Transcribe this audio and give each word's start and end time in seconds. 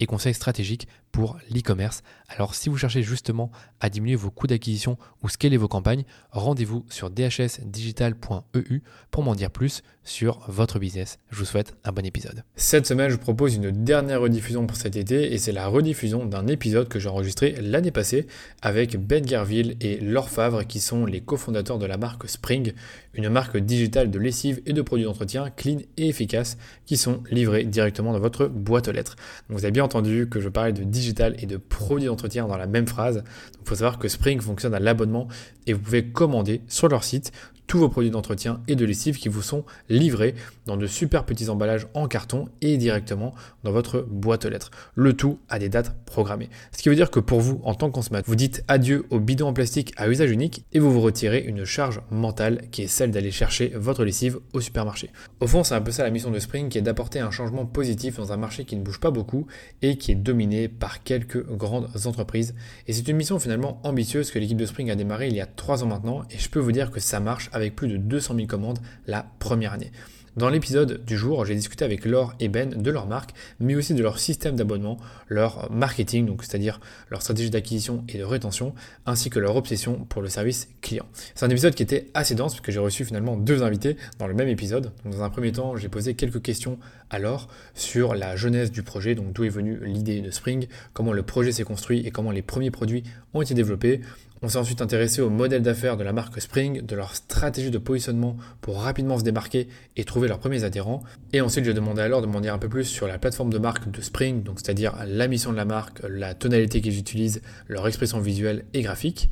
et 0.00 0.06
conseils 0.06 0.34
stratégiques 0.34 0.88
pour 1.12 1.38
l'e-commerce. 1.50 2.02
Alors 2.28 2.54
si 2.54 2.68
vous 2.68 2.76
cherchez 2.76 3.02
justement 3.02 3.50
à 3.80 3.90
diminuer 3.90 4.16
vos 4.16 4.30
coûts 4.30 4.46
d'acquisition 4.46 4.96
ou 5.22 5.28
scaler 5.28 5.56
vos 5.56 5.68
campagnes, 5.68 6.04
rendez-vous 6.30 6.84
sur 6.88 7.10
dhsdigital.eu 7.10 8.82
pour 9.10 9.22
m'en 9.22 9.34
dire 9.34 9.50
plus 9.50 9.82
sur 10.04 10.40
votre 10.48 10.78
business. 10.78 11.18
Je 11.30 11.36
vous 11.36 11.44
souhaite 11.44 11.76
un 11.84 11.92
bon 11.92 12.04
épisode. 12.06 12.42
Cette 12.56 12.86
semaine, 12.86 13.10
je 13.10 13.14
vous 13.14 13.20
propose 13.20 13.54
une 13.54 13.70
dernière 13.70 14.20
rediffusion 14.20 14.66
pour 14.66 14.76
cet 14.76 14.96
été 14.96 15.32
et 15.32 15.38
c'est 15.38 15.52
la 15.52 15.66
rediffusion 15.66 16.24
d'un 16.24 16.46
épisode 16.46 16.88
que 16.88 16.98
j'ai 16.98 17.08
enregistré 17.08 17.56
l'année 17.60 17.90
passée 17.90 18.26
avec 18.62 18.96
Ben 18.96 19.26
Gerville 19.26 19.76
et 19.80 19.98
Laure 19.98 20.30
Favre 20.30 20.64
qui 20.66 20.80
sont 20.80 21.04
les 21.04 21.20
cofondateurs 21.20 21.78
de 21.78 21.86
la 21.86 21.98
marque 21.98 22.28
Spring, 22.28 22.72
une 23.14 23.28
marque 23.28 23.58
digitale 23.58 24.10
de 24.10 24.18
lessive 24.18 24.62
et 24.66 24.72
de 24.72 24.82
produits 24.82 25.04
d'entretien 25.04 25.50
clean 25.50 25.78
et 25.96 26.08
efficace 26.08 26.56
qui 26.86 26.96
sont 26.96 27.22
livrés 27.30 27.64
directement 27.64 28.12
dans 28.12 28.20
votre 28.20 28.46
boîte 28.46 28.88
aux 28.88 28.92
lettres. 28.92 29.16
Donc 29.48 29.58
vous 29.58 29.64
avez 29.64 29.72
bien 29.72 29.84
que 30.28 30.40
je 30.40 30.48
parlais 30.48 30.72
de 30.72 30.84
digital 30.84 31.34
et 31.38 31.46
de 31.46 31.56
produits 31.56 32.06
d'entretien 32.06 32.46
dans 32.46 32.56
la 32.56 32.66
même 32.66 32.86
phrase. 32.86 33.22
Il 33.60 33.68
faut 33.68 33.74
savoir 33.74 33.98
que 33.98 34.08
Spring 34.08 34.40
fonctionne 34.40 34.74
à 34.74 34.78
l'abonnement 34.78 35.28
et 35.66 35.72
vous 35.72 35.80
pouvez 35.80 36.06
commander 36.06 36.62
sur 36.68 36.88
leur 36.88 37.04
site 37.04 37.32
tous 37.70 37.78
vos 37.78 37.88
produits 37.88 38.10
d'entretien 38.10 38.60
et 38.66 38.74
de 38.74 38.84
lessive 38.84 39.16
qui 39.16 39.28
vous 39.28 39.42
sont 39.42 39.64
livrés 39.88 40.34
dans 40.66 40.76
de 40.76 40.88
super 40.88 41.24
petits 41.24 41.50
emballages 41.50 41.86
en 41.94 42.08
carton 42.08 42.48
et 42.62 42.76
directement 42.78 43.32
dans 43.62 43.70
votre 43.70 44.00
boîte 44.10 44.44
aux 44.44 44.48
lettres. 44.48 44.72
Le 44.96 45.12
tout 45.12 45.38
à 45.48 45.60
des 45.60 45.68
dates 45.68 45.94
programmées. 46.04 46.50
Ce 46.72 46.82
qui 46.82 46.88
veut 46.88 46.96
dire 46.96 47.12
que 47.12 47.20
pour 47.20 47.40
vous, 47.40 47.60
en 47.62 47.74
tant 47.74 47.88
que 47.88 47.94
consommateur, 47.94 48.28
vous 48.28 48.34
dites 48.34 48.64
adieu 48.66 49.06
au 49.10 49.20
bidon 49.20 49.46
en 49.46 49.52
plastique 49.52 49.92
à 49.96 50.08
usage 50.08 50.32
unique 50.32 50.64
et 50.72 50.80
vous 50.80 50.90
vous 50.90 51.00
retirez 51.00 51.44
une 51.46 51.64
charge 51.64 52.00
mentale 52.10 52.62
qui 52.72 52.82
est 52.82 52.86
celle 52.88 53.12
d'aller 53.12 53.30
chercher 53.30 53.68
votre 53.76 54.04
lessive 54.04 54.40
au 54.52 54.60
supermarché. 54.60 55.10
Au 55.38 55.46
fond, 55.46 55.62
c'est 55.62 55.76
un 55.76 55.80
peu 55.80 55.92
ça 55.92 56.02
la 56.02 56.10
mission 56.10 56.32
de 56.32 56.40
Spring 56.40 56.70
qui 56.70 56.78
est 56.78 56.82
d'apporter 56.82 57.20
un 57.20 57.30
changement 57.30 57.66
positif 57.66 58.16
dans 58.16 58.32
un 58.32 58.36
marché 58.36 58.64
qui 58.64 58.74
ne 58.74 58.82
bouge 58.82 58.98
pas 58.98 59.12
beaucoup 59.12 59.46
et 59.80 59.96
qui 59.96 60.10
est 60.10 60.16
dominé 60.16 60.66
par 60.66 61.04
quelques 61.04 61.46
grandes 61.46 61.88
entreprises. 62.04 62.52
Et 62.88 62.92
c'est 62.92 63.06
une 63.06 63.16
mission 63.16 63.38
finalement 63.38 63.80
ambitieuse 63.84 64.32
que 64.32 64.40
l'équipe 64.40 64.58
de 64.58 64.66
Spring 64.66 64.90
a 64.90 64.96
démarré 64.96 65.28
il 65.28 65.36
y 65.36 65.40
a 65.40 65.46
trois 65.46 65.84
ans 65.84 65.86
maintenant 65.88 66.24
et 66.32 66.38
je 66.38 66.48
peux 66.48 66.58
vous 66.58 66.72
dire 66.72 66.90
que 66.90 66.98
ça 66.98 67.20
marche 67.20 67.48
avec 67.52 67.59
plus 67.68 67.88
de 67.88 67.98
200 67.98 68.36
000 68.36 68.46
commandes 68.46 68.78
la 69.06 69.26
première 69.38 69.74
année. 69.74 69.92
Dans 70.36 70.48
l'épisode 70.48 71.04
du 71.04 71.18
jour, 71.18 71.44
j'ai 71.44 71.56
discuté 71.56 71.84
avec 71.84 72.04
Laure 72.04 72.34
et 72.38 72.48
Ben 72.48 72.70
de 72.70 72.90
leur 72.92 73.08
marque, 73.08 73.32
mais 73.58 73.74
aussi 73.74 73.94
de 73.94 74.02
leur 74.02 74.20
système 74.20 74.54
d'abonnement, 74.54 74.96
leur 75.28 75.70
marketing, 75.72 76.24
donc 76.24 76.44
c'est-à-dire 76.44 76.80
leur 77.10 77.20
stratégie 77.20 77.50
d'acquisition 77.50 78.04
et 78.08 78.16
de 78.16 78.22
rétention, 78.22 78.72
ainsi 79.06 79.28
que 79.28 79.40
leur 79.40 79.56
obsession 79.56 80.06
pour 80.08 80.22
le 80.22 80.28
service 80.28 80.68
client. 80.82 81.04
C'est 81.34 81.44
un 81.44 81.50
épisode 81.50 81.74
qui 81.74 81.82
était 81.82 82.06
assez 82.14 82.36
dense 82.36 82.52
puisque 82.52 82.70
j'ai 82.70 82.78
reçu 82.78 83.04
finalement 83.04 83.36
deux 83.36 83.64
invités 83.64 83.96
dans 84.20 84.28
le 84.28 84.34
même 84.34 84.48
épisode. 84.48 84.92
dans 85.04 85.24
un 85.24 85.30
premier 85.30 85.50
temps, 85.50 85.76
j'ai 85.76 85.88
posé 85.88 86.14
quelques 86.14 86.40
questions 86.40 86.78
à 87.10 87.18
Laure 87.18 87.48
sur 87.74 88.14
la 88.14 88.36
genèse 88.36 88.70
du 88.70 88.84
projet, 88.84 89.16
donc 89.16 89.32
d'où 89.32 89.42
est 89.42 89.48
venue 89.48 89.80
l'idée 89.84 90.20
de 90.20 90.30
Spring, 90.30 90.68
comment 90.92 91.12
le 91.12 91.24
projet 91.24 91.50
s'est 91.50 91.64
construit 91.64 92.06
et 92.06 92.12
comment 92.12 92.30
les 92.30 92.42
premiers 92.42 92.70
produits 92.70 93.02
ont 93.34 93.42
été 93.42 93.54
développés. 93.54 94.00
On 94.42 94.48
s'est 94.48 94.56
ensuite 94.56 94.80
intéressé 94.80 95.20
au 95.20 95.28
modèle 95.28 95.60
d'affaires 95.60 95.98
de 95.98 96.02
la 96.02 96.14
marque 96.14 96.40
Spring, 96.40 96.80
de 96.80 96.96
leur 96.96 97.14
stratégie 97.14 97.70
de 97.70 97.76
positionnement 97.76 98.38
pour 98.62 98.80
rapidement 98.80 99.18
se 99.18 99.22
démarquer 99.22 99.68
et 99.96 100.04
trouver 100.04 100.28
leurs 100.28 100.38
premiers 100.38 100.64
adhérents. 100.64 101.02
Et 101.34 101.42
ensuite, 101.42 101.66
j'ai 101.66 101.74
demandé 101.74 102.00
alors 102.00 102.22
de 102.22 102.26
m'en 102.26 102.40
dire 102.40 102.54
un 102.54 102.58
peu 102.58 102.70
plus 102.70 102.84
sur 102.84 103.06
la 103.06 103.18
plateforme 103.18 103.52
de 103.52 103.58
marque 103.58 103.90
de 103.90 104.00
Spring, 104.00 104.42
donc 104.42 104.58
c'est-à-dire 104.58 104.94
la 105.06 105.28
mission 105.28 105.52
de 105.52 105.58
la 105.58 105.66
marque, 105.66 106.00
la 106.08 106.32
tonalité 106.32 106.80
qu'ils 106.80 106.98
utilisent, 106.98 107.42
leur 107.68 107.86
expression 107.86 108.18
visuelle 108.18 108.64
et 108.72 108.80
graphique. 108.80 109.28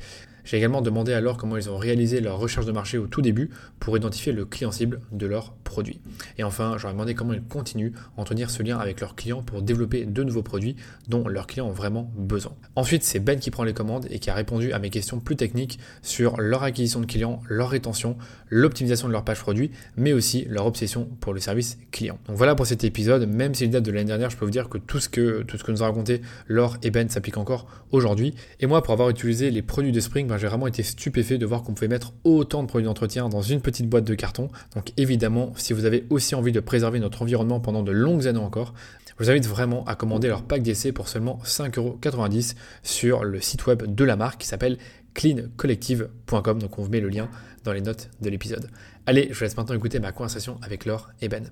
J'ai 0.49 0.57
également 0.57 0.81
demandé 0.81 1.13
alors 1.13 1.37
comment 1.37 1.59
ils 1.59 1.69
ont 1.69 1.77
réalisé 1.77 2.23
leur 2.23 2.39
recherche 2.39 2.65
de 2.65 2.73
marché 2.73 2.97
au 2.97 3.07
tout 3.07 3.21
début 3.21 3.51
pour 3.81 3.95
identifier 3.99 4.33
le 4.33 4.47
client 4.47 4.73
cible 4.73 5.01
de 5.13 5.27
leurs 5.27 5.53
produits. 5.63 6.01
Et 6.39 6.43
enfin, 6.43 6.77
j'aurais 6.79 6.95
demandé 6.95 7.13
comment 7.13 7.35
ils 7.35 7.43
continuent 7.43 7.93
à 8.17 8.23
entretenir 8.23 8.49
ce 8.49 8.63
lien 8.63 8.79
avec 8.79 9.03
leurs 9.03 9.15
clients 9.15 9.43
pour 9.43 9.61
développer 9.61 10.07
de 10.07 10.23
nouveaux 10.23 10.43
produits 10.43 10.75
dont 11.07 11.29
leurs 11.29 11.47
clients 11.47 11.67
ont 11.67 11.73
vraiment 11.73 12.11
besoin. 12.17 12.55
Ensuite, 12.77 13.03
c'est 13.03 13.21
Ben 13.21 13.39
qui 13.39 13.51
prend 13.51 13.63
les 13.63 13.75
commandes 13.75 14.07
et 14.09 14.21
qui 14.21 14.31
a 14.31 14.35
répondu 14.35 14.73
à 14.73 14.79
mes 14.79 14.89
questions 14.89 15.21
plus 15.21 15.37
techniques 15.37 15.79
sur 16.01 16.41
leur 16.41 16.63
acquisition 16.63 17.01
de 17.01 17.07
clients, 17.07 17.43
leur 17.47 17.69
rétention, 17.69 18.17
l'optimisation 18.49 19.07
de 19.07 19.13
leur 19.13 19.25
page 19.25 19.41
produit, 19.41 19.71
mais 19.99 20.15
aussi 20.15 20.47
leur 20.49 20.65
obsession 20.65 21.11
pour 21.21 21.35
le 21.35 21.41
service 21.41 21.77
client. 21.91 22.19
Donc 22.27 22.39
voilà 22.39 22.55
pour 22.55 22.67
cet 22.67 22.85
épisode, 22.85 23.29
même 23.29 23.55
si 23.55 23.65
il 23.65 23.71
date 23.71 23.85
de 23.85 23.91
l'année 23.91 24.07
dernière, 24.07 24.31
je 24.31 24.39
peux 24.39 24.47
vous 24.47 24.51
dire 24.51 24.71
que 24.71 24.79
tout 24.79 24.99
ce 24.99 25.11
que, 25.11 25.43
tout 25.43 25.59
ce 25.59 25.65
que 25.65 25.73
nous 25.73 25.83
a 25.83 25.87
raconté 25.87 26.23
Laure 26.47 26.79
et 26.83 26.91
Ben 26.91 27.11
s'applique 27.11 27.37
encore 27.37 27.67
aujourd'hui. 27.91 28.35
Et 28.61 28.67
moi, 28.67 28.83
pour 28.83 28.95
avoir 28.95 29.11
utilisé 29.11 29.51
les 29.51 29.61
produits 29.61 29.93
de 29.93 30.01
Spring, 30.01 30.27
ben, 30.27 30.38
j'ai 30.39 30.47
vraiment 30.47 30.67
été 30.67 30.83
stupéfait 30.83 31.39
de 31.39 31.47
voir 31.47 31.63
qu'on 31.63 31.75
pouvait 31.75 31.89
mettre 31.89 32.13
autant 32.25 32.63
de 32.63 32.69
produits 32.69 32.87
d'entretien 32.87 33.29
dans 33.29 33.43
une 33.43 33.61
petite 33.61 33.89
boîte 33.89 34.05
de 34.05 34.15
carton. 34.15 34.49
Donc 34.75 34.93
évidemment, 34.97 35.53
si 35.57 35.73
vous 35.73 35.85
avez 35.85 36.07
aussi 36.11 36.35
envie 36.35 36.53
de 36.53 36.61
préserver 36.61 37.01
notre 37.01 37.23
environnement 37.23 37.61
pendant 37.61 37.83
de 37.83 37.93
longues 37.93 38.27
années 38.27 38.39
encore, 38.39 38.75
je 39.19 39.25
vous 39.25 39.31
invite 39.31 39.47
vraiment 39.47 39.85
à 39.87 39.97
commander 39.97 40.29
leur 40.29 40.45
pack 40.45 40.63
d'essai 40.63 40.93
pour 40.93 41.09
seulement 41.09 41.41
5,90€ 41.45 42.55
sur 42.83 43.25
le 43.25 43.41
site 43.41 43.67
web 43.67 43.83
de 43.83 44.05
la 44.05 44.15
marque 44.15 44.41
qui 44.41 44.47
s'appelle 44.47 44.79
cleancollective.com. 45.15 46.61
Donc 46.61 46.79
on 46.79 46.83
vous 46.83 46.91
met 46.91 47.01
le 47.01 47.09
lien 47.09 47.29
dans 47.65 47.73
les 47.73 47.81
notes 47.81 48.11
de 48.21 48.31
l'épisode. 48.31 48.71
Allez, 49.07 49.29
je 49.31 49.39
vous 49.39 49.45
laisse 49.45 49.57
maintenant 49.57 49.75
écouter 49.75 49.99
ma 49.99 50.13
conversation 50.13 50.59
avec 50.63 50.85
Laure 50.85 51.11
et 51.21 51.29
Ben. 51.29 51.51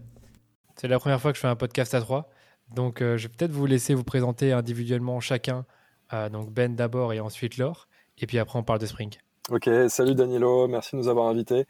C'est 0.76 0.88
la 0.88 0.98
première 0.98 1.20
fois 1.20 1.32
que 1.32 1.36
je 1.36 1.40
fais 1.40 1.48
un 1.48 1.56
podcast 1.56 1.94
à 1.94 2.00
trois. 2.00 2.30
Donc 2.74 3.02
euh, 3.02 3.16
je 3.16 3.24
vais 3.26 3.34
peut-être 3.36 3.50
vous 3.50 3.66
laisser 3.66 3.94
vous 3.94 4.04
présenter 4.04 4.52
individuellement 4.52 5.18
chacun. 5.20 5.66
Euh, 6.12 6.28
donc 6.28 6.52
Ben 6.52 6.76
d'abord 6.76 7.12
et 7.12 7.20
ensuite 7.20 7.56
Laure. 7.56 7.88
Et 8.18 8.26
puis 8.26 8.38
après, 8.38 8.58
on 8.58 8.62
parle 8.62 8.78
de 8.78 8.86
Spring. 8.86 9.10
Ok, 9.48 9.70
salut 9.88 10.16
Danielo, 10.16 10.66
merci 10.66 10.96
de 10.96 11.00
nous 11.00 11.06
avoir 11.06 11.28
invités. 11.28 11.66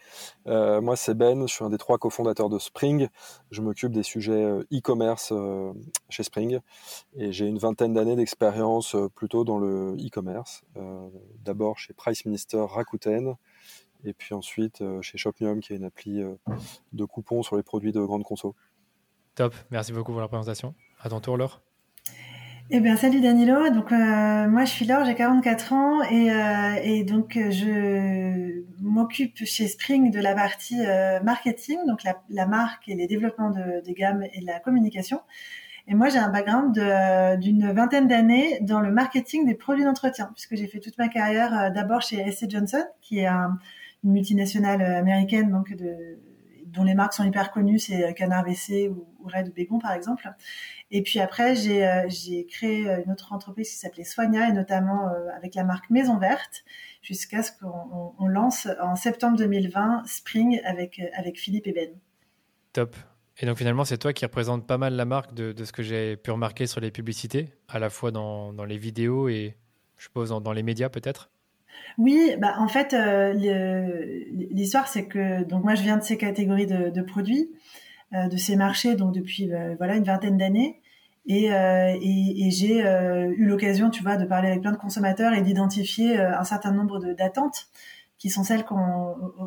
Euh, 0.47 0.81
moi, 0.81 0.97
c'est 0.97 1.15
Ben, 1.15 1.47
je 1.47 1.53
suis 1.53 1.62
un 1.62 1.69
des 1.69 1.77
trois 1.77 1.99
cofondateurs 1.99 2.49
de 2.49 2.59
Spring. 2.59 3.09
Je 3.51 3.61
m'occupe 3.61 3.93
des 3.93 4.03
sujets 4.03 4.45
euh, 4.45 4.62
e-commerce 4.73 5.29
euh, 5.31 5.75
chez 6.09 6.23
Spring 6.23 6.61
et 7.17 7.33
j'ai 7.33 7.47
une 7.47 7.59
vingtaine 7.59 7.93
d'années 7.93 8.17
d'expérience 8.17 8.97
plutôt 9.15 9.45
dans 9.45 9.59
le 9.59 9.95
e-commerce. 9.99 10.62
D'abord 11.45 11.79
chez 11.79 11.93
Price 11.93 12.25
Minister 12.25 12.65
Rakuten 12.67 13.34
et 14.05 14.15
puis 14.15 14.34
ensuite 14.34 14.83
chez 15.03 15.19
Shopmium 15.19 15.61
qui 15.61 15.75
est 15.75 15.77
une 15.77 15.84
appli 15.84 16.23
de 16.95 17.05
coupons 17.05 17.43
sur 17.43 17.57
les 17.57 17.63
produits 17.63 17.93
de 17.93 18.01
grande 18.01 18.25
conso. 18.25 18.55
Top, 19.34 19.55
merci 19.71 19.93
beaucoup 19.93 20.13
pour 20.13 20.23
la 20.23 20.28
présentation. 20.28 20.75
À 20.99 21.11
ton 21.11 21.21
tour, 21.21 21.37
Laure. 21.37 21.66
Eh 22.69 22.81
bien, 22.81 22.97
salut 22.97 23.21
Danilo. 23.21 23.71
Donc, 23.71 23.93
euh, 23.93 24.49
moi, 24.49 24.65
je 24.65 24.71
suis 24.71 24.87
Laure, 24.87 25.04
j'ai 25.04 25.15
44 25.15 25.72
ans 25.72 26.03
et, 26.03 26.32
euh, 26.32 26.75
et 26.82 27.04
donc 27.04 27.34
je 27.34 28.65
m'occupe 28.81 29.44
chez 29.44 29.69
Spring 29.69 30.10
de 30.10 30.19
la 30.19 30.34
partie 30.34 30.84
euh, 30.84 31.21
marketing, 31.22 31.78
donc 31.87 32.03
la, 32.03 32.21
la, 32.28 32.44
marque 32.47 32.88
et 32.88 32.97
les 32.97 33.07
développements 33.07 33.51
de, 33.51 33.86
de, 33.86 33.92
gamme 33.92 34.24
et 34.34 34.41
la 34.41 34.59
communication. 34.59 35.21
Et 35.86 35.95
moi, 35.95 36.09
j'ai 36.09 36.18
un 36.18 36.28
background 36.28 36.72
d'une 37.41 37.72
vingtaine 37.72 38.09
d'années 38.09 38.59
dans 38.63 38.80
le 38.80 38.91
marketing 38.91 39.47
des 39.47 39.54
produits 39.54 39.84
d'entretien, 39.84 40.28
puisque 40.34 40.57
j'ai 40.57 40.66
fait 40.66 40.80
toute 40.80 40.98
ma 40.98 41.07
carrière 41.07 41.71
d'abord 41.72 42.03
chez 42.03 42.28
SC 42.33 42.51
Johnson, 42.51 42.83
qui 43.01 43.21
est 43.21 43.27
un, 43.27 43.60
une 44.03 44.10
multinationale 44.10 44.83
américaine, 44.83 45.53
donc 45.53 45.72
de, 45.77 46.19
dont 46.77 46.84
les 46.84 46.95
marques 46.95 47.15
sont 47.15 47.25
hyper 47.25 47.51
connues, 47.51 47.78
c'est 47.78 48.15
Canard 48.15 48.45
WC 48.45 48.89
ou, 48.89 49.07
Red 49.25 49.49
ou 49.49 49.53
Bégon, 49.53 49.78
par 49.78 49.93
exemple. 49.93 50.28
Et 50.91 51.03
puis 51.03 51.19
après, 51.19 51.57
j'ai 51.57 51.87
euh, 51.87 52.09
créé 52.49 52.89
euh, 52.89 53.03
une 53.05 53.13
autre 53.13 53.33
entreprise 53.33 53.71
qui 53.71 53.77
s'appelait 53.77 54.05
Soigna, 54.05 54.49
et 54.49 54.53
notamment 54.53 55.09
euh, 55.09 55.28
avec 55.37 55.55
la 55.55 55.65
marque 55.65 55.91
Maison 55.91 56.19
Verte, 56.19 56.65
jusqu'à 57.03 57.43
ce 57.43 57.51
qu'on 57.53 58.28
lance 58.28 58.69
en 58.81 58.95
septembre 58.95 59.37
2020 59.39 60.05
Spring 60.07 60.61
avec, 60.65 61.01
avec 61.17 61.39
Philippe 61.39 61.67
et 61.67 61.73
Ben. 61.73 61.91
Top. 62.73 62.95
Et 63.39 63.47
donc 63.47 63.59
finalement, 63.59 63.84
c'est 63.84 63.99
toi 63.99 64.13
qui 64.13 64.25
représente 64.25 64.67
pas 64.67 64.79
mal 64.79 64.95
la 64.95 65.05
marque 65.05 65.34
de, 65.34 65.55
ce 65.65 65.72
que 65.72 65.83
j'ai 65.83 66.17
pu 66.17 66.31
remarquer 66.31 66.67
sur 66.67 66.81
les 66.81 66.91
publicités, 66.91 67.53
à 67.69 67.79
la 67.79 67.91
fois 67.91 68.11
dans, 68.11 68.53
les 68.65 68.79
vidéos 68.79 69.29
et 69.29 69.57
je 69.99 70.05
suppose 70.05 70.31
dans 70.31 70.53
les 70.53 70.63
médias 70.63 70.89
peut-être? 70.89 71.31
Oui, 71.99 72.37
bah 72.39 72.55
en 72.59 72.69
fait, 72.69 72.95
l'histoire 74.51 74.89
c'est 74.89 75.07
que 75.07 75.45
donc 75.45 75.65
moi 75.65 75.75
je 75.75 75.83
viens 75.83 75.97
de 75.97 76.03
ces 76.03 76.17
catégories 76.17 76.67
de, 76.67 76.91
de 76.91 77.03
produits. 77.03 77.51
Euh, 78.15 78.28
de 78.28 78.37
ces 78.37 78.55
marchés 78.55 78.95
donc 78.95 79.13
depuis 79.13 79.53
euh, 79.53 79.75
voilà 79.78 79.97
une 79.97 80.05
vingtaine 80.05 80.37
d'années. 80.37 80.81
Et, 81.28 81.47
et, 81.47 82.51
j'ai 82.53 82.83
eu 82.83 83.47
l'occasion, 83.47 83.91
tu 83.91 84.05
vois, 84.05 84.17
de 84.17 84.25
parler 84.25 84.47
avec 84.47 84.61
plein 84.61 84.71
de 84.71 84.77
consommateurs 84.77 85.33
et 85.33 85.43
d'identifier 85.43 86.17
un 86.19 86.45
certain 86.45 86.71
nombre 86.71 87.01
d'attentes 87.15 87.67
qui 88.17 88.31
sont 88.31 88.45
celles 88.45 88.65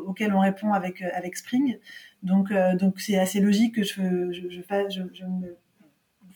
auxquelles 0.06 0.34
on 0.34 0.42
répond 0.42 0.74
avec 0.74 1.02
avec 1.02 1.38
Spring. 1.38 1.78
Donc 2.22 2.52
donc 2.78 3.00
c'est 3.00 3.18
assez 3.18 3.40
logique 3.40 3.76
que 3.76 3.84
je 3.84 3.94
je, 3.94 4.50
je, 4.50 4.62
je, 4.90 5.02
je 5.14 5.24
me 5.24 5.58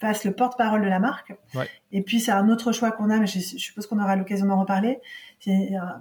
fasse 0.04 0.25
le 0.25 0.34
porte-parole 0.34 0.81
de 0.81 0.88
la 0.88 1.00
marque. 1.00 1.34
Et 1.92 2.01
puis 2.01 2.19
c'est 2.19 2.31
un 2.31 2.50
autre 2.50 2.72
choix 2.72 2.92
qu'on 2.92 3.10
a, 3.10 3.19
mais 3.19 3.28
je, 3.28 3.39
suppose 3.39 3.88
qu'on 3.88 4.00
aura 4.00 4.16
l'occasion 4.16 4.46
d'en 4.46 4.60
reparler. 4.60 5.00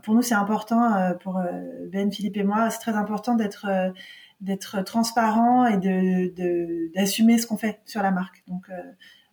Pour 0.03 0.15
nous, 0.15 0.23
c'est 0.23 0.35
important, 0.35 0.95
euh, 0.95 1.15
pour 1.15 1.39
euh, 1.39 1.51
Ben, 1.91 2.13
Philippe 2.13 2.37
et 2.37 2.45
moi, 2.45 2.71
c'est 2.71 2.79
très 2.79 2.93
important 2.93 3.35
d'être 3.35 3.67
euh, 3.69 4.83
transparent 4.85 5.67
et 5.67 5.79
d'assumer 6.95 7.39
ce 7.39 7.47
qu'on 7.47 7.57
fait 7.57 7.81
sur 7.85 8.03
la 8.03 8.11
marque. 8.11 8.45
Donc 8.47 8.67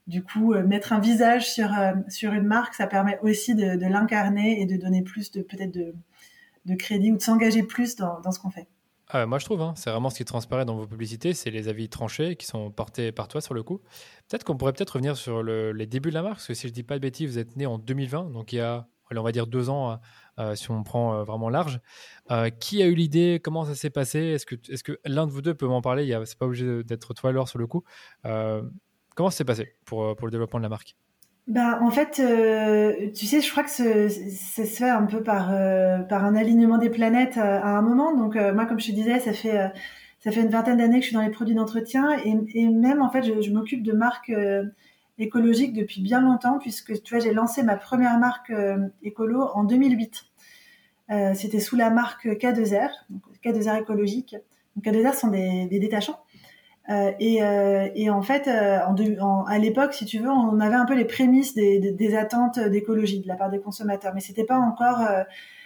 du 0.08 0.24
coup, 0.24 0.56
mettre 0.56 0.94
un 0.94 1.00
visage 1.00 1.52
sur 1.52 2.34
une 2.34 2.48
marque, 2.48 2.74
ça 2.74 2.88
permet 2.88 3.20
aussi 3.22 3.54
de, 3.54 3.88
l'incarner 3.88 4.60
et 4.62 4.66
de 4.66 4.78
donner 4.78 5.04
plus 5.04 5.32
de 5.32 5.44
peut-être 5.44 5.72
de, 5.72 6.76
crédit 6.76 7.12
ou 7.12 7.18
de 7.18 7.22
s'engager 7.22 7.64
plus 7.64 7.96
dans, 7.96 8.32
ce 8.32 8.40
qu'on 8.40 8.50
fait. 8.50 8.68
Moi, 9.14 9.40
je 9.40 9.46
trouve, 9.46 9.62
hein, 9.62 9.74
c'est 9.76 9.90
vraiment 9.90 10.12
ce 10.12 10.18
qui 10.18 10.26
transparaît 10.26 10.66
dans 10.66 10.76
vos 10.76 10.86
publicités, 10.86 11.34
c'est 11.34 11.50
les 11.50 11.68
avis 11.68 11.90
tranchés 11.90 12.36
qui 12.36 12.46
sont 12.46 12.70
portés 12.72 13.12
par 13.12 13.28
toi 13.28 13.42
sur 13.42 13.56
le 13.56 13.64
coup. 13.64 13.80
Peut-être 14.28 14.44
qu'on 14.44 14.56
pourrait 14.56 14.74
peut-être 14.74 14.92
revenir 14.92 15.18
sur 15.18 15.44
les 15.44 15.86
débuts 15.86 16.10
de 16.10 16.16
la 16.16 16.24
marque, 16.24 16.36
parce 16.36 16.48
que 16.48 16.54
si 16.56 16.68
je 16.68 16.74
dis 16.74 16.84
pas 16.84 16.96
de 16.96 17.02
bêtises, 17.02 17.30
vous 17.32 17.40
êtes 17.40 17.56
né 17.56 17.66
en 17.66 17.78
2020, 17.80 18.32
donc 18.32 18.54
il 18.54 18.58
y 18.58 18.62
a, 18.62 18.88
on 19.18 19.24
va 19.24 19.32
dire 19.32 19.48
deux 19.48 19.70
ans, 19.70 19.92
euh, 19.92 19.96
euh, 20.40 20.56
si 20.56 20.70
on 20.72 20.84
prend 20.84 21.16
euh, 21.16 21.24
vraiment 21.24 21.50
large. 21.50 21.80
qui 22.60 22.82
a 22.84 22.86
eu 22.86 22.94
l'idée? 22.94 23.40
Comment 23.44 23.66
ça 23.66 23.76
s'est 23.76 23.90
passé? 23.90 24.20
Est-ce 24.20 24.46
que, 24.84 25.00
l'un 25.06 25.26
de 25.26 25.32
vous 25.32 25.42
deux 25.42 25.54
peut 25.54 25.68
m'en 25.68 25.82
parler? 25.82 26.18
C'est 26.26 26.38
pas 26.38 26.46
obligé 26.46 26.84
d'être 26.84 27.14
toi, 27.14 27.32
alors 27.32 27.48
sur 27.48 27.60
le 27.60 27.68
coup. 27.68 27.84
comment 28.24 29.30
ça 29.30 29.38
s'est 29.38 29.46
passé 29.46 29.76
pour, 29.86 30.16
le 30.24 30.32
développement 30.32 30.60
de 30.60 30.64
la 30.64 30.70
marque? 30.70 30.96
Bah, 31.48 31.80
en 31.82 31.90
fait, 31.90 32.22
tu 33.16 33.26
sais, 33.26 33.42
je 33.42 33.50
crois 33.50 33.64
que 33.64 33.70
ça 33.70 34.10
se 34.10 34.64
fait 34.64 34.90
un 34.90 35.06
peu 35.06 35.24
par 35.24 35.50
un 35.52 36.36
alignement 36.36 36.78
des 36.78 36.90
planètes 36.90 37.38
à 37.38 37.78
un 37.78 37.82
moment. 37.82 38.16
Donc 38.16 38.36
moi, 38.36 38.66
comme 38.66 38.80
je 38.80 38.88
te 38.88 38.92
disais, 38.92 39.20
ça 39.20 39.34
fait 39.34 40.42
une 40.42 40.50
vingtaine 40.50 40.78
d'années 40.78 41.00
que 41.00 41.06
je 41.06 41.08
suis 41.08 41.16
dans 41.16 41.24
les 41.24 41.32
produits 41.32 41.56
d'entretien 41.56 42.18
et, 42.24 42.36
et 42.54 42.70
même 42.70 43.02
en 43.02 43.10
fait, 43.10 43.24
je, 43.24 43.42
je 43.42 43.52
m'occupe 43.52 43.82
de 43.82 43.94
marques 43.94 44.32
écologiques 45.19 45.74
depuis 45.74 46.01
bien 46.01 46.21
longtemps 46.21 46.57
puisque 46.60 47.01
tu 47.04 47.13
vois, 47.13 47.24
j'ai 47.24 47.33
lancé 47.33 47.63
ma 47.63 47.75
première 47.75 48.18
marque 48.18 48.51
écolo 49.04 49.44
en 49.54 49.63
2008. 49.63 50.25
C'était 51.33 51.60
sous 51.60 51.75
la 51.75 51.89
marque 51.89 52.27
K2R, 52.27 52.89
donc 53.10 53.24
K2R 53.44 53.81
écologique. 53.81 54.36
Donc 54.75 54.86
K2R 54.86 55.13
sont 55.13 55.27
des, 55.27 55.68
détachants. 55.80 56.19
Euh, 56.89 57.12
et, 57.19 57.44
euh, 57.44 57.88
et, 57.95 58.10
en 58.10 58.21
fait, 58.21 58.48
euh, 58.48 58.80
à 59.48 59.60
l'époque, 59.60 59.94
si 59.94 60.06
tu 60.06 60.19
veux, 60.19 60.30
on 60.30 60.60
avait 60.60 60.75
un 60.75 60.86
peu 60.86 60.95
les 60.95 61.06
prémices 61.06 61.54
des 61.54 62.16
attentes 62.16 62.60
d'écologie 62.60 63.19
de 63.19 63.27
la 63.27 63.36
part 63.36 63.50
des 63.50 63.60
consommateurs, 63.60 64.13
mais 64.16 64.21
c'était 64.21 64.44
pas 64.44 64.57
encore, 64.57 65.07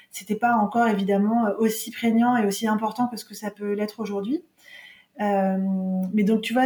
c'était 0.10 0.36
pas 0.36 0.56
encore 0.56 0.88
évidemment 0.88 1.48
aussi 1.60 1.92
prégnant 1.92 2.36
et 2.36 2.46
aussi 2.46 2.68
important 2.68 3.08
que 3.08 3.18
ce 3.18 3.26
que 3.26 3.36
ça 3.36 3.52
peut 3.52 3.74
l'être 3.74 4.00
aujourd'hui. 4.00 4.44
Mais 5.20 6.24
donc, 6.24 6.42
tu 6.42 6.54
vois, 6.54 6.66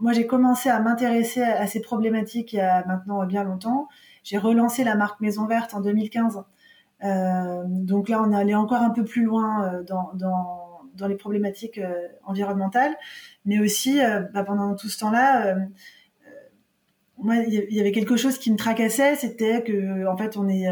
moi 0.00 0.12
j'ai 0.12 0.26
commencé 0.26 0.68
à 0.68 0.80
m'intéresser 0.80 1.42
à, 1.42 1.66
ces 1.66 1.80
problématiques 1.80 2.52
il 2.52 2.56
y 2.56 2.60
a 2.60 2.84
maintenant 2.86 3.24
bien 3.26 3.44
longtemps. 3.44 3.88
J'ai 4.22 4.38
relancé 4.38 4.84
la 4.84 4.96
marque 4.96 5.20
Maison 5.20 5.46
Verte 5.46 5.74
en 5.74 5.80
2015. 5.80 6.44
donc 7.02 8.08
là, 8.08 8.22
on 8.22 8.32
est 8.32 8.36
allé 8.36 8.54
encore 8.54 8.82
un 8.82 8.90
peu 8.90 9.04
plus 9.04 9.24
loin 9.24 9.82
dans, 9.86 10.12
dans 10.96 11.06
les 11.06 11.14
problématiques 11.14 11.78
euh, 11.78 12.08
environnementales, 12.24 12.96
mais 13.44 13.58
aussi 13.60 14.00
euh, 14.00 14.22
bah, 14.32 14.44
pendant 14.44 14.74
tout 14.74 14.88
ce 14.88 14.98
temps-là, 14.98 15.46
euh, 15.46 15.54
moi, 17.18 17.36
il 17.36 17.72
y 17.72 17.80
avait 17.80 17.92
quelque 17.92 18.16
chose 18.16 18.38
qui 18.38 18.50
me 18.50 18.56
tracassait, 18.56 19.16
c'était 19.16 19.62
que 19.62 20.06
en 20.06 20.18
fait, 20.18 20.36
on 20.36 20.48
est, 20.48 20.68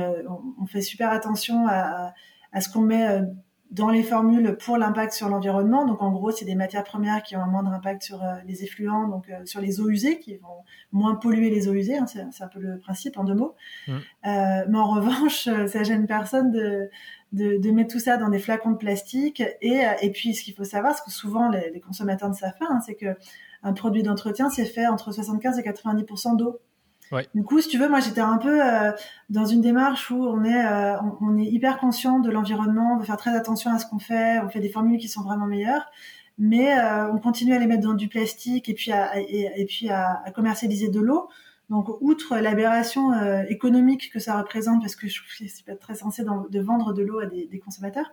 on 0.61 0.67
fait 0.67 0.83
super 0.83 1.11
attention 1.11 1.67
à, 1.67 2.13
à 2.53 2.61
ce 2.61 2.69
qu'on 2.69 2.83
met 2.83 3.23
dans 3.75 3.91
les 3.91 4.03
formules 4.03 4.57
pour 4.57 4.79
l'impact 4.79 5.13
sur 5.13 5.29
l'environnement. 5.29 5.85
Donc 5.85 6.01
en 6.01 6.11
gros, 6.11 6.31
c'est 6.31 6.45
des 6.45 6.55
matières 6.55 6.85
premières 6.85 7.23
qui 7.23 7.37
ont 7.37 7.41
un 7.41 7.47
moindre 7.47 7.71
impact 7.71 8.03
sur 8.03 8.23
les 8.47 8.63
effluents, 8.65 9.09
donc 9.09 9.31
sur 9.45 9.61
les 9.61 9.81
eaux 9.81 9.89
usées, 9.89 10.19
qui 10.21 10.37
vont 10.37 10.63
moins 10.93 11.17
polluer 11.17 11.51
les 11.51 11.69
eaux 11.69 11.75
usées. 11.75 11.99
Hein, 11.99 12.07
c'est 12.07 12.45
un 12.45 12.49
peu 12.49 12.61
le 12.61 12.79
principe 12.79 13.19
en 13.19 13.25
deux 13.25 13.35
mots. 13.35 13.55
Mmh. 13.89 13.93
mais 14.25 14.79
en 14.79 14.91
revanche, 14.91 15.49
ça 15.67 15.83
gêne 15.83 16.07
personne 16.07 16.51
de, 16.51 16.89
de, 17.35 17.71
mettre 17.71 17.93
tout 17.93 17.99
ça 17.99 18.17
dans 18.17 18.29
des 18.29 18.39
flacons 18.39 18.71
de 18.71 18.77
plastique. 18.77 19.43
Et, 19.61 19.85
euh, 19.85 19.91
et 20.01 20.11
puis, 20.11 20.35
ce 20.35 20.43
qu'il 20.43 20.55
faut 20.55 20.65
savoir, 20.65 20.97
ce 20.97 21.03
que 21.03 21.11
souvent 21.11 21.49
les, 21.49 21.81
consommateurs 21.81 22.29
ne 22.29 22.35
savent 22.35 22.57
pas, 22.59 22.67
hein, 22.71 22.81
c'est 22.85 22.95
que 22.95 23.17
un 23.63 23.73
produit 23.73 24.03
d'entretien, 24.03 24.51
c'est 24.51 24.67
fait 24.67 24.87
entre 24.87 25.11
75 25.11 25.59
et 25.59 25.63
90% 25.63 26.37
d'eau. 26.37 26.61
Du 27.35 27.43
coup, 27.43 27.61
si 27.61 27.69
tu 27.69 27.79
veux, 27.79 27.89
moi 27.89 28.01
j'étais 28.01 28.21
un 28.21 28.39
peu 28.39 28.65
euh, 28.65 28.93
dans 29.31 29.47
une 29.47 29.61
démarche 29.61 30.11
où 30.11 30.25
on 30.27 30.45
est, 30.45 30.67
euh, 30.67 30.97
on, 31.21 31.37
est 31.39 31.47
hyper 31.47 31.79
conscient 31.79 32.19
de 32.19 32.31
l'environnement, 32.31 32.95
on 32.95 32.99
veut 32.99 33.05
faire 33.05 33.17
très 33.17 33.35
attention 33.37 33.71
à 33.71 33.79
ce 33.79 33.87
qu'on 33.87 33.99
fait, 33.99 34.41
on 34.41 34.49
fait 34.49 34.61
des 34.61 34.69
formules 34.69 34.99
qui 34.99 35.09
sont 35.09 35.23
vraiment 35.23 35.47
meilleures, 35.47 35.87
mais 36.39 36.75
on 37.13 37.19
continue 37.19 37.55
à 37.55 37.59
les 37.59 37.67
mettre 37.67 37.83
dans 37.83 37.95
du 37.95 38.09
plastique 38.09 38.69
et 38.69 38.75
puis 38.75 38.91
à, 39.91 40.25
commercialiser 40.35 40.89
de 40.89 41.01
l'eau. 41.01 41.29
Donc, 41.71 41.89
outre 42.01 42.37
l'aberration 42.37 43.13
euh, 43.13 43.43
économique 43.49 44.11
que 44.13 44.19
ça 44.19 44.37
représente, 44.37 44.83
parce 44.83 44.97
que 44.97 45.09
je 45.09 45.17
trouve 45.17 45.29
que 45.39 45.49
c'est 45.49 45.65
pas 45.65 45.77
très 45.77 45.95
censé 45.95 46.23
de 46.23 46.61
vendre 46.61 46.93
de 46.93 47.03
l'eau 47.03 47.21
à 47.21 47.27
des, 47.27 47.59
consommateurs, 47.59 48.13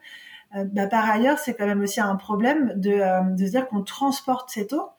euh, 0.55 0.63
bah, 0.63 0.87
par 0.87 1.09
ailleurs, 1.09 1.37
c'est 1.37 1.53
quand 1.53 1.65
même 1.65 1.81
aussi 1.81 1.99
un 1.99 2.15
problème 2.15 2.73
de, 2.77 2.91
euh, 2.91 3.21
de 3.21 3.45
se 3.45 3.51
dire 3.51 3.67
qu'on 3.67 3.83
transporte 3.83 4.49
cette 4.49 4.73
eau. 4.73 4.89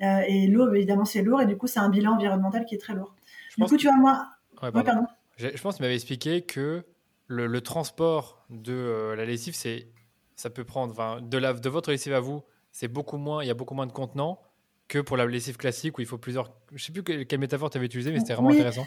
et 0.00 0.48
l'eau, 0.48 0.72
évidemment, 0.74 1.04
c'est 1.04 1.22
lourd, 1.22 1.42
et 1.42 1.46
du 1.46 1.56
coup, 1.56 1.68
c'est 1.68 1.78
un 1.78 1.88
bilan 1.88 2.14
environnemental 2.14 2.64
qui 2.64 2.74
est 2.74 2.78
très 2.78 2.94
lourd. 2.94 3.14
Du 3.58 3.64
coup, 3.64 3.76
tu 3.76 3.86
vois, 3.86 3.96
moi... 3.96 4.26
pardon. 4.60 5.06
Je, 5.36 5.48
pense 5.62 5.74
que 5.74 5.76
tu 5.78 5.82
m'avais 5.82 5.94
expliqué 5.94 6.42
que 6.42 6.84
le, 7.26 7.60
transport 7.60 8.44
de 8.50 9.14
la 9.16 9.24
lessive, 9.24 9.54
c'est 9.54 9.88
ça 10.36 10.50
peut 10.50 10.64
prendre, 10.64 11.20
de, 11.20 11.38
la, 11.38 11.52
de 11.52 11.68
votre 11.68 11.90
lessive 11.90 12.12
à 12.12 12.20
vous, 12.20 12.42
c'est 12.72 12.88
beaucoup 12.88 13.18
moins, 13.18 13.42
il 13.44 13.46
y 13.46 13.50
a 13.50 13.54
beaucoup 13.54 13.74
moins 13.74 13.86
de 13.86 13.92
contenants 13.92 14.40
que 14.88 14.98
pour 14.98 15.16
la 15.16 15.26
lessive 15.26 15.56
classique 15.56 15.98
où 15.98 16.00
il 16.00 16.06
faut 16.06 16.18
plusieurs. 16.18 16.52
Je 16.74 16.84
sais 16.84 16.92
plus 16.92 17.02
quelle 17.02 17.38
métaphore 17.38 17.70
tu 17.70 17.78
avais 17.78 17.86
utilisé, 17.86 18.12
mais 18.12 18.18
c'était 18.18 18.34
vraiment 18.34 18.50
intéressant. 18.50 18.86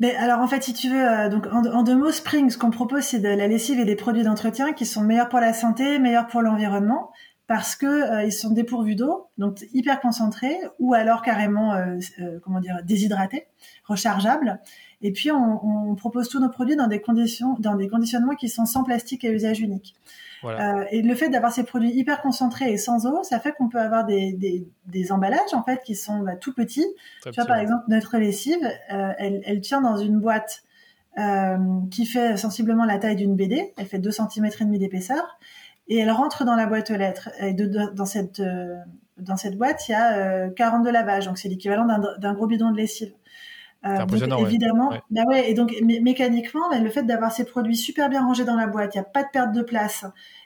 Mais 0.00 0.14
alors 0.16 0.40
en 0.40 0.46
fait, 0.46 0.62
si 0.62 0.74
tu 0.74 0.90
veux, 0.90 1.10
euh, 1.10 1.28
donc 1.30 1.46
en, 1.46 1.82
deux 1.82 1.96
mots, 1.96 2.10
Spring, 2.10 2.50
ce 2.50 2.58
qu'on 2.58 2.70
propose, 2.70 3.02
c'est 3.02 3.20
de 3.20 3.28
la 3.28 3.46
lessive 3.46 3.80
et 3.80 3.84
des 3.84 3.96
produits 3.96 4.24
d'entretien 4.24 4.72
qui 4.74 4.84
sont 4.84 5.02
meilleurs 5.02 5.30
pour 5.30 5.40
la 5.40 5.54
santé, 5.54 5.98
meilleurs 5.98 6.26
pour 6.26 6.42
l'environnement, 6.42 7.12
parce 7.46 7.76
que 7.76 7.86
euh, 7.86 8.24
ils 8.24 8.32
sont 8.32 8.50
dépourvus 8.50 8.96
d'eau, 8.96 9.28
donc 9.38 9.64
hyper 9.72 10.00
concentrés, 10.00 10.58
ou 10.78 10.94
alors 10.94 11.22
carrément, 11.22 11.74
euh, 11.74 11.98
comment 12.42 12.60
dire, 12.60 12.78
déshydratés, 12.84 13.46
rechargeables. 13.84 14.60
Et 15.02 15.12
puis 15.12 15.30
on, 15.30 15.90
on, 15.90 15.94
propose 15.94 16.28
tous 16.28 16.40
nos 16.40 16.48
produits 16.48 16.76
dans 16.76 16.88
des 16.88 17.00
conditions, 17.00 17.54
dans 17.58 17.76
des 17.76 17.88
conditionnements 17.88 18.34
qui 18.34 18.48
sont 18.48 18.66
sans 18.66 18.82
plastique 18.82 19.24
à 19.24 19.30
usage 19.30 19.60
unique. 19.60 19.94
Euh, 20.44 20.84
et 20.90 21.02
le 21.02 21.14
fait 21.14 21.28
d'avoir 21.28 21.52
ces 21.52 21.64
produits 21.64 21.90
hyper 21.90 22.20
concentrés 22.20 22.72
et 22.72 22.76
sans 22.76 23.06
eau, 23.06 23.22
ça 23.22 23.40
fait 23.40 23.52
qu'on 23.52 23.68
peut 23.68 23.80
avoir 23.80 24.04
des, 24.04 24.32
des, 24.32 24.66
des, 24.86 25.12
emballages 25.12 25.54
en 25.54 25.62
fait 25.62 25.82
qui 25.82 25.94
sont 25.94 26.20
bah, 26.20 26.36
tout 26.36 26.52
petits. 26.52 26.86
tu 27.24 27.30
vois 27.32 27.46
par 27.46 27.56
exemple 27.56 27.84
notre 27.88 28.16
lessive, 28.18 28.62
euh, 28.92 29.12
elle, 29.18 29.42
elle, 29.44 29.60
tient 29.60 29.80
dans 29.80 29.96
une 29.96 30.20
boîte 30.20 30.62
euh, 31.18 31.56
qui 31.90 32.06
fait 32.06 32.36
sensiblement 32.36 32.84
la 32.84 32.98
taille 32.98 33.16
d'une 33.16 33.34
BD. 33.34 33.72
Elle 33.76 33.86
fait 33.86 33.98
2 33.98 34.10
cm 34.10 34.46
et 34.60 34.64
demi 34.64 34.78
d'épaisseur 34.78 35.38
et 35.88 35.98
elle 35.98 36.10
rentre 36.10 36.44
dans 36.44 36.56
la 36.56 36.66
boîte 36.66 36.90
aux 36.90 36.96
lettres. 36.96 37.30
Et 37.40 37.52
de, 37.52 37.66
dans 37.94 38.06
cette 38.06 38.40
euh, 38.40 38.76
dans 39.16 39.36
cette 39.36 39.56
boîte, 39.56 39.88
il 39.88 39.92
y 39.92 39.94
a 39.94 40.50
42 40.50 40.90
lavages, 40.90 41.26
donc 41.26 41.38
c'est 41.38 41.48
l'équivalent 41.48 41.86
d'un 42.18 42.34
gros 42.34 42.46
bidon 42.46 42.70
de 42.70 42.76
lessive. 42.76 43.14
Euh, 43.86 44.04
donc, 44.04 44.40
évidemment, 44.40 44.90
Bah 45.10 45.22
ouais, 45.28 45.50
et 45.50 45.54
donc 45.54 45.74
mécaniquement, 45.82 46.68
le 46.72 46.88
fait 46.90 47.02
d'avoir 47.02 47.32
ces 47.32 47.44
produits 47.44 47.76
super 47.76 48.08
bien 48.08 48.24
rangés 48.24 48.44
dans 48.44 48.56
la 48.56 48.66
boîte, 48.66 48.94
il 48.94 48.98
n'y 48.98 49.02
a 49.02 49.08
pas 49.08 49.22
de 49.22 49.28
perte 49.32 49.52
de 49.52 49.62
place 49.62 50.04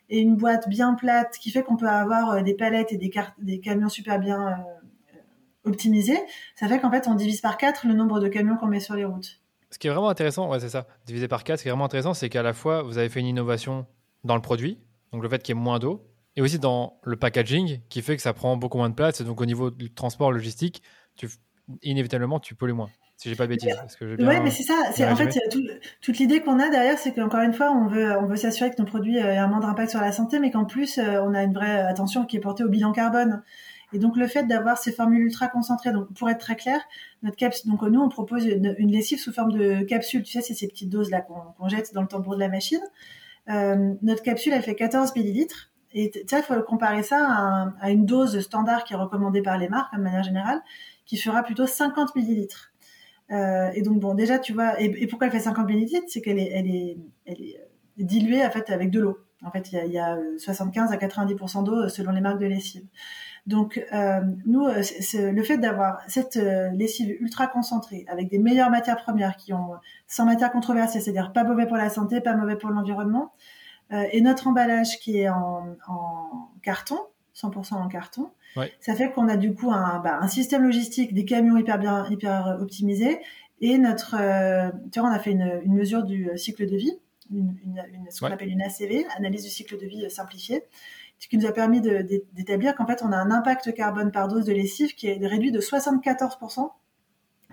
et 0.09 0.19
une 0.19 0.37
boîte 0.37 0.69
bien 0.69 0.95
plate 0.95 1.39
qui 1.39 1.51
fait 1.51 1.63
qu'on 1.63 1.77
peut 1.77 1.89
avoir 1.89 2.31
euh, 2.31 2.43
des 2.43 2.55
palettes 2.55 2.93
et 2.93 2.97
des, 2.97 3.11
des 3.39 3.61
camions 3.61 3.89
super 3.89 4.19
bien 4.19 4.49
euh, 4.49 5.19
optimisés, 5.65 6.19
ça 6.57 6.69
fait 6.69 6.81
qu'en 6.81 6.91
fait 6.91 7.07
on 7.07 7.15
divise 7.15 7.41
par 7.41 7.57
4 7.57 7.87
le 7.87 7.95
nombre 7.95 8.21
de 8.21 8.29
camions 8.29 8.57
qu'on 8.57 8.67
met 8.67 8.81
sur 8.81 8.97
les 8.97 9.05
routes. 9.05 9.41
Ce 9.71 9.79
qui 9.79 9.87
est 9.87 9.91
vraiment 9.91 10.09
intéressant, 10.09 10.51
ouais, 10.51 10.59
c'est 10.59 10.69
ça, 10.69 10.87
diviser 11.07 11.29
par 11.29 11.45
4, 11.45 11.59
ce 11.59 11.63
qui 11.63 11.69
est 11.69 11.73
vraiment 11.73 11.85
intéressant, 11.85 12.13
c'est 12.13 12.29
qu'à 12.29 12.43
la 12.43 12.53
fois 12.53 12.83
vous 12.83 12.99
avez 12.99 13.09
fait 13.09 13.21
une 13.21 13.27
innovation 13.27 13.87
dans 14.25 14.35
le 14.35 14.43
produit, 14.43 14.79
donc 15.13 15.23
le 15.23 15.29
fait 15.29 15.43
qu'il 15.43 15.55
y 15.55 15.59
ait 15.59 15.61
moins 15.61 15.79
d'eau, 15.79 16.07
et 16.37 16.43
aussi 16.43 16.59
dans 16.59 17.01
le 17.03 17.17
packaging 17.17 17.81
qui 17.89 18.03
fait 18.03 18.17
que 18.17 18.23
ça 18.23 18.33
prend 18.33 18.57
beaucoup 18.57 18.79
moins 18.79 18.91
de 18.91 18.95
place, 18.95 19.21
et 19.21 19.25
donc 19.25 19.41
au 19.41 19.47
niveau 19.47 19.71
du 19.71 19.93
transport 19.93 20.33
logistique, 20.33 20.83
tu, 21.17 21.29
inévitablement 21.83 22.41
tu 22.41 22.55
pollues 22.55 22.73
moins 22.73 22.91
si 23.21 23.29
j'ai 23.29 23.37
pas 23.37 23.45
de 23.45 23.51
bêtises. 23.51 23.77
Oui, 24.01 24.17
mais 24.19 24.51
c'est 24.51 24.63
ça. 24.63 24.75
C'est 24.95 25.07
en 25.07 25.15
fait 25.15 25.39
toute 26.01 26.19
l'idée 26.19 26.41
qu'on 26.41 26.59
a 26.59 26.71
derrière, 26.71 26.99
c'est 26.99 27.13
qu'encore 27.13 27.41
une 27.41 27.53
fois, 27.53 27.71
on 27.71 27.87
veut 27.87 28.17
on 28.17 28.25
veut 28.25 28.37
s'assurer 28.37 28.71
que 28.71 28.81
nos 28.81 28.87
produits 28.87 29.19
euh, 29.19 29.35
aient 29.35 29.37
un 29.37 29.47
moindre 29.47 29.69
impact 29.69 29.91
sur 29.91 30.01
la 30.01 30.11
santé, 30.11 30.39
mais 30.39 30.51
qu'en 30.51 30.65
plus 30.65 30.97
euh, 30.97 31.21
on 31.23 31.35
a 31.35 31.43
une 31.43 31.53
vraie 31.53 31.81
attention 31.83 32.25
qui 32.25 32.39
est 32.39 32.41
portée 32.41 32.65
au 32.65 32.71
bilan 32.71 32.93
carbone. 32.93 33.43
Et 33.93 33.99
donc 33.99 34.17
le 34.17 34.27
fait 34.27 34.45
d'avoir 34.45 34.79
ces 34.79 34.91
formules 34.91 35.21
ultra 35.21 35.49
concentrées, 35.49 35.93
donc 35.93 36.11
pour 36.15 36.31
être 36.31 36.39
très 36.39 36.57
clair, 36.57 36.81
notre 37.23 37.37
capsule, 37.37 37.71
donc 37.71 37.83
nous 37.83 38.01
on 38.01 38.09
propose 38.09 38.47
une, 38.47 38.73
lessive 38.91 39.19
sous 39.19 39.35
forme 39.35 39.53
de 39.53 39.83
capsule. 39.83 40.23
Tu 40.23 40.33
sais, 40.33 40.41
c'est 40.41 40.55
ces 40.55 40.69
petites 40.69 40.89
doses 40.89 41.11
là 41.11 41.21
qu'on 41.21 41.69
jette 41.69 41.93
dans 41.93 42.01
le 42.01 42.09
tambour 42.09 42.37
de 42.37 42.41
la 42.41 42.49
machine. 42.49 42.81
Euh, 43.51 43.95
notre 44.03 44.23
capsule, 44.23 44.53
elle 44.53 44.63
fait 44.63 44.75
14 44.75 45.15
millilitres. 45.17 45.71
Et 45.93 46.11
tu 46.11 46.21
il 46.31 46.43
faut 46.43 46.63
comparer 46.63 47.03
ça 47.03 47.73
à, 47.81 47.91
une 47.91 48.07
dose 48.07 48.39
standard 48.41 48.85
qui 48.85 48.93
est 48.93 48.97
recommandée 48.97 49.43
par 49.43 49.59
les 49.59 49.69
marques 49.69 49.95
de 49.97 50.01
manière 50.01 50.23
générale, 50.23 50.63
qui 51.05 51.17
fera 51.17 51.43
plutôt 51.43 51.67
50 51.67 52.15
millilitres. 52.15 52.73
et 53.29 53.83
donc 53.83 53.99
bon, 53.99 54.15
déjà 54.15 54.39
tu 54.39 54.53
vois, 54.53 54.81
et, 54.81 55.09
pourquoi 55.09 55.27
elle 55.27 55.33
fait 55.33 55.41
50 55.41 55.67
millilitres, 55.67 56.07
c'est 56.07 56.21
qu'elle 56.21 56.39
est, 56.39 56.97
diluée 57.97 58.47
en 58.47 58.51
fait 58.53 58.71
avec 58.71 58.91
de 58.91 59.01
l'eau. 59.01 59.19
En 59.43 59.51
fait, 59.51 59.73
il 59.73 59.75
y 59.75 59.79
a, 59.79 59.85
il 59.85 59.93
y 59.93 59.99
a 59.99 60.17
75 60.39 60.93
à 60.93 60.97
90% 60.97 61.65
d'eau 61.65 61.89
selon 61.89 62.13
les 62.13 62.21
marques 62.21 62.39
de 62.39 62.47
lessive. 62.47 62.85
Donc, 63.51 63.85
euh, 63.93 64.21
nous, 64.47 64.65
euh, 64.65 64.81
le 65.33 65.43
fait 65.43 65.59
d'avoir 65.59 66.03
cette 66.07 66.37
euh, 66.37 66.71
lessive 66.71 67.17
ultra 67.21 67.49
concentrée, 67.49 68.05
avec 68.07 68.29
des 68.29 68.39
meilleures 68.39 68.71
matières 68.71 69.03
premières 69.03 69.37
qui 69.37 69.53
ont 69.53 69.73
sans 70.07 70.25
matière 70.25 70.53
controversée, 70.53 71.01
c'est-à-dire 71.01 71.33
pas 71.33 71.43
mauvais 71.43 71.67
pour 71.67 71.77
la 71.77 71.91
santé, 71.91 72.21
pas 72.21 72.37
mauvais 72.37 72.55
pour 72.55 72.71
l'environnement, 72.71 73.33
et 74.13 74.21
notre 74.21 74.47
emballage 74.47 75.01
qui 75.01 75.19
est 75.19 75.29
en, 75.29 75.77
carton, 76.63 76.97
100% 77.35 77.75
en 77.75 77.89
carton, 77.89 78.31
ça 78.79 78.95
fait 78.95 79.11
qu'on 79.11 79.27
a 79.27 79.37
du 79.37 79.53
coup 79.53 79.73
un, 79.73 79.99
bah, 79.99 80.21
un, 80.21 80.29
système 80.29 80.63
logistique, 80.63 81.13
des 81.13 81.25
camions 81.25 81.57
hyper 81.57 81.77
bien, 81.77 82.09
hyper 82.09 82.59
optimisés, 82.61 83.19
et 83.61 83.79
notre, 83.79 84.15
tu 84.93 85.01
vois, 85.01 85.09
on 85.09 85.13
a 85.13 85.19
fait 85.19 85.33
une, 85.33 85.61
une 85.65 85.75
mesure 85.75 86.05
du 86.05 86.31
cycle 86.37 86.71
de 86.71 86.77
vie, 86.77 86.97
une, 87.33 87.57
une, 87.65 87.83
ce 88.11 88.21
qu'on 88.21 88.31
appelle 88.31 88.51
une 88.51 88.63
ACV, 88.63 89.07
analyse 89.19 89.43
du 89.43 89.51
cycle 89.51 89.77
de 89.77 89.87
vie 89.87 90.09
simplifiée 90.09 90.63
ce 91.21 91.29
qui 91.29 91.37
nous 91.37 91.47
a 91.47 91.53
permis 91.53 91.81
d'établir 91.81 92.75
qu'en 92.75 92.87
fait, 92.87 93.03
on 93.05 93.13
a 93.13 93.17
un 93.17 93.31
impact 93.31 93.75
carbone 93.75 94.11
par 94.11 94.27
dose 94.27 94.47
de 94.47 94.53
lessive 94.53 94.95
qui 94.95 95.07
est 95.07 95.25
réduit 95.25 95.53
de 95.53 95.61
74% 95.61 96.71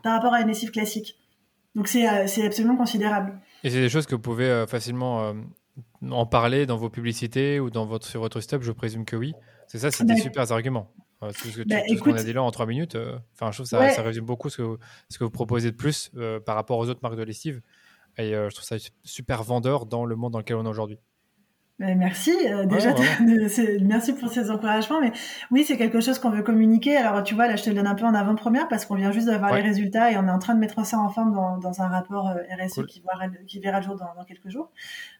par 0.01 0.13
rapport 0.13 0.33
à 0.33 0.41
une 0.41 0.47
lessive 0.47 0.71
classique. 0.71 1.17
Donc 1.75 1.89
euh, 1.93 2.23
c'est 2.27 2.45
absolument 2.45 2.77
considérable. 2.77 3.39
Et 3.63 3.69
c'est 3.69 3.81
des 3.81 3.89
choses 3.89 4.05
que 4.05 4.15
vous 4.15 4.21
pouvez 4.21 4.45
euh, 4.45 4.65
facilement 4.65 5.21
euh, 5.21 5.33
en 6.09 6.25
parler 6.25 6.65
dans 6.65 6.77
vos 6.77 6.89
publicités 6.89 7.59
ou 7.59 7.69
dans 7.69 7.85
votre, 7.85 8.07
sur 8.07 8.21
votre 8.21 8.39
stop, 8.39 8.63
je 8.63 8.71
présume 8.71 9.03
que 9.03 9.17
oui. 9.17 9.33
C'est 9.67 9.79
ça, 9.79 9.91
c'est 9.91 10.05
des 10.05 10.13
bah, 10.13 10.21
super 10.21 10.51
arguments. 10.53 10.89
tout 11.21 11.49
ce 11.49 11.61
bah, 11.63 11.75
qu'on 12.01 12.15
a 12.15 12.23
dit 12.23 12.31
là 12.31 12.43
en 12.43 12.51
trois 12.51 12.67
minutes, 12.67 12.95
enfin, 13.33 13.51
je 13.51 13.57
trouve 13.57 13.65
que 13.65 13.69
ça, 13.69 13.89
ça, 13.89 14.01
résume 14.01 14.25
beaucoup 14.25 14.49
ce 14.49 14.57
que, 14.57 14.79
ce 15.09 15.19
que 15.19 15.25
vous 15.25 15.29
proposez 15.29 15.71
de 15.71 15.75
plus 15.75 16.09
par 16.45 16.55
rapport 16.55 16.77
aux 16.77 16.87
autres 16.87 17.01
marques 17.03 17.17
de 17.17 17.23
lessive. 17.23 17.61
Et 18.17 18.31
je 18.31 18.53
trouve 18.53 18.65
ça 18.65 18.77
super 19.03 19.43
vendeur 19.43 19.85
dans 19.85 20.05
le 20.05 20.15
monde 20.15 20.31
dans 20.31 20.39
lequel 20.39 20.55
on 20.55 20.65
est 20.65 20.69
aujourd'hui. 20.69 20.99
Ben, 21.79 21.95
merci 21.95 22.31
euh, 22.31 22.65
déjà 22.65 22.95
merci 23.81 24.13
pour 24.13 24.31
ces 24.31 24.49
encouragements 24.49 24.99
mais 24.99 25.11
oui 25.51 25.63
c'est 25.63 25.77
quelque 25.77 26.01
chose 26.01 26.17
qu'on 26.17 26.31
veut 26.31 26.41
communiquer. 26.41 26.97
Alors 26.97 27.21
tu 27.21 27.35
vois 27.35 27.47
là 27.47 27.55
je 27.55 27.63
te 27.63 27.69
le 27.69 27.75
donne 27.75 27.85
un 27.85 27.93
peu 27.93 28.05
en 28.05 28.15
avant-première 28.15 28.67
parce 28.67 28.85
qu'on 28.85 28.95
vient 28.95 29.11
juste 29.11 29.27
d'avoir 29.27 29.53
les 29.53 29.61
résultats 29.61 30.11
et 30.11 30.17
on 30.17 30.27
est 30.27 30.31
en 30.31 30.39
train 30.39 30.55
de 30.55 30.59
mettre 30.59 30.83
ça 30.83 30.97
en 30.97 31.09
forme 31.09 31.33
dans, 31.33 31.57
dans 31.59 31.81
un 31.83 31.87
rapport 31.87 32.29
euh, 32.29 32.41
RSE 32.59 32.83
qui, 32.87 33.01
verra, 33.01 33.29
qui 33.45 33.59
verra 33.59 33.79
le 33.79 33.85
jour 33.85 33.95
dans, 33.95 34.11
dans, 34.15 34.23
quelques 34.23 34.49
jours 34.49 34.71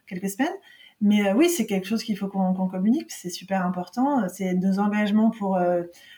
quelques 0.08 0.28
semaines. 0.30 0.52
Mais 1.00 1.28
euh, 1.28 1.34
oui 1.34 1.48
c'est 1.48 1.64
quelque 1.64 1.86
chose 1.86 2.02
qu'il 2.02 2.16
faut 2.16 2.26
qu'on 2.26 2.52
communique 2.66 3.12
c'est 3.12 3.30
super 3.30 3.64
important. 3.64 4.28
C'est 4.28 4.54
nos 4.54 4.80
engagements 4.80 5.30
pour 5.30 5.60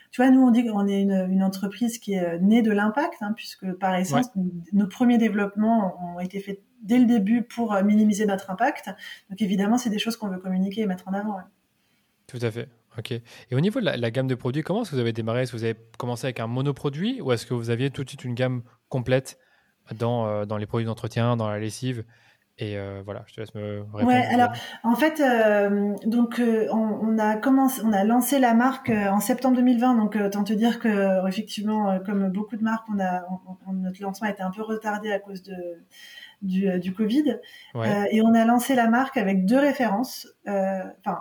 tu 0.09 0.21
vois 0.23 0.31
nous 0.31 0.41
on 0.41 0.49
dit 0.49 0.65
qu'on 0.65 0.87
est 0.87 1.03
une, 1.03 1.27
une, 1.29 1.43
entreprise 1.43 1.99
qui 1.99 2.13
est 2.13 2.39
née 2.39 2.63
de 2.63 2.71
l'impact 2.71 3.17
hein, 3.21 3.33
puisque 3.35 3.71
par 3.73 3.93
essence 3.95 4.31
nos 4.73 4.87
premiers 4.87 5.19
développements 5.19 6.15
ont 6.15 6.19
été 6.19 6.39
faits 6.39 6.63
dès 6.81 6.99
le 6.99 7.05
début 7.05 7.43
pour 7.43 7.73
euh, 7.73 7.83
minimiser 7.83 8.25
notre 8.25 8.49
impact. 8.49 8.89
Donc 9.29 9.41
évidemment, 9.41 9.77
c'est 9.77 9.89
des 9.89 9.99
choses 9.99 10.17
qu'on 10.17 10.27
veut 10.27 10.39
communiquer 10.39 10.81
et 10.81 10.85
mettre 10.85 11.07
en 11.07 11.13
avant. 11.13 11.37
Tout 12.27 12.39
à 12.41 12.51
fait. 12.51 12.69
Ok. 12.97 13.11
Et 13.11 13.23
au 13.51 13.59
niveau 13.59 13.79
de 13.79 13.85
la, 13.85 14.11
gamme 14.11 14.27
de 14.27 14.35
produits, 14.35 14.63
comment 14.63 14.81
est-ce 14.81 14.91
que 14.91 14.95
vous 14.95 15.01
avez 15.01 15.13
démarré? 15.13 15.43
Est-ce 15.43 15.53
que 15.53 15.57
vous 15.57 15.63
avez 15.63 15.77
commencé 15.97 16.25
avec 16.25 16.39
un 16.39 16.47
monoproduit 16.47 17.21
ou 17.21 17.31
est-ce 17.31 17.45
que 17.45 17.53
vous 17.53 17.69
aviez 17.69 17.89
tout 17.89 18.03
de 18.03 18.09
suite 18.09 18.25
une 18.25 18.35
gamme 18.35 18.63
complète 18.89 19.37
dans, 19.95 20.27
euh, 20.27 20.45
dans 20.45 20.57
les 20.57 20.65
produits 20.65 20.85
d'entretien, 20.85 21.37
dans 21.37 21.49
la 21.49 21.59
lessive? 21.59 22.03
Et 22.57 22.77
euh, 22.77 23.01
voilà, 23.03 23.23
je 23.27 23.33
te 23.33 23.39
laisse 23.39 23.55
me 23.55 23.79
répondre. 23.93 24.07
Ouais, 24.07 24.25
alors 24.25 24.51
en 24.83 24.95
fait, 24.95 25.23
donc 26.05 26.39
on, 26.71 27.17
a 27.17 27.37
commencé, 27.37 27.81
on 27.83 27.93
a 27.93 28.03
lancé 28.03 28.39
la 28.39 28.53
marque 28.53 28.89
en 28.89 29.19
septembre 29.19 29.55
2020. 29.55 29.95
Donc 29.95 30.17
tant 30.29 30.43
te 30.43 30.53
dire 30.53 30.79
que 30.79 31.27
effectivement, 31.27 31.97
comme 32.05 32.29
beaucoup 32.29 32.57
de 32.57 32.63
marques, 32.63 32.85
on 32.93 32.99
a 32.99 33.23
notre 33.71 34.01
lancement 34.01 34.27
a 34.27 34.31
été 34.31 34.43
un 34.43 34.51
peu 34.51 34.61
retardé 34.61 35.11
à 35.11 35.19
cause 35.19 35.41
de 35.43 35.55
du, 36.41 36.69
euh, 36.69 36.79
du 36.79 36.93
Covid. 36.93 37.39
Euh, 37.75 38.05
et 38.11 38.21
on 38.21 38.33
a 38.33 38.45
lancé 38.45 38.75
la 38.75 38.87
marque 38.87 39.17
avec 39.17 39.45
deux 39.45 39.59
références, 39.59 40.27
euh, 40.47 40.81
enfin 40.99 41.19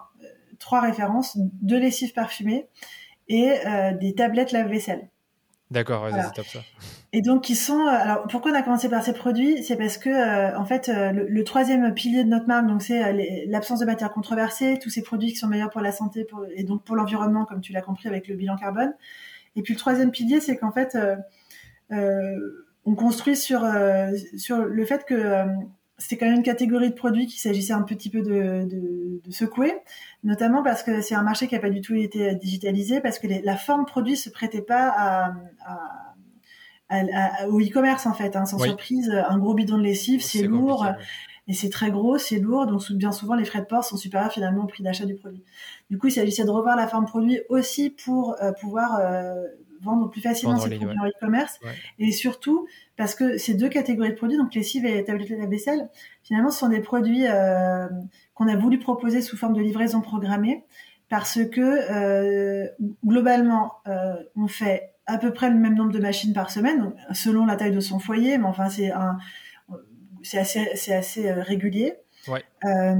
trois 0.58 0.80
références, 0.80 1.38
deux 1.62 1.78
lessives 1.78 2.12
parfumées 2.12 2.68
et 3.28 3.54
des 4.00 4.14
tablettes 4.14 4.52
lave-vaisselle. 4.52 5.08
D'accord, 5.70 6.08
c'est 6.10 6.34
top 6.34 6.46
ça. 6.46 6.58
Et 7.12 7.22
donc 7.22 7.48
ils 7.48 7.56
sont. 7.56 7.86
Alors 7.86 8.26
pourquoi 8.26 8.50
on 8.50 8.54
a 8.54 8.62
commencé 8.62 8.88
par 8.90 9.04
ces 9.04 9.12
produits? 9.14 9.62
C'est 9.62 9.76
parce 9.76 9.96
que 9.98 10.54
en 10.54 10.64
fait 10.66 10.88
le, 10.92 11.44
troisième 11.44 11.94
pilier 11.94 12.24
de 12.24 12.28
notre 12.28 12.46
marque, 12.46 12.66
donc 12.66 12.82
c'est 12.82 13.46
l'absence 13.46 13.78
de 13.78 13.86
matières 13.86 14.12
controversées, 14.12 14.78
tous 14.82 14.90
ces 14.90 15.00
produits 15.00 15.30
qui 15.30 15.36
sont 15.36 15.46
meilleurs 15.46 15.70
pour 15.70 15.80
la 15.80 15.92
santé 15.92 16.26
et 16.56 16.64
donc 16.64 16.82
pour 16.82 16.96
l'environnement, 16.96 17.46
comme 17.46 17.60
tu 17.60 17.72
l'as 17.72 17.82
compris 17.82 18.08
avec 18.08 18.26
le 18.26 18.34
bilan 18.34 18.56
carbone. 18.56 18.92
Et 19.56 19.62
puis 19.62 19.74
le 19.74 19.78
troisième 19.78 20.10
pilier, 20.10 20.40
c'est 20.40 20.56
qu'en 20.56 20.72
fait 20.72 20.98
on 22.84 22.94
construit 22.94 23.36
sur 23.36 23.64
euh, 23.64 24.10
sur 24.36 24.58
le 24.58 24.84
fait 24.84 25.04
que 25.04 25.14
euh, 25.14 25.44
c'était 25.98 26.16
quand 26.16 26.26
même 26.26 26.36
une 26.36 26.42
catégorie 26.42 26.90
de 26.90 26.94
produits 26.94 27.26
qu'il 27.26 27.40
s'agissait 27.40 27.74
un 27.74 27.82
petit 27.82 28.08
peu 28.08 28.22
de, 28.22 28.66
de, 28.66 29.30
secouer, 29.30 29.74
notamment 30.24 30.62
parce 30.62 30.82
que 30.82 31.02
c'est 31.02 31.14
un 31.14 31.22
marché 31.22 31.46
qui 31.46 31.54
n'a 31.54 31.60
pas 31.60 31.70
du 31.70 31.82
tout 31.82 31.94
été 31.94 32.34
digitalisé, 32.34 33.00
parce 33.00 33.18
que 33.18 33.26
la 33.44 33.56
forme 33.56 33.84
produit 33.84 34.16
se 34.16 34.30
prêtait 34.30 34.62
pas 34.62 34.88
à, 34.96 35.34
à, 36.88 37.48
au 37.48 37.60
e-commerce 37.60 38.06
en 38.06 38.14
fait. 38.14 38.34
Hein, 38.34 38.46
sans 38.46 38.58
surprise, 38.58 39.10
un 39.10 39.38
gros 39.38 39.52
bidon 39.54 39.76
de 39.76 39.82
lessive, 39.82 40.22
c'est 40.22 40.42
lourd. 40.42 40.86
Et 41.48 41.52
c'est 41.52 41.70
très 41.70 41.90
gros, 41.90 42.16
c'est 42.16 42.38
lourd, 42.38 42.66
donc 42.66 42.80
bien 42.92 43.10
souvent 43.10 43.34
les 43.34 43.44
frais 43.44 43.60
de 43.60 43.66
port 43.66 43.84
sont 43.84 43.96
supérieurs 43.96 44.32
finalement 44.32 44.64
au 44.64 44.66
prix 44.66 44.84
d'achat 44.84 45.04
du 45.04 45.16
produit. 45.16 45.42
Du 45.90 45.98
coup, 45.98 46.06
il 46.06 46.12
s'agissait 46.12 46.44
de 46.44 46.50
revoir 46.50 46.76
la 46.76 46.86
forme 46.86 47.06
produit 47.06 47.40
aussi 47.48 47.90
pour 47.90 48.36
euh, 48.40 48.52
pouvoir 48.52 49.00
vendre 49.82 50.10
plus 50.10 50.20
facilement 50.20 50.58
ses 50.58 50.76
produits 50.76 50.98
en 50.98 51.06
e-commerce. 51.06 51.58
Et 51.98 52.12
surtout, 52.12 52.66
parce 52.96 53.14
que 53.14 53.38
ces 53.38 53.54
deux 53.54 53.68
catégories 53.68 54.10
de 54.10 54.14
produits, 54.14 54.36
donc 54.36 54.54
les 54.54 54.62
cives 54.62 54.84
et 54.84 54.94
les 54.94 55.04
tablettes 55.04 55.30
la 55.30 55.46
vaisselle, 55.46 55.88
finalement, 56.22 56.50
ce 56.50 56.58
sont 56.58 56.68
des 56.68 56.80
produits 56.80 57.26
euh, 57.26 57.88
qu'on 58.34 58.48
a 58.48 58.56
voulu 58.56 58.78
proposer 58.78 59.22
sous 59.22 59.36
forme 59.36 59.54
de 59.54 59.60
livraison 59.60 60.00
programmée 60.00 60.64
parce 61.08 61.40
que 61.44 61.60
euh, 61.60 62.68
globalement, 63.04 63.74
euh, 63.88 64.14
on 64.36 64.46
fait 64.46 64.94
à 65.06 65.18
peu 65.18 65.32
près 65.32 65.50
le 65.50 65.56
même 65.56 65.74
nombre 65.74 65.92
de 65.92 65.98
machines 65.98 66.32
par 66.32 66.50
semaine, 66.50 66.92
selon 67.12 67.46
la 67.46 67.56
taille 67.56 67.72
de 67.72 67.80
son 67.80 67.98
foyer, 67.98 68.38
mais 68.38 68.44
enfin 68.44 68.68
c'est 68.68 70.38
assez, 70.38 70.68
c'est 70.76 70.94
assez 70.94 71.32
régulier. 71.32 71.94
Ouais. 72.30 72.44
Euh, 72.64 72.94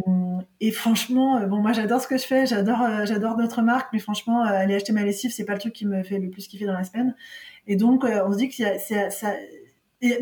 et 0.61 0.73
franchement, 0.73 1.39
euh, 1.39 1.47
bon, 1.47 1.61
moi 1.61 1.73
j'adore 1.73 2.01
ce 2.01 2.09
que 2.09 2.19
je 2.19 2.25
fais, 2.25 2.47
j'adore, 2.47 2.83
euh, 2.83 3.05
j'adore 3.05 3.37
notre 3.37 3.63
marque, 3.63 3.93
mais 3.93 3.99
franchement, 3.99 4.43
aller 4.43 4.75
acheter 4.75 4.93
ma 4.93 5.05
lessive, 5.05 5.31
c'est 5.33 5.45
pas 5.45 5.55
le 5.55 5.61
truc 5.61 5.73
qui 5.73 5.87
me 5.87 6.03
fait 6.03 6.19
le 6.19 6.31
plus 6.31 6.49
kiffer 6.49 6.67
dans 6.67 6.75
la 6.75 6.85
semaine. 6.85 7.15
Et 7.67 7.77
donc, 7.77 8.05
on 8.05 8.33
se 8.33 8.39
dit 8.39 8.49
que 8.49 8.55
c'est, 8.55 9.11
ça. 9.11 9.35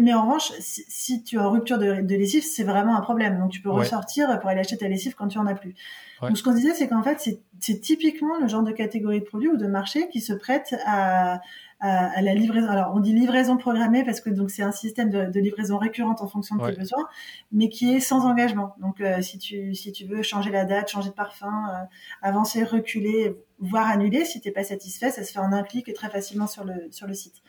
mais 0.01 0.13
en 0.13 0.23
revanche, 0.23 0.53
si, 0.59 1.23
tu 1.23 1.37
es 1.37 1.39
en 1.39 1.51
rupture 1.51 1.79
de, 1.79 2.03
de 2.03 2.15
lessive, 2.17 2.43
c'est 2.43 2.65
vraiment 2.65 2.97
un 2.97 3.01
problème. 3.01 3.39
Donc 3.39 3.51
tu 3.51 3.63
peux 3.63 3.71
ressortir 3.71 4.39
pour 4.41 4.51
aller 4.51 4.61
acheter 4.61 4.77
ta 4.77 4.89
lessive 4.89 5.15
quand 5.15 5.29
tu 5.29 5.39
en 5.39 5.47
as 5.47 5.55
plus. 5.55 5.75
Donc 6.21 6.37
ce 6.37 6.43
qu'on 6.43 6.53
disait, 6.53 6.75
c'est 6.75 6.89
qu'en 6.89 7.03
fait, 7.03 7.21
c'est, 7.21 7.41
c'est 7.61 7.81
typiquement 7.81 8.39
le 8.39 8.49
genre 8.49 8.65
de 8.65 8.73
catégorie 8.73 9.21
de 9.21 9.25
produits 9.25 9.49
ou 9.49 9.57
de 9.57 9.67
marché 9.67 10.09
qui 10.11 10.21
se 10.21 10.33
prête 10.33 10.75
à, 10.85 11.41
à, 11.81 12.21
la 12.23 12.35
livraison. 12.35 12.69
Alors, 12.69 12.93
on 12.95 13.01
dit 13.01 13.13
livraison 13.13 13.57
programmée 13.57 14.05
parce 14.05 14.21
que 14.21 14.31
donc 14.31 14.51
c'est 14.51 14.63
un 14.63 14.73
système 14.73 15.11
de, 15.11 15.27
de, 15.27 15.41
livraison 15.41 15.79
récurrente 15.79 16.21
en 16.21 16.29
fonction 16.29 16.57
de 16.57 16.71
tes 16.71 16.77
besoins, 16.77 17.09
mais 17.53 17.69
qui 17.69 17.95
est 17.95 18.01
sans 18.01 18.27
engagement. 18.27 18.75
Donc, 18.81 19.01
euh, 19.01 19.23
si 19.23 19.39
tu 19.39 19.75
si 19.75 19.93
tu 19.93 20.05
veux 20.05 20.23
changer 20.23 20.51
la 20.51 20.65
date, 20.65 20.91
changer 20.91 21.11
de 21.11 21.15
parfum, 21.15 21.69
euh, 21.71 21.85
avancer, 22.23 22.65
reculer, 22.65 23.37
voire 23.61 23.89
annuler, 23.89 24.25
si 24.25 24.41
t'es 24.41 24.51
pas 24.51 24.65
satisfait, 24.65 25.11
ça 25.11 25.23
se 25.23 25.33
fait 25.33 25.39
en 25.39 25.53
un 25.53 25.63
clic 25.63 25.89
et 25.89 25.93
très 25.93 26.11
facilement 26.11 26.47
sur 26.47 26.65
le 26.65 26.75
sur 26.91 27.07
le 27.07 27.15
site. 27.15 27.43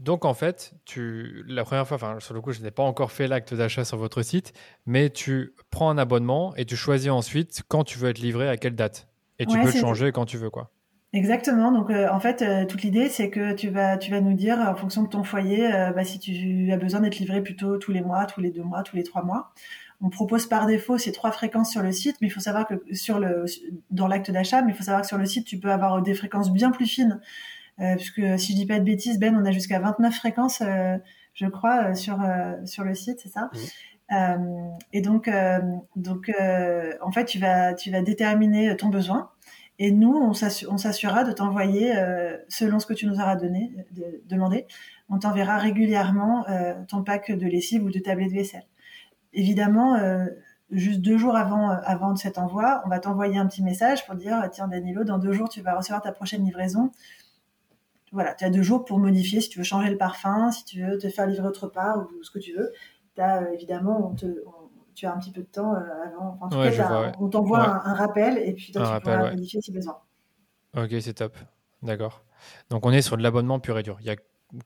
Donc 0.00 0.26
en 0.26 0.34
fait, 0.34 0.74
tu 0.84 1.44
la 1.46 1.64
première 1.64 1.88
fois, 1.88 1.94
enfin 1.94 2.20
sur 2.20 2.34
le 2.34 2.42
coup, 2.42 2.52
je 2.52 2.60
n'ai 2.60 2.70
pas 2.70 2.82
encore 2.82 3.12
fait 3.12 3.28
l'acte 3.28 3.54
d'achat 3.54 3.84
sur 3.84 3.96
votre 3.96 4.22
site, 4.22 4.52
mais 4.84 5.08
tu 5.08 5.54
prends 5.70 5.88
un 5.88 5.96
abonnement 5.96 6.54
et 6.56 6.66
tu 6.66 6.76
choisis 6.76 7.10
ensuite 7.10 7.62
quand 7.68 7.84
tu 7.84 7.98
veux 7.98 8.10
être 8.10 8.18
livré 8.18 8.48
à 8.48 8.56
quelle 8.56 8.74
date. 8.74 9.08
Et 9.38 9.46
tu 9.46 9.58
peux 9.58 9.66
le 9.66 9.72
changer 9.72 10.12
quand 10.12 10.26
tu 10.26 10.36
veux, 10.36 10.50
quoi. 10.50 10.70
Exactement. 11.14 11.70
Donc 11.70 11.90
euh, 11.90 12.08
en 12.10 12.18
fait, 12.18 12.42
euh, 12.42 12.66
toute 12.66 12.82
l'idée, 12.82 13.08
c'est 13.08 13.30
que 13.30 13.52
tu 13.52 13.68
vas, 13.68 13.96
tu 13.96 14.10
vas 14.10 14.20
nous 14.20 14.34
dire 14.34 14.58
en 14.58 14.74
fonction 14.74 15.04
de 15.04 15.08
ton 15.08 15.22
foyer, 15.22 15.72
euh, 15.72 15.92
bah, 15.92 16.02
si 16.02 16.18
tu 16.18 16.72
as 16.72 16.76
besoin 16.76 17.00
d'être 17.00 17.20
livré 17.20 17.40
plutôt 17.40 17.78
tous 17.78 17.92
les 17.92 18.00
mois, 18.00 18.26
tous 18.26 18.40
les 18.40 18.50
deux 18.50 18.64
mois, 18.64 18.82
tous 18.82 18.96
les 18.96 19.04
trois 19.04 19.22
mois. 19.22 19.52
On 20.00 20.10
propose 20.10 20.46
par 20.46 20.66
défaut 20.66 20.98
ces 20.98 21.12
trois 21.12 21.30
fréquences 21.30 21.70
sur 21.70 21.82
le 21.82 21.92
site, 21.92 22.16
mais 22.20 22.26
il 22.26 22.30
faut 22.30 22.40
savoir 22.40 22.66
que 22.66 22.74
sur 22.92 23.20
le, 23.20 23.44
dans 23.92 24.08
l'acte 24.08 24.32
d'achat, 24.32 24.62
mais 24.62 24.72
il 24.72 24.74
faut 24.74 24.82
savoir 24.82 25.02
que 25.02 25.06
sur 25.06 25.16
le 25.16 25.24
site, 25.24 25.46
tu 25.46 25.56
peux 25.56 25.70
avoir 25.70 26.02
des 26.02 26.14
fréquences 26.14 26.52
bien 26.52 26.72
plus 26.72 26.86
fines, 26.86 27.20
puisque 27.78 28.20
si 28.38 28.52
je 28.52 28.56
dis 28.56 28.66
pas 28.66 28.80
de 28.80 28.84
bêtises, 28.84 29.20
Ben, 29.20 29.36
on 29.40 29.44
a 29.44 29.52
jusqu'à 29.52 29.78
29 29.78 30.14
fréquences, 30.14 30.62
je 31.34 31.46
crois, 31.46 31.94
sur 31.94 32.18
sur 32.64 32.82
le 32.84 32.94
site, 32.94 33.20
c'est 33.22 33.30
ça. 33.30 33.50
et 34.92 35.00
donc, 35.00 35.30
donc, 35.96 36.32
en 37.00 37.12
fait, 37.12 37.24
tu 37.24 37.38
vas, 37.38 37.72
tu 37.72 37.90
vas 37.90 38.02
déterminer 38.02 38.76
ton 38.76 38.88
besoin. 38.88 39.30
Et 39.78 39.90
nous, 39.90 40.14
on 40.14 40.32
s'assurera 40.34 41.24
de 41.24 41.32
t'envoyer, 41.32 41.96
euh, 41.96 42.36
selon 42.48 42.78
ce 42.78 42.86
que 42.86 42.94
tu 42.94 43.06
nous 43.06 43.16
auras 43.16 43.34
donné, 43.34 43.74
de, 43.90 44.22
demandé, 44.26 44.66
on 45.08 45.18
t'enverra 45.18 45.58
régulièrement 45.58 46.48
euh, 46.48 46.74
ton 46.88 47.02
pack 47.02 47.32
de 47.32 47.46
lessive 47.46 47.82
ou 47.82 47.90
de 47.90 47.98
tablette 47.98 48.30
de 48.30 48.34
vaisselle. 48.34 48.66
Évidemment, 49.32 49.96
euh, 49.96 50.26
juste 50.70 51.00
deux 51.00 51.18
jours 51.18 51.34
avant, 51.34 51.70
avant 51.70 52.12
de 52.12 52.18
cet 52.18 52.38
envoi, 52.38 52.82
on 52.86 52.88
va 52.88 53.00
t'envoyer 53.00 53.36
un 53.36 53.46
petit 53.46 53.64
message 53.64 54.06
pour 54.06 54.14
dire 54.14 54.48
tiens 54.52 54.68
Danilo, 54.68 55.02
dans 55.02 55.18
deux 55.18 55.32
jours 55.32 55.48
tu 55.48 55.60
vas 55.60 55.74
recevoir 55.76 56.02
ta 56.02 56.12
prochaine 56.12 56.44
livraison. 56.44 56.92
voilà, 58.12 58.34
tu 58.34 58.44
as 58.44 58.50
deux 58.50 58.62
jours 58.62 58.84
pour 58.84 59.00
modifier 59.00 59.40
si 59.40 59.48
tu 59.48 59.58
veux 59.58 59.64
changer 59.64 59.90
le 59.90 59.98
parfum, 59.98 60.52
si 60.52 60.64
tu 60.64 60.84
veux 60.84 60.98
te 60.98 61.08
faire 61.08 61.26
livrer 61.26 61.48
autre 61.48 61.66
part 61.66 61.98
ou 61.98 62.22
ce 62.22 62.30
que 62.30 62.38
tu 62.38 62.54
veux. 62.54 62.72
As, 63.18 63.52
évidemment, 63.52 64.10
on 64.10 64.14
te, 64.14 64.26
tu 64.94 65.06
as 65.06 65.12
un 65.12 65.18
petit 65.18 65.32
peu 65.32 65.40
de 65.40 65.46
temps 65.46 65.72
avant. 65.72 66.38
en 66.40 66.48
tout 66.48 66.58
cas, 66.58 67.12
on 67.20 67.28
t'envoie 67.28 67.60
un, 67.60 67.94
rappel 67.94 68.38
et 68.38 68.52
puis 68.52 68.72
toi, 68.72 68.96
tu 68.96 69.02
pourras 69.02 69.30
modifier 69.30 69.60
si 69.60 69.72
besoin. 69.72 69.98
Ok, 70.76 70.90
c'est 71.00 71.14
top. 71.14 71.36
D'accord. 71.82 72.22
Donc 72.70 72.86
on 72.86 72.90
est 72.90 73.02
sur 73.02 73.16
de 73.16 73.22
l'abonnement 73.22 73.60
pur 73.60 73.78
et 73.78 73.82
dur. 73.82 73.98
Il 74.00 74.06
y 74.06 74.10
a 74.10 74.16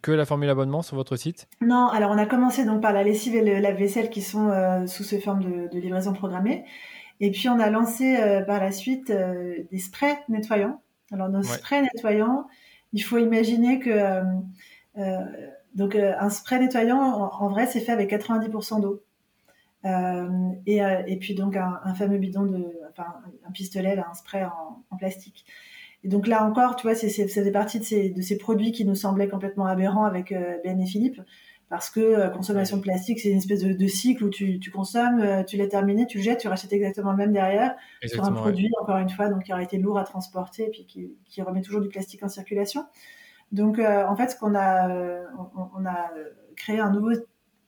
que 0.02 0.12
la 0.12 0.24
formule 0.24 0.50
abonnement 0.50 0.82
sur 0.82 0.96
votre 0.96 1.16
site? 1.16 1.48
Non, 1.60 1.88
alors 1.88 2.10
on 2.10 2.18
a 2.18 2.26
commencé 2.26 2.64
donc 2.64 2.82
par 2.82 2.92
la 2.92 3.02
lessive 3.02 3.34
et 3.36 3.60
la 3.60 3.72
vaisselle 3.72 4.10
qui 4.10 4.22
sont 4.22 4.48
euh, 4.48 4.86
sous 4.86 5.04
ce 5.04 5.18
forme 5.18 5.68
de, 5.70 5.78
livraison 5.78 6.12
programmée. 6.12 6.64
Et 7.20 7.30
puis 7.30 7.48
on 7.48 7.58
a 7.58 7.70
lancé 7.70 8.16
euh, 8.16 8.42
par 8.42 8.60
la 8.60 8.70
suite 8.70 9.10
euh, 9.10 9.56
des 9.70 9.78
sprays 9.78 10.22
nettoyants. 10.28 10.80
Alors 11.12 11.28
nos 11.28 11.42
sprays 11.42 11.82
nettoyants, 11.82 12.46
il 12.92 13.02
faut 13.02 13.18
imaginer 13.18 13.78
que 13.78 14.22
donc 15.74 15.94
un 15.94 16.28
spray 16.28 16.58
nettoyant 16.58 16.98
en, 16.98 17.48
vrai 17.48 17.66
c'est 17.66 17.80
fait 17.80 17.92
avec 17.92 18.12
90% 18.12 18.82
d'eau. 18.82 19.02
Et, 20.66 20.80
et, 21.06 21.16
puis 21.18 21.34
donc 21.34 21.56
un, 21.56 21.94
fameux 21.94 22.18
bidon 22.18 22.44
de, 22.44 22.64
enfin 22.90 23.06
un 23.46 23.50
pistolet, 23.52 23.98
un 23.98 24.14
spray 24.14 24.44
en 24.44 24.96
plastique. 24.96 25.44
Et 26.04 26.08
donc 26.08 26.26
là 26.26 26.44
encore, 26.44 26.76
tu 26.76 26.86
vois, 26.86 26.94
c'est, 26.94 27.08
ça 27.08 27.42
fait 27.42 27.50
partie 27.50 27.78
de 27.78 27.84
ces, 27.84 28.10
de 28.10 28.22
ces 28.22 28.38
produits 28.38 28.72
qui 28.72 28.84
nous 28.84 28.94
semblaient 28.94 29.28
complètement 29.28 29.66
aberrants 29.66 30.04
avec 30.04 30.32
euh, 30.32 30.56
Ben 30.62 30.80
et 30.80 30.86
Philippe, 30.86 31.20
parce 31.68 31.90
que 31.90 32.00
euh, 32.00 32.28
consommation 32.28 32.76
de 32.76 32.82
plastique, 32.82 33.18
c'est 33.18 33.30
une 33.30 33.38
espèce 33.38 33.62
de, 33.62 33.72
de 33.72 33.86
cycle 33.88 34.24
où 34.24 34.30
tu, 34.30 34.60
tu 34.60 34.70
consommes, 34.70 35.20
euh, 35.20 35.42
tu 35.42 35.56
l'as 35.56 35.66
terminé, 35.66 36.06
tu 36.06 36.18
le 36.18 36.22
jettes, 36.22 36.40
tu 36.40 36.48
rachètes 36.48 36.72
exactement 36.72 37.10
le 37.10 37.16
même 37.16 37.32
derrière 37.32 37.74
sur 38.06 38.24
un 38.24 38.32
produit, 38.32 38.70
encore 38.80 38.98
une 38.98 39.10
fois, 39.10 39.28
donc 39.28 39.44
qui 39.44 39.52
aurait 39.52 39.64
été 39.64 39.78
lourd 39.78 39.98
à 39.98 40.04
transporter 40.04 40.66
et 40.66 40.70
puis 40.70 40.86
qui, 40.86 41.16
qui 41.24 41.42
remet 41.42 41.62
toujours 41.62 41.80
du 41.80 41.88
plastique 41.88 42.22
en 42.22 42.28
circulation. 42.28 42.86
Donc 43.50 43.78
en 43.78 44.14
fait, 44.14 44.28
ce 44.28 44.36
qu'on 44.36 44.54
a, 44.54 44.88
on, 45.38 45.68
on, 45.74 45.86
a 45.86 46.10
créé 46.54 46.78
un 46.80 46.90
nouveau 46.90 47.12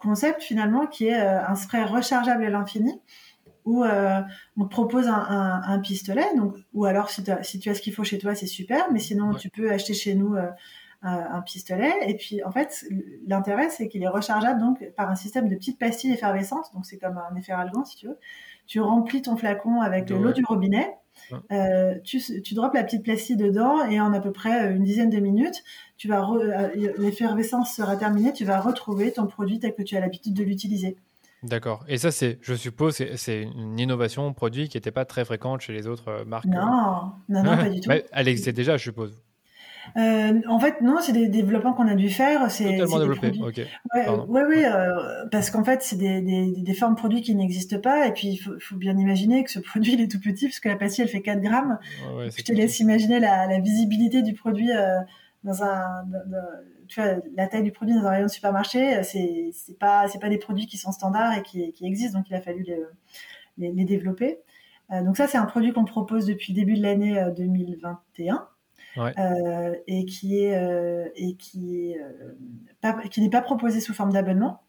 concept 0.00 0.42
finalement 0.42 0.86
qui 0.86 1.06
est 1.06 1.20
un 1.20 1.54
spray 1.54 1.84
rechargeable 1.84 2.44
à 2.44 2.50
l'infini 2.50 3.00
où 3.64 3.84
euh, 3.84 4.20
on 4.56 4.64
te 4.64 4.70
propose 4.70 5.06
un, 5.06 5.78
pistolet, 5.80 6.24
donc, 6.36 6.54
ou 6.72 6.84
alors 6.84 7.10
si, 7.10 7.22
si 7.42 7.58
tu 7.58 7.70
as 7.70 7.74
ce 7.74 7.80
qu'il 7.80 7.92
faut 7.92 8.04
chez 8.04 8.18
toi, 8.18 8.34
c'est 8.34 8.46
super, 8.46 8.90
mais 8.92 8.98
sinon 8.98 9.34
tu 9.34 9.50
peux 9.50 9.70
acheter 9.70 9.94
chez 9.94 10.14
nous 10.14 10.34
euh, 10.34 10.48
un, 11.02 11.40
pistolet. 11.42 11.92
Et 12.06 12.16
puis 12.16 12.42
en 12.44 12.50
fait, 12.50 12.84
l'intérêt 13.26 13.70
c'est 13.70 13.88
qu'il 13.88 14.02
est 14.02 14.08
rechargeable 14.08 14.60
donc 14.60 14.84
par 14.96 15.10
un 15.10 15.14
système 15.14 15.48
de 15.48 15.54
petites 15.54 15.78
pastilles 15.78 16.12
effervescentes, 16.12 16.72
donc 16.74 16.86
c'est 16.86 16.98
comme 16.98 17.18
un 17.18 17.34
effet 17.36 17.52
efferalgan 17.52 17.84
si 17.84 17.96
tu 17.96 18.06
veux. 18.08 18.18
Tu 18.66 18.80
remplis 18.80 19.22
ton 19.22 19.36
flacon 19.36 19.80
avec 19.80 20.10
l'eau 20.10 20.32
du 20.32 20.44
robinet. 20.44 20.94
Euh, 21.52 21.94
tu, 22.02 22.20
tu 22.42 22.54
drops 22.54 22.74
la 22.74 22.82
petite 22.82 23.04
pastille 23.04 23.36
dedans 23.36 23.84
et 23.88 24.00
en 24.00 24.12
à 24.12 24.20
peu 24.20 24.32
près 24.32 24.72
une 24.72 24.84
dizaine 24.84 25.10
de 25.10 25.18
minutes, 25.18 25.62
tu 25.96 26.08
vas 26.08 26.28
l'effervescence 26.98 27.74
sera 27.74 27.96
terminée, 27.96 28.32
tu 28.32 28.44
vas 28.44 28.60
retrouver 28.60 29.12
ton 29.12 29.26
produit 29.26 29.60
tel 29.60 29.74
que 29.74 29.82
tu 29.82 29.96
as 29.96 30.00
l'habitude 30.00 30.34
de 30.34 30.42
l'utiliser. 30.42 30.96
D'accord. 31.42 31.84
Et 31.88 31.96
ça, 31.96 32.10
c'est, 32.10 32.38
je 32.42 32.54
suppose, 32.54 33.02
c'est 33.16 33.42
une 33.42 33.78
innovation 33.78 34.30
produit 34.34 34.68
qui 34.68 34.76
n'était 34.76 34.90
pas 34.90 35.06
très 35.06 35.24
fréquente 35.24 35.62
chez 35.62 35.72
les 35.72 35.86
autres 35.86 36.08
euh, 36.08 36.24
marques. 36.24 36.44
Non, 36.44 37.12
non, 37.28 37.42
non, 37.42 37.56
pas 37.56 37.70
du 37.70 37.80
tout. 37.80 37.88
Bah, 37.88 37.96
elle 38.12 38.28
existait 38.28 38.52
déjà, 38.52 38.76
je 38.76 38.82
suppose. 38.82 39.18
Euh, 39.96 40.40
en 40.48 40.58
fait, 40.58 40.80
non, 40.80 40.98
c'est 41.00 41.12
des 41.12 41.28
développements 41.28 41.72
qu'on 41.72 41.88
a 41.88 41.94
dû 41.94 42.10
faire. 42.10 42.50
C'est 42.50 42.76
totalement 42.76 42.98
développé. 42.98 43.32
Ok. 43.40 43.60
Ouais, 44.28 44.42
oui, 44.48 44.64
euh, 44.64 45.26
parce 45.30 45.50
qu'en 45.50 45.64
fait, 45.64 45.82
c'est 45.82 45.96
des, 45.96 46.20
des, 46.20 46.52
des, 46.56 46.74
formes 46.74 46.96
produits 46.96 47.22
qui 47.22 47.34
n'existent 47.34 47.80
pas. 47.80 48.06
Et 48.06 48.12
puis, 48.12 48.28
il 48.28 48.36
faut, 48.36 48.52
faut, 48.60 48.76
bien 48.76 48.96
imaginer 48.96 49.44
que 49.44 49.50
ce 49.50 49.58
produit, 49.60 49.94
il 49.94 50.00
est 50.00 50.10
tout 50.10 50.20
petit, 50.20 50.46
parce 50.46 50.60
que 50.60 50.68
la 50.68 50.76
pastille, 50.76 51.04
elle 51.04 51.10
fait 51.10 51.22
4 51.22 51.40
grammes. 51.40 51.78
je 52.18 52.42
te 52.42 52.52
laisse 52.52 52.80
imaginer 52.80 53.20
la, 53.20 53.46
la 53.46 53.60
visibilité 53.60 54.22
du 54.22 54.34
produit 54.34 54.70
dans 55.44 55.64
un, 55.64 56.04
tu 56.90 57.00
vois, 57.00 57.16
la 57.36 57.46
taille 57.46 57.62
du 57.62 57.72
produit 57.72 57.94
dans 57.94 58.04
un 58.04 58.10
rayon 58.10 58.26
de 58.26 58.30
supermarché, 58.30 58.98
euh, 58.98 59.02
c'est 59.02 59.50
c'est 59.52 59.78
pas 59.78 60.08
c'est 60.08 60.18
pas 60.18 60.28
des 60.28 60.38
produits 60.38 60.66
qui 60.66 60.76
sont 60.76 60.92
standards 60.92 61.38
et 61.38 61.42
qui, 61.42 61.72
qui 61.72 61.86
existent, 61.86 62.18
donc 62.18 62.28
il 62.28 62.34
a 62.34 62.40
fallu 62.40 62.64
les, 63.56 63.70
les, 63.70 63.84
développer. 63.84 64.40
Euh, 64.90 65.02
donc 65.04 65.16
ça, 65.16 65.28
c'est 65.28 65.38
un 65.38 65.46
produit 65.46 65.72
qu'on 65.72 65.84
propose 65.84 66.26
depuis 66.26 66.52
le 66.52 66.56
début 66.58 66.74
de 66.74 66.82
l'année 66.82 67.24
2021. 67.36 68.48
Euh, 68.96 69.12
euh, 69.18 69.74
et 69.86 70.04
qui 70.04 70.44
est 70.44 70.56
euh, 70.56 71.08
et 71.14 71.36
pas, 72.80 72.94
qui 73.08 73.20
n'est 73.20 73.30
pas 73.30 73.42
proposé 73.42 73.80
sous 73.80 73.94
forme 73.94 74.12
d'abonnement 74.12 74.62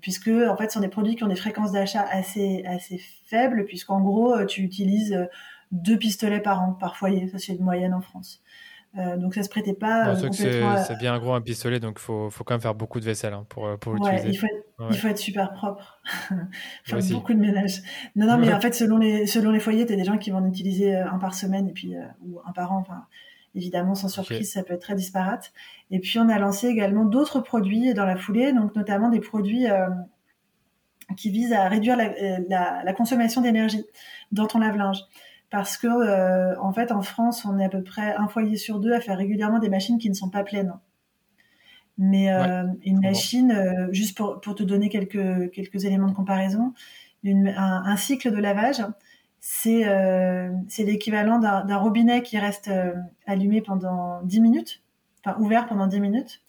puisque 0.00 0.28
en 0.28 0.56
fait 0.56 0.68
ce 0.68 0.74
sont 0.74 0.80
des 0.80 0.88
produits 0.88 1.14
qui 1.14 1.24
ont 1.24 1.28
des 1.28 1.36
fréquences 1.36 1.72
d'achat 1.72 2.06
assez 2.10 2.64
assez 2.66 2.98
faibles 3.26 3.64
puisqu'en 3.66 4.00
gros 4.00 4.44
tu 4.46 4.62
utilises 4.62 5.28
deux 5.72 5.98
pistolets 5.98 6.40
par 6.40 6.62
an. 6.62 6.72
Par 6.72 6.96
foyer 6.96 7.28
ça 7.28 7.38
c'est 7.38 7.54
une 7.54 7.64
moyenne 7.64 7.94
en 7.94 8.00
France 8.00 8.42
euh, 8.98 9.16
donc 9.16 9.34
ça 9.34 9.42
se 9.42 9.48
prêtait 9.48 9.72
pas. 9.72 10.08
Euh, 10.08 10.30
c'est 10.32 10.98
bien 10.98 11.18
gros 11.18 11.32
un 11.32 11.40
pistolet, 11.40 11.80
donc 11.80 11.96
il 11.98 12.02
faut, 12.02 12.28
faut, 12.28 12.44
quand 12.44 12.52
même 12.52 12.60
faire 12.60 12.74
beaucoup 12.74 13.00
de 13.00 13.06
vaisselle 13.06 13.32
hein, 13.32 13.46
pour, 13.48 13.66
euh, 13.66 13.76
pour 13.78 13.94
l'utiliser. 13.94 14.28
Il, 14.28 14.36
faut 14.36 14.46
être, 14.46 14.86
il 14.90 14.96
faut 14.96 15.08
être 15.08 15.18
super 15.18 15.52
propre. 15.54 16.02
faire 16.84 16.98
beaucoup 17.10 17.32
de 17.32 17.38
ménage. 17.38 17.80
Non, 18.16 18.26
non, 18.26 18.36
mais 18.36 18.52
en 18.52 18.60
fait, 18.60 18.74
selon 18.74 18.98
les, 18.98 19.26
selon 19.26 19.50
les 19.50 19.60
foyers, 19.60 19.86
tu 19.86 19.94
as 19.94 19.96
des 19.96 20.04
gens 20.04 20.18
qui 20.18 20.30
vont 20.30 20.38
en 20.38 20.46
utiliser 20.46 20.94
un 20.94 21.18
par 21.18 21.34
semaine 21.34 21.68
et 21.68 21.72
puis, 21.72 21.94
ou 22.22 22.40
un 22.46 22.52
par 22.52 22.72
an. 22.72 22.80
Enfin, 22.80 23.06
évidemment, 23.54 23.94
sans 23.94 24.08
surprise, 24.08 24.52
ça 24.52 24.62
peut 24.62 24.74
être 24.74 24.82
très 24.82 24.94
disparate. 24.94 25.52
Et 25.90 25.98
puis, 25.98 26.18
on 26.18 26.28
a 26.28 26.38
lancé 26.38 26.66
également 26.66 27.06
d'autres 27.06 27.40
produits 27.40 27.94
dans 27.94 28.04
la 28.04 28.16
foulée, 28.16 28.52
donc 28.52 28.76
notamment 28.76 29.08
des 29.08 29.20
produits 29.20 29.66
qui 31.16 31.30
visent 31.30 31.54
à 31.54 31.66
réduire 31.68 31.96
la, 31.96 32.10
la, 32.48 32.82
la 32.84 32.92
consommation 32.92 33.40
d'énergie 33.40 33.84
dans 34.32 34.46
ton 34.46 34.58
lave-linge 34.58 35.02
parce 35.52 35.76
que 35.76 35.86
euh, 35.86 36.58
en 36.60 36.72
fait 36.72 36.90
en 36.90 37.02
France 37.02 37.44
on 37.44 37.58
est 37.58 37.64
à 37.66 37.68
peu 37.68 37.84
près 37.84 38.16
un 38.16 38.26
foyer 38.26 38.56
sur 38.56 38.80
deux 38.80 38.92
à 38.94 39.00
faire 39.00 39.18
régulièrement 39.18 39.58
des 39.58 39.68
machines 39.68 39.98
qui 39.98 40.08
ne 40.08 40.14
sont 40.14 40.30
pas 40.30 40.42
pleines. 40.42 40.72
Mais 41.98 42.32
euh, 42.32 42.64
une 42.86 43.00
machine, 43.00 43.52
euh, 43.52 43.92
juste 43.92 44.16
pour, 44.16 44.40
pour, 44.40 44.54
te 44.54 44.62
donner 44.62 44.88
quelques, 44.88 45.50
quelques 45.52 45.84
éléments 45.84 46.08
de 46.08 46.14
comparaison, 46.14 46.72
une, 47.22 47.48
un, 47.48 47.82
un, 47.84 47.96
cycle 47.98 48.32
de 48.32 48.38
lavage, 48.38 48.82
c'est 49.40 49.84
c'est 50.68 50.84
l'équivalent 50.84 51.38
d'un 51.38 51.76
robinet 51.76 52.22
qui 52.22 52.38
reste 52.38 52.70
allumé 53.26 53.60
pendant 53.60 54.22
10 54.22 54.40
minutes, 54.40 54.82
enfin 55.22 55.38
ouvert 55.38 55.66
pendant 55.66 55.86
10 55.86 56.00
minutes, 56.00 56.40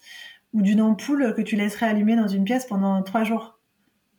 ou 0.54 0.62
d'une 0.62 0.82
ampoule 0.82 1.34
que 1.36 1.42
tu 1.42 1.58
laisserais 1.58 1.88
allumer 1.88 2.16
dans 2.16 2.28
une 2.30 2.46
pièce 2.46 2.66
pendant 2.66 3.04
3 3.04 3.26
jours 3.26 3.53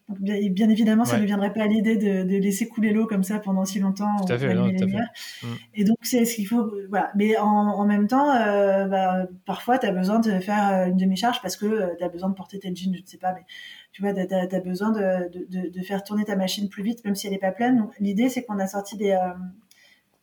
bien, 0.08 0.68
évidemment, 0.68 1.04
ça 1.04 1.18
ne 1.18 1.24
viendrait 1.24 1.52
pas 1.52 1.62
à 1.62 1.66
l'idée 1.66 1.96
de, 1.96 2.24
de, 2.24 2.36
laisser 2.36 2.68
couler 2.68 2.92
l'eau 2.92 3.06
comme 3.06 3.22
ça 3.22 3.38
pendant 3.38 3.64
si 3.64 3.78
longtemps. 3.80 4.16
Tout 4.26 4.32
à 4.32 4.38
fait, 4.38 4.54
non, 4.54 4.68
tout 4.68 4.84
à 4.84 4.88
fait. 4.88 5.46
Mm. 5.46 5.54
Et 5.74 5.84
donc, 5.84 5.96
c'est 6.02 6.24
ce 6.24 6.34
qu'il 6.34 6.46
faut. 6.46 6.70
Voilà. 6.90 7.10
Mais 7.14 7.36
en, 7.38 7.46
en 7.46 7.86
même 7.86 8.06
temps, 8.06 8.30
euh, 8.34 8.86
bah, 8.86 9.26
parfois, 9.46 9.78
tu 9.78 9.86
as 9.86 9.92
besoin 9.92 10.20
de 10.20 10.38
faire 10.40 10.72
euh, 10.72 10.86
une 10.86 10.96
demi-charge 10.96 11.40
parce 11.40 11.56
que 11.56 11.66
euh, 11.66 11.94
tu 11.96 12.04
as 12.04 12.08
besoin 12.08 12.28
de 12.28 12.34
porter 12.34 12.58
tel 12.58 12.76
jean, 12.76 12.94
je 12.94 13.00
ne 13.00 13.06
sais 13.06 13.18
pas, 13.18 13.32
mais 13.32 13.44
tu 13.92 14.02
vois, 14.02 14.12
tu 14.12 14.34
as, 14.34 14.60
besoin 14.60 14.90
de, 14.90 15.30
de, 15.48 15.70
de, 15.70 15.82
faire 15.82 16.02
tourner 16.02 16.24
ta 16.24 16.36
machine 16.36 16.68
plus 16.68 16.82
vite, 16.82 17.04
même 17.04 17.14
si 17.14 17.26
elle 17.26 17.32
n'est 17.32 17.38
pas 17.38 17.52
pleine. 17.52 17.86
L'idée, 17.98 18.28
c'est 18.28 18.44
qu'on 18.44 18.58
a 18.58 18.66
sorti 18.66 18.96
des, 18.96 19.12
euh, 19.12 19.32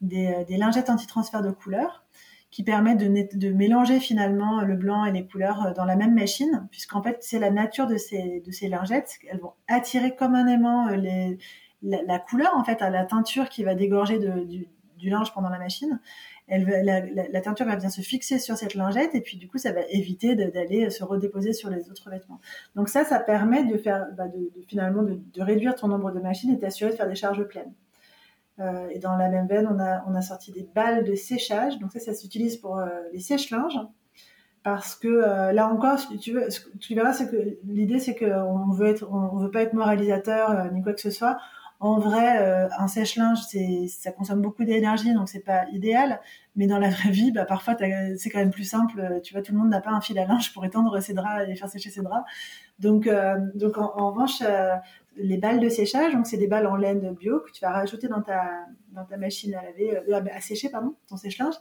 des, 0.01 0.45
des 0.47 0.57
lingettes 0.57 0.89
anti-transfert 0.89 1.41
de 1.41 1.51
couleur 1.51 2.03
qui 2.51 2.63
permet 2.63 2.95
de, 2.95 3.07
de, 3.37 3.53
mélanger 3.53 3.99
finalement 3.99 4.61
le 4.61 4.75
blanc 4.75 5.05
et 5.05 5.11
les 5.11 5.25
couleurs 5.25 5.65
euh, 5.65 5.73
dans 5.73 5.85
la 5.85 5.95
même 5.95 6.13
machine, 6.13 6.67
puisqu'en 6.69 7.01
fait 7.01 7.17
c'est 7.21 7.39
la 7.39 7.49
nature 7.49 7.87
de 7.87 7.95
ces, 7.95 8.43
de 8.45 8.51
ces 8.51 8.67
lingettes, 8.67 9.17
elles 9.29 9.39
vont 9.39 9.53
attirer 9.67 10.15
comme 10.15 10.35
un 10.35 10.47
aimant 10.47 10.89
euh, 10.89 10.97
les, 10.97 11.37
la, 11.81 12.19
couleur 12.19 12.51
en 12.55 12.63
fait 12.63 12.81
à 12.81 12.89
la 12.89 13.05
teinture 13.05 13.47
qui 13.47 13.63
va 13.63 13.73
dégorger 13.73 14.19
du, 14.19 14.67
du, 14.97 15.09
linge 15.09 15.33
pendant 15.33 15.49
la 15.49 15.57
machine. 15.57 15.99
Elle, 16.47 16.65
la, 16.65 16.99
la, 17.29 17.41
teinture 17.41 17.65
va 17.65 17.77
bien 17.77 17.89
se 17.89 18.01
fixer 18.01 18.37
sur 18.37 18.57
cette 18.57 18.75
lingette 18.75 19.15
et 19.15 19.21
puis 19.21 19.37
du 19.37 19.47
coup 19.47 19.57
ça 19.57 19.71
va 19.71 19.81
éviter 19.89 20.35
d'aller 20.35 20.89
se 20.89 21.03
redéposer 21.05 21.53
sur 21.53 21.69
les 21.69 21.89
autres 21.89 22.09
vêtements. 22.09 22.41
Donc 22.75 22.89
ça, 22.89 23.05
ça 23.05 23.19
permet 23.19 23.63
de 23.63 23.77
faire, 23.77 24.07
bah 24.17 24.27
de, 24.27 24.51
finalement 24.67 25.01
de 25.01 25.41
réduire 25.41 25.73
ton 25.75 25.87
nombre 25.87 26.11
de 26.11 26.19
machines 26.19 26.51
et 26.51 26.59
t'assurer 26.59 26.91
de 26.91 26.97
faire 26.97 27.07
des 27.07 27.15
charges 27.15 27.43
pleines. 27.45 27.73
Euh, 28.59 28.89
et 28.89 28.99
dans 28.99 29.15
la 29.15 29.29
même 29.29 29.47
veine, 29.47 29.67
on 29.67 29.79
a, 29.79 30.03
on 30.07 30.15
a 30.15 30.21
sorti 30.21 30.51
des 30.51 30.67
balles 30.75 31.03
de 31.03 31.15
séchage. 31.15 31.79
Donc 31.79 31.91
ça, 31.91 31.99
ça 31.99 32.13
s'utilise 32.13 32.57
pour 32.57 32.77
euh, 32.77 32.87
les 33.13 33.19
sèche-linges. 33.19 33.79
Parce 34.63 34.95
que 34.95 35.07
euh, 35.07 35.51
là 35.51 35.67
encore, 35.67 35.97
tu, 36.19 36.33
verras, 36.93 37.13
c'est 37.13 37.31
que 37.31 37.57
l'idée, 37.65 37.99
c'est 37.99 38.15
qu'on 38.15 38.71
veut 38.71 38.87
être, 38.87 39.09
on 39.11 39.37
veut 39.37 39.49
pas 39.49 39.63
être 39.63 39.73
moralisateur 39.73 40.71
ni 40.71 40.83
quoi 40.83 40.93
que 40.93 41.01
ce 41.01 41.09
soit. 41.09 41.37
En 41.79 41.97
vrai, 41.97 42.69
un 42.77 42.87
sèche-linge, 42.87 43.39
ça 43.87 44.11
consomme 44.11 44.39
beaucoup 44.39 44.63
d'énergie, 44.65 45.15
donc 45.15 45.27
c'est 45.29 45.39
pas 45.39 45.65
idéal. 45.71 46.21
Mais 46.55 46.67
dans 46.67 46.77
la 46.77 46.89
vraie 46.91 47.09
vie, 47.09 47.31
bah, 47.31 47.45
parfois, 47.45 47.75
c'est 48.17 48.29
quand 48.29 48.37
même 48.37 48.51
plus 48.51 48.65
simple. 48.65 49.19
Tu 49.23 49.33
vois, 49.33 49.41
tout 49.41 49.51
le 49.51 49.57
monde 49.57 49.69
n'a 49.69 49.81
pas 49.81 49.89
un 49.89 49.99
fil 49.99 50.19
à 50.19 50.25
linge 50.27 50.53
pour 50.53 50.63
étendre 50.63 51.01
ses 51.01 51.15
draps 51.15 51.49
et 51.49 51.55
faire 51.55 51.69
sécher 51.69 51.89
ses 51.89 52.03
draps. 52.03 52.23
Donc, 52.77 53.09
donc 53.55 53.79
en 53.79 54.11
revanche, 54.11 54.43
les 55.17 55.37
balles 55.37 55.59
de 55.59 55.69
séchage, 55.69 56.13
donc 56.13 56.25
c'est 56.25 56.37
des 56.37 56.47
balles 56.47 56.67
en 56.67 56.75
laine 56.75 57.13
bio 57.13 57.39
que 57.39 57.51
tu 57.51 57.61
vas 57.61 57.71
rajouter 57.71 58.07
dans 58.07 58.21
ta, 58.21 58.65
dans 58.91 59.05
ta 59.05 59.17
machine 59.17 59.53
à 59.55 59.63
laver, 59.63 59.97
euh, 59.97 60.21
à 60.33 60.41
sécher, 60.41 60.69
pardon, 60.69 60.95
ton 61.07 61.17
sèche-linge. 61.17 61.55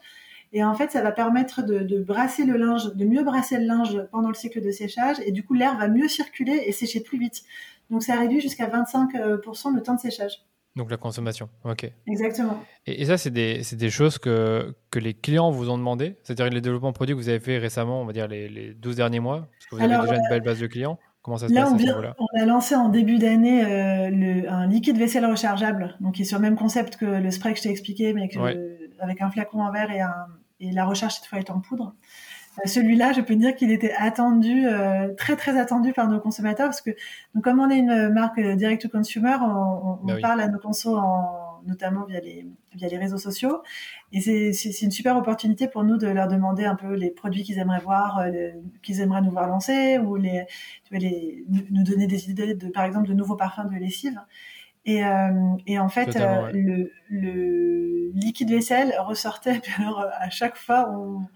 Et 0.52 0.64
en 0.64 0.74
fait, 0.74 0.90
ça 0.90 1.00
va 1.00 1.12
permettre 1.12 1.62
de, 1.62 1.80
de, 1.80 2.02
brasser 2.02 2.44
le 2.44 2.56
linge, 2.56 2.94
de 2.94 3.04
mieux 3.04 3.22
brasser 3.22 3.58
le 3.58 3.66
linge 3.66 4.04
pendant 4.10 4.28
le 4.28 4.34
cycle 4.34 4.60
de 4.60 4.70
séchage, 4.70 5.16
et 5.24 5.30
du 5.30 5.44
coup, 5.44 5.54
l'air 5.54 5.78
va 5.78 5.88
mieux 5.88 6.08
circuler 6.08 6.64
et 6.66 6.72
sécher 6.72 7.00
plus 7.00 7.18
vite. 7.18 7.42
Donc, 7.90 8.02
ça 8.02 8.18
réduit 8.18 8.40
jusqu'à 8.40 8.68
25% 8.68 9.74
le 9.74 9.82
temps 9.82 9.94
de 9.94 10.00
séchage. 10.00 10.44
Donc 10.76 10.88
la 10.90 10.96
consommation, 10.96 11.48
ok. 11.64 11.90
Exactement. 12.06 12.62
Et, 12.86 13.04
ça, 13.04 13.18
c'est 13.18 13.30
des, 13.30 13.62
des, 13.72 13.90
choses 13.90 14.18
que, 14.18 14.72
que 14.90 15.00
les 15.00 15.14
clients 15.14 15.50
vous 15.50 15.68
ont 15.68 15.76
demandé? 15.76 16.16
C'est-à-dire 16.22 16.48
les 16.48 16.60
développements 16.60 16.92
produits 16.92 17.14
que 17.16 17.20
vous 17.20 17.28
avez 17.28 17.40
fait 17.40 17.58
récemment, 17.58 18.00
on 18.00 18.04
va 18.04 18.12
dire 18.12 18.28
les, 18.28 18.48
les 18.48 18.72
12 18.74 18.96
derniers 18.96 19.18
mois? 19.18 19.48
Parce 19.50 19.66
que 19.66 19.74
vous 19.74 19.82
avez 19.82 20.06
déjà 20.06 20.16
une 20.16 20.28
belle 20.28 20.42
base 20.42 20.60
de 20.60 20.68
clients? 20.68 20.98
Comment 21.22 21.36
ça 21.36 21.48
se 21.48 21.52
là, 21.52 21.64
passe 21.64 21.82
on, 22.18 22.24
on, 22.24 22.42
a 22.42 22.46
lancé 22.46 22.74
en 22.74 22.88
début 22.88 23.18
d'année 23.18 23.62
euh, 23.64 24.50
un 24.50 24.66
liquide 24.66 24.96
vaisselle 24.96 25.26
rechargeable, 25.26 25.96
donc 26.00 26.14
qui 26.14 26.22
est 26.22 26.24
sur 26.24 26.38
le 26.38 26.42
même 26.42 26.56
concept 26.56 26.96
que 26.96 27.04
le 27.04 27.30
spray 27.30 27.52
que 27.52 27.58
je 27.58 27.64
t'ai 27.64 27.70
expliqué, 27.70 28.14
mais 28.14 28.28
avec 28.98 29.20
un 29.20 29.30
flacon 29.30 29.60
en 29.60 29.70
verre 29.70 29.90
et, 29.90 30.00
un, 30.00 30.26
et 30.60 30.72
la 30.72 30.84
recharge 30.86 31.14
cette 31.16 31.26
fois 31.26 31.38
est 31.38 31.50
en 31.50 31.60
poudre. 31.60 31.94
Euh, 32.58 32.66
celui-là, 32.66 33.12
je 33.12 33.20
peux 33.20 33.36
dire 33.36 33.54
qu'il 33.54 33.70
était 33.70 33.92
attendu, 33.98 34.66
euh, 34.66 35.14
très 35.14 35.36
très 35.36 35.58
attendu 35.58 35.92
par 35.92 36.08
nos 36.08 36.20
consommateurs, 36.20 36.68
parce 36.68 36.80
que 36.80 36.90
donc, 37.34 37.44
comme 37.44 37.60
on 37.60 37.68
est 37.68 37.78
une 37.78 38.08
marque 38.08 38.40
direct 38.40 38.82
to 38.82 38.88
consumer, 38.88 39.36
on, 39.42 39.98
on 40.02 40.06
bah 40.06 40.14
parle 40.22 40.40
à 40.40 40.48
nos 40.48 40.58
consos 40.58 40.96
en 40.96 41.60
notamment 41.66 42.06
via 42.06 42.20
les, 42.20 42.46
via 42.74 42.88
les 42.88 42.98
réseaux 42.98 43.18
sociaux. 43.18 43.62
Et 44.12 44.20
c'est 44.20 44.82
une 44.82 44.90
super 44.90 45.16
opportunité 45.16 45.68
pour 45.68 45.84
nous 45.84 45.96
de 45.96 46.06
leur 46.06 46.28
demander 46.28 46.64
un 46.64 46.76
peu 46.76 46.94
les 46.94 47.10
produits 47.10 47.42
qu'ils 47.42 47.58
aimeraient 47.58 47.80
voir, 47.80 48.18
euh, 48.18 48.50
qu'ils 48.82 49.00
aimeraient 49.00 49.22
nous 49.22 49.30
voir 49.30 49.48
lancer, 49.48 49.98
ou 49.98 50.16
les, 50.16 50.44
tu 50.84 50.94
vois, 50.94 50.98
les, 50.98 51.44
nous 51.48 51.82
donner 51.82 52.06
des 52.06 52.30
idées, 52.30 52.54
de, 52.54 52.68
par 52.68 52.84
exemple, 52.84 53.08
de 53.08 53.14
nouveaux 53.14 53.36
parfums 53.36 53.68
de 53.70 53.76
lessive. 53.76 54.20
Et, 54.86 55.04
euh, 55.04 55.30
et 55.66 55.78
en 55.78 55.88
fait, 55.88 56.16
euh, 56.16 56.50
le, 56.52 56.90
le, 57.10 58.10
liquide 58.14 58.50
vaisselle 58.50 58.94
ressortait, 59.00 59.60
alors 59.78 60.06
à 60.18 60.30
chaque 60.30 60.56
fois, 60.56 60.90
on, 60.90 61.26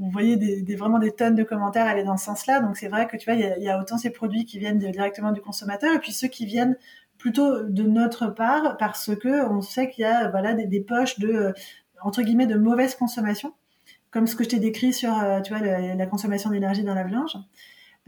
on 0.00 0.08
voyait 0.08 0.36
des, 0.36 0.62
des, 0.62 0.76
vraiment 0.76 0.98
des 0.98 1.12
tonnes 1.12 1.34
de 1.34 1.44
commentaires 1.44 1.86
aller 1.86 2.04
dans 2.04 2.16
ce 2.16 2.24
sens-là. 2.24 2.60
Donc 2.60 2.76
c'est 2.76 2.88
vrai 2.88 3.06
que 3.06 3.16
tu 3.16 3.30
vois, 3.30 3.38
il 3.38 3.62
y 3.62 3.68
a, 3.68 3.78
autant 3.78 3.98
ces 3.98 4.10
produits 4.10 4.44
qui 4.44 4.58
viennent 4.58 4.78
directement 4.78 5.32
du 5.32 5.40
consommateur, 5.40 5.94
et 5.94 5.98
puis 5.98 6.12
ceux 6.12 6.28
qui 6.28 6.46
viennent 6.46 6.76
plutôt 7.20 7.62
de 7.62 7.82
notre 7.82 8.28
part 8.28 8.78
parce 8.78 9.14
que 9.14 9.48
on 9.48 9.60
sait 9.60 9.90
qu'il 9.90 10.02
y 10.02 10.06
a 10.06 10.28
voilà 10.30 10.54
des, 10.54 10.80
poches 10.80 11.20
de 11.20 11.28
euh, 11.28 11.52
entre 12.02 12.22
guillemets 12.22 12.46
de 12.46 12.56
mauvaise 12.56 12.94
consommation 12.94 13.54
comme 14.10 14.26
ce 14.26 14.34
que 14.34 14.42
je 14.42 14.48
t'ai 14.48 14.58
décrit 14.58 14.92
sur 14.92 15.16
euh, 15.16 15.40
tu 15.42 15.54
vois 15.54 15.62
la, 15.64 16.06
consommation 16.06 16.50
d'énergie 16.50 16.82
dans 16.82 16.94
la 16.94 17.04
linge 17.04 17.36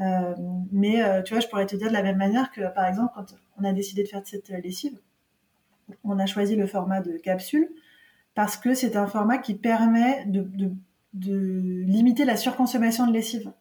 euh, 0.01 0.35
mais 0.72 1.22
tu 1.25 1.35
vois 1.35 1.40
je 1.40 1.46
pourrais 1.46 1.66
te 1.66 1.77
dire 1.77 1.88
de 1.88 1.92
la 1.92 2.03
même 2.03 2.16
manière 2.16 2.51
que 2.51 2.72
par 2.75 2.87
exemple 2.87 3.12
quand 3.14 3.27
on 3.59 3.64
a 3.64 3.72
décidé 3.72 4.03
de 4.03 4.09
faire 4.09 4.22
cette 4.25 4.48
lessive 4.48 4.98
on 6.03 6.18
a 6.18 6.25
choisi 6.25 6.57
le 6.57 6.66
format 6.66 7.03
de 7.03 7.18
capsule 7.18 7.68
parce 8.35 8.57
que 8.57 8.72
c'est 8.72 8.96
un 8.96 9.07
format 9.07 9.37
qui 9.37 9.55
permet 9.55 10.25
de, 10.25 10.40
de, 10.40 10.72
de 11.12 11.85
limiter 11.85 12.25
la 12.25 12.37
surconsommation 12.37 13.07
de 13.07 13.12
lessive. 13.12 13.53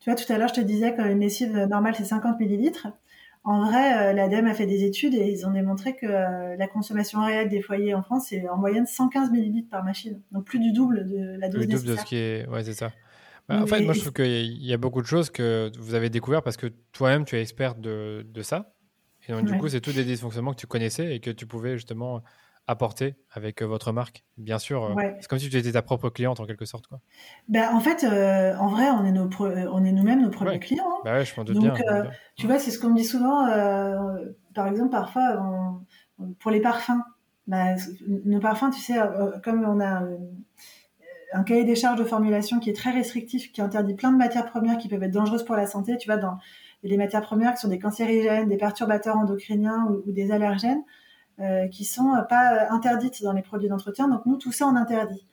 Tu 0.00 0.08
vois 0.08 0.14
tout 0.14 0.32
à 0.32 0.38
l'heure 0.38 0.48
je 0.48 0.54
te 0.54 0.60
disais 0.62 0.94
qu'une 0.94 1.20
lessive 1.20 1.54
normale 1.68 1.94
c'est 1.94 2.04
50 2.04 2.40
millilitres 2.40 2.88
en 3.46 3.64
vrai, 3.64 4.10
euh, 4.10 4.12
l'ADEME 4.12 4.48
a 4.48 4.54
fait 4.54 4.66
des 4.66 4.82
études 4.82 5.14
et 5.14 5.30
ils 5.30 5.46
ont 5.46 5.52
démontré 5.52 5.94
que 5.94 6.04
euh, 6.04 6.56
la 6.56 6.66
consommation 6.66 7.24
réelle 7.24 7.48
des 7.48 7.62
foyers 7.62 7.94
en 7.94 8.02
France, 8.02 8.26
c'est 8.30 8.48
en 8.48 8.56
moyenne 8.56 8.86
115 8.86 9.30
millilitres 9.30 9.70
par 9.70 9.84
machine. 9.84 10.20
Donc 10.32 10.44
plus 10.44 10.58
du 10.58 10.72
double 10.72 11.06
de 11.08 11.38
la 11.38 11.48
dose 11.48 11.60
du 11.60 11.74
double 11.74 11.86
de 11.86 11.96
ce 11.96 12.04
qui 12.04 12.16
est... 12.16 12.48
Ouais, 12.48 12.64
c'est 12.64 12.74
ça. 12.74 12.90
Bah, 13.48 13.62
en 13.62 13.66
fait, 13.68 13.82
moi, 13.82 13.94
je 13.94 14.00
trouve 14.00 14.14
qu'il 14.14 14.64
y 14.64 14.72
a 14.72 14.76
beaucoup 14.76 15.00
de 15.00 15.06
choses 15.06 15.30
que 15.30 15.70
vous 15.78 15.94
avez 15.94 16.10
découvert 16.10 16.42
parce 16.42 16.56
que 16.56 16.66
toi-même, 16.90 17.24
tu 17.24 17.36
es 17.36 17.40
expert 17.40 17.76
de, 17.76 18.26
de 18.28 18.42
ça. 18.42 18.74
Et 19.28 19.32
donc, 19.32 19.44
du 19.44 19.56
coup, 19.58 19.68
c'est 19.68 19.80
tous 19.80 19.94
des 19.94 20.04
dysfonctionnements 20.04 20.52
que 20.52 20.60
tu 20.60 20.66
connaissais 20.66 21.14
et 21.14 21.20
que 21.20 21.30
tu 21.30 21.46
pouvais 21.46 21.76
justement 21.76 22.24
apporter 22.66 23.14
avec 23.30 23.62
euh, 23.62 23.66
votre 23.66 23.92
marque 23.92 24.24
Bien 24.36 24.58
sûr, 24.58 24.84
euh, 24.84 24.94
c'est 25.20 25.28
comme 25.28 25.38
si 25.38 25.48
tu 25.48 25.56
étais 25.56 25.72
ta 25.72 25.82
propre 25.82 26.08
cliente 26.10 26.40
en 26.40 26.46
quelque 26.46 26.64
sorte. 26.64 26.86
Quoi. 26.86 27.00
Ben, 27.48 27.68
en 27.72 27.80
fait, 27.80 28.04
euh, 28.04 28.56
en 28.56 28.68
vrai, 28.68 28.90
on 28.90 29.04
est, 29.04 29.12
nos 29.12 29.28
on 29.38 29.84
est 29.84 29.92
nous-mêmes 29.92 30.22
nos 30.22 30.30
premiers 30.30 30.58
clients. 30.58 30.84
Hein. 30.84 31.00
Bah 31.04 31.24
je 31.24 31.34
doute 31.42 31.54
Donc, 31.54 31.74
bien, 31.74 32.06
tu 32.36 32.46
vois, 32.46 32.58
c'est 32.58 32.70
ce 32.70 32.78
qu'on 32.78 32.90
me 32.90 32.96
dit 32.96 33.04
souvent. 33.04 33.46
par 34.54 34.66
exemple, 34.66 34.90
parfois, 34.90 35.80
pour 36.40 36.50
les 36.50 36.60
parfums, 36.60 37.02
bah, 37.46 37.76
nos 38.24 38.40
parfums, 38.40 38.70
tu 38.72 38.80
sais, 38.80 38.98
comme 39.44 39.64
on 39.64 39.80
a 39.80 40.02
un 41.32 41.42
cahier 41.42 41.64
des 41.64 41.76
charges 41.76 41.98
de 41.98 42.04
formulation 42.04 42.60
qui 42.60 42.70
est 42.70 42.76
très 42.76 42.90
restrictif, 42.90 43.52
qui 43.52 43.60
interdit 43.60 43.94
plein 43.94 44.10
de 44.10 44.16
matières 44.16 44.46
premières 44.46 44.78
qui 44.78 44.88
peuvent 44.88 45.02
être 45.02 45.12
dangereuses 45.12 45.44
pour 45.44 45.56
la 45.56 45.66
santé. 45.66 45.96
Tu 45.98 46.08
vois, 46.08 46.16
dans 46.16 46.38
les 46.82 46.96
matières 46.96 47.22
premières 47.22 47.54
qui 47.54 47.60
sont 47.60 47.68
des 47.68 47.78
cancérigènes, 47.78 48.48
des 48.48 48.56
perturbateurs 48.56 49.16
endocriniens 49.16 49.86
ou 49.88 50.10
des 50.10 50.32
allergènes. 50.32 50.82
Euh, 51.38 51.68
qui 51.68 51.84
sont 51.84 52.14
euh, 52.14 52.22
pas 52.22 52.66
interdites 52.70 53.22
dans 53.22 53.34
les 53.34 53.42
produits 53.42 53.68
d'entretien. 53.68 54.08
Donc 54.08 54.24
nous, 54.24 54.38
tout 54.38 54.52
ça, 54.52 54.66
on 54.66 54.74
interdit. 54.74 55.26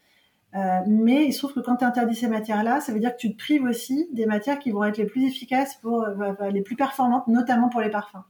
Euh, 0.53 0.79
mais 0.85 1.23
il 1.23 1.31
se 1.31 1.37
trouve 1.37 1.53
que 1.53 1.61
quand 1.61 1.77
tu 1.77 1.85
interdis 1.85 2.15
ces 2.15 2.27
matières-là, 2.27 2.81
ça 2.81 2.91
veut 2.91 2.99
dire 2.99 3.11
que 3.11 3.21
tu 3.21 3.31
te 3.31 3.37
prives 3.37 3.63
aussi 3.63 4.09
des 4.11 4.25
matières 4.25 4.59
qui 4.59 4.71
vont 4.71 4.83
être 4.83 4.97
les 4.97 5.05
plus 5.05 5.25
efficaces, 5.25 5.75
pour, 5.75 6.05
les 6.51 6.61
plus 6.61 6.75
performantes, 6.75 7.29
notamment 7.29 7.69
pour 7.69 7.79
les 7.79 7.89
parfums. 7.89 8.21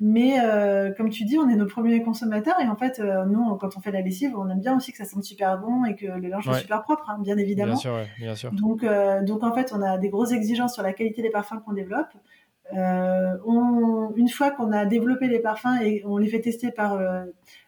Mais 0.00 0.36
comme 0.96 1.10
tu 1.10 1.24
dis, 1.24 1.38
on 1.38 1.48
est 1.48 1.54
nos 1.54 1.66
premiers 1.66 2.02
consommateurs 2.02 2.58
et 2.60 2.68
en 2.68 2.74
fait, 2.74 3.00
nous, 3.28 3.54
quand 3.54 3.76
on 3.76 3.80
fait 3.80 3.92
la 3.92 4.02
lessive, 4.02 4.36
on 4.36 4.50
aime 4.50 4.60
bien 4.60 4.76
aussi 4.76 4.90
que 4.90 4.98
ça 4.98 5.04
sente 5.04 5.22
super 5.22 5.58
bon 5.58 5.84
et 5.84 5.94
que 5.94 6.06
le 6.06 6.28
linge 6.28 6.44
soit 6.44 6.58
super 6.58 6.82
propre, 6.82 7.08
hein, 7.08 7.18
bien 7.20 7.38
évidemment. 7.38 7.72
Bien 7.72 7.80
sûr, 7.80 7.96
bien 8.18 8.34
sûr. 8.34 8.50
Donc, 8.52 8.84
donc 9.24 9.44
en 9.44 9.54
fait, 9.54 9.72
on 9.72 9.80
a 9.80 9.96
des 9.96 10.10
grosses 10.10 10.32
exigences 10.32 10.74
sur 10.74 10.82
la 10.82 10.92
qualité 10.92 11.22
des 11.22 11.30
parfums 11.30 11.62
qu'on 11.64 11.72
développe. 11.72 12.08
Euh, 12.74 13.36
on, 13.44 14.12
une 14.16 14.28
fois 14.28 14.50
qu'on 14.50 14.72
a 14.72 14.86
développé 14.86 15.28
les 15.28 15.40
parfums 15.40 15.80
et 15.82 16.02
on 16.06 16.16
les 16.16 16.28
fait 16.28 16.40
tester 16.40 16.70
par 16.70 16.94
euh, 16.94 17.24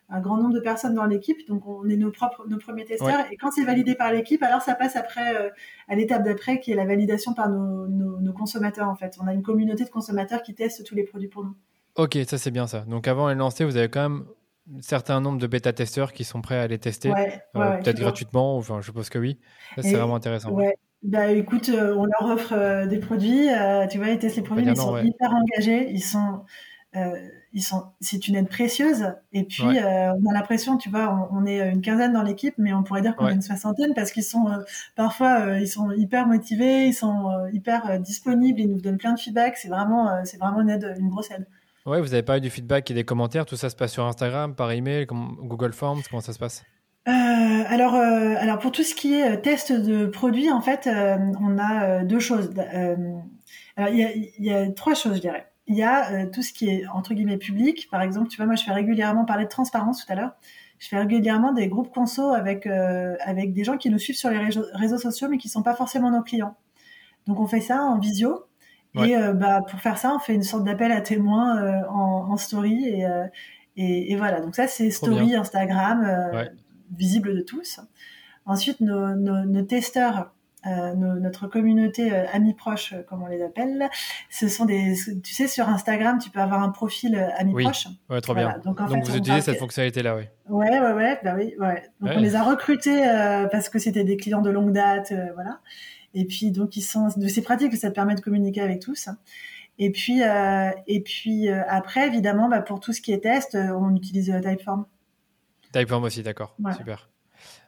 un 0.09 0.21
grand 0.21 0.37
nombre 0.37 0.55
de 0.55 0.61
personnes 0.61 0.95
dans 0.95 1.05
l'équipe, 1.05 1.47
donc 1.49 1.67
on 1.67 1.89
est 1.89 1.97
nos 1.97 2.11
propres, 2.11 2.47
nos 2.49 2.59
premiers 2.59 2.85
testeurs. 2.85 3.27
Et 3.31 3.37
quand 3.37 3.51
c'est 3.51 3.65
validé 3.65 3.95
par 3.95 4.13
l'équipe, 4.13 4.43
alors 4.43 4.63
ça 4.63 4.75
passe 4.75 4.97
après 4.97 5.37
euh, 5.37 5.51
à 5.89 5.95
l'étape 5.95 6.23
d'après, 6.25 6.61
qui 6.61 6.73
est 6.73 6.77
la 6.77 6.87
validation 6.87 7.35
par 7.35 7.49
nos, 7.49 7.87
nos, 7.87 8.33
consommateurs. 8.33 8.89
En 8.89 8.95
fait, 8.95 9.17
on 9.21 9.27
a 9.27 9.35
une 9.35 9.43
communauté 9.43 9.85
de 9.85 9.91
consommateurs 9.91 10.43
qui 10.43 10.55
testent 10.55 10.85
tous 10.85 10.95
les 10.95 11.05
produits 11.05 11.29
pour 11.29 11.45
nous. 11.45 11.55
Ok, 11.97 12.19
ça 12.27 12.39
c'est 12.39 12.51
bien 12.51 12.67
ça. 12.67 12.81
Donc 12.81 13.07
avant 13.07 13.27
de 13.27 13.33
les 13.33 13.39
lancer, 13.39 13.65
vous 13.65 13.77
avez 13.77 13.89
quand 13.89 14.09
même 14.09 14.25
un 14.77 14.83
certain 14.83 15.21
nombre 15.21 15.39
de 15.39 15.47
bêta-testeurs 15.47 16.13
qui 16.13 16.25
sont 16.25 16.41
prêts 16.41 16.59
à 16.59 16.67
les 16.67 16.79
tester, 16.79 17.13
peut-être 17.53 17.99
gratuitement, 17.99 18.57
enfin 18.57 18.81
je 18.81 18.87
suppose 18.87 19.11
que 19.11 19.19
oui. 19.19 19.39
C'est 19.77 19.95
vraiment 19.95 20.17
intéressant. 20.17 20.51
Ouais. 20.51 20.77
Bah 21.05 21.31
écoute, 21.31 21.69
euh, 21.69 21.95
on 21.95 22.07
leur 22.07 22.23
offre 22.23 22.55
euh, 22.55 22.87
des 22.87 22.99
produits, 22.99 23.51
euh, 23.51 23.87
tu 23.87 23.99
vois, 23.99 24.09
ils 24.09 24.19
testent 24.19 24.37
les 24.37 24.43
produits, 24.43 24.65
mais 24.65 24.73
ils 24.73 24.77
sont 24.77 24.97
hyper 24.97 25.35
engagés, 25.35 25.91
ils 25.91 26.03
sont, 26.03 26.45
ils 27.53 27.63
sont, 27.63 27.85
c'est 28.01 28.27
une 28.27 28.37
aide 28.37 28.49
précieuse. 28.49 29.13
Et 29.35 29.45
puis 29.45 29.65
on 29.65 30.31
a 30.31 30.33
l'impression, 30.33 30.79
tu 30.79 30.89
vois, 30.89 31.29
on, 31.31 31.45
est 31.45 31.59
une 31.71 31.83
quinzaine 31.83 32.15
dans 32.15 32.23
l'équipe, 32.23 32.55
mais 32.57 32.73
on 32.73 32.83
pourrait 32.83 33.03
dire 33.03 33.17
qu'on 33.17 33.29
est 33.29 33.35
une 33.35 33.43
soixantaine 33.43 33.93
parce 33.95 34.13
qu'ils 34.13 34.25
sont 34.25 34.47
parfois, 34.97 35.59
ils 35.59 35.69
sont 35.69 35.91
hyper 35.91 36.27
motivés, 36.27 36.87
ils 36.87 36.95
sont 36.95 37.49
hyper 37.53 38.01
disponibles, 38.01 38.61
ils 38.61 38.71
nous 38.71 38.81
donnent 38.81 38.97
plein 38.97 39.13
de 39.13 39.21
feedback. 39.21 39.59
C'est 39.59 39.69
vraiment, 39.69 40.25
c'est 40.25 40.39
vraiment 40.39 40.63
une 40.63 40.71
aide, 40.71 40.95
une 40.99 41.11
grosse 41.11 41.31
aide. 41.31 41.47
Ouais, 41.85 42.01
vous 42.01 42.15
avez 42.15 42.23
pas 42.23 42.39
eu 42.39 42.41
du 42.41 42.49
feedback 42.49 42.91
et 42.91 42.95
des 42.95 43.05
commentaires, 43.05 43.45
tout 43.45 43.57
ça 43.57 43.69
se 43.69 43.77
passe 43.77 43.93
sur 43.93 44.07
Instagram, 44.07 44.55
par 44.55 44.71
email, 44.71 45.07
comme 45.07 45.37
Google 45.43 45.75
Forms, 45.75 46.01
comment 46.09 46.23
ça 46.23 46.33
se 46.33 46.39
passe? 46.39 46.65
Euh, 47.07 47.11
alors, 47.69 47.95
euh, 47.97 48.35
alors 48.39 48.59
pour 48.59 48.73
tout 48.73 48.83
ce 48.83 48.95
qui 48.95 49.15
est 49.15 49.33
euh, 49.33 49.37
test 49.37 49.73
de 49.73 50.07
produits, 50.07 50.51
en 50.51 50.63
fait, 50.63 50.89
on 50.89 51.59
a 51.59 52.03
deux 52.05 52.19
choses. 52.19 52.53
alors, 53.77 53.91
il 53.91 53.99
y 53.99 54.05
a, 54.05 54.11
y 54.39 54.55
a, 54.55 54.71
trois 54.73 54.95
choses, 54.95 55.17
je 55.17 55.21
dirais. 55.21 55.51
Il 55.67 55.77
y 55.77 55.83
a 55.83 56.27
tout 56.27 56.43
ce 56.43 56.53
qui 56.53 56.69
est 56.69 56.87
entre 56.89 57.15
guillemets 57.15 57.39
public. 57.39 57.89
Par 57.91 58.03
exemple, 58.03 58.29
tu 58.29 58.37
vois, 58.37 58.47
moi, 58.47 58.55
je 58.55 58.65
fais 58.65 58.73
régulièrement 58.73 59.25
parler 59.25 59.45
de 59.45 59.51
transparence 59.51 60.05
tout 60.05 60.13
à 60.13 60.15
l'heure. 60.15 60.33
Je 60.79 60.89
fais 60.89 60.99
régulièrement 60.99 61.53
des 61.53 61.69
groupes 61.69 61.93
conso 61.93 62.33
avec 62.33 62.67
avec 62.67 63.53
des 63.53 63.65
gens 63.65 63.77
qui 63.77 63.91
nous 63.91 63.99
suivent 63.99 64.17
sur 64.17 64.31
les 64.31 64.39
réseaux, 64.39 64.99
sociaux, 64.99 65.29
mais 65.29 65.39
qui 65.39 65.49
sont 65.49 65.63
pas 65.63 65.75
forcément 65.75 66.11
nos 66.11 66.23
clients. 66.23 66.57
Donc, 67.27 67.41
on 67.41 67.47
fait 67.47 67.61
ça 67.61 67.81
en 67.83 67.99
visio. 67.99 68.47
Et 68.97 69.17
bah, 69.35 69.61
pour 69.69 69.81
faire 69.81 69.99
ça, 69.99 70.15
on 70.15 70.19
fait 70.19 70.35
une 70.35 70.43
sorte 70.43 70.65
d'appel 70.65 70.93
à 70.93 71.01
témoins 71.01 71.85
en, 71.89 72.31
en, 72.31 72.37
story 72.37 72.89
et, 72.89 73.07
et, 73.77 74.13
et, 74.13 74.17
voilà. 74.17 74.41
Donc 74.41 74.55
ça, 74.55 74.69
c'est 74.69 74.91
story 74.91 75.35
Instagram. 75.35 76.31
Ouais 76.33 76.51
visible 76.91 77.35
de 77.35 77.41
tous. 77.41 77.81
Ensuite, 78.47 78.81
nos, 78.81 79.15
nos, 79.15 79.63
testeurs, 79.63 80.31
euh, 80.67 80.95
notre 80.95 81.47
communauté 81.47 82.13
euh, 82.13 82.27
amis 82.33 82.55
proches, 82.55 82.93
euh, 82.93 83.03
comme 83.03 83.23
on 83.23 83.27
les 83.27 83.43
appelle, 83.43 83.89
ce 84.31 84.49
sont 84.49 84.67
des, 84.67 84.95
tu 85.23 85.35
sais, 85.35 85.49
sur 85.49 85.69
Instagram, 85.69 86.19
tu 86.19 86.31
peux 86.31 86.41
avoir 86.41 86.63
un 86.63 86.71
profil 86.71 87.17
amis 87.37 87.53
oui. 87.55 87.65
proches. 87.65 87.89
Ouais, 88.11 88.21
trop 88.21 88.35
bien. 88.35 88.61
Donc, 88.65 88.81
en 88.81 88.89
Donc 88.89 89.05
vous 89.05 89.17
utilisez 89.17 89.41
cette 89.41 89.59
fonctionnalité-là, 89.59 90.17
oui. 90.17 90.25
Ouais, 90.49 90.79
ouais, 90.79 90.93
ouais, 90.93 91.21
bah 91.25 91.35
oui, 91.37 91.55
ouais. 91.59 91.83
Donc 92.01 92.13
on 92.17 92.21
les 92.21 92.35
a 92.35 92.43
recrutés 92.43 93.03
parce 93.51 93.69
que 93.69 93.79
c'était 93.79 94.05
des 94.05 94.17
clients 94.17 94.43
de 94.43 94.51
longue 94.51 94.73
date, 94.73 95.13
voilà. 95.35 95.61
Et 96.17 96.27
puis 96.27 96.53
donc 96.53 96.77
ils 96.77 96.83
sont, 96.83 97.09
c'est 97.29 97.43
pratique 97.43 97.73
que 97.73 97.79
ça 97.79 97.89
te 97.89 97.95
permet 97.95 98.15
de 98.15 98.21
communiquer 98.21 98.61
avec 98.61 98.81
tous. 98.81 99.09
Et 99.79 99.91
puis, 99.91 100.21
et 100.87 101.01
puis 101.01 101.49
après, 101.49 102.07
évidemment, 102.07 102.49
bah, 102.49 102.61
pour 102.61 102.81
tout 102.81 102.93
ce 102.93 103.01
qui 103.01 103.13
est 103.13 103.21
test, 103.21 103.55
on 103.55 103.95
utilise 103.95 104.33
Typeform. 104.43 104.85
Typeform 105.75 106.05
aussi, 106.05 106.23
d'accord. 106.23 106.57
Super. 106.77 107.11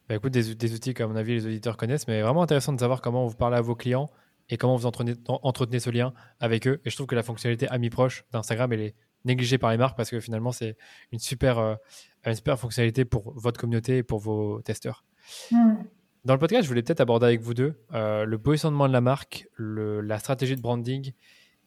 Bah, 0.09 0.14
écoute, 0.14 0.33
des, 0.33 0.55
des, 0.55 0.75
outils 0.75 0.95
qu'à 0.95 1.09
mon 1.09 1.16
avis 1.16 1.35
les 1.35 1.47
auditeurs 1.47 1.77
connaissent, 1.77 2.07
mais 2.07 2.23
vraiment 2.23 2.42
intéressant 2.42 2.73
de 2.73 2.79
savoir 2.79 3.03
comment 3.03 3.27
vous 3.27 3.35
parlez 3.35 3.57
à 3.57 3.61
vos 3.61 3.75
clients 3.75 4.09
et 4.49 4.57
comment 4.57 4.77
vous 4.77 4.87
entretenez, 4.87 5.14
entretenez 5.27 5.81
ce 5.81 5.90
lien 5.90 6.14
avec 6.38 6.69
eux. 6.69 6.81
Et 6.85 6.90
je 6.90 6.95
trouve 6.95 7.09
que 7.09 7.16
la 7.16 7.25
fonctionnalité 7.25 7.66
Amis 7.69 7.90
proches 7.90 8.25
d'Instagram, 8.31 8.73
elle 8.73 8.81
est 8.81 8.95
négligée 9.25 9.59
par 9.59 9.73
les 9.73 9.77
marques 9.77 9.97
parce 9.97 10.09
que 10.09 10.21
finalement, 10.21 10.53
c'est 10.53 10.77
une 11.11 11.19
super, 11.19 11.59
euh, 11.59 11.75
une 12.25 12.35
super 12.37 12.59
fonctionnalité 12.61 13.05
pour 13.05 13.33
votre 13.35 13.59
communauté 13.59 13.99
et 13.99 14.03
pour 14.05 14.21
vos 14.21 14.62
testeurs. 14.62 15.05
Dans 15.51 16.35
le 16.35 16.38
podcast, 16.38 16.62
je 16.62 16.69
voulais 16.69 16.83
peut-être 16.83 17.01
aborder 17.01 17.27
avec 17.27 17.40
vous 17.40 17.55
deux 17.55 17.75
euh, 17.92 18.25
le 18.25 18.38
positionnement 18.38 18.87
de 18.87 18.92
la 18.92 19.01
marque, 19.01 19.49
le, 19.55 20.01
la 20.01 20.21
stratégie 20.21 20.55
de 20.55 20.61
branding 20.61 21.12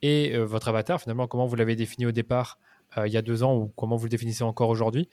et 0.02 0.34
euh, 0.34 0.46
votre 0.46 0.70
avatar, 0.70 1.02
finalement, 1.02 1.28
comment 1.28 1.46
vous 1.46 1.58
l'avez 1.58 1.76
défini 1.76 2.06
au 2.06 2.12
départ 2.12 2.60
il 3.06 3.14
y 3.14 3.18
a 3.18 3.22
deux 3.22 3.44
ans 3.44 3.56
ou 3.56 3.68
comment 3.76 3.98
vous 3.98 4.06
le 4.06 4.10
définissez 4.10 4.44
encore 4.44 4.70
aujourd'hui. 4.70 5.10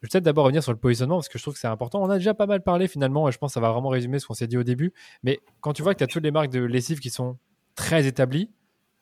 Je 0.00 0.06
vais 0.06 0.10
peut-être 0.12 0.24
d'abord 0.24 0.44
revenir 0.44 0.62
sur 0.62 0.72
le 0.72 0.78
positionnement 0.78 1.16
parce 1.16 1.28
que 1.28 1.38
je 1.38 1.44
trouve 1.44 1.54
que 1.54 1.60
c'est 1.60 1.68
important. 1.68 2.02
On 2.02 2.08
a 2.08 2.16
déjà 2.16 2.32
pas 2.32 2.46
mal 2.46 2.62
parlé 2.62 2.88
finalement 2.88 3.28
et 3.28 3.32
je 3.32 3.38
pense 3.38 3.50
que 3.50 3.54
ça 3.54 3.60
va 3.60 3.70
vraiment 3.70 3.90
résumer 3.90 4.18
ce 4.18 4.26
qu'on 4.26 4.34
s'est 4.34 4.46
dit 4.46 4.56
au 4.56 4.62
début. 4.62 4.92
Mais 5.22 5.40
quand 5.60 5.74
tu 5.74 5.82
vois 5.82 5.92
que 5.92 5.98
tu 5.98 6.04
as 6.04 6.06
toutes 6.06 6.22
les 6.22 6.30
marques 6.30 6.50
de 6.50 6.60
lessive 6.60 7.00
qui 7.00 7.10
sont 7.10 7.36
très 7.74 8.06
établies, 8.06 8.50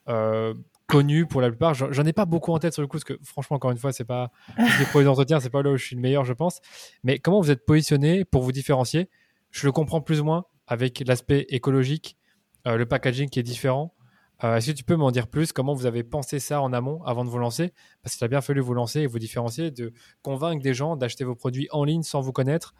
euh, 0.08 0.54
connues 0.88 1.26
pour 1.26 1.42
la 1.42 1.50
plupart, 1.50 1.74
j'en 1.74 2.04
ai 2.04 2.14
pas 2.14 2.24
beaucoup 2.24 2.52
en 2.52 2.58
tête 2.58 2.72
sur 2.72 2.80
le 2.80 2.88
coup 2.88 2.96
parce 2.96 3.04
que 3.04 3.18
franchement, 3.22 3.56
encore 3.56 3.70
une 3.70 3.76
fois, 3.76 3.92
c'est 3.92 4.04
pas 4.04 4.32
les 4.56 4.86
produits 4.86 5.04
d'entretien, 5.04 5.38
c'est 5.38 5.50
pas 5.50 5.62
là 5.62 5.70
où 5.70 5.76
je 5.76 5.84
suis 5.84 5.94
le 5.94 6.00
meilleur, 6.00 6.24
je 6.24 6.32
pense. 6.32 6.60
Mais 7.04 7.18
comment 7.18 7.40
vous 7.40 7.50
êtes 7.50 7.66
positionné 7.66 8.24
pour 8.24 8.42
vous 8.42 8.52
différencier? 8.52 9.10
Je 9.50 9.66
le 9.66 9.72
comprends 9.72 10.00
plus 10.00 10.20
ou 10.20 10.24
moins 10.24 10.46
avec 10.66 11.02
l'aspect 11.06 11.46
écologique, 11.50 12.16
euh, 12.66 12.76
le 12.76 12.86
packaging 12.86 13.28
qui 13.28 13.38
est 13.38 13.42
différent. 13.42 13.94
Euh, 14.44 14.56
est-ce 14.56 14.70
que 14.70 14.76
tu 14.76 14.84
peux 14.84 14.96
m'en 14.96 15.10
dire 15.10 15.26
plus? 15.26 15.52
Comment 15.52 15.74
vous 15.74 15.86
avez 15.86 16.04
pensé 16.04 16.38
ça 16.38 16.62
en 16.62 16.72
amont 16.72 17.02
avant 17.04 17.24
de 17.24 17.30
vous 17.30 17.38
lancer? 17.38 17.72
Parce 18.02 18.14
qu'il 18.14 18.24
a 18.24 18.28
bien 18.28 18.40
fallu 18.40 18.60
vous 18.60 18.74
lancer 18.74 19.00
et 19.00 19.06
vous 19.06 19.18
différencier, 19.18 19.70
de 19.70 19.92
convaincre 20.22 20.62
des 20.62 20.74
gens 20.74 20.96
d'acheter 20.96 21.24
vos 21.24 21.34
produits 21.34 21.68
en 21.72 21.84
ligne 21.84 22.02
sans 22.02 22.20
vous 22.20 22.32
connaître 22.32 22.74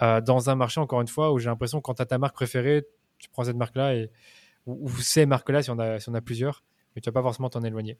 euh, 0.00 0.20
dans 0.20 0.48
un 0.48 0.54
marché, 0.54 0.80
encore 0.80 1.00
une 1.00 1.08
fois, 1.08 1.32
où 1.32 1.38
j'ai 1.38 1.50
l'impression 1.50 1.80
quand 1.80 1.94
tu 1.94 2.02
as 2.02 2.06
ta 2.06 2.18
marque 2.18 2.34
préférée, 2.34 2.84
tu 3.18 3.28
prends 3.28 3.44
cette 3.44 3.56
marque-là 3.56 3.94
et 3.94 4.10
ou, 4.66 4.88
ces 5.00 5.26
marques-là 5.26 5.62
si, 5.62 5.70
on 5.70 5.78
a, 5.78 6.00
si 6.00 6.08
on 6.08 6.14
a 6.14 6.20
plusieurs, 6.20 6.64
mais 6.94 7.02
tu 7.02 7.10
vas 7.10 7.12
pas 7.12 7.22
forcément 7.22 7.50
t'en 7.50 7.62
éloigner. 7.62 7.98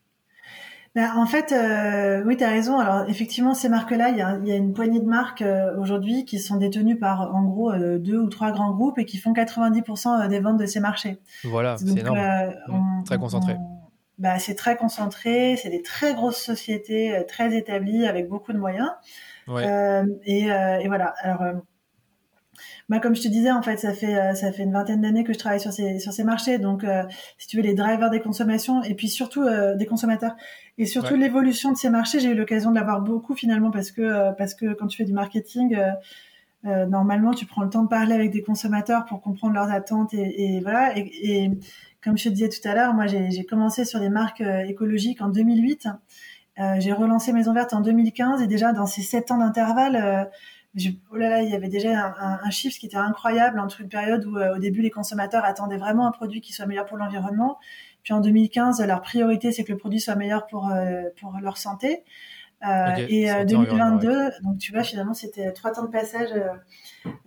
Bah, 0.94 1.12
en 1.16 1.24
fait, 1.24 1.52
euh, 1.52 2.22
oui, 2.24 2.37
tu 2.37 2.44
as 2.44 2.50
raison. 2.50 2.78
Alors, 2.78 3.09
effectivement, 3.09 3.55
ces 3.55 3.70
marques-là, 3.70 4.11
il 4.11 4.18
y 4.18 4.20
a, 4.20 4.38
y 4.44 4.52
a, 4.52 4.57
une 4.57 4.74
poignée 4.74 5.00
de 5.00 5.07
marques 5.07 5.40
euh, 5.40 5.74
aujourd'hui 5.78 6.26
qui 6.26 6.38
sont 6.38 6.57
détenues 6.57 6.98
par, 6.98 7.35
en 7.35 7.44
gros, 7.44 7.72
euh, 7.72 7.98
deux 7.98 8.18
ou 8.18 8.28
trois 8.28 8.52
grands 8.52 8.72
groupes 8.72 8.98
et 8.98 9.07
qui 9.07 9.16
font 9.16 9.33
90% 9.33 10.28
des 10.28 10.40
ventes 10.40 10.59
de 10.59 10.66
ces 10.66 10.81
marchés. 10.81 11.18
Voilà, 11.44 11.78
c'est 11.78 11.98
énorme. 11.98 12.18
Mmh, 12.68 13.05
très 13.05 13.16
concentré. 13.16 13.57
bah, 14.18 14.38
c'est 14.38 14.55
très 14.55 14.76
concentré, 14.76 15.57
c'est 15.57 15.70
des 15.70 15.81
très 15.81 16.12
grosses 16.12 16.42
sociétés, 16.42 17.24
très 17.26 17.57
établies, 17.57 18.07
avec 18.07 18.28
beaucoup 18.28 18.52
de 18.52 18.59
moyens. 18.59 18.90
Ouais. 19.48 19.64
Et, 20.26 20.48
et, 20.48 20.88
voilà. 20.88 21.14
Alors, 21.22 21.62
bah, 22.92 23.00
comme 23.00 23.16
je 23.16 23.22
te 23.22 23.28
disais, 23.28 23.50
en 23.50 23.62
fait, 23.62 23.78
ça 23.78 23.94
fait 23.94 24.14
euh, 24.14 24.35
ça 24.35 24.52
fait 24.52 24.64
une 24.64 24.72
vingtaine 24.72 25.00
d'années 25.00 25.24
que 25.24 25.33
je 25.33 25.38
travaille 25.38 25.61
sur 25.61 25.72
ces 25.72 25.98
sur 25.98 26.12
ces 26.12 26.24
marchés. 26.24 26.59
Donc, 26.59 26.85
euh, 26.85 27.05
si 27.38 27.48
tu 27.48 27.57
veux, 27.57 27.62
les 27.62 27.72
drivers 27.72 28.11
des 28.11 28.20
consommations 28.20 28.83
et 28.83 28.92
puis 28.92 29.09
surtout 29.09 29.40
euh, 29.40 29.74
des 29.74 29.87
consommateurs 29.87 30.37
et 30.76 30.85
surtout 30.85 31.14
l'évolution 31.16 31.72
de 31.72 31.78
ces 31.78 31.88
marchés, 31.88 32.20
j'ai 32.20 32.28
eu 32.28 32.35
l'occasion 32.35 32.68
de 32.68 32.74
l'avoir 32.74 33.00
beaucoup 33.00 33.35
finalement 33.35 33.70
parce 33.70 33.92
que 33.92 34.33
parce 34.37 34.55
que 34.55 34.74
quand 34.74 34.88
tu 34.88 34.98
fais 34.98 35.07
du 35.07 35.14
marketing, 35.14 35.74
normalement, 36.64 37.33
tu 37.33 37.46
prends 37.46 37.62
le 37.62 37.70
temps 37.70 37.83
de 37.83 37.88
parler 37.88 38.12
avec 38.12 38.31
des 38.31 38.42
consommateurs 38.42 39.07
pour 39.07 39.22
comprendre 39.22 39.55
leurs 39.55 39.70
attentes 39.70 40.12
et, 40.12 40.57
et 40.57 40.61
voilà. 40.61 40.94
Et, 40.94 41.11
et, 41.22 41.50
comme 42.05 42.18
je 42.18 42.24
te 42.24 42.28
disais 42.28 42.50
tout 42.50 42.68
à 42.68 42.74
l'heure, 42.74 42.92
moi, 42.92 43.07
j'ai 43.07 43.44
commencé 43.46 43.87
sur 43.87 44.00
des 44.00 44.11
marques 44.11 44.42
écologiques 44.42 45.22
en 45.22 45.31
2008. 45.31 45.88
j'ai 46.78 46.92
relancé 46.92 47.33
Maison 47.33 47.55
Verte 47.55 47.72
en 47.72 47.81
2015 47.81 48.42
et 48.42 48.46
déjà 48.46 48.74
dans 48.74 48.87
ces 48.87 49.00
sept 49.00 49.31
ans 49.31 49.38
d'intervalle 49.38 50.28
oh 51.11 51.16
là 51.16 51.28
là, 51.28 51.42
il 51.42 51.50
y 51.50 51.54
avait 51.54 51.68
déjà 51.68 52.14
un, 52.18 52.40
un, 52.42 52.50
chiffre 52.50 52.78
qui 52.78 52.87
était 52.87 52.96
incroyable 52.96 53.58
entre 53.61 53.80
une 53.80 53.88
période 53.88 54.24
où 54.24 54.37
euh, 54.37 54.56
au 54.56 54.58
début 54.58 54.80
les 54.80 54.90
consommateurs 54.90 55.44
attendaient 55.44 55.76
vraiment 55.76 56.06
un 56.06 56.12
produit 56.12 56.40
qui 56.40 56.52
soit 56.52 56.66
meilleur 56.66 56.87
pour 56.87 56.96
l'environnement, 56.96 57.58
puis 58.02 58.14
en 58.14 58.20
2015 58.20 58.80
leur 58.87 59.02
priorité 59.02 59.52
c'est 59.52 59.64
que 59.64 59.72
le 59.72 59.78
produit 59.78 60.00
soit 60.00 60.14
meilleur 60.14 60.46
pour 60.46 60.70
euh, 60.70 61.02
pour 61.20 61.35
leur 61.40 61.58
santé. 61.58 62.04
Euh, 62.64 62.94
et 63.08 63.26
2022, 63.44 64.30
donc 64.44 64.58
tu 64.58 64.72
vois 64.72 64.85
finalement 64.85 65.14
c'était 65.14 65.50
trois 65.52 65.72
temps 65.72 65.82
de 65.82 65.90
passage. 65.90 66.30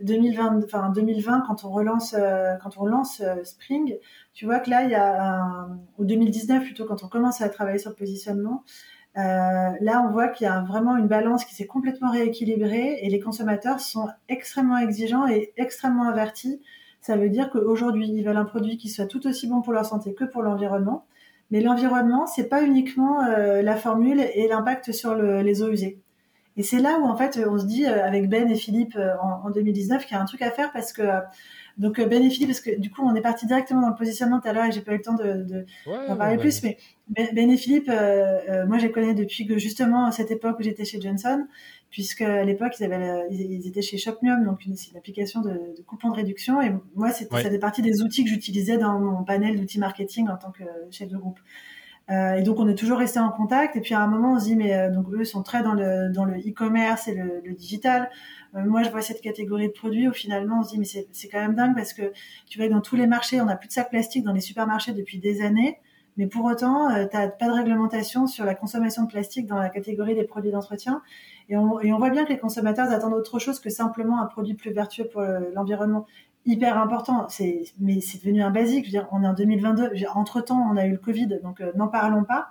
2020, 0.01 0.61
enfin 0.63 0.89
2020 0.95 1.43
quand 1.45 1.65
on 1.65 1.71
relance 1.71 2.15
quand 2.61 2.77
on 2.77 2.81
relance 2.81 3.21
Spring, 3.43 3.97
tu 4.33 4.45
vois 4.45 4.59
que 4.59 4.69
là 4.69 4.83
il 4.85 4.91
y 4.91 4.95
a 4.95 5.21
un, 5.21 5.77
ou 5.97 6.05
2019 6.05 6.63
plutôt 6.63 6.85
quand 6.85 7.03
on 7.03 7.09
commence 7.09 7.41
à 7.41 7.49
travailler 7.49 7.79
sur 7.79 7.89
le 7.89 7.97
positionnement, 7.97 8.63
euh, 9.17 9.71
là, 9.79 10.05
on 10.05 10.11
voit 10.11 10.27
qu'il 10.27 10.45
y 10.45 10.49
a 10.49 10.61
vraiment 10.61 10.97
une 10.97 11.07
balance 11.07 11.45
qui 11.45 11.55
s'est 11.55 11.67
complètement 11.67 12.11
rééquilibrée 12.11 12.99
et 13.01 13.09
les 13.09 13.19
consommateurs 13.19 13.79
sont 13.79 14.09
extrêmement 14.27 14.77
exigeants 14.77 15.27
et 15.27 15.53
extrêmement 15.55 16.09
avertis. 16.09 16.61
Ça 16.99 17.15
veut 17.15 17.29
dire 17.29 17.49
qu'aujourd'hui, 17.49 18.09
ils 18.09 18.23
veulent 18.23 18.35
un 18.35 18.45
produit 18.45 18.77
qui 18.77 18.89
soit 18.89 19.05
tout 19.05 19.25
aussi 19.25 19.47
bon 19.47 19.61
pour 19.61 19.71
leur 19.71 19.85
santé 19.85 20.13
que 20.13 20.25
pour 20.25 20.43
l'environnement. 20.43 21.05
Mais 21.49 21.61
l'environnement, 21.61 22.27
c'est 22.27 22.49
pas 22.49 22.63
uniquement 22.63 23.23
euh, 23.23 23.61
la 23.61 23.75
formule 23.75 24.19
et 24.19 24.47
l'impact 24.47 24.91
sur 24.91 25.15
le, 25.15 25.41
les 25.41 25.61
eaux 25.61 25.71
usées. 25.71 26.01
Et 26.57 26.63
c'est 26.63 26.79
là 26.79 26.99
où 26.99 27.05
en 27.05 27.15
fait 27.15 27.39
on 27.47 27.57
se 27.57 27.65
dit 27.65 27.85
euh, 27.85 28.05
avec 28.05 28.29
Ben 28.29 28.49
et 28.49 28.55
Philippe 28.55 28.97
en, 29.21 29.47
en 29.47 29.49
2019 29.49 30.05
qu'il 30.05 30.15
y 30.15 30.19
a 30.19 30.21
un 30.21 30.25
truc 30.25 30.41
à 30.41 30.51
faire 30.51 30.71
parce 30.71 30.91
que 30.91 31.03
donc 31.77 31.99
euh, 31.99 32.05
Ben 32.05 32.21
parce 32.47 32.61
que 32.61 32.79
du 32.79 32.89
coup 32.89 33.01
on 33.03 33.13
est 33.15 33.21
parti 33.21 33.45
directement 33.45 33.81
dans 33.81 33.89
le 33.89 33.95
positionnement 33.95 34.39
tout 34.39 34.47
à 34.47 34.53
l'heure 34.53 34.65
et 34.65 34.71
j'ai 34.71 34.81
pas 34.81 34.93
eu 34.93 34.97
le 34.97 35.01
temps 35.01 35.15
de, 35.15 35.65
parler 36.17 36.37
plus, 36.37 36.63
mais 36.63 36.77
Ben, 37.09 37.27
ben 37.33 37.49
et 37.49 37.57
Philippe, 37.57 37.89
euh, 37.89 38.39
euh, 38.49 38.65
moi 38.65 38.77
je 38.77 38.87
les 38.87 38.91
connais 38.91 39.13
depuis 39.13 39.45
que 39.45 39.57
justement 39.57 40.05
à 40.05 40.11
cette 40.11 40.31
époque 40.31 40.57
où 40.59 40.63
j'étais 40.63 40.85
chez 40.85 41.01
Johnson, 41.01 41.45
puisque 41.89 42.21
à 42.21 42.45
l'époque 42.45 42.73
ils 42.79 42.85
avaient 42.85 43.25
ils, 43.29 43.67
étaient 43.67 43.81
chez 43.81 43.97
Shopmium, 43.97 44.45
donc 44.45 44.65
une, 44.65 44.75
c'est 44.75 44.91
une 44.91 44.97
application 44.97 45.41
de, 45.41 45.49
de 45.49 45.81
coupon 45.85 46.09
de 46.09 46.15
réduction 46.15 46.61
et 46.61 46.71
moi 46.95 47.11
c'était 47.11 47.41
ça 47.41 47.49
fait 47.49 47.59
partie 47.59 47.81
des 47.81 48.01
outils 48.01 48.23
que 48.23 48.29
j'utilisais 48.29 48.77
dans 48.77 48.99
mon 48.99 49.23
panel 49.23 49.59
d'outils 49.59 49.79
marketing 49.79 50.29
en 50.29 50.37
tant 50.37 50.51
que 50.51 50.63
chef 50.91 51.09
de 51.09 51.17
groupe. 51.17 51.39
Euh, 52.11 52.35
et 52.35 52.43
donc 52.43 52.59
on 52.59 52.67
est 52.67 52.75
toujours 52.75 52.99
resté 52.99 53.19
en 53.19 53.29
contact. 53.29 53.75
Et 53.75 53.81
puis 53.81 53.93
à 53.93 54.01
un 54.01 54.07
moment 54.07 54.33
on 54.33 54.39
se 54.39 54.45
dit 54.45 54.55
mais 54.55 54.75
euh, 54.75 54.91
donc 54.91 55.07
eux 55.11 55.25
sont 55.25 55.43
très 55.43 55.63
dans 55.63 55.73
le 55.73 56.11
dans 56.11 56.25
le 56.25 56.37
e-commerce 56.37 57.07
et 57.07 57.15
le, 57.15 57.41
le 57.43 57.53
digital. 57.53 58.09
Euh, 58.55 58.65
moi 58.65 58.83
je 58.83 58.89
vois 58.89 59.01
cette 59.01 59.21
catégorie 59.21 59.67
de 59.67 59.73
produits 59.73 60.07
où 60.07 60.13
finalement 60.13 60.59
on 60.59 60.63
se 60.63 60.69
dit 60.69 60.79
mais 60.79 60.85
c'est 60.85 61.27
quand 61.29 61.39
même 61.39 61.55
dingue 61.55 61.75
parce 61.75 61.93
que 61.93 62.13
tu 62.47 62.57
vois 62.57 62.69
dans 62.69 62.81
tous 62.81 62.95
les 62.95 63.07
marchés 63.07 63.41
on 63.41 63.47
a 63.47 63.55
plus 63.55 63.67
de 63.67 63.73
sacs 63.73 63.89
plastiques 63.89 64.23
dans 64.23 64.33
les 64.33 64.41
supermarchés 64.41 64.93
depuis 64.93 65.19
des 65.19 65.41
années. 65.41 65.77
Mais 66.17 66.27
pour 66.27 66.45
autant, 66.45 66.87
tu 67.09 67.17
n'as 67.17 67.27
pas 67.27 67.47
de 67.47 67.51
réglementation 67.51 68.25
sur 68.25 68.45
la 68.45 68.55
consommation 68.55 69.03
de 69.03 69.09
plastique 69.09 69.47
dans 69.47 69.57
la 69.57 69.67
catégorie 69.67 70.15
des 70.15 70.23
produits 70.23 70.49
d'entretien. 70.49 71.01
Et 71.49 71.57
on, 71.57 71.81
et 71.81 71.91
on 71.91 71.97
voit 71.97 72.09
bien 72.09 72.23
que 72.23 72.29
les 72.29 72.37
consommateurs 72.37 72.89
attendent 72.89 73.15
autre 73.15 73.37
chose 73.37 73.59
que 73.59 73.69
simplement 73.69 74.21
un 74.21 74.25
produit 74.25 74.53
plus 74.53 74.71
vertueux 74.71 75.09
pour 75.11 75.21
l'environnement 75.53 76.05
hyper 76.45 76.77
important. 76.77 77.27
C'est, 77.29 77.63
mais 77.79 78.01
c'est 78.01 78.19
devenu 78.19 78.41
un 78.41 78.51
basique. 78.51 78.95
On 79.11 79.23
est 79.23 79.27
en 79.27 79.33
2022. 79.33 79.91
Entre 80.13 80.41
temps, 80.41 80.69
on 80.71 80.77
a 80.77 80.85
eu 80.85 80.91
le 80.91 80.97
Covid, 80.97 81.39
donc 81.43 81.61
euh, 81.61 81.71
n'en 81.75 81.87
parlons 81.87 82.23
pas. 82.23 82.49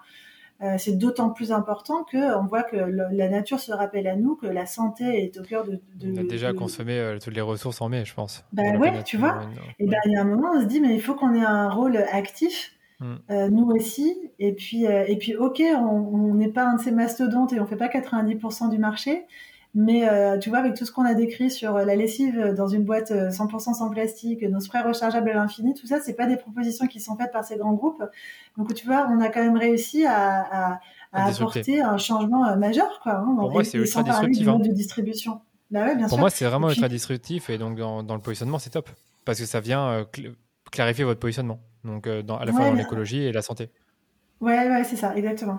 Euh, 0.63 0.77
c'est 0.79 0.97
d'autant 0.97 1.31
plus 1.31 1.51
important 1.51 2.05
que 2.05 2.37
on 2.39 2.47
voit 2.47 2.63
que 2.63 2.77
la 2.77 3.29
nature 3.29 3.59
se 3.59 3.73
rappelle 3.73 4.07
à 4.07 4.15
nous 4.15 4.37
que 4.37 4.47
la 4.47 4.67
santé 4.67 5.25
est 5.25 5.37
au 5.39 5.43
cœur 5.43 5.65
de. 5.65 5.81
de 5.97 6.13
on 6.13 6.25
a 6.25 6.25
déjà 6.25 6.53
consommé 6.53 6.97
euh, 6.97 7.19
toutes 7.19 7.35
les 7.35 7.41
ressources 7.41 7.81
en 7.81 7.89
mai, 7.89 8.05
je 8.05 8.15
pense. 8.15 8.45
Ben 8.53 8.77
ouais, 8.79 9.03
tu 9.03 9.17
vois. 9.17 9.43
Et 9.81 9.87
ben 9.87 9.99
il 10.05 10.13
y 10.13 10.17
a 10.17 10.21
un 10.21 10.25
moment, 10.25 10.53
on 10.55 10.61
se 10.61 10.67
dit 10.67 10.81
mais 10.81 10.95
il 10.95 11.03
faut 11.03 11.15
qu'on 11.15 11.35
ait 11.35 11.45
un 11.45 11.71
rôle 11.71 11.97
actif. 11.97 12.71
Mm. 13.01 13.49
nous 13.51 13.71
aussi, 13.73 14.17
et 14.39 14.53
puis 14.53 14.85
et 14.85 15.17
puis 15.19 15.35
ok, 15.35 15.61
on 15.61 16.35
n'est 16.35 16.49
pas 16.49 16.65
un 16.65 16.77
de 16.77 16.81
ces 16.81 16.93
mastodontes 16.93 17.53
et 17.53 17.59
on 17.59 17.67
fait 17.67 17.77
pas 17.77 17.89
90% 17.89 18.71
du 18.71 18.79
marché, 18.79 19.27
mais 19.75 20.09
euh, 20.09 20.39
tu 20.39 20.51
vois, 20.51 20.59
avec 20.59 20.75
tout 20.75 20.85
ce 20.85 20.93
qu'on 20.93 21.05
a 21.05 21.15
décrit 21.15 21.51
sur 21.51 21.73
la 21.73 21.97
lessive 21.97 22.55
dans 22.57 22.69
une 22.69 22.85
boîte 22.85 23.11
100% 23.11 23.55
euh, 23.55 23.59
sans 23.59 23.91
plastique, 23.91 24.43
nos 24.43 24.61
sprays 24.61 24.83
rechargeables 24.83 25.29
à 25.31 25.35
l'infini, 25.35 25.75
tout 25.75 25.89
ça, 25.89 26.01
c'est 26.01 26.15
pas 26.15 26.27
des 26.27 26.37
propositions 26.37 26.87
qui 26.87 27.01
sont 27.01 27.17
faites 27.17 27.33
par 27.33 27.45
ces 27.45 27.57
grands 27.57 27.73
groupes. 27.73 28.03
Donc 28.57 28.73
tu 28.75 28.87
vois, 28.87 29.09
on 29.11 29.21
a 29.21 29.31
quand 29.31 29.43
même 29.43 29.57
réussi 29.57 30.07
à, 30.07 30.75
à, 30.75 30.81
à 31.13 31.27
apporter 31.27 31.81
un 31.81 31.99
changement 31.99 32.47
euh, 32.47 32.57
majeur, 32.57 33.01
quoi. 33.03 33.17
Hein, 33.17 33.35
Pour 33.37 33.51
moi, 33.51 33.65
c'est 33.65 33.79
ultra 33.79 34.05
disruptif. 34.05 34.47
Hein. 34.47 34.61
de 34.61 34.69
distribution. 34.69 35.41
Bah 35.73 35.87
ouais, 35.87 35.97
bien 35.97 36.07
Pour 36.07 36.19
moi, 36.19 36.31
c'est 36.31 36.45
vraiment 36.45 36.71
ultra 36.71 36.89
disruptif 36.89 37.51
et 37.51 37.59
donc 37.59 37.77
dans, 37.77 38.05
dans 38.05 38.15
le 38.15 38.21
positionnement, 38.21 38.61
c'est 38.61 38.71
top 38.71 38.89
parce 39.25 39.41
que 39.41 39.47
ça 39.47 39.59
vient 39.59 40.07
clarifier 40.71 41.03
votre 41.03 41.19
positionnement. 41.19 41.59
Donc 41.83 42.09
dans, 42.09 42.37
à 42.37 42.45
la 42.45 42.53
fois 42.53 42.67
dans 42.67 42.75
l'écologie 42.75 43.23
et 43.23 43.33
la 43.33 43.43
santé. 43.43 43.71
Ouais, 44.41 44.69
ouais, 44.69 44.85
c'est 44.85 44.97
ça, 44.97 45.17
exactement. 45.17 45.59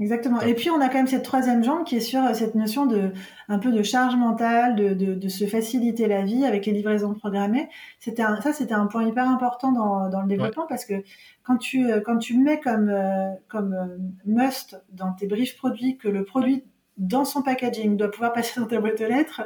Exactement. 0.00 0.40
Et 0.40 0.54
puis 0.54 0.70
on 0.70 0.80
a 0.80 0.88
quand 0.88 0.94
même 0.94 1.06
cette 1.06 1.24
troisième 1.24 1.62
jambe 1.62 1.84
qui 1.84 1.96
est 1.96 2.00
sur 2.00 2.24
euh, 2.24 2.32
cette 2.32 2.54
notion 2.54 2.86
de 2.86 3.12
un 3.48 3.58
peu 3.58 3.70
de 3.70 3.82
charge 3.82 4.16
mentale, 4.16 4.74
de, 4.74 4.94
de, 4.94 5.14
de 5.14 5.28
se 5.28 5.44
faciliter 5.44 6.08
la 6.08 6.22
vie 6.22 6.46
avec 6.46 6.64
les 6.64 6.72
livraisons 6.72 7.12
programmées. 7.12 7.68
C'était 7.98 8.22
ça, 8.42 8.54
c'était 8.54 8.72
un 8.72 8.86
point 8.86 9.06
hyper 9.06 9.28
important 9.28 9.72
dans, 9.72 10.08
dans 10.08 10.22
le 10.22 10.26
développement 10.28 10.66
parce 10.66 10.86
que 10.86 10.94
quand 11.42 11.58
tu 11.58 11.90
euh, 11.90 12.00
quand 12.00 12.16
tu 12.16 12.38
mets 12.38 12.60
comme 12.60 12.88
euh, 12.88 13.30
comme 13.48 13.76
must 14.24 14.82
dans 14.90 15.12
tes 15.12 15.26
briefs 15.26 15.58
produits 15.58 15.98
que 15.98 16.08
le 16.08 16.24
produit 16.24 16.64
dans 16.96 17.26
son 17.26 17.42
packaging 17.42 17.98
doit 17.98 18.10
pouvoir 18.10 18.32
passer 18.32 18.58
dans 18.60 18.66
ta 18.66 18.80
boîte 18.80 19.02
aux 19.02 19.06
lettres, 19.06 19.42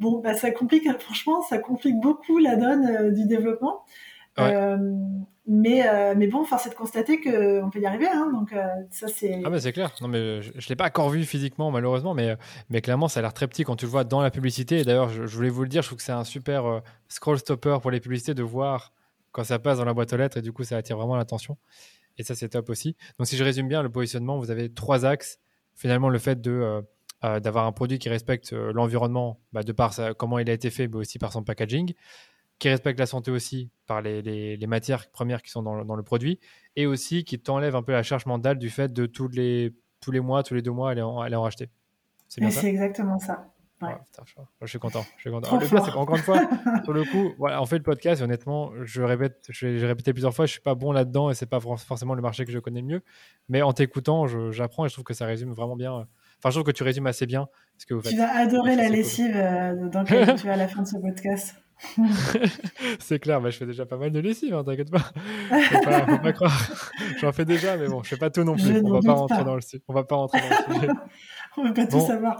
bon 0.00 0.18
bah 0.18 0.34
ça 0.34 0.50
complique 0.50 0.90
franchement 0.98 1.42
ça 1.42 1.58
complique 1.58 2.00
beaucoup 2.00 2.38
la 2.38 2.56
donne 2.56 3.14
du 3.14 3.24
développement. 3.26 3.84
Euh, 4.38 4.78
mais, 5.46 5.86
euh, 5.86 6.14
mais 6.16 6.28
bon, 6.28 6.44
force 6.44 6.66
est 6.66 6.70
de 6.70 6.74
constater 6.74 7.20
qu'on 7.20 7.70
peut 7.70 7.80
y 7.80 7.86
arriver. 7.86 8.06
Hein, 8.06 8.30
donc, 8.32 8.52
euh, 8.52 8.66
ça, 8.90 9.08
c'est. 9.08 9.42
Ah, 9.44 9.50
bah, 9.50 9.60
c'est 9.60 9.72
clair. 9.72 9.92
Non, 10.00 10.08
mais 10.08 10.42
je 10.42 10.50
ne 10.52 10.68
l'ai 10.68 10.76
pas 10.76 10.86
encore 10.86 11.10
vu 11.10 11.24
physiquement, 11.24 11.70
malheureusement, 11.70 12.14
mais, 12.14 12.36
mais 12.70 12.80
clairement, 12.80 13.08
ça 13.08 13.20
a 13.20 13.22
l'air 13.22 13.34
très 13.34 13.48
petit 13.48 13.64
quand 13.64 13.76
tu 13.76 13.84
le 13.84 13.90
vois 13.90 14.04
dans 14.04 14.22
la 14.22 14.30
publicité. 14.30 14.80
Et 14.80 14.84
d'ailleurs, 14.84 15.10
je, 15.10 15.22
voulais 15.22 15.50
vous 15.50 15.62
le 15.62 15.68
dire, 15.68 15.82
je 15.82 15.88
trouve 15.88 15.98
que 15.98 16.04
c'est 16.04 16.12
un 16.12 16.24
super 16.24 16.82
scroll 17.08 17.38
stopper 17.38 17.78
pour 17.82 17.90
les 17.90 18.00
publicités 18.00 18.34
de 18.34 18.42
voir 18.42 18.92
quand 19.32 19.44
ça 19.44 19.58
passe 19.58 19.78
dans 19.78 19.84
la 19.84 19.94
boîte 19.94 20.12
aux 20.12 20.16
lettres 20.16 20.36
et 20.36 20.42
du 20.42 20.52
coup, 20.52 20.64
ça 20.64 20.76
attire 20.76 20.96
vraiment 20.96 21.16
l'attention. 21.16 21.56
Et 22.18 22.22
ça, 22.22 22.34
c'est 22.34 22.50
top 22.50 22.68
aussi. 22.68 22.96
Donc, 23.18 23.26
si 23.26 23.36
je 23.36 23.44
résume 23.44 23.68
bien 23.68 23.82
le 23.82 23.90
positionnement, 23.90 24.38
vous 24.38 24.50
avez 24.50 24.72
trois 24.72 25.04
axes. 25.04 25.38
Finalement, 25.74 26.08
le 26.08 26.18
fait 26.18 26.40
de. 26.40 26.82
d'avoir 27.22 27.66
un 27.66 27.72
produit 27.72 27.98
qui 27.98 28.08
respecte 28.08 28.52
l'environnement 28.52 29.40
bah, 29.52 29.62
de 29.62 29.72
par 29.72 29.94
comment 30.18 30.38
il 30.38 30.48
a 30.48 30.52
été 30.52 30.70
fait, 30.70 30.86
mais 30.86 30.96
aussi 30.96 31.18
par 31.18 31.32
son 31.32 31.42
packaging 31.42 31.94
qui 32.62 32.68
respecte 32.68 33.00
la 33.00 33.06
santé 33.06 33.32
aussi 33.32 33.70
par 33.88 34.02
les, 34.02 34.22
les, 34.22 34.66
matières 34.68 35.10
premières 35.10 35.42
qui 35.42 35.50
sont 35.50 35.64
dans, 35.64 35.84
dans, 35.84 35.96
le 35.96 36.04
produit, 36.04 36.38
et 36.76 36.86
aussi 36.86 37.24
qui 37.24 37.40
t'enlève 37.40 37.74
un 37.74 37.82
peu 37.82 37.90
la 37.90 38.04
charge 38.04 38.24
mentale 38.24 38.56
du 38.56 38.70
fait 38.70 38.92
de 38.92 39.06
tous 39.06 39.26
les 39.26 39.74
tous 40.00 40.12
les 40.12 40.20
mois, 40.20 40.44
tous 40.44 40.54
les 40.54 40.62
deux 40.62 40.70
mois, 40.70 40.92
aller 40.92 41.02
en, 41.02 41.18
aller 41.18 41.34
en 41.34 41.42
racheter. 41.42 41.70
C'est 42.28 42.40
exactement 42.64 43.18
ça. 43.18 43.48
Ouais. 43.80 43.96
je, 44.60 44.66
suis 44.68 44.78
content. 44.78 45.04
Je 45.16 45.22
suis 45.22 45.30
content. 45.32 45.58
le 45.58 45.66
c'est 45.66 45.74
encore 45.74 46.14
une 46.14 46.22
fois, 46.22 46.38
sur 46.84 46.92
le 46.92 47.02
coup, 47.02 47.32
voilà, 47.36 47.60
on 47.60 47.66
fait 47.66 47.78
le 47.78 47.82
podcast. 47.82 48.22
honnêtement, 48.22 48.70
je 48.82 49.02
répète, 49.02 49.44
j'ai 49.48 49.84
répété 49.84 50.12
plusieurs 50.12 50.32
fois, 50.32 50.46
je 50.46 50.52
suis 50.52 50.60
pas 50.60 50.76
bon 50.76 50.92
là-dedans 50.92 51.30
et 51.30 51.34
c'est 51.34 51.46
pas 51.46 51.58
forcément 51.58 52.14
le 52.14 52.22
marché 52.22 52.44
que 52.44 52.52
je 52.52 52.60
connais 52.60 52.80
le 52.80 52.86
mieux. 52.86 53.02
Mais 53.48 53.60
en 53.62 53.72
t'écoutant, 53.72 54.28
j'apprends 54.52 54.86
et 54.86 54.88
je 54.88 54.94
trouve 54.94 55.04
que 55.04 55.14
ça 55.14 55.26
résume 55.26 55.50
vraiment 55.50 55.74
bien. 55.74 56.06
Enfin, 56.38 56.50
je 56.50 56.50
trouve 56.50 56.64
que 56.64 56.70
tu 56.70 56.84
résumes 56.84 57.08
assez 57.08 57.26
bien 57.26 57.48
ce 57.76 57.86
que 57.86 57.94
vous 57.94 58.02
faites. 58.02 58.12
Tu 58.12 58.18
vas 58.18 58.36
adorer 58.36 58.76
la 58.76 58.88
lessive 58.88 59.34
euh, 59.34 59.88
dans 59.88 60.04
tu 60.04 60.14
es 60.14 60.48
à 60.48 60.56
la 60.56 60.68
fin 60.68 60.82
de 60.82 60.86
ce 60.86 60.98
podcast. 60.98 61.56
c'est 62.98 63.18
clair, 63.18 63.40
bah, 63.40 63.50
je 63.50 63.58
fais 63.58 63.66
déjà 63.66 63.86
pas 63.86 63.96
mal 63.96 64.10
de 64.12 64.20
lessive, 64.20 64.54
hein, 64.54 64.64
t'inquiète 64.64 64.90
pas. 64.90 65.00
Faut 65.00 65.80
pas, 65.82 66.06
faut 66.06 66.18
pas 66.18 66.32
croire. 66.32 66.70
J'en 67.20 67.32
fais 67.32 67.44
déjà, 67.44 67.76
mais 67.76 67.88
bon, 67.88 68.02
je 68.02 68.08
fais 68.08 68.16
pas 68.16 68.30
tout 68.30 68.44
non 68.44 68.54
plus. 68.54 68.80
on 68.84 68.92
va 68.92 69.00
pas 69.00 69.12
rentrer 69.14 69.44
dans 69.44 69.56
le 69.56 69.62
On 69.88 69.94
va 69.94 70.04
pas 70.04 70.16
rentrer 70.16 70.40
dans 70.40 70.48
le 70.48 70.74
sujet. 70.74 70.92
on 71.56 71.64
va 71.64 71.72
pas 71.72 71.86
tout 71.86 72.00
savoir. 72.00 72.38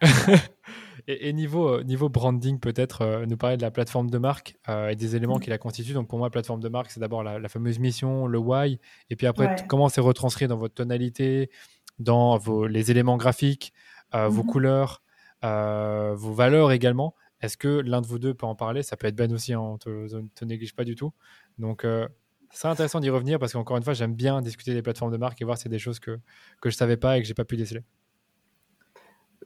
et, 1.06 1.32
niveau, 1.32 1.68
euh, 1.68 1.82
niveau 1.82 2.08
branding, 2.08 2.58
peut-être 2.58 3.02
euh, 3.02 3.26
nous 3.26 3.36
parler 3.36 3.56
de 3.56 3.62
la 3.62 3.70
plateforme 3.70 4.10
de 4.10 4.18
marque 4.18 4.56
euh, 4.68 4.88
et 4.88 4.96
des 4.96 5.16
éléments 5.16 5.36
mm. 5.36 5.40
qui 5.40 5.50
la 5.50 5.58
constituent. 5.58 5.94
Donc 5.94 6.08
pour 6.08 6.18
moi, 6.18 6.30
plateforme 6.30 6.60
de 6.60 6.68
marque, 6.68 6.90
c'est 6.90 7.00
d'abord 7.00 7.22
la, 7.22 7.48
fameuse 7.48 7.78
mission, 7.78 8.26
le 8.26 8.38
why, 8.38 8.78
et 9.10 9.16
puis 9.16 9.26
après 9.26 9.56
comment 9.68 9.88
c'est 9.88 10.00
retranscrit 10.00 10.48
dans 10.48 10.56
votre 10.58 10.74
tonalité, 10.74 11.50
dans 11.98 12.36
vos, 12.38 12.66
les 12.66 12.90
éléments 12.90 13.16
graphiques, 13.16 13.72
vos 14.12 14.42
mm-hmm. 14.42 14.46
couleurs, 14.46 15.02
vos 15.42 16.32
valeurs 16.32 16.72
également. 16.72 17.14
Est-ce 17.42 17.56
que 17.56 17.80
l'un 17.84 18.00
de 18.00 18.06
vous 18.06 18.20
deux 18.20 18.34
peut 18.34 18.46
en 18.46 18.54
parler? 18.54 18.84
Ça 18.84 18.96
peut 18.96 19.08
être 19.08 19.16
Ben 19.16 19.32
aussi, 19.32 19.52
hein, 19.52 19.60
on 19.60 19.72
ne 19.74 20.28
te, 20.28 20.44
néglige 20.44 20.74
pas 20.74 20.84
du 20.84 20.94
tout. 20.94 21.12
Donc, 21.58 21.84
euh, 21.84 22.08
c'est 22.50 22.68
intéressant 22.68 23.00
d'y 23.00 23.10
revenir 23.10 23.40
parce 23.40 23.52
qu'encore 23.52 23.76
une 23.76 23.82
fois, 23.82 23.94
j'aime 23.94 24.14
bien 24.14 24.40
discuter 24.40 24.74
des 24.74 24.82
plateformes 24.82 25.10
de 25.10 25.16
marque 25.16 25.42
et 25.42 25.44
voir 25.44 25.56
si 25.56 25.64
c'est 25.64 25.68
des 25.68 25.80
choses 25.80 25.98
que, 25.98 26.12
que 26.60 26.70
je 26.70 26.74
ne 26.74 26.78
savais 26.78 26.96
pas 26.96 27.18
et 27.18 27.20
que 27.20 27.26
j'ai 27.26 27.34
pas 27.34 27.44
pu 27.44 27.56
déceler. 27.56 27.82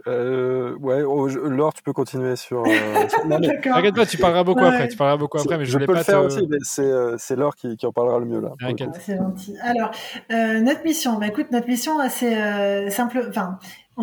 Euh, 0.07 0.77
ouais, 0.77 1.03
oh, 1.03 1.27
Laure, 1.27 1.73
tu 1.73 1.83
peux 1.83 1.95
continuer 1.95 2.37
sur. 2.37 2.65
Euh, 2.65 2.67
T'inquiète 3.63 3.95
pas, 3.95 4.05
tu 4.05 4.19
parleras 4.19 4.45
beaucoup 4.45 4.61
après. 4.61 4.89
Tu 4.89 4.97
parleras 4.97 5.17
beaucoup 5.17 5.39
après, 5.39 5.57
mais 5.57 5.65
je, 5.65 5.71
je 5.71 5.79
peux 5.79 5.87
pas 5.87 5.95
le 5.95 6.05
faire 6.05 6.23
aussi, 6.23 6.47
mais 6.47 6.59
c'est 6.61 7.35
Laure 7.35 7.57
qui, 7.57 7.79
qui, 7.79 7.87
en 7.87 7.93
parlera 7.93 8.19
le 8.19 8.27
mieux 8.27 8.41
là. 8.41 8.53
C'est 9.01 9.17
gentil. 9.17 9.57
Alors, 9.63 9.91
notre 10.29 10.85
mission, 10.85 11.19
bah, 11.19 11.29
écoute, 11.29 11.51
notre 11.51 11.67
mission, 11.67 11.95
c'est 12.11 12.91
simple. 12.91 13.25
Enfin, 13.31 13.59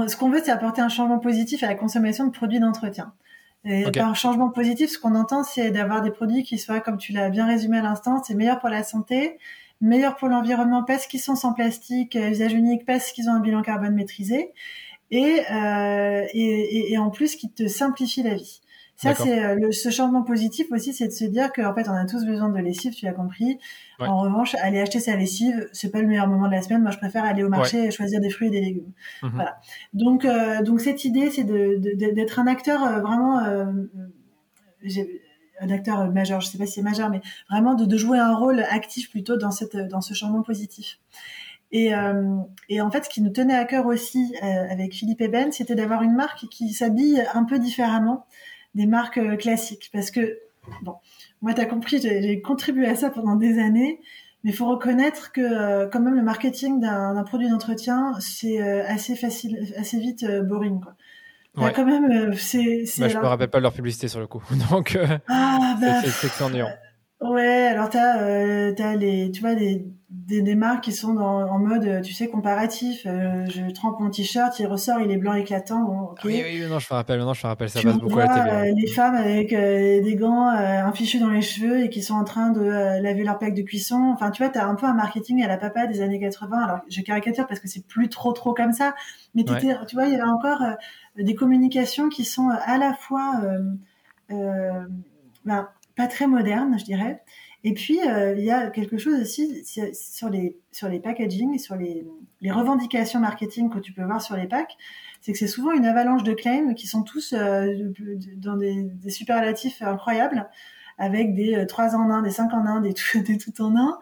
ce 0.08 0.18
qu'on 0.18 0.32
veut, 0.32 0.42
c'est 0.44 0.52
apporter 0.52 0.82
un 0.82 0.90
changement 0.90 1.20
positif 1.20 1.62
à 1.62 1.68
la 1.68 1.76
consommation 1.76 2.26
de 2.26 2.32
produits 2.32 2.60
d'entretien. 2.60 3.14
Et 3.66 3.90
par 3.92 4.16
changement 4.16 4.50
positif, 4.50 4.90
ce 4.90 4.98
qu'on 4.98 5.16
entend, 5.16 5.44
c'est 5.44 5.72
d'avoir 5.72 6.02
des 6.02 6.12
produits 6.12 6.44
qui 6.44 6.58
soient, 6.58 6.82
comme 6.82 6.98
tu 6.98 7.14
l'as 7.14 7.30
bien 7.30 7.46
résumé 7.46 7.78
à 7.78 7.82
l'instant, 7.82 8.22
c'est 8.22 8.36
meilleur 8.36 8.60
pour 8.60 8.70
la 8.70 8.84
santé, 8.84 9.38
meilleur 9.80 10.16
pour 10.18 10.28
l'environnement 10.28 10.84
parce 10.84 11.08
qu'ils 11.08 11.22
sont 11.22 11.36
sans 11.36 11.54
plastique, 11.54 12.16
usage 12.16 12.54
unique, 12.54 12.86
parce 12.86 13.12
qu'ils 13.12 13.30
ont 13.30 13.34
un 13.34 13.40
bilan 13.40 13.62
carbone 13.62 13.96
maîtrisé, 13.96 14.52
et, 15.12 15.42
euh, 15.52 16.26
et, 16.34 16.92
et, 16.92 16.98
en 16.98 17.10
plus 17.10 17.36
qui 17.36 17.52
te 17.52 17.68
simplifie 17.68 18.24
la 18.24 18.36
vie. 18.36 18.62
Ça, 18.96 19.16
c'est 19.16 19.44
euh, 19.44 19.72
ce 19.72 19.90
changement 19.90 20.24
positif 20.24 20.68
aussi, 20.72 20.94
c'est 20.94 21.08
de 21.08 21.14
se 21.14 21.26
dire 21.26 21.52
qu'en 21.52 21.74
fait, 21.74 21.90
on 21.90 21.94
a 21.94 22.06
tous 22.06 22.26
besoin 22.26 22.50
de 22.50 22.60
lessive, 22.60 22.94
tu 22.94 23.06
l'as 23.06 23.14
compris. 23.14 23.58
En 24.00 24.20
revanche, 24.20 24.56
aller 24.56 24.80
acheter 24.80 25.00
sa 25.00 25.16
lessive, 25.16 25.68
c'est 25.72 25.90
pas 25.90 26.02
le 26.02 26.08
meilleur 26.08 26.28
moment 26.28 26.48
de 26.48 26.52
la 26.52 26.62
semaine. 26.62 26.82
Moi, 26.82 26.92
je 26.92 26.98
préfère 26.98 27.24
aller 27.24 27.44
au 27.44 27.50
marché 27.50 27.86
et 27.86 27.92
choisir 27.92 28.20
des 28.20 28.30
fruits 28.30 28.48
et 28.48 28.52
des 28.52 28.62
légumes. 28.62 28.92
Mhm. 29.24 29.32
Voilà. 29.34 29.60
Donc, 29.94 30.26
euh, 30.26 30.62
donc 30.62 30.82
cette 30.82 31.06
idée, 31.06 31.30
c'est 31.32 31.44
d'être 31.44 32.40
un 32.40 32.48
acteur 32.48 32.84
euh, 32.84 33.00
vraiment, 33.00 33.40
un 35.60 35.70
acteur 35.70 36.12
majeur. 36.12 36.42
Je 36.42 36.48
sais 36.48 36.58
pas 36.58 36.66
si 36.66 36.74
c'est 36.74 36.82
majeur, 36.82 37.10
mais 37.10 37.22
vraiment 37.50 37.74
de, 37.76 37.98
jouer 37.98 38.20
un 38.20 38.36
rôle 38.36 38.60
actif 38.70 39.10
plutôt 39.10 39.38
dans 39.38 39.52
cette, 39.52 39.76
dans 39.76 40.02
ce 40.02 40.14
changement 40.14 40.44
positif. 40.44 41.00
Et, 41.72 41.92
et, 42.70 42.82
en 42.82 42.92
fait, 42.92 43.06
ce 43.06 43.10
qui 43.10 43.22
nous 43.22 43.32
tenait 43.32 43.56
à 43.56 43.66
cœur 43.66 43.88
aussi 43.88 44.36
avec 44.42 44.94
Philippe 44.94 45.22
et 45.22 45.28
Ben, 45.28 45.52
c'était 45.52 45.76
d'avoir 45.76 46.04
une 46.04 46.14
marque 46.14 46.48
qui 46.50 46.72
s'habille 46.74 47.24
un 47.34 47.46
peu 47.46 47.58
différemment 47.58 48.26
des 48.76 48.86
marques 48.86 49.18
euh, 49.18 49.36
classiques. 49.36 49.90
Parce 49.94 50.12
que, 50.12 50.40
bon, 50.82 50.96
moi, 51.42 51.54
tu 51.54 51.62
as 51.62 51.66
compris, 51.66 52.00
j'ai 52.02 52.42
contribué 52.42 52.88
à 52.88 52.96
ça 52.96 53.10
pendant 53.10 53.36
des 53.36 53.60
années, 53.60 54.00
mais 54.44 54.52
il 54.52 54.56
faut 54.56 54.68
reconnaître 54.68 55.32
que 55.32 55.42
euh, 55.42 55.88
quand 55.88 56.00
même 56.00 56.16
le 56.16 56.24
marketing 56.24 56.80
d'un 56.80 57.24
produit 57.24 57.50
d'entretien, 57.50 58.14
c'est 58.20 58.62
euh, 58.62 58.86
assez 58.88 59.16
facile, 59.16 59.74
assez 59.78 60.00
vite 60.00 60.26
boring. 60.44 60.82
Quoi. 60.82 60.96
Ouais. 61.56 61.72
quand 61.74 61.86
même, 61.86 62.34
c'est. 62.34 62.84
Bah, 62.98 63.08
je 63.08 63.18
me 63.18 63.26
rappelle 63.26 63.50
pas 63.50 63.60
de 63.60 63.64
leur 63.64 63.74
publicité 63.74 64.08
sur 64.08 64.20
le 64.20 64.28
coup, 64.28 64.44
donc 64.72 64.98
ah, 65.28 65.78
bah, 65.80 66.02
c'est 66.04 66.44
ennuyant. 66.44 66.70
Ouais, 67.22 67.68
alors 67.68 67.90
tu 67.90 67.98
as, 67.98 68.74
as 68.78 68.96
les, 68.96 69.32
tu 69.32 69.40
vois, 69.40 69.56
des 69.56 69.86
des, 70.28 70.42
des, 70.42 70.56
marques 70.56 70.84
qui 70.84 70.92
sont 70.92 71.14
dans, 71.14 71.48
en 71.50 71.60
mode, 71.60 72.02
tu 72.02 72.14
sais, 72.14 72.28
comparatif. 72.28 73.06
Euh, 73.06 73.46
je 73.48 73.72
trempe 73.72 74.00
mon 74.00 74.10
t-shirt, 74.10 74.58
il 74.60 74.68
ressort, 74.68 75.00
il 75.00 75.12
est 75.12 75.18
blanc 75.18 75.34
éclatant. 75.34 75.84
Bon, 75.84 76.16
Oui, 76.24 76.42
oui, 76.44 76.62
non, 76.70 76.80
je 76.80 76.88
me 76.92 76.96
rappelle, 76.96 77.20
non, 77.20 77.34
je 77.34 77.46
me 77.46 77.50
rappelle, 77.50 77.70
ça 77.70 77.82
passe 77.82 77.98
beaucoup 77.98 78.20
à 78.20 78.26
la 78.26 78.34
télé. 78.34 78.72
Euh, 78.72 78.74
les 78.76 78.88
femmes 78.88 79.16
avec 79.16 79.54
euh, 79.54 80.02
des 80.02 80.16
gants, 80.16 80.48
un 80.48 80.92
fichu 80.94 81.20
dans 81.20 81.30
les 81.30 81.42
cheveux 81.42 81.84
et 81.84 81.90
qui 81.90 82.02
sont 82.02 82.14
en 82.14 82.24
train 82.24 82.52
de 82.52 82.62
laver 82.62 83.24
leur 83.24 83.38
plaque 83.38 83.56
de 83.56 83.62
cuisson. 83.62 84.12
Enfin, 84.14 84.32
tu 84.32 84.44
vois, 84.44 84.52
tu 84.52 84.60
as 84.60 84.68
un 84.68 84.76
peu 84.76 84.86
un 84.86 84.94
marketing 84.94 85.44
à 85.44 85.48
la 85.48 85.58
papa 85.58 85.88
des 85.88 86.02
années 86.02 86.20
80. 86.20 86.58
Alors, 86.58 86.80
je 86.90 87.02
caricature 87.02 87.48
parce 87.48 87.60
que 87.60 87.68
c'est 87.68 87.86
plus 87.86 88.10
trop, 88.10 88.34
trop 88.34 88.54
comme 88.54 88.74
ça. 88.74 88.96
Mais 89.36 89.44
tu 89.44 89.52
vois, 89.96 90.06
il 90.06 90.12
y 90.12 90.16
avait 90.16 90.24
encore 90.24 90.64
des 91.18 91.36
communications 91.36 92.10
qui 92.10 92.24
sont 92.24 92.50
à 92.50 92.78
la 92.78 92.94
fois 92.94 93.42
ben, 94.30 95.68
pas 95.96 96.08
très 96.08 96.28
modernes, 96.28 96.78
je 96.80 96.86
dirais, 96.86 97.22
et 97.66 97.74
puis, 97.74 98.00
euh, 98.02 98.36
il 98.38 98.44
y 98.44 98.52
a 98.52 98.70
quelque 98.70 98.98
chose 98.98 99.22
aussi 99.22 99.64
sur 99.94 100.30
les, 100.30 100.58
sur 100.74 100.90
les 100.90 101.00
packaging, 101.00 101.58
sur 101.58 101.76
les, 101.76 102.06
les 102.42 102.52
revendications 102.52 103.22
marketing 103.22 103.70
que 103.70 103.80
tu 103.80 103.94
peux 103.94 104.04
voir 104.04 104.22
sur 104.22 104.36
les 104.36 104.48
packs, 104.48 104.76
c'est 105.22 105.32
que 105.32 105.40
c'est 105.40 105.48
souvent 105.48 105.72
une 105.72 105.86
avalanche 105.86 106.24
de 106.24 106.34
claims 106.34 106.74
qui 106.76 106.88
sont 106.88 107.04
tous 107.04 107.34
euh, 107.34 107.94
dans 108.36 108.58
des, 108.58 108.84
des, 108.84 109.10
superlatifs 109.10 109.82
incroyables, 109.82 110.50
avec 110.98 111.34
des 111.34 111.66
3 111.66 111.96
euh, 111.96 111.98
en 111.98 112.10
1, 112.10 112.22
des 112.24 112.32
5 112.32 112.54
en 112.54 112.66
1, 112.66 112.82
des 112.82 112.94
tout, 112.94 113.22
des 113.26 113.38
tout 113.38 113.62
en 113.62 113.74
1, 113.78 114.00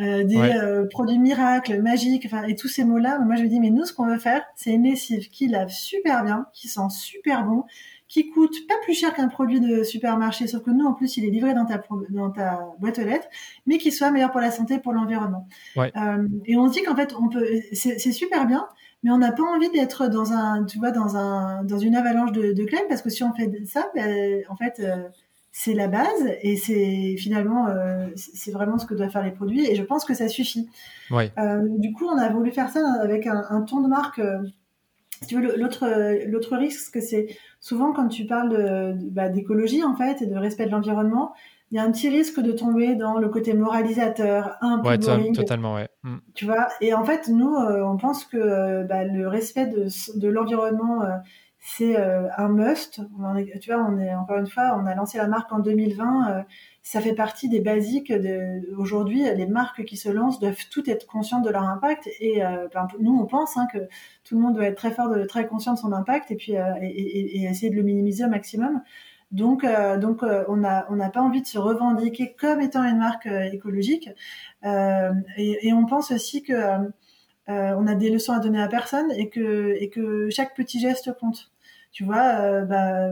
euh, 0.00 0.24
des 0.24 0.88
produits 0.90 1.20
miracles, 1.20 1.80
magiques, 1.82 2.26
enfin, 2.26 2.42
et 2.42 2.56
tous 2.56 2.66
ces 2.66 2.82
mots-là. 2.82 3.20
Moi, 3.20 3.36
je 3.36 3.44
me 3.44 3.48
dis, 3.48 3.60
mais 3.60 3.70
nous, 3.70 3.84
ce 3.84 3.92
qu'on 3.92 4.06
veut 4.06 4.18
faire, 4.18 4.42
c'est 4.56 4.72
une 4.72 4.82
lessive 4.82 5.28
qui 5.30 5.46
lave 5.46 5.70
super 5.70 6.24
bien, 6.24 6.46
qui 6.52 6.66
sent 6.66 6.90
super 6.90 7.44
bon, 7.44 7.62
qui 8.14 8.30
coûte 8.30 8.54
pas 8.68 8.76
plus 8.84 8.94
cher 8.94 9.12
qu'un 9.12 9.26
produit 9.26 9.58
de 9.58 9.82
supermarché, 9.82 10.46
sauf 10.46 10.62
que 10.62 10.70
nous, 10.70 10.86
en 10.86 10.92
plus, 10.92 11.16
il 11.16 11.24
est 11.24 11.30
livré 11.30 11.52
dans 11.52 11.64
ta, 11.64 11.82
dans 12.10 12.30
ta 12.30 12.60
boîte 12.78 13.00
aux 13.00 13.04
lettres, 13.04 13.26
mais 13.66 13.76
qui 13.76 13.90
soit 13.90 14.12
meilleur 14.12 14.30
pour 14.30 14.40
la 14.40 14.52
santé, 14.52 14.78
pour 14.78 14.92
l'environnement. 14.92 15.48
Ouais. 15.74 15.90
Euh, 15.96 16.28
et 16.46 16.56
on 16.56 16.68
se 16.68 16.74
dit 16.74 16.84
qu'en 16.84 16.94
fait, 16.94 17.12
on 17.20 17.28
peut, 17.28 17.44
c'est 17.72 18.12
super 18.12 18.46
bien, 18.46 18.68
mais 19.02 19.10
on 19.10 19.18
n'a 19.18 19.32
pas 19.32 19.42
envie 19.42 19.68
d'être 19.70 20.06
dans 20.06 20.32
un, 20.32 20.62
tu 20.62 20.78
vois, 20.78 20.92
dans 20.92 21.16
un, 21.16 21.64
dans 21.64 21.80
une 21.80 21.96
avalanche 21.96 22.30
de, 22.30 22.52
de 22.52 22.64
claims, 22.64 22.86
parce 22.88 23.02
que 23.02 23.10
si 23.10 23.24
on 23.24 23.34
fait 23.34 23.50
ça, 23.66 23.90
ben, 23.96 24.44
en 24.48 24.54
fait, 24.54 24.78
euh, 24.78 25.08
c'est 25.50 25.74
la 25.74 25.88
base 25.88 26.24
et 26.42 26.54
c'est 26.56 27.16
finalement 27.18 27.66
euh, 27.66 28.06
c'est 28.14 28.52
vraiment 28.52 28.78
ce 28.78 28.86
que 28.86 28.94
doivent 28.94 29.10
faire 29.10 29.24
les 29.24 29.32
produits 29.32 29.68
et 29.68 29.74
je 29.74 29.82
pense 29.82 30.04
que 30.04 30.14
ça 30.14 30.28
suffit. 30.28 30.68
Ouais. 31.10 31.32
Du 31.78 31.92
coup, 31.92 32.06
on 32.06 32.16
a 32.16 32.28
voulu 32.28 32.52
faire 32.52 32.70
ça 32.70 32.80
avec 33.02 33.26
un, 33.26 33.42
un 33.50 33.62
ton 33.62 33.80
de 33.80 33.88
marque. 33.88 34.20
Euh, 35.24 35.40
tu 35.40 35.40
veux, 35.40 35.56
l'autre 35.56 35.86
l'autre 36.26 36.56
risque, 36.56 37.00
c'est 37.00 37.26
souvent 37.60 37.92
quand 37.92 38.08
tu 38.08 38.26
parles 38.26 38.96
bah, 39.10 39.28
d'écologie 39.28 39.82
en 39.82 39.96
fait 39.96 40.22
et 40.22 40.26
de 40.26 40.36
respect 40.36 40.66
de 40.66 40.70
l'environnement, 40.70 41.34
il 41.74 41.78
y 41.78 41.80
a 41.80 41.82
un 41.82 41.90
petit 41.90 42.08
risque 42.08 42.38
de 42.38 42.52
tomber 42.52 42.94
dans 42.94 43.18
le 43.18 43.28
côté 43.28 43.52
moralisateur, 43.52 44.56
un 44.60 44.78
peu 44.78 44.90
ouais, 44.90 45.32
totalement, 45.32 45.74
ouais. 45.74 45.88
Mm. 46.04 46.18
Tu 46.34 46.44
vois, 46.44 46.68
et 46.80 46.94
en 46.94 47.04
fait, 47.04 47.26
nous, 47.26 47.52
euh, 47.52 47.82
on 47.82 47.96
pense 47.96 48.24
que 48.24 48.36
euh, 48.36 48.84
bah, 48.84 49.02
le 49.02 49.26
respect 49.26 49.66
de, 49.66 49.88
de 50.16 50.28
l'environnement, 50.28 51.02
euh, 51.02 51.16
c'est 51.58 51.96
un 51.96 52.48
must. 52.48 53.00
tu 53.60 53.72
vois, 53.72 53.82
on 53.90 53.98
est 53.98 54.14
encore 54.14 54.36
une 54.36 54.46
fois, 54.46 54.78
on 54.80 54.86
a 54.86 54.94
lancé 54.94 55.18
la 55.18 55.26
marque 55.26 55.50
en 55.50 55.58
2020. 55.58 56.44
Ça 56.84 57.00
fait 57.00 57.14
partie 57.14 57.48
des 57.48 57.58
basiques. 57.58 58.12
De, 58.12 58.72
aujourd'hui, 58.78 59.24
les 59.34 59.46
marques 59.46 59.84
qui 59.84 59.96
se 59.96 60.08
lancent 60.08 60.38
doivent 60.38 60.68
toutes 60.70 60.86
être 60.86 61.08
conscientes 61.08 61.44
de 61.44 61.50
leur 61.50 61.64
impact. 61.64 62.08
Et 62.20 62.40
ben, 62.40 62.86
nous, 63.00 63.18
on 63.18 63.26
pense 63.26 63.56
hein, 63.56 63.66
que 63.72 63.78
tout 64.22 64.36
le 64.36 64.42
monde 64.42 64.54
doit 64.54 64.66
être 64.66 64.76
très 64.76 64.92
fort, 64.92 65.12
très 65.26 65.46
conscient 65.48 65.72
de 65.74 65.78
son 65.78 65.92
impact 65.92 66.30
et 66.30 66.36
puis 66.36 66.52
et 66.52 67.44
essayer 67.44 67.70
de 67.70 67.76
le 67.76 67.82
minimiser 67.82 68.24
au 68.24 68.28
maximum. 68.28 68.82
Donc, 69.34 69.64
euh, 69.64 69.98
donc 69.98 70.22
euh, 70.22 70.44
on 70.48 70.56
n'a 70.56 70.86
on 70.90 70.96
n'a 70.96 71.10
pas 71.10 71.20
envie 71.20 71.42
de 71.42 71.46
se 71.46 71.58
revendiquer 71.58 72.34
comme 72.38 72.60
étant 72.60 72.84
une 72.84 72.98
marque 72.98 73.26
euh, 73.26 73.50
écologique. 73.52 74.08
Et, 74.62 75.68
et, 75.68 75.72
on 75.72 75.86
pense 75.86 76.12
aussi 76.12 76.42
que 76.42 76.54
on 77.48 77.86
a 77.86 77.94
des 77.94 78.10
leçons 78.10 78.32
à 78.32 78.38
donner 78.38 78.62
à 78.62 78.68
personne 78.68 79.10
et 79.12 79.28
que, 79.28 79.76
et 79.78 79.90
que 79.90 80.30
chaque 80.30 80.54
petit 80.54 80.80
geste 80.80 81.12
compte. 81.18 81.50
Tu 81.92 82.04
vois, 82.04 82.62
bah, 82.62 83.10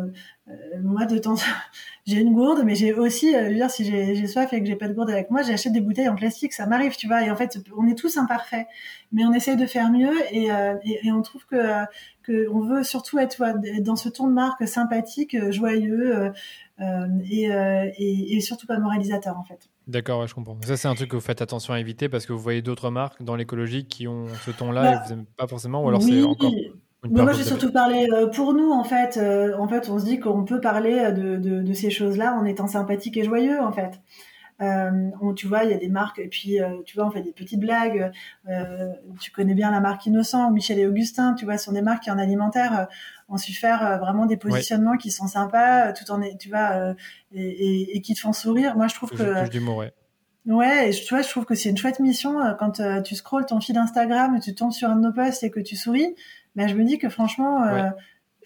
moi 0.81 1.07
de 1.07 1.19
temps 1.19 1.37
j'ai 2.07 2.21
une 2.21 2.35
gourde, 2.35 2.63
mais 2.65 2.75
j'ai 2.75 2.93
aussi, 2.93 3.35
euh, 3.35 3.53
dire, 3.53 3.71
si 3.71 3.85
j'ai 3.85 4.27
soif 4.27 4.53
et 4.53 4.61
que 4.61 4.67
j'ai 4.67 4.75
pas 4.75 4.89
de 4.89 4.93
gourde 4.93 5.11
avec 5.11 5.31
moi, 5.31 5.43
j'achète 5.43 5.73
des 5.73 5.81
bouteilles 5.81 6.09
en 6.09 6.17
plastique, 6.17 6.53
ça 6.53 6.67
m'arrive, 6.67 6.97
tu 6.97 7.07
vois. 7.07 7.23
Et 7.23 7.31
en 7.31 7.37
fait, 7.37 7.59
on 7.77 7.87
est 7.87 7.95
tous 7.95 8.17
imparfaits, 8.17 8.67
mais 9.13 9.25
on 9.25 9.33
essaye 9.33 9.57
de 9.57 9.67
faire 9.67 9.91
mieux 9.91 10.15
et, 10.33 10.51
euh, 10.51 10.75
et, 10.85 11.07
et 11.07 11.13
on 11.13 11.23
trouve 11.23 11.47
que, 11.47 11.55
euh, 11.55 11.85
que 12.25 12.49
on 12.51 12.61
veut 12.61 12.83
surtout 12.83 13.19
être 13.19 13.45
dans 13.81 13.97
ce 13.97 14.09
ton 14.09 14.27
de 14.27 14.33
marque 14.33 14.67
sympathique, 14.67 15.37
joyeux 15.51 16.33
et, 17.31 17.45
et, 17.45 18.37
et, 18.37 18.41
surtout 18.41 18.67
pas 18.67 18.79
moralisateur 18.79 19.37
en 19.37 19.45
fait. 19.45 19.69
D'accord, 19.87 20.27
je 20.27 20.35
comprends. 20.35 20.57
Ça, 20.63 20.77
c'est 20.77 20.89
un 20.89 20.95
truc 20.95 21.11
que 21.11 21.17
vous 21.17 21.23
faites 21.23 21.43
attention 21.43 21.75
à 21.75 21.81
éviter 21.81 22.09
parce 22.09 22.27
que 22.27 22.33
vous 22.33 22.39
voyez 22.39 22.63
d'autres 22.63 22.91
marques 22.91 23.23
dans 23.23 23.35
l'écologie 23.35 23.87
qui 23.87 24.07
ont 24.07 24.27
ce 24.45 24.51
ton-là 24.53 24.83
Bah, 24.83 24.93
et 24.93 25.03
vous 25.03 25.15
n'aimez 25.15 25.27
pas 25.37 25.47
forcément, 25.47 25.85
ou 25.85 25.89
alors 25.89 26.03
oui. 26.03 26.21
c'est 26.21 26.23
encore 26.23 26.53
Mais 27.11 27.23
moi, 27.25 27.33
j'ai 27.33 27.43
surtout 27.49 27.73
parlé 27.73 28.07
euh, 28.13 28.29
pour 28.29 28.55
nous, 28.55 28.71
en 28.71 28.85
fait. 28.85 29.17
Euh, 29.17 29.57
en 29.59 29.67
fait, 29.69 29.89
on 29.91 29.99
se 29.99 30.05
dit 30.05 30.21
qu'on 30.21 30.45
peut 30.45 30.61
parler 30.61 30.99
euh, 30.99 31.11
de, 31.11 31.37
de, 31.37 31.61
de 31.63 31.73
ces 31.73 31.91
choses-là 31.91 32.35
en 32.35 32.45
étant 32.45 32.67
sympathique 32.69 33.17
et 33.17 33.25
joyeux, 33.25 33.61
en 33.61 33.73
fait. 33.73 34.01
Euh, 34.61 35.11
on, 35.21 35.35
tu 35.35 35.49
vois, 35.49 35.65
il 35.65 35.71
y 35.71 35.75
a 35.75 35.79
des 35.79 35.89
marques, 35.89 36.21
et 36.21 36.29
puis, 36.29 36.59
tu 36.87 36.95
vois, 36.97 37.07
on 37.07 37.11
fait 37.11 37.23
des 37.23 37.33
petites 37.33 37.59
blagues. 37.59 38.13
Tu 39.21 39.33
connais 39.33 39.55
bien 39.55 39.73
la 39.73 39.81
marque 39.81 40.07
Innocent, 40.07 40.53
Michel 40.53 40.79
et 40.79 40.87
Augustin, 40.87 41.35
tu 41.35 41.45
vois, 41.45 41.59
ce 41.59 41.65
sont 41.65 41.73
des 41.73 41.83
marques 41.83 42.05
qui, 42.05 42.11
en 42.13 42.19
alimentaire, 42.19 42.87
ont 43.29 43.39
su 43.39 43.53
faire 43.53 43.99
vraiment 43.99 44.27
des 44.27 44.37
positionnements 44.37 44.97
qui 44.97 45.11
sont 45.11 45.27
sympas, 45.27 45.93
tout 45.95 46.09
en, 46.13 46.21
tu 46.39 46.49
vois, 46.49 46.95
et, 47.33 47.43
et, 47.43 47.97
et 47.97 48.01
qui 48.03 48.15
te 48.15 48.21
font 48.21 48.33
sourire. 48.33 48.77
Moi, 48.77 48.87
je 48.87 48.95
trouve 48.95 49.11
que 49.11 49.49
d'humour, 49.49 49.79
ouais. 49.79 49.93
Ouais, 50.47 50.89
et 50.89 50.93
je- 50.93 51.05
tu 51.05 51.15
vois, 51.15 51.23
je 51.23 51.29
trouve 51.29 51.45
que 51.45 51.55
c'est 51.55 51.71
une 51.71 51.77
chouette 51.77 52.01
mission 52.01 52.37
quand 52.59 52.81
euh, 52.81 53.01
tu 53.01 53.15
scrolles 53.15 53.47
ton 53.47 53.61
fil 53.61 53.79
Instagram, 53.79 54.41
tu 54.41 54.55
tombes 54.57 54.73
sur 54.73 54.91
un 54.91 54.97
de 54.97 55.01
nos 55.01 55.13
posts 55.13 55.45
et 55.45 55.51
que 55.51 55.61
tu 55.61 55.77
souris. 55.77 56.15
Ben, 56.55 56.69
je 56.69 56.75
me 56.75 56.85
dis 56.85 56.99
que 56.99 57.09
franchement, 57.09 57.63
euh, 57.65 57.75
Ouais. 57.75 57.91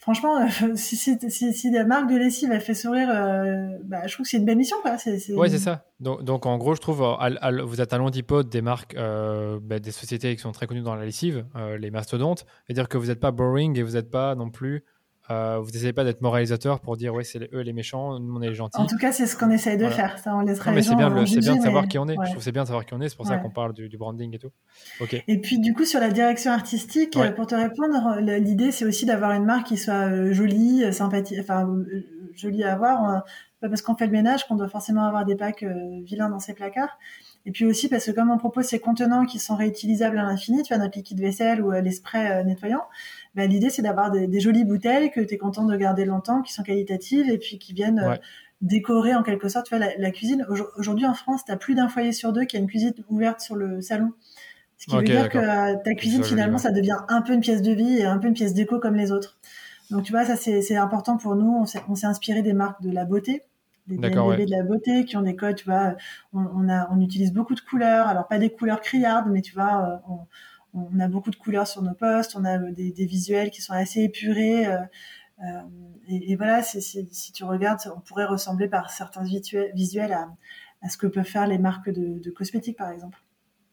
franchement, 0.00 0.36
euh, 0.40 0.46
si, 0.76 0.96
si, 0.96 1.18
si, 1.28 1.52
si 1.52 1.70
la 1.70 1.84
marque 1.84 2.08
de 2.10 2.16
lessive 2.16 2.50
elle 2.52 2.60
fait 2.60 2.74
sourire, 2.74 3.08
euh, 3.10 3.68
bah, 3.84 4.06
je 4.06 4.12
trouve 4.14 4.24
que 4.24 4.30
c'est 4.30 4.36
une 4.38 4.44
belle 4.44 4.58
mission, 4.58 4.76
quoi. 4.82 4.96
C'est, 4.98 5.18
c'est... 5.18 5.34
Ouais, 5.34 5.48
c'est 5.48 5.58
ça. 5.58 5.84
Donc, 6.00 6.22
donc, 6.22 6.46
en 6.46 6.56
gros, 6.58 6.74
je 6.74 6.80
trouve, 6.80 7.02
à- 7.02 7.16
à- 7.40 7.62
vous 7.62 7.80
êtes 7.80 7.92
à 7.92 7.98
l'antipode 7.98 8.48
des 8.48 8.62
marques, 8.62 8.94
bah, 8.94 9.78
des 9.78 9.90
sociétés 9.90 10.34
qui 10.36 10.42
sont 10.42 10.52
très 10.52 10.66
connues 10.66 10.82
dans 10.82 10.94
la 10.94 11.04
lessive, 11.04 11.46
les 11.78 11.90
mastodontes. 11.90 12.44
C'est-à-dire 12.66 12.88
que 12.88 12.98
vous 12.98 13.06
n'êtes 13.06 13.20
pas 13.20 13.30
boring 13.32 13.78
et 13.78 13.82
vous 13.82 13.92
n'êtes 13.94 14.10
pas 14.10 14.34
non 14.34 14.50
plus. 14.50 14.84
Euh, 15.30 15.58
vous 15.60 15.70
n'essayez 15.70 15.92
pas 15.92 16.04
d'être 16.04 16.20
moralisateur 16.20 16.80
pour 16.80 16.96
dire, 16.96 17.12
ouais, 17.14 17.24
c'est 17.24 17.52
eux 17.52 17.60
les 17.60 17.72
méchants, 17.72 18.18
nous 18.20 18.36
on 18.36 18.42
est 18.42 18.48
les 18.48 18.54
gentils. 18.54 18.80
En 18.80 18.86
tout 18.86 18.96
cas, 18.96 19.10
c'est 19.12 19.26
ce 19.26 19.36
qu'on 19.36 19.50
essaye 19.50 19.76
de 19.76 19.82
Voilà. 19.86 19.96
faire. 19.96 20.18
Ça, 20.18 20.34
on 20.36 20.40
laissera 20.40 20.70
Non, 20.70 20.74
mais 20.74 20.80
les 20.80 20.82
c'est 20.84 20.90
gens 20.92 20.96
bien, 20.96 21.08
le- 21.10 21.58
de 21.58 21.62
savoir 21.62 21.82
mais- 21.82 21.88
qui 21.88 21.98
on 21.98 22.08
est. 22.08 22.16
ouais. 22.16 22.26
Je 22.26 22.30
trouve 22.32 22.42
c'est 22.42 22.52
bien 22.52 22.62
de 22.62 22.68
savoir 22.68 22.86
qui 22.86 22.94
on 22.94 23.00
est. 23.00 23.08
C'est 23.08 23.16
pour 23.16 23.26
ça 23.26 23.36
qu'on 23.38 23.50
parle 23.50 23.72
du, 23.72 23.88
du 23.88 23.96
branding 23.98 24.34
et 24.34 24.38
tout. 24.38 24.50
Et 25.28 25.40
puis 25.40 25.58
du 25.58 25.74
coup 25.74 25.84
sur 25.84 26.00
la 26.00 26.10
direction 26.10 26.52
artistique, 26.52 27.14
Ouais. 27.16 27.28
euh, 27.28 27.32
pour 27.32 27.46
te 27.46 27.54
répondre, 27.54 28.18
l'idée 28.20 28.70
c'est 28.72 28.84
aussi 28.84 29.04
d'avoir 29.06 29.32
une 29.32 29.44
marque 29.44 29.66
qui 29.66 29.76
soit 29.76 30.08
euh, 30.08 30.32
jolie, 30.32 30.84
euh, 30.84 30.92
sympathique, 30.92 31.38
enfin 31.40 31.68
jolie 32.34 32.64
à 32.64 32.72
avoir. 32.74 33.10
euh, 33.10 33.18
Pas 33.62 33.70
parce 33.70 33.80
qu'on 33.80 33.94
fait 33.96 34.04
le 34.04 34.12
ménage 34.12 34.46
qu'on 34.46 34.54
doit 34.56 34.68
forcément 34.68 35.04
avoir 35.06 35.24
des 35.24 35.34
packs 35.34 35.64
vilains 36.04 36.28
dans 36.28 36.38
ses 36.40 36.52
placards. 36.52 36.98
Et 37.46 37.52
puis 37.52 37.64
aussi 37.64 37.88
parce 37.88 38.04
que 38.04 38.10
comme 38.10 38.30
on 38.30 38.36
propose 38.36 38.66
ces 38.66 38.78
contenants 38.80 39.24
qui 39.24 39.38
sont 39.38 39.56
réutilisables 39.56 40.18
à 40.18 40.24
l'infini, 40.24 40.62
tu 40.62 40.74
vois 40.74 40.82
notre 40.82 40.98
liquide 40.98 41.20
vaisselle 41.20 41.62
ou 41.62 41.70
les 41.70 41.90
sprays 41.92 42.44
nettoyants, 42.44 42.84
bah, 43.36 43.46
l'idée 43.46 43.70
c'est 43.70 43.82
d'avoir 43.82 44.10
des, 44.10 44.26
des 44.26 44.40
jolies 44.40 44.64
bouteilles 44.64 45.12
que 45.12 45.20
tu 45.20 45.34
es 45.34 45.38
content 45.38 45.64
de 45.64 45.76
garder 45.76 46.04
longtemps, 46.04 46.42
qui 46.42 46.52
sont 46.52 46.64
qualitatives 46.64 47.30
et 47.30 47.38
puis 47.38 47.58
qui 47.58 47.72
viennent 47.72 48.00
euh, 48.00 48.16
décorer 48.62 49.14
en 49.14 49.22
quelque 49.22 49.48
sorte 49.48 49.66
tu 49.66 49.76
vois, 49.76 49.86
la, 49.86 49.96
la 49.98 50.10
cuisine. 50.10 50.44
Aujourd- 50.48 50.70
Aujourd'hui 50.76 51.06
en 51.06 51.14
France, 51.14 51.44
tu 51.44 51.52
as 51.52 51.56
plus 51.56 51.74
d'un 51.74 51.88
foyer 51.88 52.12
sur 52.12 52.32
deux 52.32 52.44
qui 52.46 52.56
a 52.56 52.60
une 52.60 52.66
cuisine 52.66 52.94
ouverte 53.10 53.40
sur 53.40 53.54
le 53.54 53.80
salon. 53.80 54.12
Ce 54.78 54.86
qui 54.86 54.96
veut 54.96 55.04
dire 55.04 55.30
que 55.30 55.38
euh, 55.38 55.74
ta 55.82 55.94
cuisine, 55.94 56.22
finalement, 56.22 56.58
ça 56.58 56.70
devient 56.70 56.98
un 57.08 57.22
peu 57.22 57.32
une 57.32 57.40
pièce 57.40 57.62
de 57.62 57.72
vie 57.72 57.98
et 57.98 58.04
un 58.04 58.18
peu 58.18 58.28
une 58.28 58.34
pièce 58.34 58.52
déco 58.52 58.78
comme 58.78 58.94
les 58.94 59.10
autres. 59.10 59.38
Donc, 59.90 60.02
tu 60.02 60.12
vois, 60.12 60.26
ça, 60.26 60.36
c'est 60.36 60.76
important 60.76 61.16
pour 61.16 61.34
nous. 61.34 61.50
On 61.50 61.64
s'est 61.64 62.06
inspiré 62.06 62.42
des 62.42 62.52
marques 62.52 62.82
de 62.82 62.90
la 62.90 63.06
beauté, 63.06 63.42
des 63.86 63.96
ouais. 63.96 64.44
de 64.44 64.50
la 64.50 64.62
beauté 64.62 65.06
qui 65.06 65.16
ont 65.16 65.22
des 65.22 65.34
codes, 65.34 65.54
tu 65.56 65.64
vois. 65.64 65.94
On, 66.34 66.40
on, 66.54 66.68
a, 66.68 66.90
on 66.92 67.00
utilise 67.00 67.32
beaucoup 67.32 67.54
de 67.54 67.60
couleurs. 67.60 68.06
Alors, 68.06 68.28
pas 68.28 68.38
des 68.38 68.50
couleurs 68.50 68.82
criardes, 68.82 69.28
mais 69.30 69.40
tu 69.40 69.54
vois, 69.54 70.00
euh, 70.08 70.12
on, 70.12 70.18
on 70.76 71.00
a 71.00 71.08
beaucoup 71.08 71.30
de 71.30 71.36
couleurs 71.36 71.66
sur 71.66 71.82
nos 71.82 71.94
posts. 71.94 72.36
On 72.36 72.44
a 72.44 72.58
euh, 72.58 72.72
des, 72.72 72.92
des 72.92 73.06
visuels 73.06 73.50
qui 73.50 73.62
sont 73.62 73.72
assez 73.72 74.02
épurés. 74.02 74.66
euh, 74.66 74.78
euh, 75.44 75.60
et, 76.08 76.32
et 76.32 76.36
voilà, 76.36 76.62
si 76.62 77.32
tu 77.32 77.44
regardes, 77.44 77.80
on 77.94 78.00
pourrait 78.00 78.24
ressembler 78.26 78.68
par 78.68 78.90
certains 78.90 79.22
visuels, 79.22 80.12
à, 80.12 80.28
à 80.82 80.88
ce 80.88 80.96
que 80.96 81.06
peuvent 81.06 81.24
faire 81.24 81.46
les 81.46 81.58
marques 81.58 81.90
de, 81.90 82.18
de 82.18 82.30
cosmétiques, 82.30 82.78
par 82.78 82.90
exemple. 82.90 83.18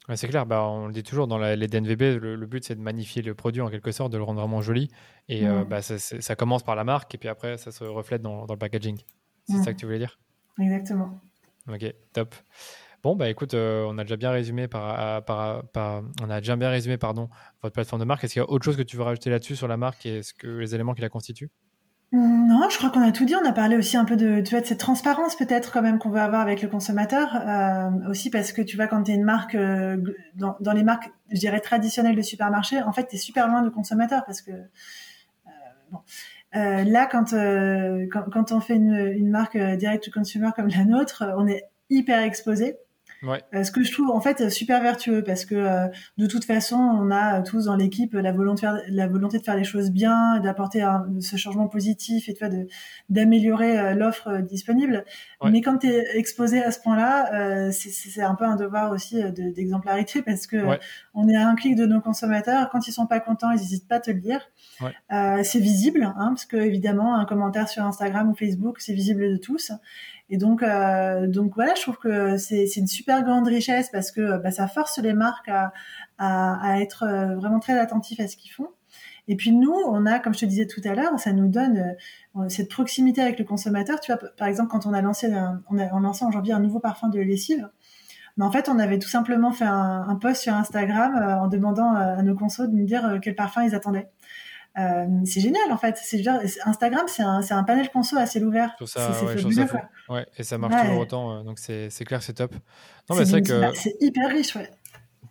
Ouais, 0.10 0.18
c'est 0.18 0.28
clair, 0.28 0.45
bah, 0.45 0.64
on 0.64 0.88
le 0.88 0.93
dit 0.93 1.04
toujours 1.04 1.28
dans 1.28 1.38
la- 1.38 1.56
les 1.56 1.68
DNVB, 1.70 2.20
le, 2.20 2.36
le 2.36 2.45
but 2.45 2.66
c'est 2.66 2.76
de 2.76 2.82
magnifier 2.82 3.22
le 3.22 3.34
produit 3.36 3.62
en 3.62 3.70
quelque 3.70 3.93
sorte, 3.93 4.12
de 4.12 4.18
le 4.18 4.24
rendre 4.24 4.41
vraiment 4.41 4.62
joli. 4.62 4.89
Et 5.30 5.47
euh, 5.47 5.64
bah, 5.64 5.82
ça, 5.82 6.36
commence 6.36 6.64
par 6.64 6.76
la 6.76 6.84
marque 6.84 7.16
et 7.16 7.18
puis 7.18 7.30
après 7.30 7.58
ça 7.58 7.72
se 7.72 7.86
reflète 7.86 8.22
dans, 8.22 8.45
dans 8.45 8.54
le 8.54 8.60
packaging. 8.60 8.97
C'est 9.45 9.64
ça 9.64 9.74
que 9.74 9.80
tu 9.80 9.86
voulais 9.86 9.99
dire? 9.99 10.20
Exactement. 10.60 11.22
Ok, 11.70 11.93
top. 12.12 12.36
Bon, 13.04 13.18
bah 13.18 13.30
écoute, 13.30 13.54
euh, 13.54 13.86
on 13.86 13.97
a 13.97 14.04
déjà 14.04 14.16
bien 14.16 14.32
résumé 14.32 14.70
on 14.74 14.78
a 14.78 16.39
déjà 16.39 16.56
bien 16.56 16.70
résumé 16.70 16.97
pardon, 16.97 17.28
votre 17.62 17.74
plateforme 17.74 17.99
de 17.99 18.06
marque. 18.06 18.24
Est-ce 18.24 18.34
qu'il 18.34 18.41
y 18.41 18.45
a 18.45 18.49
autre 18.49 18.64
chose 18.64 18.78
que 18.78 18.82
tu 18.82 18.95
veux 18.95 19.04
rajouter 19.04 19.30
là-dessus 19.30 19.58
sur 19.58 19.68
la 19.68 19.76
marque 19.76 20.06
et 20.06 20.24
ce 20.24 20.34
que, 20.34 20.47
les 20.47 20.74
éléments 20.74 20.93
qui 20.93 21.01
la 21.01 21.10
constituent? 21.10 21.51
Hum, 22.14 22.47
Non, 22.47 22.70
je 22.70 22.78
crois 22.78 22.91
qu'on 22.91 23.01
a 23.01 23.12
tout 23.12 23.26
dit. 23.26 23.36
On 23.36 23.45
a 23.45 23.51
parlé 23.51 23.76
aussi 23.76 23.97
un 23.97 24.06
peu 24.06 24.16
de, 24.16 24.39
de 24.39 24.45
cette 24.45 24.78
transparence 24.78 25.36
peut-être 25.36 25.74
quand 25.74 25.82
même 25.82 25.99
qu'on 25.99 26.12
veut 26.12 26.22
avoir 26.22 26.39
avec 26.39 26.62
le 26.62 26.70
consommateur. 26.70 27.36
Euh, 27.36 28.10
aussi 28.10 28.30
parce 28.30 28.54
que 28.54 28.62
tu 28.62 28.78
vois, 28.78 28.88
quand 28.88 29.04
tu 29.04 29.12
es 29.12 29.16
une 29.16 29.26
marque, 29.26 29.56
euh, 29.56 29.97
dans, 30.36 30.74
les 30.74 30.84
marques, 30.84 31.12
je 31.30 31.39
dirais, 31.39 31.60
traditionnelles 31.60 32.16
de 32.16 32.22
supermarché, 32.22 32.82
en 32.82 32.93
fait, 32.93 33.08
tu 33.08 33.16
es 33.16 33.20
super 33.20 33.49
loin 33.49 33.64
du 33.64 33.72
consommateur 33.72 34.24
parce 34.26 34.41
que, 34.41 34.51
bon. 35.91 35.99
Là, 36.54 37.08
quand, 37.08 37.32
quand, 38.32 38.51
on 38.54 38.60
fait 38.62 38.76
une, 38.76 38.93
une 38.93 39.30
marque 39.30 39.58
direct 39.58 40.06
to 40.06 40.12
consumer 40.12 40.51
comme 40.56 40.70
la 40.70 40.86
nôtre, 40.86 41.26
on 41.36 41.47
est 41.47 41.64
hyper 41.89 42.20
exposé. 42.22 42.78
Ouais, 43.26 43.41
ce 43.63 43.71
que 43.71 43.84
je 43.84 43.91
trouve 43.93 44.09
en 44.09 44.19
fait 44.19 44.49
super 44.49 44.82
vertueux 44.82 45.24
parce 45.24 45.45
que 45.45 45.55
euh, 45.55 45.88
de 46.17 46.28
toute 46.28 46.43
façon 46.43 46.76
on 46.76 47.09
a 47.09 47.39
euh, 47.39 47.43
tous 47.43 47.65
dans 47.65 47.76
l'équipe 47.78 48.13
la 48.13 48.34
volonté 48.34 48.67
de 48.67 48.71
faire, 48.74 48.82
la 48.89 49.07
volonté 49.07 49.39
de 49.39 49.43
faire 49.43 49.55
les 49.55 49.63
choses 49.63 49.91
bien 49.91 50.39
d'apporter 50.41 50.86
ce 51.21 51.38
changement 51.38 51.67
positif 51.69 52.28
et 52.28 52.34
de 52.34 52.67
d'améliorer 53.09 53.80
euh, 53.80 53.93
l'offre 53.93 54.28
euh, 54.28 54.41
disponible 54.41 55.05
Ouais. 55.41 55.51
mais 55.51 55.61
quand 55.61 55.78
tu 55.80 55.88
es 55.88 56.17
exposé 56.17 56.63
à 56.63 56.71
ce 56.71 56.80
point-là 56.82 57.34
euh, 57.34 57.71
c'est- 57.71 58.21
un 58.21 58.36
peu 58.36 58.45
un 58.45 58.55
devoir 58.55 58.91
aussi 58.91 59.21
de- 59.21 59.51
d'exemplarité 59.53 60.21
parce 60.26 60.45
que 60.47 60.57
Ouais. 60.57 60.80
on 61.13 61.28
est 61.30 61.36
à 61.36 61.47
un 61.47 61.55
clic 61.55 61.76
de 61.76 61.86
nos 61.86 62.01
consommateurs 62.01 62.69
quand 62.71 62.88
ils 62.88 62.91
sont 62.91 63.07
pas 63.07 63.19
contents 63.19 63.51
ils 63.51 63.57
n'hésitent 63.59 63.88
pas 63.88 63.95
à 63.95 63.99
te 63.99 64.11
le 64.11 64.19
dire 64.19 64.41
Ouais. 64.82 64.91
Euh, 65.13 65.43
c'est 65.43 65.59
visible 65.59 66.03
hein, 66.03 66.30
parce 66.30 66.45
que 66.45 66.57
évidemment 66.57 67.15
un 67.15 67.26
commentaire 67.26 67.69
sur 67.69 67.84
Instagram 67.86 68.30
ou 68.30 68.36
Facebook 68.36 68.78
c'est 68.80 68.93
visible 68.93 69.30
de 69.32 69.38
tous 69.38 69.71
et 70.34 70.38
donc, 70.38 70.63
euh, 70.63 71.27
donc 71.27 71.53
voilà, 71.53 71.75
je 71.75 71.84
trouve 71.84 71.97
que 71.97 72.38
c'est 72.38 72.65
une 72.75 72.88
super 72.88 73.21
grande 73.21 73.47
richesse 73.47 73.89
parce 73.91 74.11
que 74.11 74.39
bah, 74.39 74.49
ça 74.49 74.67
force 74.67 74.97
les 74.97 75.13
marques 75.13 75.51
à, 76.17 76.81
être 76.81 77.03
euh, 77.03 77.36
vraiment 77.36 77.59
très 77.59 77.77
attentifs 77.77 78.19
à 78.19 78.27
ce 78.27 78.36
qu'ils 78.36 78.49
font. 78.49 78.69
Et 79.27 79.36
puis 79.36 79.51
nous, 79.51 79.75
on 79.86 80.07
a, 80.07 80.17
comme 80.17 80.34
je 80.34 80.39
te 80.39 80.45
disais 80.45 80.65
tout 80.65 80.81
à 80.86 80.95
l'heure, 80.95 81.19
ça 81.19 81.34
nous 81.34 81.49
donne 81.49 81.95
euh, 82.36 82.49
cette 82.49 82.71
proximité 82.71 83.21
avec 83.21 83.38
le 83.38 83.45
consommateur. 83.45 83.99
Tu 83.99 84.11
vois, 84.11 84.19
par 84.36 84.47
exemple, 84.47 84.71
quand 84.71 84.88
on 84.88 84.93
a 84.93 85.03
lancé, 85.03 85.31
un- 85.31 85.61
on 85.69 85.77
a 85.77 85.88
lancé 85.99 86.25
en 86.25 86.31
un 86.31 86.59
nouveau 86.59 86.79
parfum 86.79 87.09
de 87.09 87.19
lessive, 87.19 87.69
mais 88.36 88.43
en 88.43 88.51
fait, 88.51 88.69
on 88.69 88.79
avait 88.79 88.97
tout 88.97 89.09
simplement 89.09 89.51
fait 89.51 89.65
un, 89.65 90.17
post 90.19 90.41
sur 90.41 90.55
Instagram 90.55 91.41
en 91.43 91.47
demandant 91.47 91.93
à 91.93 92.23
nos 92.23 92.34
consos 92.34 92.67
de 92.67 92.75
nous 92.75 92.86
dire 92.86 93.19
quel 93.21 93.36
parfum 93.36 93.61
ils 93.61 93.75
attendaient. 93.75 94.09
Euh, 94.80 95.05
c'est 95.26 95.39
génial 95.41 95.71
en 95.71 95.78
fait. 95.78 95.97
C'est 96.01 96.21
Instagram, 96.65 97.05
c'est 97.07 97.21
un, 97.24 97.41
un 97.47 97.63
panel 97.63 97.89
conso 97.91 98.17
à 98.17 98.26
ciel 98.26 98.45
ouvert. 98.45 98.69
je 98.80 98.86
trouve 98.86 98.88
C'est 98.88 98.99
ouais, 99.26 99.38
fabuleux, 99.38 99.67
quoi. 99.67 99.82
Ouais, 100.09 100.26
et 100.38 100.43
ça 100.43 100.57
marche 100.57 100.74
Ouais. 100.74 100.82
toujours 100.88 100.99
autant, 101.01 101.38
euh, 101.39 101.43
donc 101.43 101.59
c'est 101.59 101.89
clair, 102.05 102.24
c'est 102.24 102.34
top. 102.34 102.53
Non, 103.09 103.15
mais 103.15 103.26
C'est 103.26 103.32
vrai 103.32 103.41
que 103.43 103.78
c'est 103.78 103.95
hyper 103.99 104.30
riche, 104.30 104.55
ouais. 104.55 104.69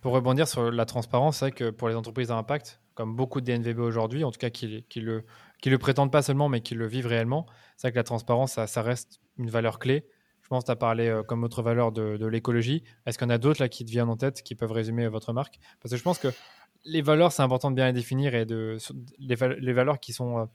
pour 0.01 0.13
rebondir 0.13 0.47
sur 0.47 0.71
la 0.71 0.85
transparence, 0.85 1.37
c'est 1.37 1.45
vrai 1.45 1.51
que 1.51 1.69
pour 1.71 1.89
les 1.89 1.95
entreprises 1.95 2.31
à 2.31 2.35
impact, 2.35 2.79
comme 2.93 3.15
beaucoup 3.15 3.41
de 3.41 3.45
DNVB 3.45 3.79
aujourd'hui, 3.79 4.23
en 4.23 4.31
tout 4.31 4.37
cas 4.39 4.49
qui, 4.49 4.85
qui 4.89 5.01
le, 5.01 5.25
qui 5.61 5.69
le 5.69 5.77
prétendent 5.77 6.11
pas 6.11 6.21
seulement, 6.21 6.47
mais 6.47 6.61
qui 6.61 6.75
le 6.75 6.87
vivent 6.87 7.07
réellement, 7.07 7.45
c'est 7.75 7.87
vrai 7.87 7.91
que 7.93 7.97
la 7.97 8.03
transparence, 8.03 8.53
ça, 8.53 8.67
ça 8.67 8.81
reste 8.81 9.19
une 9.37 9.49
valeur 9.49 9.79
clé. 9.79 10.05
Je 10.41 10.47
pense 10.49 10.63
que 10.63 10.67
tu 10.67 10.71
as 10.71 10.75
parlé 10.75 11.07
euh, 11.07 11.23
comme 11.23 11.43
autre 11.43 11.63
valeur 11.63 11.91
de, 11.93 12.17
de 12.17 12.25
l'écologie. 12.27 12.83
Est-ce 13.05 13.17
qu'il 13.17 13.25
y 13.25 13.31
en 13.31 13.33
a 13.33 13.37
d'autres 13.37 13.61
là 13.61 13.69
qui 13.69 13.85
te 13.85 13.89
viennent 13.89 14.09
en 14.09 14.17
tête 14.17 14.43
qui 14.43 14.55
peuvent 14.55 14.71
résumer 14.73 15.07
votre 15.07 15.31
marque? 15.33 15.55
Parce 15.81 15.91
que 15.91 15.97
je 15.97 16.03
pense 16.03 16.19
que 16.19 16.27
les 16.85 17.01
valeurs, 17.01 17.31
c'est 17.31 17.41
important 17.43 17.71
de 17.71 17.75
bien 17.75 17.87
les 17.87 17.93
définir 17.93 18.35
et 18.35 18.45
de 18.45 18.77
les, 19.19 19.35
val- 19.35 19.57
les 19.59 19.73
valeurs 19.73 19.99
qui 19.99 20.13
sont 20.13 20.39
euh, 20.39 20.45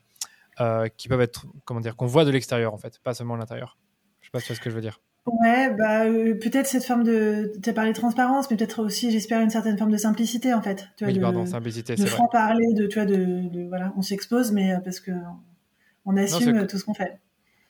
euh, 0.61 0.89
qui 0.97 1.09
peuvent 1.09 1.21
être 1.21 1.47
comment 1.65 1.81
dire 1.81 1.97
qu'on 1.97 2.07
voit 2.07 2.25
de 2.25 2.31
l'extérieur 2.31 2.75
en 2.75 2.79
fait, 2.79 2.99
pas 3.01 3.15
seulement 3.15 3.35
de 3.35 3.41
l'intérieur. 3.41 3.79
Je 4.21 4.27
sais 4.27 4.31
pas 4.33 4.41
si 4.41 4.47
tu 4.47 4.53
vois 4.53 4.57
ce 4.57 4.61
que 4.61 4.71
je 4.71 4.75
veux 4.75 4.81
dire. 4.83 5.01
Ouais, 5.27 5.71
bah 5.75 6.05
euh, 6.07 6.35
peut-être 6.39 6.67
cette 6.67 6.85
forme 6.85 7.05
de, 7.05 7.53
tu 7.63 7.69
as 7.69 7.73
parlé 7.75 7.93
de 7.93 7.97
transparence, 7.99 8.51
mais 8.51 8.57
peut-être 8.57 8.83
aussi, 8.83 9.11
j'espère, 9.11 9.41
une 9.43 9.51
certaine 9.51 9.77
forme 9.77 9.91
de 9.91 9.99
simplicité 9.99 10.55
en 10.55 10.63
fait. 10.63 10.89
Tu 10.97 11.05
vois, 11.05 11.13
Oui, 11.13 11.19
de, 11.19 11.21
pardon, 11.23 11.45
simplicité, 11.45 11.95
de 11.95 11.99
c'est 11.99 12.05
vrai. 12.09 12.17
franc 12.17 12.29
parler, 12.29 12.73
de, 12.73 12.87
tu 12.87 12.95
vois, 12.99 13.05
de, 13.07 13.49
de- 13.49 13.69
voilà, 13.69 13.93
on 13.97 14.03
s'expose, 14.03 14.53
mais 14.53 14.75
parce 14.85 15.01
que 15.01 15.13
on 16.07 16.17
assume 16.17 16.67
tout 16.67 16.79
ce 16.79 16.85
qu'on 16.85 16.95
fait. 16.95 17.19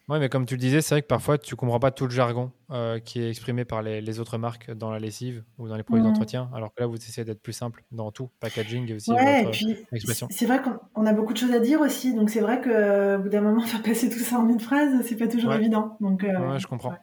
Oui, 0.09 0.19
mais 0.21 0.29
comme 0.31 0.47
tu 0.47 0.55
le 0.55 0.61
disais, 0.61 0.81
c'est 0.81 0.95
vrai 0.95 1.03
que 1.03 1.07
parfois 1.07 1.37
tu 1.37 1.55
comprends 1.55 1.79
pas 1.81 1.91
tout 1.91 2.05
le 2.05 2.11
jargon 2.11 2.51
euh, 2.71 2.99
qui 2.99 3.21
est 3.21 3.29
exprimé 3.29 3.65
par 3.67 3.83
les, 3.83 4.01
les 4.01 4.21
autres 4.21 4.39
marques 4.39 4.71
dans 4.71 4.91
la 4.91 4.99
lessive 4.99 5.45
ou 5.59 5.69
dans 5.69 5.77
les 5.77 5.83
produits 5.83 6.03
Mhm. 6.03 6.05
d'entretien, 6.05 6.51
alors 6.55 6.73
que 6.75 6.81
là 6.81 6.87
vous 6.87 6.97
essayez 6.97 7.25
d'être 7.27 7.43
plus 7.43 7.53
simple 7.53 7.85
dans 7.91 8.11
tout, 8.11 8.31
packaging 8.41 8.91
et 8.91 8.95
aussi 8.95 9.17
Ouais, 9.17 9.45
et 9.45 9.49
votre 9.49 9.51
puis 9.51 9.87
expression. 9.93 10.29
c'est 10.29 10.45
vrai 10.47 10.61
qu'on 10.63 10.79
on 10.95 11.07
a 11.07 11.13
beaucoup 11.15 11.33
de 11.33 11.39
choses 11.39 11.53
à 11.53 11.61
dire 11.61 11.81
aussi, 11.81 12.13
donc 12.15 12.29
c'est 12.29 12.41
vrai 12.41 12.61
que 12.61 12.69
euh, 12.69 13.17
bout 13.19 13.31
d'un 13.31 13.41
moment 13.41 13.63
faire 13.63 13.83
passer 13.83 14.11
tout 14.11 14.19
ça 14.19 14.39
en 14.39 14.49
une 14.49 14.61
phrase, 14.61 15.01
c'est 15.07 15.17
pas 15.17 15.29
toujours 15.29 15.53
Ouais. 15.53 15.55
évident. 15.55 15.97
Donc 16.01 16.25
euh, 16.25 16.29
Ouais, 16.39 16.59
je 16.61 16.67
comprends. 16.69 16.91
ouais. 16.91 16.97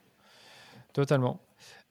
Totalement. 0.93 1.41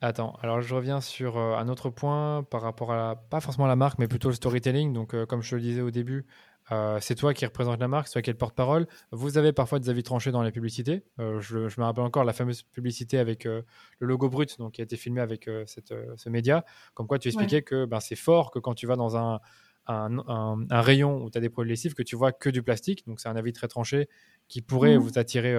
Attends, 0.01 0.35
alors 0.43 0.63
je 0.63 0.75
reviens 0.75 1.01
sur 1.01 1.37
euh, 1.39 1.57
un 1.57 1.69
autre 1.69 1.91
point 1.91 2.43
par 2.45 2.63
rapport 2.63 2.93
à, 2.93 2.97
la- 2.97 3.17
pas 3.17 3.41
forcément 3.41 3.67
à 3.67 3.69
la 3.69 3.77
marque, 3.77 3.99
mais 3.99 4.09
plutôt 4.09 4.29
le 4.29 4.35
storytelling. 4.35 4.93
Donc, 4.93 5.15
euh, 5.15 5.27
comme 5.27 5.43
je 5.43 5.51
te 5.51 5.55
le 5.57 5.61
disais 5.63 5.81
au 5.83 5.91
début, 5.91 6.27
Euh, 6.73 6.99
c'est 7.01 7.15
toi 7.15 7.35
qui 7.35 7.45
représente 7.45 7.79
la 7.79 7.89
marque, 7.89 8.09
c'est 8.09 8.15
toi 8.15 8.23
qui 8.23 8.31
es 8.31 8.33
le 8.33 8.39
porte-parole. 8.39 8.87
Vous 9.11 9.37
avez 9.37 9.53
parfois 9.53 9.79
des 9.79 9.91
avis 9.91 10.03
tranchés 10.03 10.33
dans 10.33 10.43
les 10.43 10.53
publicités. 10.53 11.03
Euh, 11.19 11.41
je, 11.41 11.59
me 11.59 11.85
rappelle 11.85 12.05
encore 12.05 12.25
la 12.25 12.33
fameuse 12.33 12.63
publicité 12.63 13.19
avec 13.19 13.45
le 13.45 13.65
logo 14.01 14.29
brut, 14.29 14.59
donc 14.59 14.73
qui 14.73 14.81
a 14.81 14.85
été 14.85 14.97
filmé 14.97 15.21
avec 15.21 15.45
ce 15.67 16.29
média, 16.29 16.65
comme 16.95 17.07
quoi 17.07 17.19
tu 17.19 17.29
expliquais 17.29 17.63
que 17.63 17.85
ben, 17.85 18.01
c'est 18.01 18.17
fort 18.17 18.51
que 18.51 18.59
quand 18.59 18.75
tu 18.75 18.87
vas 18.87 18.97
dans 18.97 19.17
un, 19.17 19.41
un, 19.87 20.81
rayon 20.81 21.23
où 21.23 21.31
tu 21.31 21.39
as 21.39 21.41
des 21.41 21.51
produits 21.51 21.73
lessifs, 21.73 21.95
que 21.95 22.03
tu 22.03 22.17
vois 22.17 22.33
que 22.33 22.49
du 22.49 22.63
plastique. 22.63 23.07
Donc 23.07 23.21
c'est 23.21 23.29
un 23.29 23.37
avis 23.37 23.53
très 23.53 23.69
tranché 23.69 24.09
qui 24.49 24.63
pourrait 24.63 24.97
mmh. 24.97 25.01
vous 25.01 25.19
attirer, 25.19 25.57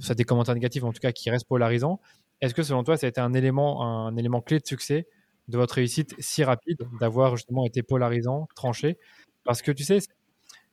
ça 0.00 0.14
des 0.14 0.24
commentaires 0.24 0.54
négatifs, 0.54 0.84
en 0.84 0.92
tout 0.92 1.00
cas 1.00 1.12
qui 1.12 1.30
reste 1.30 1.48
polarisant. 1.48 2.00
Est-ce 2.40 2.54
que 2.54 2.62
selon 2.62 2.82
toi, 2.84 2.96
ça 2.96 3.06
a 3.06 3.08
été 3.08 3.20
un 3.20 3.32
élément, 3.34 3.84
un 3.84 4.16
élément 4.16 4.40
clé 4.40 4.58
de 4.58 4.66
succès 4.66 5.06
de 5.48 5.56
votre 5.56 5.74
réussite 5.74 6.14
si 6.18 6.44
rapide, 6.44 6.88
d'avoir 7.00 7.36
justement 7.36 7.64
été 7.64 7.82
polarisant, 7.82 8.48
tranché? 8.54 8.98
Parce 9.44 9.62
que 9.62 9.72
tu 9.72 9.84
sais, 9.84 9.98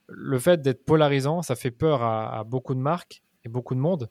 le 0.08 0.38
fait 0.38 0.60
d'être 0.62 0.84
polarisant, 0.84 1.42
ça 1.42 1.54
fait 1.56 1.70
peur 1.70 2.02
à, 2.02 2.44
beaucoup 2.44 2.74
de 2.74 2.80
marques 2.80 3.22
et 3.44 3.48
beaucoup 3.48 3.74
de 3.74 3.80
monde. 3.80 4.10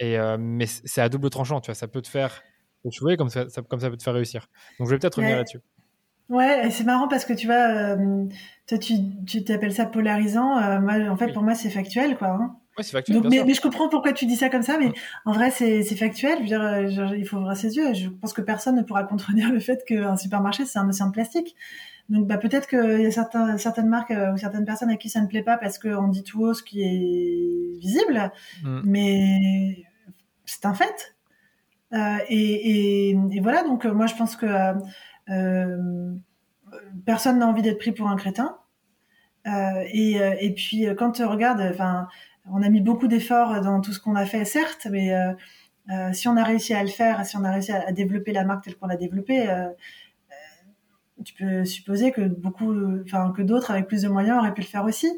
Et, 0.00 0.18
euh, 0.18 0.36
mais 0.38 0.66
c'est 0.66 1.00
à 1.00 1.08
double 1.08 1.28
tranchant, 1.30 1.60
tu 1.60 1.66
vois, 1.66 1.74
ça 1.74 1.88
peut 1.88 2.02
te 2.02 2.08
faire 2.08 2.42
échouer 2.84 3.16
comme 3.16 3.28
ça, 3.28 3.46
comme 3.68 3.80
ça 3.80 3.90
peut 3.90 3.96
te 3.96 4.02
faire 4.02 4.14
réussir. 4.14 4.48
Donc 4.78 4.88
je 4.88 4.94
vais 4.94 4.98
peut-être 4.98 5.16
revenir 5.16 5.36
là-dessus. 5.36 5.60
Ouais, 6.28 6.70
c'est 6.70 6.84
marrant 6.84 7.08
parce 7.08 7.24
que 7.24 7.32
tu 7.32 7.46
vois, 7.46 7.96
euh, 7.96 8.26
toi 8.66 8.78
tu, 8.78 8.94
tu 9.26 9.44
t'appelles 9.44 9.72
ça 9.72 9.86
polarisant. 9.86 10.58
Euh, 10.58 10.78
moi, 10.78 10.94
en 11.10 11.16
fait, 11.16 11.32
pour 11.32 11.42
moi, 11.42 11.54
c'est 11.54 11.70
factuel, 11.70 12.16
quoi. 12.16 12.28
Hein 12.28 12.56
mais, 13.24 13.54
je 13.54 13.60
comprends 13.60 13.88
pourquoi 13.88 14.12
tu 14.12 14.26
dis 14.26 14.36
ça 14.36 14.48
comme 14.48 14.62
ça, 14.62 14.78
mais 14.78 14.92
en 15.24 15.32
vrai, 15.32 15.50
c'est 15.50 15.82
factuel. 15.96 16.38
Je 16.38 16.42
veux 16.42 16.88
dire, 16.88 17.14
il 17.14 17.26
faut 17.26 17.38
ouvrir 17.38 17.56
ses 17.56 17.76
yeux. 17.76 17.94
Je 17.94 18.08
pense 18.08 18.32
que 18.32 18.42
personne 18.42 18.76
ne 18.76 18.82
pourra 18.82 19.04
contredire 19.04 19.50
le 19.50 19.60
fait 19.60 19.84
qu'un 19.84 20.16
supermarché, 20.16 20.64
c'est 20.64 20.78
un 20.78 20.88
océan 20.88 21.08
de 21.08 21.12
plastique. 21.12 21.56
Donc, 22.08 22.26
bah, 22.26 22.38
peut-être 22.38 22.68
qu'il 22.68 23.02
y 23.02 23.06
a 23.06 23.10
certains, 23.10 23.58
certaines 23.58 23.88
marques 23.88 24.10
euh, 24.10 24.32
ou 24.32 24.38
certaines 24.38 24.64
personnes 24.64 24.90
à 24.90 24.96
qui 24.96 25.08
ça 25.08 25.20
ne 25.20 25.26
plaît 25.26 25.42
pas 25.42 25.58
parce 25.58 25.78
qu'on 25.78 26.08
dit 26.08 26.22
tout 26.22 26.42
haut 26.42 26.54
ce 26.54 26.62
qui 26.62 26.82
est 26.82 27.78
visible, 27.80 28.32
mm. 28.62 28.80
mais 28.84 29.84
c'est 30.44 30.64
un 30.64 30.74
fait. 30.74 31.14
Euh, 31.92 32.18
et, 32.28 33.10
et, 33.10 33.40
voilà, 33.40 33.62
donc 33.62 33.84
moi, 33.84 34.06
je 34.06 34.14
pense 34.14 34.36
que 34.36 34.46
euh, 35.30 36.14
personne 37.04 37.38
n'a 37.38 37.46
envie 37.46 37.62
d'être 37.62 37.78
pris 37.78 37.92
pour 37.92 38.08
un 38.08 38.16
crétin. 38.16 38.58
et, 39.46 40.16
et 40.40 40.54
puis, 40.54 40.86
quand 40.96 41.12
tu 41.12 41.24
regardes, 41.24 41.60
enfin 41.60 42.08
on 42.52 42.62
a 42.62 42.68
mis 42.68 42.80
beaucoup 42.80 43.08
d'efforts 43.08 43.60
dans 43.60 43.80
tout 43.80 43.92
ce 43.92 44.00
qu'on 44.00 44.14
a 44.14 44.26
fait, 44.26 44.44
certes, 44.44 44.86
mais 44.90 45.14
euh, 45.14 45.32
euh, 45.90 46.12
si 46.12 46.28
on 46.28 46.36
a 46.36 46.44
réussi 46.44 46.74
à 46.74 46.82
le 46.82 46.88
faire, 46.88 47.24
si 47.24 47.36
on 47.36 47.44
a 47.44 47.52
réussi 47.52 47.72
à, 47.72 47.92
développer 47.92 48.32
la 48.32 48.44
marque 48.44 48.64
telle 48.64 48.76
qu'on 48.76 48.86
l'a 48.86 48.96
développée, 48.96 49.48
euh, 49.48 49.68
tu 51.24 51.34
peux 51.34 51.64
supposer 51.64 52.12
que 52.12 52.22
beaucoup, 52.22 52.74
enfin 53.04 53.32
que 53.36 53.42
d'autres 53.42 53.70
avec 53.70 53.86
plus 53.86 54.02
de 54.02 54.08
moyens 54.08 54.38
auraient 54.38 54.54
pu 54.54 54.62
le 54.62 54.66
faire 54.66 54.84
aussi. 54.84 55.08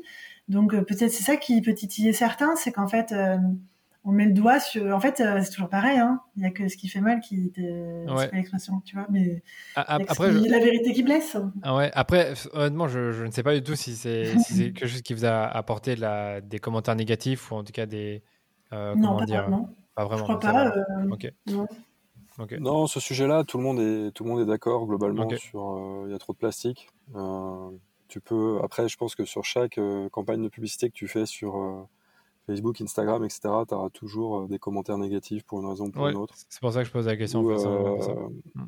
Donc 0.49 0.73
peut-être 0.73 1.13
c'est 1.13 1.23
ça 1.23 1.37
qui 1.37 1.61
peut 1.63 1.75
titiller 1.75 2.13
certains, 2.13 2.57
c'est 2.57 2.73
qu'en 2.73 2.89
fait 2.89 3.15
on 4.05 4.13
met 4.13 4.27
le 4.27 4.33
doigt 4.33 4.61
sur. 4.61 4.95
En 4.95 5.01
fait, 5.01 5.17
c'est 5.17 5.51
toujours 5.51 5.69
pareil. 5.69 5.99
Hein. 5.99 6.21
Il 6.37 6.41
n'y 6.43 6.49
a 6.49 6.51
que 6.51 6.69
ce 6.69 6.77
qui 6.77 6.89
fait 6.89 7.01
mal 7.01 7.21
qui. 7.21 7.53
Ouais. 7.57 8.05
C'est 8.19 8.31
pas 8.31 8.37
l'expression, 8.37 8.81
tu 8.85 8.97
vois. 8.97 9.07
Mais 9.11 9.43
après, 9.77 10.33
la 10.33 10.59
vérité 10.59 10.93
qui 10.93 11.03
blesse. 11.03 11.37
Ah 11.63 11.77
ouais. 11.77 11.91
Après, 11.95 12.33
honnêtement, 12.53 12.89
je, 12.89 13.13
je, 13.13 13.25
ne 13.25 13.31
sais 13.31 13.43
pas 13.43 13.55
du 13.55 13.63
tout 13.63 13.75
si 13.75 13.97
c'est 13.97 14.39
si 14.39 14.73
quelque 14.73 14.87
chose 14.87 15.03
qui 15.03 15.13
vous 15.13 15.27
a 15.27 15.45
apporté 15.45 15.97
la, 15.97 16.41
des 16.41 16.59
commentaires 16.59 16.97
négatifs 16.97 17.51
ou 17.53 17.57
en 17.57 17.65
tout 17.65 17.73
cas 17.73 17.87
des. 17.87 18.23
Euh, 18.73 18.95
non, 18.95 19.19
pas 19.19 19.27
dire 19.27 19.43
vraiment. 19.43 19.71
Pas 19.95 20.05
vraiment. 20.05 20.19
Je 20.19 20.23
crois 20.23 20.41
pas. 20.41 20.69
Euh, 20.69 21.11
ok. 21.11 21.33
Non. 22.41 22.61
Non, 22.61 22.87
ce 22.87 23.01
sujet-là, 23.01 23.45
tout 23.45 23.59
le 23.59 23.65
monde 23.65 23.81
est 23.81 24.13
tout 24.13 24.25
le 24.25 24.31
monde 24.31 24.41
est 24.41 24.47
d'accord 24.47 24.87
globalement 24.87 25.29
sur. 25.37 25.73
Euh, 25.73 26.05
il 26.07 26.13
y 26.13 26.15
a 26.15 26.19
trop 26.19 26.33
de 26.33 26.39
plastique. 26.39 26.89
tu 28.09 28.21
peux. 28.21 28.61
Après, 28.63 28.89
je 28.89 28.97
pense 28.97 29.15
que 29.15 29.25
sur 29.25 29.45
chaque 29.45 29.79
campagne 30.11 30.43
de 30.43 30.49
publicité 30.49 30.89
que 30.89 30.95
tu 30.95 31.09
fais 31.09 31.27
sur 31.27 31.87
Facebook, 32.51 32.81
Instagram, 32.81 33.25
etc., 33.25 33.41
tu 33.69 33.75
auras 33.75 33.91
toujours 33.91 34.41
euh, 34.41 34.49
des 34.49 34.59
commentaires 34.59 34.99
négatifs 34.99 35.45
pour 35.45 35.61
une 35.61 35.67
raison 35.67 35.87
ou 35.87 35.91
pour 35.91 36.09
une 36.09 36.17
autre. 36.17 36.35
C'est 36.49 36.61
pour 36.61 36.73
ça 36.73 36.81
que 36.81 36.87
je 36.87 36.93
pose 36.93 37.07
la 37.07 37.17
question. 37.17 37.49
Euh, 37.49 38.29
mm. 38.55 38.67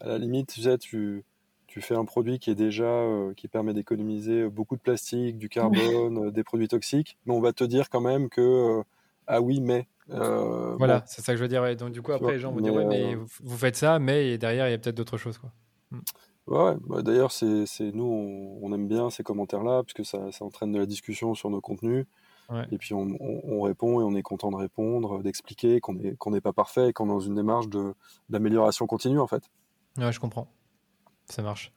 à 0.00 0.08
la 0.08 0.18
limite, 0.18 0.52
tu, 0.52 0.62
sais, 0.62 0.78
tu, 0.78 1.24
tu, 1.66 1.80
fais 1.80 1.94
un 1.94 2.04
produit 2.04 2.38
qui 2.38 2.50
est 2.50 2.54
déjà 2.56 2.84
euh, 2.84 3.32
qui 3.34 3.48
permet 3.48 3.72
d'économiser 3.72 4.48
beaucoup 4.48 4.76
de 4.76 4.80
plastique, 4.80 5.38
du 5.38 5.48
carbone, 5.48 6.30
des 6.32 6.44
produits 6.44 6.68
toxiques, 6.68 7.16
mais 7.26 7.34
on 7.34 7.40
va 7.40 7.52
te 7.52 7.64
dire 7.64 7.88
quand 7.90 8.00
même 8.00 8.28
que 8.28 8.82
ah 9.26 9.40
oui, 9.40 9.60
mais. 9.60 9.86
Voilà, 10.08 11.02
c'est 11.06 11.22
ça 11.22 11.32
que 11.32 11.38
je 11.38 11.42
veux 11.42 11.48
dire. 11.48 11.76
Donc 11.76 11.92
du 11.92 12.02
coup, 12.02 12.12
après, 12.12 12.32
les 12.32 12.38
gens 12.38 12.52
vont 12.52 12.60
dire 12.60 12.74
ouais, 12.74 12.86
mais 12.86 13.14
vous 13.14 13.56
faites 13.56 13.76
ça, 13.76 13.98
mais 13.98 14.38
derrière, 14.38 14.68
il 14.68 14.72
y 14.72 14.74
a 14.74 14.78
peut-être 14.78 14.96
d'autres 14.96 15.18
choses, 15.18 15.38
quoi. 15.38 15.50
Mm. 15.90 16.00
Ouais, 16.46 16.74
bah, 16.86 17.00
d'ailleurs, 17.00 17.32
c'est 17.32 17.64
nous, 17.80 18.04
on, 18.04 18.58
on, 18.60 18.74
aime 18.74 18.86
bien 18.86 19.08
ces 19.08 19.22
commentaires-là, 19.22 19.82
puisque 19.82 20.04
ça, 20.04 20.30
ça 20.30 20.44
entraîne 20.44 20.72
de 20.72 20.78
la 20.78 20.84
discussion 20.84 21.34
sur 21.34 21.48
nos 21.48 21.62
contenus. 21.62 22.04
Et 22.70 22.78
puis 22.78 22.94
on, 22.94 23.60
répond 23.62 24.00
et 24.00 24.04
on 24.04 24.14
est 24.14 24.22
content 24.22 24.50
de 24.50 24.56
répondre, 24.56 25.22
d'expliquer 25.22 25.80
qu'on 25.80 25.94
n'est 25.94 26.14
qu'on 26.16 26.30
n'est 26.30 26.40
pas 26.40 26.52
parfait 26.52 26.90
et 26.90 26.92
qu'on 26.92 27.06
est 27.06 27.08
dans 27.08 27.20
une 27.20 27.34
démarche 27.34 27.66
d'amélioration 28.28 28.86
continue 28.86 29.18
en 29.18 29.26
fait. 29.26 29.50
Ouais, 29.96 30.12
je 30.12 30.20
comprends. 30.20 30.48
Ça 31.26 31.42
marche. 31.42 31.72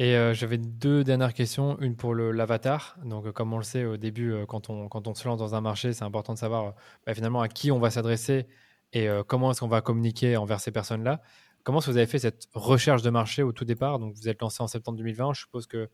Et 0.00 0.16
euh, 0.16 0.32
j'avais 0.32 0.58
deux 0.58 1.02
dernières 1.02 1.34
questions. 1.34 1.76
Une 1.80 1.96
pour 1.96 2.14
l'avatar. 2.14 2.96
Donc, 3.04 3.26
euh, 3.26 3.32
comme 3.32 3.52
on 3.52 3.58
le 3.58 3.64
sait 3.64 3.84
au 3.84 3.96
début, 3.96 4.32
euh, 4.32 4.46
quand, 4.46 4.70
on, 4.70 4.88
quand 4.88 5.08
on 5.08 5.14
se 5.14 5.26
lance 5.26 5.38
dans 5.38 5.56
un 5.56 5.60
marché, 5.60 5.92
c'est 5.92 6.04
important 6.04 6.34
de 6.34 6.38
savoir 6.38 6.74
bah, 7.04 7.14
finalement 7.14 7.40
à 7.40 7.48
qui 7.48 7.72
on 7.72 7.80
va 7.80 7.90
s'adresser 7.90 8.46
et 8.94 9.06
comment 9.26 9.50
est-ce 9.50 9.60
qu'on 9.60 9.68
va 9.68 9.82
communiquer 9.82 10.38
envers 10.38 10.60
ces 10.60 10.70
personnes-là. 10.70 11.20
Comment 11.62 11.80
est-ce 11.80 11.88
que 11.88 11.90
vous 11.90 11.98
avez 11.98 12.06
fait 12.06 12.20
cette 12.20 12.48
recherche 12.54 13.02
de 13.02 13.10
marché 13.10 13.42
au 13.42 13.52
tout 13.52 13.66
départ? 13.66 13.98
Donc, 13.98 14.14
vous 14.14 14.30
êtes 14.30 14.40
lancé 14.40 14.62
en 14.62 14.66
septembre 14.66 14.96
2020. 14.96 15.34
Je 15.34 15.40
suppose 15.40 15.66
que 15.66 15.90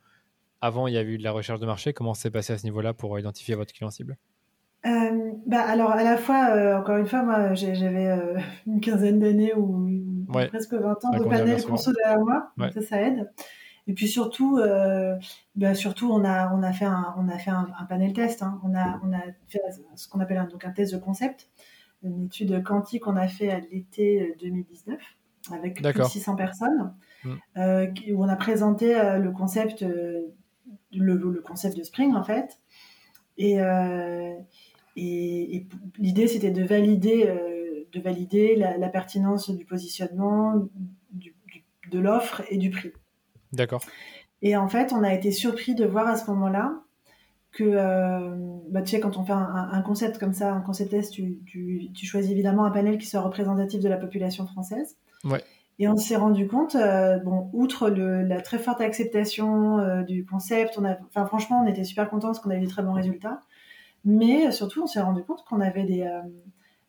avant, 0.60 0.86
il 0.86 0.94
y 0.94 0.96
a 0.96 1.02
eu 1.02 1.18
de 1.18 1.24
la 1.24 1.32
recherche 1.32 1.58
de 1.58 1.66
marché. 1.66 1.92
Comment 1.92 2.14
s'est 2.14 2.30
passé 2.30 2.52
à 2.52 2.58
ce 2.58 2.62
niveau-là 2.62 2.94
pour 2.94 3.18
identifier 3.18 3.56
votre 3.56 3.72
client 3.72 3.90
cible? 3.90 4.16
Bah 4.84 5.62
alors 5.62 5.90
à 5.90 6.04
la 6.04 6.16
fois, 6.16 6.78
encore 6.78 6.98
une 6.98 7.06
fois, 7.06 7.22
moi 7.24 7.54
j'avais 7.54 8.16
une 8.66 8.80
quinzaine 8.80 9.18
d'années 9.18 9.54
ou 9.54 9.88
presque 10.50 10.74
20 10.74 11.04
ans 11.04 11.18
de 11.18 11.24
panel 11.24 11.64
conso 11.64 11.90
derrière 11.92 12.20
moi, 12.20 12.52
ça 12.72 12.80
ça 12.80 13.00
aide. 13.00 13.28
Et 13.86 13.92
puis 13.92 14.08
surtout, 14.08 14.58
bah, 15.56 15.74
surtout 15.74 16.10
on 16.10 16.24
a 16.24 16.54
on 16.54 16.62
a 16.62 16.72
fait 16.72 16.86
un 16.86 17.14
on 17.18 17.28
a 17.28 17.38
fait 17.38 17.50
un, 17.50 17.66
panel 17.88 18.12
test. 18.14 18.42
Hein. 18.42 18.58
On 18.64 18.74
a 18.74 19.00
on 19.04 19.12
a 19.12 19.20
fait 19.46 19.60
ce 19.94 20.08
qu'on 20.08 20.20
appelle 20.20 20.38
un, 20.38 20.46
donc 20.46 20.64
un 20.64 20.70
test 20.70 20.94
de 20.94 20.98
concept, 20.98 21.50
une 22.02 22.24
étude 22.24 22.62
quantique 22.62 23.02
qu'on 23.02 23.16
a 23.16 23.28
fait 23.28 23.50
à 23.50 23.60
l'été 23.60 24.36
2019 24.40 24.98
avec 25.52 25.74
plus 25.74 25.82
de 25.82 26.02
600 26.02 26.36
personnes, 26.36 26.94
mm. 27.24 27.34
où 28.14 28.24
on 28.24 28.28
a 28.28 28.36
présenté 28.36 28.94
le 29.18 29.30
concept 29.30 29.84
le, 30.92 31.40
concept 31.40 31.76
de 31.76 31.82
Spring 31.82 32.14
en 32.14 32.24
fait. 32.24 32.58
Et, 33.36 33.60
euh, 33.60 34.34
et, 34.96 35.66
l'idée 35.98 36.28
c'était 36.28 36.50
de 36.50 36.62
valider, 36.62 37.26
euh, 37.26 37.84
de 37.92 38.00
valider 38.00 38.56
la, 38.56 38.88
pertinence 38.88 39.50
du 39.50 39.64
positionnement, 39.64 40.68
de 41.90 41.98
l'offre 41.98 42.42
et 42.50 42.58
du 42.58 42.70
prix. 42.70 42.92
D'accord. 43.54 43.82
Et 44.42 44.56
en 44.56 44.68
fait, 44.68 44.92
on 44.92 45.02
a 45.02 45.12
été 45.14 45.30
surpris 45.30 45.74
de 45.74 45.86
voir 45.86 46.06
à 46.06 46.16
ce 46.16 46.30
moment-là 46.30 46.74
que, 47.52 47.64
euh, 47.64 48.34
bah, 48.68 48.82
tu 48.82 48.90
sais, 48.90 49.00
quand 49.00 49.16
on 49.16 49.24
fait 49.24 49.32
un, 49.32 49.80
concept 49.82 50.18
comme 50.18 50.34
ça, 50.34 50.52
un 50.52 50.60
concept 50.60 50.90
test, 50.90 51.12
tu, 51.12 51.38
tu, 51.46 51.88
tu, 51.94 52.04
choisis 52.04 52.30
évidemment 52.30 52.64
un 52.64 52.70
panel 52.70 52.98
qui 52.98 53.06
soit 53.06 53.20
représentatif 53.20 53.80
de 53.80 53.88
la 53.88 53.96
population 53.96 54.46
française. 54.46 54.96
Ouais. 55.24 55.42
Et 55.78 55.88
on 55.88 55.96
s'est 55.96 56.16
rendu 56.16 56.46
compte, 56.46 56.74
euh, 56.74 57.18
bon, 57.18 57.48
outre 57.52 57.88
le, 57.90 58.22
la 58.22 58.40
très 58.40 58.58
forte 58.58 58.80
acceptation 58.80 59.78
euh, 59.78 60.02
du 60.02 60.24
concept, 60.26 60.74
on 60.78 60.84
a, 60.84 60.96
enfin 61.08 61.26
franchement, 61.26 61.62
on 61.64 61.66
était 61.66 61.84
super 61.84 62.10
contents 62.10 62.28
parce 62.28 62.40
qu'on 62.40 62.50
avait 62.50 62.60
des 62.60 62.68
très 62.68 62.82
bons 62.82 62.92
résultats. 62.92 63.40
Mais 64.04 64.52
surtout, 64.52 64.82
on 64.82 64.86
s'est 64.86 65.00
rendu 65.00 65.22
compte 65.22 65.44
qu'on 65.48 65.60
avait 65.60 65.84
des, 65.84 66.06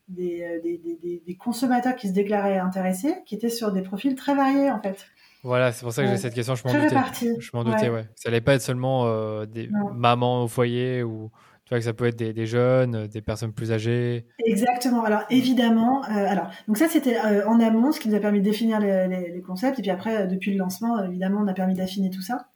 des, 0.08 0.60
des, 0.62 1.22
des, 1.26 1.34
consommateurs 1.36 1.96
qui 1.96 2.08
se 2.08 2.12
déclaraient 2.12 2.58
intéressés, 2.58 3.14
qui 3.24 3.34
étaient 3.34 3.48
sur 3.48 3.72
des 3.72 3.82
profils 3.82 4.14
très 4.14 4.34
variés 4.34 4.70
en 4.70 4.80
fait. 4.80 5.06
Voilà, 5.42 5.72
c'est 5.72 5.82
pour 5.82 5.92
ça 5.92 6.02
que 6.02 6.08
j'ai 6.08 6.16
cette 6.16 6.34
question. 6.34 6.54
Je 6.54 6.62
m'en 6.66 6.74
doutais. 6.74 7.34
Je 7.38 7.50
m'en 7.54 7.64
doutais, 7.64 7.88
ouais. 7.88 8.06
Ça 8.16 8.30
n'allait 8.30 8.40
pas 8.40 8.54
être 8.54 8.62
seulement 8.62 9.44
des 9.46 9.68
mamans 9.94 10.44
au 10.44 10.48
foyer 10.48 11.02
ou 11.02 11.30
tu 11.66 11.70
vois 11.70 11.78
que 11.78 11.84
ça 11.84 11.92
peut 11.92 12.04
être 12.04 12.16
des, 12.16 12.46
jeunes, 12.46 12.94
euh, 12.94 13.08
des 13.08 13.20
personnes 13.20 13.52
plus 13.52 13.72
âgées. 13.72 14.24
Exactement. 14.44 15.02
Alors 15.02 15.22
évidemment, 15.30 16.04
euh, 16.04 16.26
alors 16.28 16.48
donc 16.68 16.78
ça 16.78 16.86
c'était 16.86 17.16
euh, 17.16 17.44
en 17.48 17.58
amont, 17.58 17.90
ce 17.90 17.98
qui 17.98 18.08
nous 18.08 18.14
a 18.14 18.20
permis 18.20 18.38
de 18.38 18.44
définir 18.44 18.78
les, 18.78 19.42
concepts, 19.44 19.80
et 19.80 19.82
puis 19.82 19.90
après 19.90 20.28
depuis 20.28 20.52
le 20.52 20.58
lancement, 20.58 21.02
évidemment, 21.02 21.40
on 21.42 21.48
a 21.48 21.54
permis 21.54 21.74
d'affiner 21.74 22.10
tout 22.10 22.22
ça. 22.22 22.46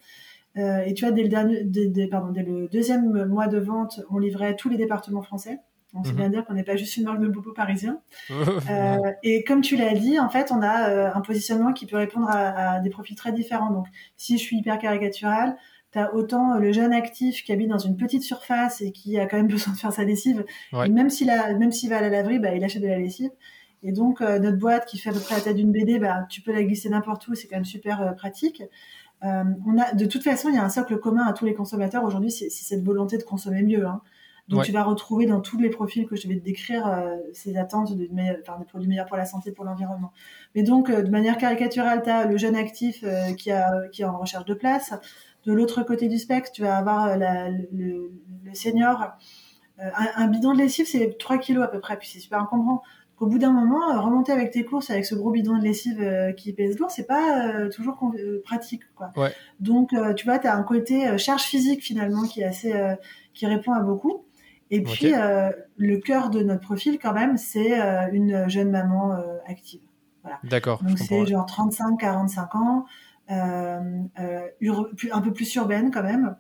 et 0.55 0.95
tu 0.95 1.05
vois, 1.05 1.13
dès 1.13 1.25
le, 1.25 1.29
dernier, 1.29 2.09
pardon, 2.09 2.31
dès 2.31 2.45
le 2.45 2.69
deuxième 2.69 3.27
mois 3.27 3.49
de 3.49 3.59
vente, 3.59 4.01
on 4.11 4.19
livrait 4.19 4.55
tous 4.55 4.69
les 4.69 4.77
départements 4.77 5.23
français. 5.23 5.59
On 5.93 6.05
sait 6.05 6.13
mhm. 6.13 6.17
bien 6.17 6.29
dire 6.29 6.45
qu'on 6.45 6.55
n'est 6.55 6.65
pas 6.65 6.77
juste 6.77 6.97
une 6.97 7.05
marque 7.05 7.21
de 7.21 7.27
bobo 7.27 7.53
parisien. 7.53 8.01
et 9.23 9.43
comme 9.45 9.61
tu 9.61 9.77
l'as 9.77 9.95
dit, 9.95 10.21
en 10.21 10.29
fait, 10.29 10.53
on 10.53 10.63
a 10.63 11.15
un 11.15 11.21
positionnement 11.21 11.73
qui 11.73 11.87
peut 11.87 11.97
répondre 11.97 12.29
à, 12.29 12.75
à, 12.75 12.81
des 12.81 12.91
profils 12.91 13.17
très 13.17 13.33
différents. 13.33 13.71
Donc, 13.71 13.87
si 14.17 14.39
je 14.39 14.43
suis 14.43 14.59
hyper 14.59 14.79
caricatural, 14.79 15.57
tu 15.93 15.99
as 15.99 16.15
autant 16.15 16.59
le 16.59 16.73
jeune 16.73 16.93
actif 16.93 17.43
qui 17.43 17.53
habite 17.53 17.69
dans 17.69 17.79
une 17.79 17.97
petite 17.97 18.23
surface 18.23 18.81
et 18.81 18.93
qui 18.93 19.19
a 19.19 19.27
quand 19.27 19.37
même 19.37 19.49
besoin 19.49 19.73
de 19.73 19.79
faire 19.79 19.93
sa 19.93 20.05
lessive. 20.05 20.45
Et 20.85 20.89
même 20.89 21.11
s'il 21.11 21.29
va 21.29 21.97
à 21.97 22.01
la 22.01 22.09
laverie, 22.09 22.39
bah, 22.39 22.55
il 22.55 22.65
achète 22.65 22.83
de 22.83 22.89
la 22.89 22.99
lessive. 22.99 23.31
Et 23.83 23.93
donc, 23.93 24.21
euh, 24.21 24.39
notre 24.39 24.59
boîte 24.59 24.87
qui 24.87 24.99
fait 24.99 25.11
à 25.11 25.13
peu 25.13 25.21
près 25.21 25.37
la 25.37 25.41
taille 25.41 25.55
d'une 25.55 25.73
BD, 25.73 25.99
bah, 25.99 26.27
tu 26.29 26.43
peux 26.43 26.53
la 26.53 26.63
glisser 26.63 26.91
n'importe 26.91 27.27
où, 27.29 27.35
c'est 27.35 27.49
quand 27.49 27.57
même 27.57 27.65
super 27.65 28.03
euh, 28.03 28.13
pratique. 28.13 28.63
on 29.23 29.79
a, 29.79 29.95
de 29.95 30.05
toute 30.05 30.23
façon, 30.23 30.51
il 30.51 30.55
y 30.55 30.59
a 30.59 30.65
un 30.65 30.69
socle 30.69 30.99
commun 30.99 31.25
à 31.27 31.33
tous 31.33 31.47
les 31.47 31.55
consommateurs 31.55 32.05
aujourd'hui, 32.05 32.31
c'est 32.31 32.51
cette 32.51 32.85
volonté 32.85 33.17
de 33.17 33.23
consommer 33.23 33.63
mieux. 33.63 33.87
Hein. 33.87 34.03
Donc 34.51 34.65
tu 34.65 34.73
vas 34.73 34.83
retrouver 34.83 35.27
dans 35.27 35.41
tous 35.41 35.59
les 35.59 35.71
profils 35.71 36.07
que 36.07 36.17
je 36.17 36.27
vais 36.27 36.35
te 36.35 36.45
décrire 36.45 36.87
euh, 36.87 37.17
ces 37.33 37.57
attentes 37.57 37.97
de, 37.97 38.09
enfin, 38.43 38.59
des 38.59 38.65
produits 38.65 38.89
meilleurs 38.89 39.07
pour 39.07 39.17
la 39.17 39.25
santé, 39.25 39.53
pour 39.53 39.65
l'environnement. 39.65 40.13
Mais 40.57 40.65
donc 40.65 40.91
euh, 40.91 41.03
de 41.03 41.11
manière 41.11 41.39
caricaturale, 41.39 42.03
tu 42.03 42.11
as 42.11 42.27
le 42.27 42.37
jeune 42.37 42.57
actif 42.57 43.05
euh, 43.05 43.33
qui, 43.35 43.53
a, 43.53 43.89
qui 43.93 44.03
est 44.03 44.07
en 44.07 44.19
recherche 44.19 44.45
de 44.45 44.55
place. 44.55 44.93
De 45.47 45.53
l'autre 45.53 45.85
côté 45.85 46.09
du 46.09 46.19
spectre, 46.19 46.51
tu 46.51 46.63
vas 46.63 46.77
avoir 46.77 47.17
le, 47.17 48.11
senior. 48.53 49.13
Un, 49.79 50.27
bidon 50.27 50.53
de 50.53 50.59
lessive, 50.59 50.87
c'est 50.87 51.17
3 51.17 51.39
kilos 51.39 51.65
à 51.65 51.69
peu 51.69 51.81
près, 51.81 51.97
puis 51.97 52.09
c'est 52.09 52.19
super 52.19 52.43
encombrant. 52.43 52.83
Au 53.19 53.27
bout 53.27 53.39
d'un 53.39 53.53
moment, 53.53 54.03
remonter 54.03 54.33
avec 54.33 54.51
tes 54.51 54.65
courses 54.65 54.91
avec 54.91 55.07
ce 55.07 55.15
gros 55.15 55.31
bidon 55.31 55.57
de 55.57 55.63
lessive 55.63 56.35
qui 56.37 56.53
pèse 56.53 56.79
lourd, 56.79 56.91
c'est 56.91 57.07
pas 57.07 57.69
toujours 57.71 57.99
pratique. 58.45 58.83
Quoi. 58.95 59.13
Donc, 59.61 59.95
tu 60.17 60.27
vois, 60.27 60.39
tu 60.39 60.47
as 60.47 60.55
un 60.55 60.63
côté 60.63 61.17
charge 61.17 61.45
physique 61.45 61.83
finalement 61.83 62.25
qui 62.25 62.43
est 62.43 62.45
assez, 62.45 62.75
qui 63.33 63.47
répond 63.47 63.73
à 63.73 63.81
beaucoup. 63.81 64.27
Et 64.71 64.83
puis, 64.83 65.13
euh, 65.13 65.51
le 65.77 65.99
cœur 65.99 66.31
de 66.31 66.43
notre 66.43 66.61
profil, 66.61 66.99
quand 66.99 67.13
même, 67.13 67.37
c'est 67.37 67.81
euh, 67.81 68.09
une 68.13 68.49
jeune 68.49 68.71
maman 68.71 69.15
euh, 69.15 69.37
active. 69.47 69.81
Voilà. 70.23 70.39
D'accord. 70.45 70.83
Donc, 70.83 70.99
c'est 70.99 71.27
genre 71.27 71.47
35-45 71.47 72.57
ans, 72.57 72.85
un 73.29 75.21
peu 75.23 75.33
plus 75.33 75.55
urbaine 75.57 75.91
quand 75.91 76.03
même. 76.03 76.37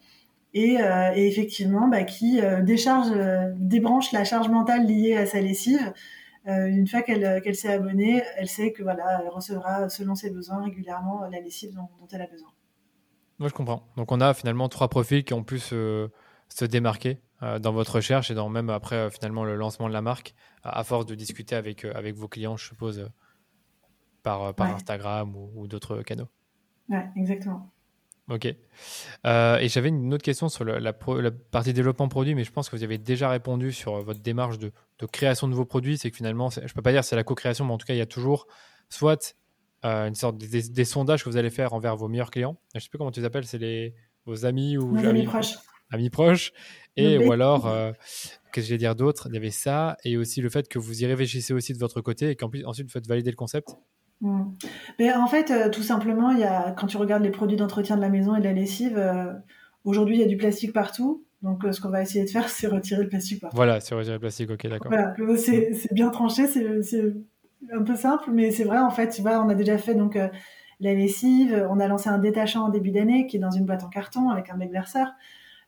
Et, 0.53 0.78
et 1.14 1.28
effectivement, 1.28 1.89
bah, 1.89 2.03
qui 2.03 2.41
décharge, 2.62 3.12
débranche 3.57 4.12
la 4.12 4.24
charge 4.24 4.49
mentale 4.49 4.87
liée 4.87 5.16
à 5.16 5.24
sa 5.24 5.41
lessive. 5.41 5.93
une 6.47 6.87
fois 6.89 7.03
qu'elle 7.03 7.55
s'est 7.55 7.72
abonnée, 7.72 8.22
elle 8.37 8.49
sait 8.49 8.72
que 8.72 8.83
voilà, 8.83 9.20
elle 9.22 9.28
recevra 9.28 9.89
selon 9.89 10.14
ses 10.16 10.31
besoins 10.31 10.62
régulièrement 10.62 11.22
la 11.31 11.41
lessive 11.41 11.72
dont, 11.74 11.89
dont 12.01 12.09
elle 12.11 12.22
a 12.22 12.26
besoin. 12.26 12.51
Moi, 13.39 13.49
je 13.49 13.55
comprends. 13.55 13.85
Donc, 13.97 14.12
on 14.12 14.20
a 14.20 14.35
finalement 14.35 14.68
trois 14.68 14.89
profils 14.89 15.24
qui 15.24 15.33
ont 15.33 15.45
pu 15.45 15.59
se, 15.61 16.11
se 16.49 16.64
démarquer 16.64 17.20
dans 17.41 17.72
votre 17.72 17.97
recherche 17.97 18.30
et 18.30 18.34
dans 18.34 18.49
même 18.49 18.70
après 18.70 18.97
euh, 18.97 19.11
finalement 19.11 19.45
le 19.45 19.57
lancement 19.57 19.88
de 19.88 19.93
la 19.93 20.03
marque, 20.03 20.34
à 20.62 20.84
force 20.84 21.07
de 21.07 21.14
discuter 21.14 21.55
avec, 21.55 21.84
euh, 21.84 21.93
avec 21.95 22.14
vos 22.14 22.28
clients, 22.28 22.57
je 22.57 22.66
suppose, 22.66 23.09
par, 24.22 24.55
par 24.55 24.74
Instagram 24.74 25.34
ou, 25.34 25.66
d'autres 25.66 26.03
canaux. 26.03 26.28
Ouais, 26.88 27.09
exactement. 27.16 27.70
Ok. 28.28 28.45
et 28.45 28.57
j'avais 29.24 29.88
une 29.88 30.14
autre 30.14 30.22
question 30.22 30.49
sur 30.49 30.64
la, 30.64 30.78
la, 30.78 30.93
partie 30.93 31.72
développement 31.72 32.07
produit, 32.07 32.36
mais 32.36 32.45
je 32.45 32.53
pense 32.53 32.68
que 32.68 32.76
vous 32.76 32.84
avez 32.84 32.97
déjà 32.97 33.28
répondu 33.28 33.72
sur 33.72 34.01
votre 34.03 34.20
démarche 34.20 34.59
de, 34.59 34.70
de 35.01 35.07
création 35.07 35.49
de 35.49 35.55
vos 35.55 35.64
produits. 35.64 35.99
C'est 35.99 36.12
que 36.12 36.16
finalement, 36.16 36.49
je 36.49 36.61
ne 36.61 36.68
peux 36.68 36.82
pas 36.82 36.93
dire 36.93 37.03
c'est 37.03 37.16
la 37.16 37.24
co-création, 37.24 37.64
mais 37.64 37.72
en 37.72 37.78
tout 37.78 37.86
cas, 37.86 37.95
il 37.95 37.99
y 37.99 38.03
a 38.03 38.07
toujours 38.07 38.47
soit 38.88 39.34
une 39.82 40.14
sorte 40.14 40.36
des, 40.36 40.84
sondages 40.84 41.24
que 41.24 41.30
vous 41.30 41.38
allez 41.38 41.51
faire 41.51 41.72
envers 41.72 41.97
vos 41.97 42.07
meilleurs 42.07 42.30
clients. 42.30 42.57
Je 42.74 42.78
ne 42.78 42.80
sais 42.82 42.88
plus 42.88 42.99
comment 42.99 43.11
tu 43.11 43.18
les 43.18 43.26
appelles, 43.26 43.47
c'est 43.47 43.59
les, 43.59 43.95
vos 44.26 44.45
amis 44.45 44.76
ou 44.76 44.97
amis 44.99 45.24
proches 45.24 45.57
amis 45.91 46.11
proches. 46.11 46.53
Et 46.97 47.18
ou 47.18 47.32
alors, 47.32 47.66
euh, 47.66 47.93
qu'est-ce 48.53 48.66
que 48.66 48.68
je 48.68 48.74
vais 48.74 48.78
dire 48.78 48.95
d'autre? 48.95 49.28
Il 49.30 49.34
y 49.34 49.38
avait 49.38 49.51
ça, 49.51 49.97
et 50.05 50.16
aussi 50.16 50.41
le 50.41 50.51
fait 50.51 50.68
que 50.68 50.78
vous 50.78 51.03
y 51.03 51.07
réfléchissez 51.07 51.53
aussi 51.53 51.72
de 51.72 51.78
votre 51.78 52.01
côté 52.01 52.30
et 52.30 52.36
qu'ensuite 52.36 52.86
vous 52.86 52.93
faites 52.93 53.07
valider 53.07 53.30
le 53.30 53.36
concept. 53.36 53.76
Hmm. 54.20 54.51
Mais 54.99 55.12
en 55.12 55.26
fait, 55.26 55.51
euh, 55.51 55.70
tout 55.70 55.82
simplement, 55.82 56.32
y 56.32 56.45
a, 56.45 56.72
quand 56.72 56.86
tu 56.86 56.97
regardes 56.97 57.22
les 57.22 57.30
produits 57.30 57.57
d'entretien 57.57 57.97
de 57.97 58.03
la 58.03 58.11
maison 58.11 58.34
et 58.34 58.41
de 58.41 58.45
la 58.45 58.53
lessive, 58.53 58.99
euh, 58.99 59.32
aujourd'hui 59.84 60.16
il 60.16 60.20
y 60.20 60.24
a 60.24 60.26
du 60.26 60.36
plastique 60.36 60.72
partout. 60.72 61.24
Donc 61.43 61.62
ce 61.70 61.80
qu'on 61.80 61.88
va 61.88 62.03
essayer 62.03 62.24
de 62.24 62.30
faire, 62.30 62.49
c'est 62.49 62.66
retirer 62.66 63.03
le 63.03 63.09
plastique 63.09 63.41
partout. 63.41 63.57
Voilà, 63.57 63.80
c'est 63.80 63.95
retirer 63.95 64.14
le 64.14 64.20
plastique, 64.20 64.51
ok, 64.51 64.66
d'accord. 64.68 64.93
Voilà, 64.93 65.14
c'est 65.36 65.95
bien 65.95 66.11
tranché, 66.11 66.47
c'est 66.47 67.14
un 67.72 67.82
peu 67.82 67.95
simple, 67.95 68.30
mais 68.32 68.51
c'est 68.51 68.64
vrai, 68.64 68.78
en 68.78 68.91
fait, 68.91 69.09
tu 69.09 69.22
vois, 69.22 69.43
on 69.43 69.49
a 69.49 69.55
déjà 69.55 69.78
fait 69.78 69.95
donc 69.95 70.16
la 70.80 70.95
lessive, 70.95 71.66
on 71.70 71.78
a 71.78 71.88
lancé 71.88 72.11
un 72.11 72.18
détachant 72.18 72.66
en 72.66 72.68
début 72.68 72.91
d'année 72.91 73.26
qui 73.26 73.36
est 73.36 73.41
dans 73.41 73.51
une 73.51 73.64
boîte 73.64 73.84
en 73.84 73.88
carton 73.88 74.28
avec 74.28 74.51
un 74.51 74.57
bec 74.57 74.70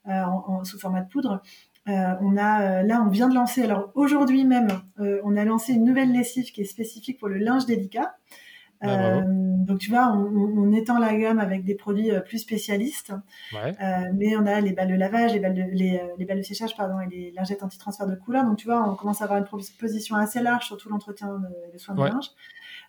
Euh, 0.09 0.23
en, 0.25 0.65
sous 0.65 0.81
format 0.81 1.03
de 1.03 1.09
poudre. 1.09 1.43
Euh, 1.89 1.93
on 2.21 2.37
a 2.37 2.81
euh, 2.81 2.83
là, 2.83 3.05
on 3.07 3.09
vient 3.09 3.29
de 3.29 3.37
lancer. 3.37 3.63
Alors 3.63 3.93
aujourd'hui 3.95 4.45
même, 4.45 4.67
on 4.99 5.37
a 5.37 5.45
lancé 5.45 5.75
une 5.75 5.85
nouvelle 5.85 6.11
lessive 6.11 6.51
qui 6.51 6.63
est 6.63 6.65
spécifique 6.65 7.21
pour 7.21 7.29
le 7.29 7.39
linge 7.39 7.67
délicat. 7.67 8.17
Ah, 8.81 9.21
donc 9.23 9.79
tu 9.79 9.91
vois, 9.91 10.09
on, 10.13 10.73
étend 10.73 10.99
la 10.99 11.15
gamme 11.15 11.39
avec 11.39 11.65
des 11.65 11.77
produits 11.77 12.11
plus 12.27 12.39
spécialistes, 12.39 13.13
mais 13.53 14.37
on 14.37 14.45
a 14.45 14.61
les 14.61 14.73
balles 14.73 14.89
de 14.89 14.97
lavage, 14.97 15.35
les 15.35 15.39
balles 15.39 15.55
de, 15.55 15.63
les, 15.71 16.25
balles 16.25 16.39
de 16.39 16.43
séchage, 16.43 16.77
pardon, 16.77 16.99
et 16.99 17.07
les 17.07 17.31
lingettes 17.31 17.63
anti-transfert 17.63 18.09
de 18.09 18.17
couleur. 18.17 18.45
Donc 18.45 18.57
tu 18.57 18.67
vois, 18.67 18.83
on 18.83 18.97
commence 18.97 19.21
à 19.21 19.25
avoir 19.27 19.39
une 19.39 19.45
proposition 19.45 20.17
assez 20.17 20.43
large 20.43 20.67
sur 20.67 20.79
tout 20.79 20.89
l'entretien 20.89 21.29
et 21.69 21.73
le 21.73 21.79
soin 21.79 21.95
de 21.95 22.03
linge. 22.03 22.31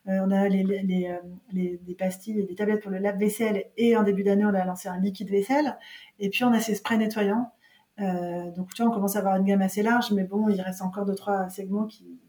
On 0.05 0.31
a 0.31 0.49
les, 0.49 0.63
les, 0.63 1.19
les, 1.53 1.95
pastilles 1.95 2.41
et 2.41 2.43
des 2.43 2.55
tablettes 2.55 2.81
pour 2.81 2.91
le 2.91 2.97
lave-vaisselle 2.97 3.65
et 3.77 3.95
en 3.95 4.03
début 4.03 4.23
d'année, 4.23 4.45
on 4.45 4.53
a 4.53 4.65
lancé 4.65 4.89
un 4.89 4.99
liquide 4.99 5.29
vaisselle. 5.29 5.77
Et 6.19 6.29
puis, 6.29 6.43
on 6.43 6.51
a 6.51 6.59
ces 6.59 6.75
sprays 6.75 6.97
nettoyants. 6.97 7.51
Euh, 7.99 8.51
donc, 8.51 8.73
tu 8.73 8.81
vois, 8.81 8.91
on 8.91 8.93
commence 8.93 9.15
à 9.15 9.19
avoir 9.19 9.35
une 9.37 9.45
gamme 9.45 9.61
assez 9.61 9.83
large, 9.83 10.11
mais 10.11 10.23
bon, 10.23 10.49
il 10.49 10.59
reste 10.61 10.81
encore 10.81 11.05
deux, 11.05 11.15
trois 11.15 11.49
segments 11.49 11.85
qui, 11.85 12.19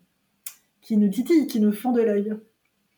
qui 0.81 0.97
nous 0.97 1.09
titillent, 1.09 1.47
qui 1.47 1.61
nous 1.61 1.73
font 1.73 1.93
de 1.93 2.03
l'œil. 2.03 2.35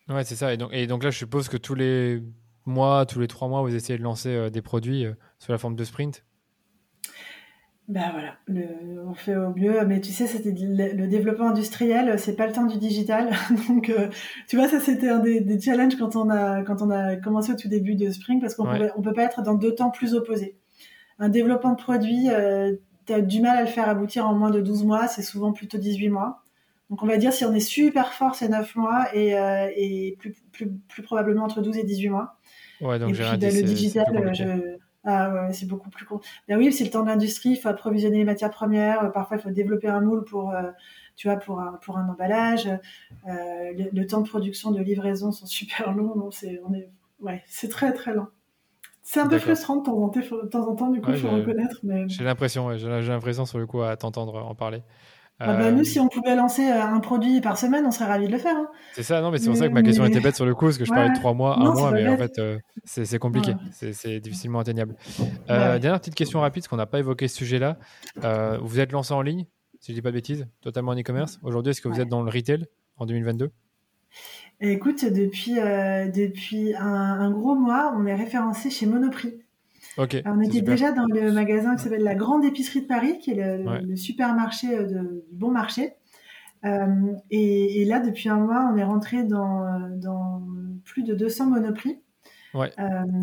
Ouais, 0.09 0.25
c'est 0.25 0.37
ça. 0.37 0.53
Et 0.53 0.57
donc, 0.57 0.71
et 0.73 0.87
donc 0.87 1.05
là, 1.05 1.11
je 1.11 1.19
suppose 1.19 1.49
que 1.49 1.57
tous 1.57 1.75
les 1.75 2.23
mois, 2.65 3.07
tous 3.07 3.21
les 3.21 3.29
trois 3.29 3.49
mois, 3.49 3.63
vous 3.63 3.75
essayez 3.75 3.99
de 3.99 4.03
lancer 4.03 4.35
euh, 4.35 4.51
des 4.51 4.63
produits 4.63 5.07
euh, 5.07 5.15
sous 5.39 5.53
la 5.53 5.59
forme 5.59 5.77
de 5.77 5.85
sprint 5.85 6.25
ben 7.89 8.11
voilà, 8.11 8.37
on 9.07 9.15
fait 9.15 9.37
au 9.37 9.55
mieux, 9.55 9.85
mais 9.87 10.01
tu 10.01 10.11
sais, 10.11 10.27
c'était 10.27 10.51
le, 10.51 11.07
développement 11.07 11.51
industriel, 11.51 12.19
c'est 12.19 12.35
pas 12.35 12.49
le 12.49 12.53
temps 12.53 12.67
du 12.67 12.79
digital, 12.79 13.31
donc 13.69 13.93
tu 14.49 14.57
vois, 14.57 14.67
ça 14.67 14.81
c'était 14.81 15.09
un 15.09 15.21
des, 15.21 15.61
challenges 15.61 15.97
quand 15.97 16.17
on 16.17 16.29
a 16.29 16.63
quand 16.63 16.83
on 16.83 16.91
a 16.91 17.15
commencé 17.15 17.53
au 17.53 17.57
tout 17.57 17.69
début 17.69 17.95
de 17.95 18.11
Spring, 18.11 18.41
parce 18.41 18.57
qu'on 18.57 18.65
ne 18.65 18.89
on 18.97 19.03
peut 19.03 19.13
pas 19.13 19.23
être 19.23 19.43
dans 19.43 19.55
deux 19.55 19.73
temps 19.73 19.91
plus 19.91 20.15
opposés. 20.15 20.57
Un 21.21 21.29
développement 21.29 21.73
de 21.73 21.77
produit, 21.77 22.29
euh, 22.29 22.75
tu 23.07 23.13
as 23.13 23.21
du 23.21 23.41
mal 23.41 23.57
à 23.57 23.61
le 23.63 23.69
faire 23.69 23.89
aboutir 23.89 24.27
en 24.27 24.35
moins 24.35 24.51
de 24.51 24.61
12 24.61 24.85
mois, 24.85 25.07
c'est 25.07 25.23
souvent 25.23 25.53
plutôt 25.53 25.79
18 25.79 26.09
mois. 26.09 26.43
Donc 26.91 27.03
on 27.03 27.07
va 27.07 27.17
dire 27.17 27.33
si 27.33 27.45
on 27.45 27.55
est 27.55 27.61
super 27.61 28.13
fort, 28.13 28.35
c'est 28.35 28.49
9 28.49 28.77
mois 28.77 29.07
et, 29.15 29.39
euh, 29.39 29.69
et 29.77 30.17
plus, 30.19 30.35
plus, 30.53 30.71
plus, 30.89 31.03
probablement 31.03 31.45
entre 31.45 31.61
12 31.61 31.79
et 31.79 31.85
18 31.85 32.09
mois. 32.11 32.37
Ouais, 32.81 32.99
donc 32.99 33.11
et 33.11 33.13
puis 33.13 33.23
ben, 33.39 33.55
le 33.55 33.63
digital, 33.63 34.35
je... 34.35 34.77
ah, 35.07 35.33
ouais, 35.33 35.53
c'est 35.53 35.67
beaucoup 35.67 35.89
plus 35.89 36.05
court. 36.05 36.21
Ben 36.49 36.59
oui, 36.59 36.73
c'est 36.73 36.85
le 36.85 36.91
temps 36.91 37.03
de 37.03 37.09
l'industrie, 37.09 37.51
il 37.51 37.57
faut 37.57 37.69
approvisionner 37.69 38.19
les 38.19 38.25
matières 38.25 38.51
premières, 38.51 39.13
parfois 39.13 39.37
il 39.37 39.41
faut 39.41 39.51
développer 39.51 39.89
un 39.89 40.01
moule 40.01 40.25
pour, 40.25 40.51
euh, 40.51 40.63
tu 41.15 41.29
vois, 41.29 41.37
pour, 41.37 41.61
un, 41.61 41.79
pour 41.83 41.97
un 41.97 42.09
emballage. 42.09 42.69
Le, 43.27 43.89
le, 43.93 44.07
temps 44.07 44.21
de 44.21 44.29
production, 44.29 44.73
de 44.73 44.83
livraison 44.83 45.33
sont 45.33 45.47
super 45.47 45.93
longs, 45.93 46.17
donc 46.17 46.35
c'est, 46.35 46.61
on 46.69 46.75
est, 46.75 46.91
ouais, 47.21 47.43
c'est 47.47 47.69
très 47.69 47.93
très 47.93 48.15
lent. 48.15 48.29
C'est 49.09 49.21
un 49.21 49.29
peu 49.29 49.39
frustrant 49.39 49.77
de 49.77 50.49
temps 50.49 50.69
en 50.69 50.75
temps, 50.75 50.91
du 50.91 51.01
coup, 51.01 51.13
il 51.13 51.17
faut 51.17 51.31
reconnaître. 51.31 51.79
Mais... 51.85 52.09
J'ai 52.09 52.25
l'impression, 52.25 52.77
j'ai 52.77 52.89
l'impression 52.89 53.47
sur 53.47 53.59
le 53.59 53.67
coup 53.67 53.81
à 53.83 53.97
t'entendre 53.97 54.45
en 54.45 54.57
parler. 54.57 54.83
Ah 55.39 55.55
bah, 55.55 55.71
nous, 55.71 55.81
euh, 55.81 55.85
si 55.85 56.01
on 56.01 56.09
pouvait 56.09 56.35
lancer 56.35 56.67
euh, 56.67 56.83
un 56.83 56.99
produit 57.01 57.43
par 57.43 57.59
semaine, 57.59 57.85
on 57.87 57.91
serait 57.91 58.07
ravis 58.07 58.27
de 58.27 58.33
le 58.33 58.39
faire. 58.39 58.57
Hein. 58.57 58.69
C'est 58.95 59.03
ça, 59.03 59.21
non, 59.21 59.31
mais 59.31 59.39
c'est 59.39 59.49
pour 59.49 59.57
ça 59.57 59.69
que 59.69 59.73
ma 59.73 59.83
question 59.83 60.07
était 60.07 60.21
bête 60.21 60.35
sur 60.35 60.47
le 60.47 60.55
coup, 60.55 60.65
parce 60.65 60.79
que 60.79 60.87
je 60.87 60.91
parlais 60.91 61.11
de 61.11 61.15
trois 61.15 61.35
mois, 61.35 61.59
un 61.59 61.75
mois, 61.75 61.91
mais 61.93 62.09
en 62.09 62.17
fait, 62.17 62.39
euh, 62.39 62.59
c'est 62.85 63.19
compliqué, 63.19 63.55
c'est 63.71 64.21
difficilement 64.21 64.61
atteignable. 64.61 64.97
Dernière 65.49 66.01
petite 66.01 66.15
question 66.15 66.41
rapide, 66.41 66.63
parce 66.63 66.69
qu'on 66.69 66.77
n'a 66.77 66.87
pas 66.87 66.99
évoqué 66.99 67.29
ce 67.29 67.37
sujet-là. 67.37 67.79
vous 68.63 68.81
êtes 68.81 68.93
lancé 68.93 69.13
en 69.13 69.23
ligne, 69.23 69.47
si 69.81 69.93
je 69.93 69.97
dis 69.97 70.03
pas 70.03 70.11
de 70.11 70.15
bêtises, 70.15 70.47
totalement 70.63 70.93
en 70.93 70.99
e-commerce. 70.99 71.39
Aujourd'hui, 71.43 71.71
est-ce 71.71 71.81
que 71.81 71.89
vous 71.89 72.01
êtes 72.01 72.09
dans 72.09 72.23
le 72.23 72.31
retail 72.31 72.65
en 72.97 73.05
2022 73.07 73.51
Écoute, 74.61 75.05
depuis, 75.05 75.55
depuis 75.55 76.75
un, 76.77 77.31
gros 77.31 77.55
mois, 77.55 77.95
on 77.95 78.07
est 78.07 78.15
référencé 78.15 78.71
chez 78.71 78.87
Monoprix. 78.87 79.35
On 79.99 80.41
était 80.41 80.61
déjà 80.61 80.93
dans 80.93 81.07
le 81.07 81.33
magasin 81.33 81.77
qui 81.77 81.83
s'appelle 81.83 82.03
la 82.03 82.15
Grande 82.15 82.45
Épicerie 82.45 82.83
de 82.83 82.87
Paris, 82.87 83.19
qui 83.19 83.33
est 83.33 83.59
le, 83.59 83.97
supermarché 83.97 84.77
euh, 84.77 84.85
de, 84.85 85.25
du 85.31 85.37
bon 85.37 85.51
marché. 85.51 85.95
Euh, 86.65 87.15
et, 87.31 87.85
là, 87.85 88.01
depuis 88.01 88.29
un 88.29 88.39
mois, 88.39 88.71
on 88.73 88.77
est 88.77 88.85
rentré 88.85 89.25
dans, 89.25 89.65
dans 89.97 90.43
plus 90.85 91.03
de 91.03 91.15
200 91.15 91.47
Monoprix. 91.47 92.01
Ouais. 92.55 92.73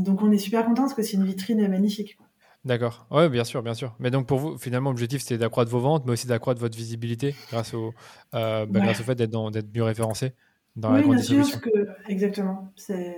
donc 0.03 0.21
on 0.21 0.31
est 0.31 0.37
super 0.37 0.63
content 0.63 0.83
parce 0.83 0.93
que 0.93 1.01
c'est 1.01 1.17
une 1.17 1.25
vitrine 1.25 1.67
magnifique. 1.67 2.17
D'accord. 2.65 3.07
Oui, 3.09 3.27
bien 3.29 3.43
sûr, 3.43 3.63
bien 3.63 3.73
sûr. 3.73 3.95
Mais 3.99 4.11
donc 4.11 4.27
pour 4.27 4.37
vous, 4.37 4.57
finalement, 4.59 4.91
l'objectif 4.91 5.21
c'était 5.21 5.39
d'accroître 5.39 5.71
vos 5.71 5.79
ventes, 5.79 6.05
mais 6.05 6.11
aussi 6.11 6.27
d'accroître 6.27 6.61
votre 6.61 6.77
visibilité 6.77 7.35
grâce 7.49 7.73
au, 7.73 7.93
bah, 8.31 8.65
grâce 8.67 8.99
au 8.99 9.03
fait 9.03 9.15
d'être 9.15 9.35
mieux 9.73 9.83
référencé 9.83 10.33
oui, 10.75 11.03
bien 11.03 11.43
sûr, 11.43 11.61
que, 11.61 11.87
exactement. 12.07 12.71
C'est, 12.75 13.15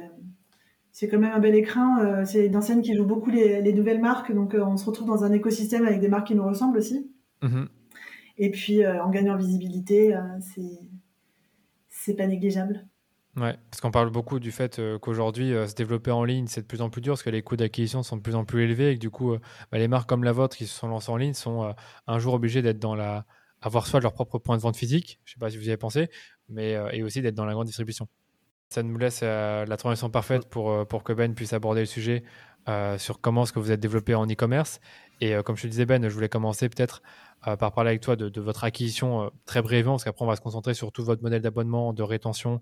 c'est 0.96 1.10
quand 1.10 1.20
même 1.20 1.34
un 1.34 1.40
bel 1.40 1.56
écrin. 1.56 2.06
Euh, 2.06 2.24
c'est 2.24 2.46
une 2.48 2.82
qui 2.82 2.96
joue 2.96 3.06
beaucoup 3.06 3.30
les, 3.30 3.62
les 3.62 3.74
nouvelles 3.74 4.00
marques, 4.00 4.34
donc 4.34 4.56
euh, 4.56 4.64
on 4.64 4.78
se 4.78 4.86
retrouve 4.86 5.10
dans 5.10 5.26
un 5.26 5.34
écosystème 5.34 5.86
avec 5.86 6.00
des 6.00 6.08
marques 6.08 6.28
qui 6.28 6.36
nous 6.36 6.46
ressemblent 6.46 6.78
aussi. 6.78 7.12
Mm-hmm. 7.42 7.68
Et 8.38 8.50
puis 8.50 8.82
euh, 8.82 9.04
en 9.04 9.10
gagnant 9.10 9.34
en 9.34 9.38
visibilité, 9.38 10.18
c'est, 10.40 10.80
c'est 11.90 12.14
pas 12.14 12.28
négligeable. 12.28 12.88
Ouais, 13.36 13.58
parce 13.70 13.82
qu'on 13.82 13.92
parle 13.92 14.10
beaucoup 14.10 14.40
du 14.40 14.54
fait 14.54 14.82
qu'aujourd'hui, 15.02 15.50
se 15.68 15.76
développer 15.76 16.12
en 16.12 16.24
ligne, 16.24 16.48
c'est 16.48 16.62
de 16.62 16.66
plus 16.66 16.82
en 16.82 16.90
plus 16.90 17.02
dur 17.02 17.12
parce 17.12 17.24
que 17.24 17.30
les 17.30 17.42
coûts 17.42 17.58
d'acquisition 17.58 18.02
sont 18.02 18.16
de 18.16 18.22
plus 18.22 18.36
en 18.36 18.46
plus 18.46 18.64
élevés 18.64 18.92
et 18.92 18.96
que 18.96 19.02
du 19.02 19.10
coup, 19.10 19.36
bah, 19.74 19.78
les 19.78 19.90
marques 19.90 20.08
comme 20.08 20.24
la 20.24 20.32
vôtre 20.32 20.56
qui 20.56 20.66
se 20.66 20.74
sont 20.74 20.88
lancées 20.88 21.12
en 21.12 21.18
ligne 21.18 21.34
sont 21.34 21.76
un 22.08 22.20
jour 22.20 22.34
obligées 22.36 22.62
d'être 22.62 22.80
dans 22.80 22.96
la, 22.96 23.26
avoir 23.60 23.86
soit 23.86 24.00
leur 24.00 24.14
propre 24.14 24.40
point 24.40 24.56
de 24.56 24.62
vente 24.62 24.78
physique, 24.78 25.20
je 25.26 25.32
ne 25.32 25.34
sais 25.34 25.40
pas 25.40 25.50
si 25.50 25.58
vous 25.58 25.66
y 25.66 25.68
avez 25.68 25.78
pensé, 25.78 26.08
mais 26.48 26.78
et 26.94 27.04
aussi 27.04 27.22
d'être 27.22 27.36
dans 27.36 27.44
la 27.44 27.52
grande 27.52 27.68
distribution. 27.68 28.08
Ça 28.70 28.84
nous 28.84 28.98
laisse 28.98 29.22
la 29.22 29.78
transition 29.78 30.10
parfaite 30.10 30.50
pour, 30.50 30.86
pour 30.88 31.04
que 31.04 31.14
Ben 31.14 31.34
puisse 31.34 31.54
aborder 31.54 31.82
le 31.82 31.86
sujet 31.86 32.24
sur 32.98 33.22
comment 33.22 33.44
est-ce 33.44 33.54
que 33.54 33.60
vous 33.60 33.72
êtes 33.72 33.80
développé 33.80 34.16
en 34.16 34.26
e-commerce. 34.26 34.80
Et 35.22 35.36
comme 35.46 35.56
je 35.56 35.64
te 35.64 35.68
disais, 35.68 35.86
Ben, 35.86 36.08
je 36.08 36.14
voulais 36.14 36.30
commencer 36.30 36.68
peut-être 36.68 37.02
par 37.42 37.72
parler 37.74 37.90
avec 37.90 38.02
toi 38.02 38.16
de, 38.16 38.42
votre 38.42 38.64
acquisition 38.64 39.32
très 39.46 39.62
brièvement, 39.62 39.94
parce 39.94 40.04
qu'après, 40.04 40.26
on 40.26 40.28
va 40.28 40.36
se 40.36 40.42
concentrer 40.42 40.74
sur 40.74 40.92
tout 40.92 41.06
votre 41.06 41.22
modèle 41.22 41.42
d'abonnement, 41.42 41.94
de 41.94 42.04
rétention, 42.04 42.60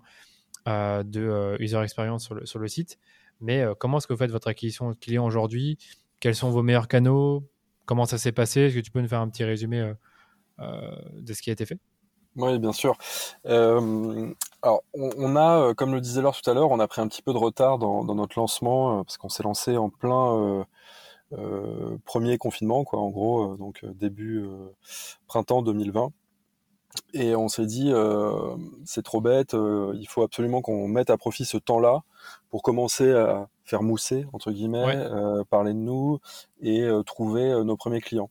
de 0.66 1.56
user 1.58 1.80
experience 1.82 2.24
sur 2.24 2.34
le, 2.34 2.46
sur 2.46 2.58
le 2.58 2.68
site. 2.68 2.98
Mais 3.40 3.64
comment 3.78 3.98
est-ce 3.98 4.06
que 4.06 4.12
vous 4.12 4.18
faites 4.18 4.30
votre 4.30 4.48
acquisition 4.48 4.90
de 4.90 4.96
clients 4.96 5.24
aujourd'hui? 5.24 5.78
Quels 6.20 6.34
sont 6.34 6.50
vos 6.50 6.62
meilleurs 6.62 6.88
canaux? 6.88 7.48
Comment 7.86 8.04
ça 8.04 8.18
s'est 8.18 8.32
passé? 8.32 8.62
Est-ce 8.62 8.76
que 8.76 8.80
tu 8.80 8.90
peux 8.90 9.00
nous 9.00 9.08
faire 9.08 9.20
un 9.20 9.28
petit 9.28 9.44
résumé 9.44 9.92
de 10.58 11.32
ce 11.32 11.42
qui 11.42 11.50
a 11.50 11.54
été 11.54 11.66
fait? 11.66 11.78
Oui, 12.36 12.58
bien 12.58 12.72
sûr. 12.72 12.96
Alors, 14.64 14.82
on, 14.94 15.36
a, 15.36 15.74
comme 15.74 15.92
le 15.92 16.00
disait 16.00 16.22
Laure 16.22 16.40
tout 16.40 16.50
à 16.50 16.54
l'heure, 16.54 16.70
on 16.70 16.80
a 16.80 16.88
pris 16.88 17.02
un 17.02 17.06
petit 17.06 17.20
peu 17.20 17.34
de 17.34 17.38
retard 17.38 17.76
dans, 17.76 18.02
notre 18.14 18.38
lancement 18.38 19.04
parce 19.04 19.18
qu'on 19.18 19.28
s'est 19.28 19.42
lancé 19.42 19.76
en 19.76 19.90
plein 19.90 20.64
premier 22.06 22.38
confinement, 22.38 22.82
quoi, 22.82 22.98
en 22.98 23.10
gros, 23.10 23.58
donc 23.58 23.84
début 23.84 24.48
printemps 25.26 25.60
2020. 25.60 26.12
Et 27.12 27.36
on 27.36 27.48
s'est 27.48 27.66
dit, 27.66 27.92
c'est 28.86 29.02
trop 29.02 29.20
bête, 29.20 29.52
il 29.52 30.06
faut 30.08 30.22
absolument 30.22 30.62
qu'on 30.62 30.88
mette 30.88 31.10
à 31.10 31.18
profit 31.18 31.44
ce 31.44 31.58
temps-là 31.58 32.02
pour 32.48 32.62
commencer 32.62 33.12
à 33.12 33.50
faire 33.66 33.82
mousser, 33.82 34.24
entre 34.32 34.50
guillemets, 34.50 34.96
parler 35.50 35.74
de 35.74 35.78
nous 35.78 36.20
et 36.62 36.88
trouver 37.04 37.62
nos 37.64 37.76
premiers 37.76 38.00
clients. 38.00 38.30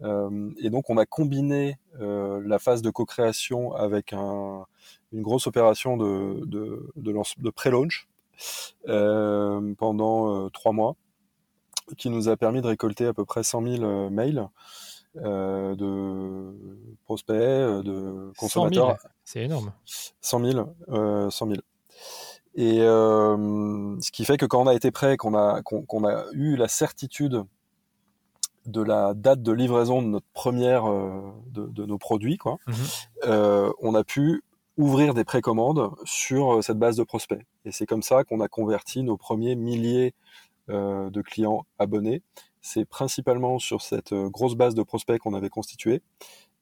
et 0.00 0.70
donc 0.70 0.88
on 0.88 0.96
a 0.96 1.04
combiné 1.04 1.78
la 2.00 2.58
phase 2.58 2.80
de 2.80 2.88
co-création 2.88 3.74
avec 3.74 4.14
un, 4.14 4.64
une 5.12 5.22
grosse 5.22 5.46
opération 5.46 5.96
de, 5.96 6.44
de, 6.46 6.92
de, 6.96 7.14
de 7.38 7.50
pré-launch 7.50 8.08
pendant 8.86 10.48
trois 10.50 10.72
mois, 10.72 10.96
qui 11.96 12.10
nous 12.10 12.28
a 12.28 12.36
permis 12.36 12.60
de 12.60 12.66
récolter 12.66 13.06
à 13.06 13.14
peu 13.14 13.24
près 13.24 13.42
100 13.42 13.76
000 13.78 14.10
mails 14.10 14.48
euh, 15.16 15.74
de 15.74 16.94
prospects, 17.04 17.34
euh, 17.34 17.82
de 17.82 18.32
consommateurs. 18.36 18.96
C'est 19.24 19.42
énorme. 19.42 19.72
100 20.20 20.44
000. 20.44 20.74
Euh, 20.90 21.30
100 21.30 21.46
000. 21.46 21.60
Et 22.54 22.80
euh, 22.80 24.00
ce 24.00 24.10
qui 24.10 24.24
fait 24.24 24.36
que 24.36 24.46
quand 24.46 24.60
on 24.62 24.66
a 24.66 24.74
été 24.74 24.90
prêt, 24.90 25.16
qu'on 25.16 25.34
a, 25.34 25.62
qu'on 25.62 26.06
a 26.06 26.24
eu 26.32 26.56
la 26.56 26.68
certitude 26.68 27.44
de 28.66 28.82
la 28.82 29.14
date 29.14 29.42
de 29.42 29.52
livraison 29.52 30.02
de 30.02 30.08
notre 30.08 30.26
première 30.34 30.84
de, 30.84 31.66
de, 31.66 31.86
nos 31.86 31.98
produits, 31.98 32.36
quoi, 32.36 32.58
mhm. 32.66 32.74
euh, 33.24 33.72
on 33.80 33.94
a 33.94 34.04
pu 34.04 34.42
ouvrir 34.78 35.12
des 35.12 35.24
précommandes 35.24 35.90
sur 36.04 36.64
cette 36.64 36.78
base 36.78 36.96
de 36.96 37.02
prospects. 37.02 37.44
Et 37.66 37.72
c'est 37.72 37.84
comme 37.84 38.02
ça 38.02 38.24
qu'on 38.24 38.40
a 38.40 38.48
converti 38.48 39.02
nos 39.02 39.18
premiers 39.18 39.56
milliers 39.56 40.14
euh, 40.70 41.10
de 41.10 41.20
clients 41.20 41.66
abonnés 41.78 42.22
c'est 42.60 42.84
principalement 42.84 43.58
sur 43.58 43.82
cette 43.82 44.12
euh, 44.12 44.28
grosse 44.28 44.54
base 44.54 44.74
de 44.74 44.82
prospects 44.82 45.18
qu'on 45.18 45.34
avait 45.34 45.48
constituée 45.48 46.02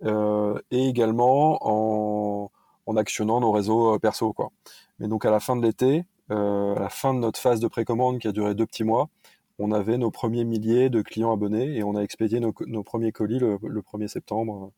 euh, 0.04 0.58
et 0.70 0.88
également 0.88 1.58
en, 1.62 2.50
actionnant 2.96 3.40
nos 3.40 3.50
réseaux 3.50 3.94
euh, 3.94 3.98
perso. 3.98 4.32
Quoi. 4.32 4.50
Mais 4.98 5.08
donc 5.08 5.24
à 5.24 5.30
la 5.30 5.40
fin 5.40 5.56
de 5.56 5.62
l'été, 5.62 6.04
à 6.28 6.34
la 6.78 6.88
fin 6.88 7.14
de 7.14 7.20
notre 7.20 7.38
phase 7.38 7.60
de 7.60 7.68
précommande 7.68 8.18
qui 8.18 8.26
a 8.26 8.32
duré 8.32 8.54
deux 8.54 8.66
petits 8.66 8.84
mois, 8.84 9.08
on 9.58 9.70
avait 9.70 9.96
nos 9.96 10.10
premiers 10.10 10.44
milliers 10.44 10.90
de 10.90 11.02
clients 11.02 11.32
abonnés 11.32 11.76
et 11.76 11.84
on 11.84 11.94
a 11.94 12.00
expédié 12.00 12.40
nos, 12.40 12.82
premiers 12.82 13.12
colis 13.12 13.38
le, 13.38 13.58
1er 13.58 14.08
septembre. 14.08 14.72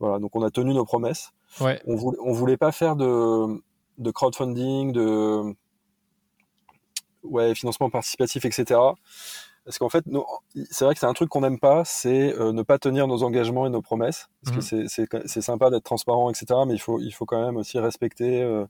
Voilà, 0.00 0.18
donc 0.18 0.36
on 0.36 0.42
a 0.42 0.50
tenu 0.50 0.74
nos 0.74 0.84
promesses. 0.84 1.32
On 1.60 1.96
voulait, 1.96 2.18
voulait 2.32 2.56
pas 2.56 2.72
faire 2.72 2.96
de, 2.96 3.62
de 3.98 4.10
crowdfunding, 4.10 4.92
de 4.92 5.54
ouais, 7.22 7.54
financement 7.54 7.90
participatif, 7.90 8.44
etc. 8.44 8.80
Parce 9.64 9.78
qu'en 9.78 9.88
fait, 9.88 10.04
c'est 10.70 10.84
vrai 10.84 10.94
que 10.94 11.00
c'est 11.00 11.06
un 11.06 11.12
truc 11.12 11.28
qu'on 11.28 11.42
n'aime 11.42 11.60
pas, 11.60 11.84
c'est 11.84 12.34
euh, 12.34 12.52
ne 12.52 12.62
pas 12.62 12.78
tenir 12.78 13.06
nos 13.06 13.22
engagements 13.22 13.66
et 13.66 13.70
nos 13.70 13.82
promesses. 13.82 14.28
Parce 14.42 14.56
que 14.56 14.76
mhm. 14.76 15.22
c'est 15.26 15.40
sympa 15.40 15.70
d'être 15.70 15.84
transparent, 15.84 16.30
etc. 16.30 16.46
Mais 16.66 16.74
il 16.74 16.80
faut, 16.80 16.98
il 16.98 17.12
faut 17.12 17.26
quand 17.26 17.40
même 17.40 17.56
aussi 17.56 17.78
respecter 17.78 18.42
euh, 18.42 18.66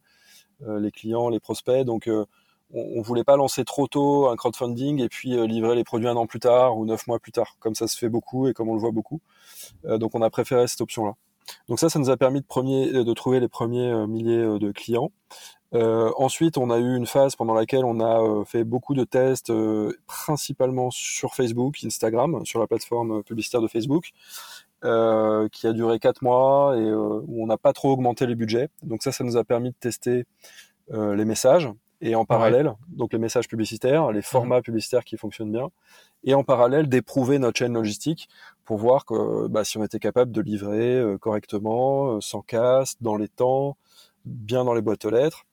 euh, 0.67 0.79
les 0.81 0.91
clients, 0.91 1.31
les 1.31 1.41
prospects. 1.41 1.85
Donc, 1.87 2.09
on, 2.09 2.27
on 2.75 3.01
voulait 3.01 3.25
pas 3.25 3.37
lancer 3.37 3.65
trop 3.65 3.87
tôt 3.87 4.29
un 4.29 4.37
crowdfunding 4.37 5.01
et 5.01 5.09
puis 5.09 5.31
livrer 5.47 5.77
les 5.77 5.85
produits 5.85 6.09
un 6.09 6.17
an 6.17 6.27
plus 6.27 6.41
tard 6.41 6.77
ou 6.77 6.85
neuf 6.85 7.07
mois 7.07 7.19
plus 7.19 7.33
tard, 7.33 7.57
comme 7.59 7.75
ça 7.75 7.87
se 7.87 7.97
fait 7.97 8.11
beaucoup 8.11 8.49
et 8.49 8.53
comme 8.53 8.69
on 8.69 8.75
le 8.75 8.81
voit 8.81 8.93
beaucoup. 8.93 9.21
donc, 9.85 10.15
on 10.15 10.21
a 10.21 10.29
préféré 10.29 10.67
cette 10.67 10.83
option-là. 10.83 11.15
Donc 11.69 11.79
ça, 11.79 11.89
ça 11.89 11.99
nous 11.99 12.11
a 12.11 12.17
permis 12.17 12.41
de, 12.41 13.03
de 13.03 13.15
trouver 13.15 13.41
les 13.41 13.49
premiers 13.49 14.07
milliers 14.07 14.59
de 14.59 14.73
clients. 14.73 15.11
Euh, 15.75 16.11
ensuite, 16.17 16.59
on 16.59 16.71
a 16.71 16.79
eu 16.79 16.97
une 16.97 17.07
phase 17.07 17.35
pendant 17.35 17.55
laquelle 17.55 17.85
on 17.85 18.01
a 18.01 18.21
euh, 18.21 18.45
fait 18.45 18.65
beaucoup 18.65 18.95
de 18.95 19.05
tests, 19.05 19.51
euh, 19.51 19.97
principalement 20.07 20.91
sur 20.91 21.35
Facebook, 21.35 21.79
Instagram, 21.85 22.45
sur 22.45 22.61
la 22.61 22.67
plateforme 22.67 23.23
publicitaire 23.23 23.63
de 23.63 23.69
Facebook, 23.69 24.11
qui 24.83 25.67
a 25.67 25.73
duré 25.73 26.01
quatre 26.01 26.23
mois 26.23 26.77
et 26.77 26.93
où 26.93 27.43
on 27.43 27.47
n'a 27.47 27.57
pas 27.57 27.73
trop 27.73 27.93
augmenté 27.93 28.27
les 28.27 28.35
budgets. 28.35 28.69
Donc 28.83 29.03
ça, 29.05 29.13
ça 29.13 29.23
nous 29.23 29.37
a 29.37 29.45
permis 29.45 29.71
de 29.71 29.77
tester 29.79 30.25
les 30.91 31.25
messages 31.25 31.69
et 32.03 32.15
en 32.15 32.27
parallèle, 32.27 32.75
donc 32.89 33.13
les 33.15 33.19
messages 33.19 33.49
publicitaires, 33.49 34.13
les 34.13 34.23
formats 34.23 34.59
mhm. 34.59 34.63
publicitaires 34.63 35.05
qui 35.05 35.17
fonctionnent 35.17 35.53
bien, 35.53 35.71
et 36.25 36.35
en 36.35 36.45
parallèle 36.45 36.89
d'éprouver 36.89 37.39
notre 37.39 37.59
chaîne 37.59 37.73
logistique 37.73 38.29
pour 38.65 38.77
voir 38.77 39.07
que 39.07 39.47
bah, 39.49 39.65
si 39.65 39.79
on 39.79 39.85
était 39.85 39.99
capable 39.99 40.33
de 40.33 40.41
livrer 40.41 41.03
correctement, 41.21 42.21
sans 42.21 42.43
casse, 42.43 42.97
dans 43.01 43.17
les 43.17 43.29
temps, 43.29 43.77
bien 44.25 44.65
dans 44.65 44.75
les 44.75 44.83
boîtes 44.83 45.05
aux 45.05 45.11
lettres. 45.11 45.45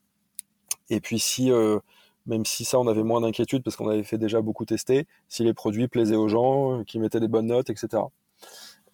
Et 0.90 1.00
puis 1.00 1.20
si, 1.20 1.52
euh, 1.52 1.80
même 2.26 2.46
si 2.46 2.66
ça, 2.66 2.80
on 2.80 2.88
avait 2.88 3.04
moins 3.04 3.22
d'inquiétude 3.22 3.64
parce 3.64 3.76
qu'on 3.76 3.90
avait 3.90 4.04
fait 4.04 4.18
déjà 4.18 4.42
beaucoup 4.42 4.66
tester, 4.66 5.08
si 5.28 5.44
les 5.44 5.54
produits 5.54 5.88
plaisaient 5.88 6.16
aux 6.16 6.28
gens, 6.28 6.84
qui 6.84 7.00
mettaient 7.00 7.20
des 7.20 7.28
bonnes 7.28 7.48
notes, 7.48 7.70
etc. 7.70 8.04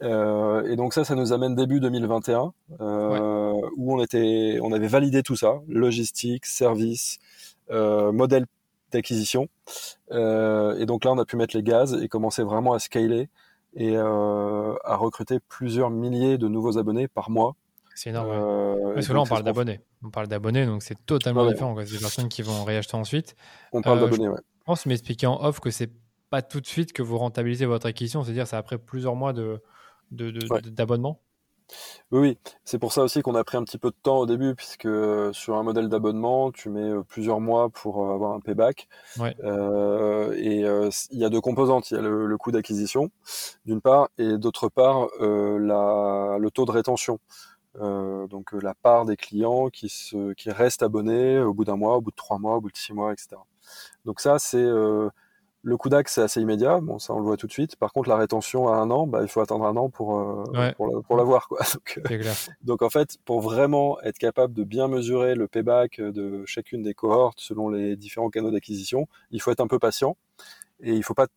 Euh, 0.02 0.64
et 0.66 0.76
donc 0.76 0.94
ça, 0.94 1.04
ça 1.04 1.16
nous 1.16 1.34
amène 1.34 1.56
début 1.56 1.80
2021, 1.80 2.54
euh, 2.80 3.54
où 3.78 3.96
on 3.96 4.04
était, 4.04 4.60
on 4.62 4.72
avait 4.72 4.88
validé 4.88 5.24
tout 5.24 5.36
ça, 5.36 5.62
logistique, 5.68 6.46
service, 6.46 7.20
euh, 7.72 8.12
modèle 8.12 8.46
d'acquisition. 8.92 9.48
Euh, 10.12 10.78
et 10.78 10.86
donc 10.86 11.06
là, 11.06 11.12
on 11.12 11.18
a 11.18 11.26
pu 11.26 11.38
mettre 11.38 11.56
les 11.56 11.64
gaz 11.64 11.94
et 12.02 12.08
commencer 12.08 12.44
vraiment 12.44 12.74
à 12.74 12.80
scaler 12.80 13.30
et 13.78 13.98
à 13.98 14.96
recruter 14.96 15.40
plusieurs 15.50 15.90
milliers 15.90 16.38
de 16.38 16.48
nouveaux 16.48 16.78
abonnés 16.78 17.08
par 17.10 17.30
mois 17.30 17.56
c'est 17.98 18.10
énorme. 18.10 18.28
Parce 18.94 19.08
que 19.08 19.14
là, 19.14 19.22
on 19.22 19.26
parle 19.26 19.44
d'abonnés. 19.44 19.80
On 20.04 20.10
parle 20.10 20.28
d'abonnés, 20.28 20.66
donc 20.66 20.84
c'est 20.84 20.98
totalement 21.06 21.50
différent. 21.50 21.76
C'est 21.80 21.94
des 21.94 22.00
personnes 22.00 22.28
qui 22.28 22.42
vont 22.42 22.66
réacheter 22.66 22.96
ensuite. 22.96 23.36
On 23.72 23.82
parle 23.82 24.02
d'abonnés, 24.02 24.28
ouais. 24.28 24.40
Je 24.60 24.64
pense 24.66 24.86
m'expliquer 24.86 25.28
en 25.28 25.42
off 25.42 25.60
que 25.60 25.72
c'est 25.72 25.92
pas 26.30 26.42
tout 26.42 26.60
de 26.60 26.66
suite 26.66 26.92
que 26.92 27.02
vous 27.02 27.18
rentabilisez 27.18 27.66
votre 27.66 27.86
acquisition, 27.86 28.24
c'est-à-dire 28.24 28.48
c'est 28.48 28.56
après 28.56 28.78
plusieurs 28.78 29.16
mois 29.16 29.32
de, 29.32 29.62
d'abonnement? 30.16 31.20
Oui, 32.12 32.20
oui. 32.20 32.38
c'est 32.64 32.78
pour 32.78 32.94
ça 32.94 33.02
aussi 33.02 33.24
qu'on 33.24 33.34
a 33.34 33.44
pris 33.44 33.58
un 33.58 33.64
petit 33.64 33.80
peu 33.80 33.90
de 33.90 33.96
temps 34.04 34.20
au 34.20 34.28
début, 34.28 34.54
puisque 34.54 34.86
euh, 34.86 35.34
sur 35.34 35.56
un 35.56 35.64
modèle 35.64 35.90
d'abonnement, 35.90 36.52
tu 36.52 36.70
mets 36.70 36.92
plusieurs 37.08 37.40
mois 37.40 37.70
pour 37.70 38.08
avoir 38.12 38.34
un 38.34 38.40
payback. 38.40 38.88
Ouais. 39.18 39.36
et 40.38 40.60
il 40.60 41.20
y 41.20 41.26
a 41.26 41.30
deux 41.30 41.42
composantes. 41.42 41.90
Il 41.90 41.96
y 41.96 41.98
a 41.98 42.02
le, 42.02 42.38
coût 42.38 42.52
d'acquisition, 42.52 43.10
d'une 43.66 43.82
part, 43.82 44.10
et 44.20 44.38
d'autre 44.38 44.70
part, 44.70 45.08
la, 45.20 46.38
le 46.40 46.50
taux 46.52 46.66
de 46.66 46.72
rétention. 46.72 47.20
Euh, 47.82 48.28
donc 48.28 48.54
euh, 48.54 48.60
la 48.62 48.74
part 48.74 49.06
des 49.06 49.18
clients 49.18 49.70
qui, 49.70 49.90
se, 49.90 50.34
qui 50.34 50.50
restent 50.50 50.84
abonnés 50.84 51.40
au 51.40 51.54
bout 51.54 51.66
d'un 51.66 51.76
mois, 51.76 51.98
au 51.98 52.02
bout 52.02 52.12
de 52.12 52.16
trois 52.16 52.40
mois, 52.40 52.56
au 52.56 52.62
bout 52.62 52.72
de 52.72 52.78
six 52.78 52.94
mois, 52.94 53.12
etc. 53.12 53.36
Donc 54.06 54.22
ça, 54.22 54.40
c'est 54.40 54.58
euh, 54.58 55.10
le 55.66 55.78
coup 55.78 55.90
d'axe, 55.90 56.14
c'est 56.14 56.22
assez 56.22 56.40
immédiat. 56.40 56.80
Bon, 56.80 57.00
ça, 57.00 57.14
on 57.14 57.18
le 57.18 57.26
voit 57.26 57.38
tout 57.38 57.48
de 57.48 57.52
suite. 57.52 57.76
Par 57.76 57.92
contre, 57.92 58.08
la 58.08 58.18
rétention 58.18 58.68
à 58.68 58.76
un 58.76 58.92
an, 58.92 59.08
bah, 59.08 59.20
il 59.24 59.28
faut 59.28 59.42
attendre 59.42 59.66
un 59.66 59.76
an 59.76 59.90
pour 59.90 60.44
pour, 61.08 61.18
l'avoir, 61.18 61.48
quoi. 61.48 61.60
Donc, 61.74 62.00
donc, 62.62 62.82
en 62.84 62.90
fait, 62.90 63.18
pour 63.26 63.42
vraiment 63.42 64.00
être 64.02 64.20
capable 64.20 64.54
de 64.54 64.64
bien 64.64 64.88
mesurer 64.88 65.34
le 65.34 65.48
payback 65.48 66.00
de 66.00 66.44
chacune 66.46 66.84
des 66.84 66.94
cohortes 66.94 67.40
selon 67.40 67.70
les 67.70 67.96
différents 67.96 68.30
canaux 68.30 68.52
d'acquisition, 68.52 69.08
il 69.32 69.42
faut 69.42 69.52
être 69.52 69.60
un 69.60 69.68
peu 69.68 69.80
patient 69.80 70.18
et 70.82 70.94
il 70.94 71.04
faut 71.04 71.16
pas 71.16 71.28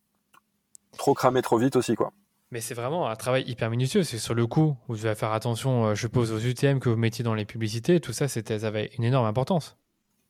trop 0.97 1.15
cramer 1.15 1.41
trop 1.41 1.57
vite 1.57 1.75
aussi, 1.75 1.95
quoi. 1.95 2.11
Mais 2.51 2.61
c'est 2.61 2.73
vraiment 2.73 3.07
un 3.07 3.15
travail 3.15 3.43
hyper 3.47 3.69
minutieux. 3.69 4.03
C'est 4.03 4.17
sur 4.17 4.33
le 4.33 4.47
coup, 4.47 4.75
vous 4.87 4.95
devez 4.95 5.15
faire 5.15 5.31
attention, 5.33 5.87
euh, 5.87 5.95
je 5.95 6.07
pose 6.07 6.31
aux 6.31 6.39
UTM 6.39 6.79
que 6.79 6.89
vous 6.89 6.95
mettiez 6.95 7.23
dans 7.23 7.35
les 7.35 7.45
publicités. 7.45 7.99
Tout 7.99 8.13
ça, 8.13 8.27
c'était, 8.27 8.59
ça 8.59 8.67
avait 8.67 8.89
une 8.97 9.03
énorme 9.03 9.25
importance 9.25 9.77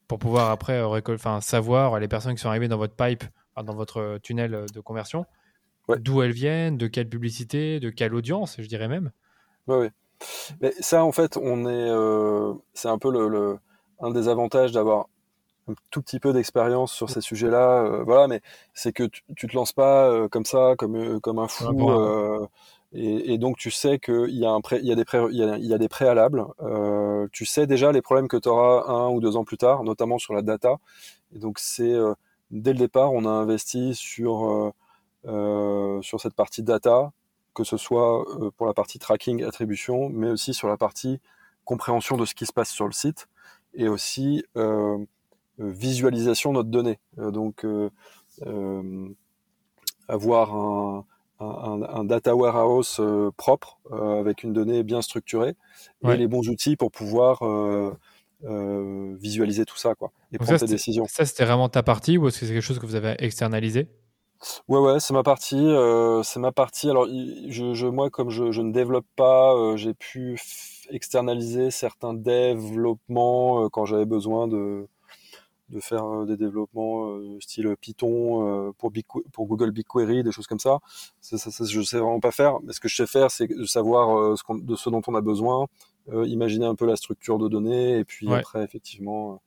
pour 0.07 0.19
pouvoir 0.19 0.49
après 0.49 0.79
euh, 0.79 1.01
enfin, 1.09 1.39
savoir 1.39 1.99
les 1.99 2.07
personnes 2.07 2.35
qui 2.35 2.41
sont 2.41 2.49
arrivées 2.49 2.67
dans 2.67 2.77
votre 2.77 2.95
pipe, 2.95 3.23
dans 3.63 3.75
votre 3.75 4.19
tunnel 4.21 4.53
euh, 4.53 4.65
de 4.73 4.79
conversion, 4.79 5.25
d'où 5.87 6.21
elles 6.21 6.31
viennent, 6.31 6.77
de 6.77 6.87
quelle 6.87 7.09
publicité, 7.09 7.79
de 7.79 7.89
quelle 7.89 8.13
audience, 8.13 8.57
je 8.59 8.67
dirais 8.67 8.87
même. 8.87 9.11
Oui, 9.67 9.77
oui. 9.77 9.87
Mais 10.61 10.73
ça, 10.79 11.03
en 11.03 11.11
fait, 11.11 11.37
on 11.37 11.65
est, 11.65 12.57
c'est 12.73 12.89
un 12.89 12.97
peu 12.97 13.09
le, 13.11 13.57
un 14.01 14.11
des 14.11 14.27
avantages 14.27 14.71
d'avoir 14.71 15.07
un 15.69 15.75
tout 15.91 16.01
petit 16.01 16.19
peu 16.19 16.33
d'expérience 16.33 16.91
sur 16.91 17.09
ces 17.09 17.21
sujets-là, 17.21 17.83
euh, 17.83 18.03
voilà, 18.03 18.27
mais 18.27 18.41
c'est 18.73 18.91
que 18.91 19.03
tu, 19.03 19.21
tu 19.35 19.47
te 19.47 19.55
lances 19.55 19.73
pas 19.73 20.09
euh, 20.09 20.27
comme 20.27 20.45
ça, 20.45 20.73
comme 20.77 20.95
euh, 20.95 21.19
comme 21.19 21.39
un 21.39 21.47
fou, 21.47 21.91
Et, 22.91 23.37
donc 23.37 23.57
tu 23.57 23.69
sais 23.69 23.99
qu'il 23.99 24.35
y, 24.35 24.45
a 24.45 24.49
un 24.49 24.61
il 24.71 24.85
y, 24.85 24.91
a 24.91 24.95
des 24.95 25.05
il, 25.31 25.65
y 25.67 25.73
a, 25.73 25.77
des 25.77 25.87
préalables. 25.87 26.43
Euh, 26.61 27.27
tu 27.31 27.45
sais 27.45 27.67
déjà 27.67 27.91
les 27.91 28.01
problèmes 28.01 28.27
que 28.27 28.37
tu 28.37 28.49
auras 28.49 28.91
un 28.91 29.09
ou 29.09 29.21
deux 29.21 29.35
ans 29.35 29.43
plus 29.43 29.57
tard, 29.57 29.83
notamment 29.83 30.17
sur 30.17 30.33
la 30.33 30.41
data. 30.41 30.77
Et 31.35 31.37
donc 31.37 31.59
c'est 31.59 31.93
euh, 31.93 32.15
dès 32.51 32.73
le 32.73 32.79
départ, 32.79 33.13
on 33.13 33.25
a 33.25 33.29
investi 33.29 33.95
sur, 33.95 34.73
euh, 35.25 36.01
sur 36.01 36.19
cette 36.21 36.33
partie 36.33 36.63
data, 36.63 37.11
que 37.53 37.63
ce 37.63 37.77
soit 37.77 38.25
pour 38.57 38.67
la 38.67 38.73
partie 38.73 38.99
tracking, 38.99 39.43
attribution, 39.43 40.09
mais 40.09 40.29
aussi 40.29 40.53
sur 40.53 40.67
la 40.67 40.77
partie 40.77 41.19
compréhension 41.65 42.17
de 42.17 42.25
ce 42.25 42.33
qui 42.33 42.45
se 42.45 42.53
passe 42.53 42.69
sur 42.69 42.85
le 42.85 42.93
site 42.93 43.27
et 43.73 43.87
aussi 43.87 44.43
visualisation 45.57 46.51
de 46.51 46.57
notre 46.57 46.69
donnée. 46.69 46.99
donc 47.17 47.65
avoir 50.07 50.55
un 50.55 51.05
un, 51.39 52.03
data 52.03 52.35
warehouse 52.35 52.97
euh, 52.99 53.31
propre 53.37 53.79
euh, 53.91 54.19
avec 54.19 54.43
une 54.43 54.53
donnée 54.53 54.83
bien 54.83 55.01
structurée 55.01 55.55
et 56.03 56.17
les 56.17 56.27
bons 56.27 56.47
outils 56.49 56.75
pour 56.75 56.91
pouvoir 56.91 57.39
euh, 58.45 59.15
visualiser 59.19 59.65
tout 59.65 59.77
ça 59.77 59.95
quoi, 59.95 60.11
et 60.31 60.37
prendre 60.37 60.59
des 60.59 60.65
décisions. 60.65 61.05
Ça, 61.07 61.25
c'était 61.25 61.45
vraiment 61.45 61.69
ta 61.69 61.83
partie 61.83 62.17
ou 62.17 62.27
est-ce 62.27 62.39
que 62.39 62.45
c'est 62.45 62.53
quelque 62.53 62.61
chose 62.61 62.79
que 62.79 62.85
vous 62.85 62.95
avez 62.95 63.15
externalisé? 63.19 63.87
Ouais, 64.69 64.79
ouais, 64.79 64.99
c'est 65.01 65.13
ma 65.13 65.23
partie. 65.23 65.69
c'est 66.23 66.39
ma 66.39 66.53
partie. 66.53 66.89
Alors, 66.89 67.07
je, 67.07 67.85
moi, 67.87 68.09
comme 68.09 68.29
je, 68.29 68.51
je 68.51 68.61
ne 68.61 68.71
développe 68.71 69.05
pas, 69.17 69.75
j'ai 69.75 69.93
pu 69.93 70.39
externaliser 70.89 71.71
certains 71.71 72.13
développements 72.13 73.69
quand 73.69 73.83
j'avais 73.83 74.05
besoin 74.05 74.47
de, 74.47 74.87
de 75.69 75.79
faire 75.79 76.05
euh, 76.05 76.25
des 76.25 76.37
développements 76.37 77.11
euh, 77.11 77.39
style 77.39 77.75
Python 77.79 78.67
euh, 78.67 78.71
pour, 78.77 78.91
pour 79.31 79.47
Google 79.47 79.71
BigQuery, 79.71 80.23
des 80.23 80.31
choses 80.31 80.47
comme 80.47 80.59
ça. 80.59 80.79
Ça, 81.21 81.37
ça, 81.37 81.65
Je 81.65 81.81
sais 81.81 81.97
vraiment 81.97 82.19
pas 82.19 82.31
faire, 82.31 82.59
mais 82.63 82.73
ce 82.73 82.79
que 82.79 82.87
je 82.87 82.95
sais 82.95 83.07
faire, 83.07 83.31
c'est 83.31 83.47
de 83.47 83.65
savoir 83.65 84.37
ce 84.37 84.43
de 84.53 84.75
ce 84.75 84.89
dont 84.89 85.01
on 85.07 85.15
a 85.15 85.21
besoin, 85.21 85.67
imaginer 86.25 86.65
un 86.65 86.75
peu 86.75 86.85
la 86.85 86.95
structure 86.95 87.37
de 87.37 87.47
données, 87.47 87.99
et 87.99 88.05
puis 88.05 88.31
après, 88.31 88.63
effectivement, 88.63 89.41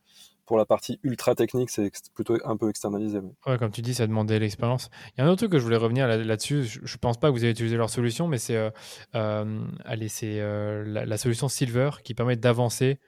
pour 0.45 0.59
la 0.59 0.67
partie 0.67 0.99
ultra 1.03 1.35
technique, 1.35 1.71
c'est 1.71 1.91
plutôt 2.15 2.37
un 2.45 2.57
peu 2.57 2.69
externalisé. 2.69 3.21
Ouais, 3.47 3.59
comme 3.59 3.71
tu 3.71 3.81
dis, 3.81 3.95
ça 3.95 4.07
demandait 4.07 4.39
l'expérience. 4.39 4.91
Il 5.17 5.21
y 5.21 5.25
a 5.25 5.27
un 5.27 5.29
autre 5.29 5.39
truc 5.39 5.53
que 5.53 5.59
je 5.59 5.65
voulais 5.65 5.77
revenir 5.77 6.09
là-dessus. 6.09 6.65
je, 6.65 6.81
ne 6.81 6.99
pense 6.99 7.19
pas 7.19 7.29
que 7.29 7.33
vous 7.33 7.45
avez 7.45 7.53
utilisé 7.53 7.77
leur 7.77 7.91
solution, 7.91 8.29
mais 8.29 8.39
c'est 8.39 8.71
allez, 9.13 10.09
c'est 10.09 10.41
la, 10.41 11.07
la, 11.07 11.17
solution 11.17 11.49
Silver 11.49 11.91
qui 12.03 12.15
permet 12.15 12.37
d'avancer 12.37 12.99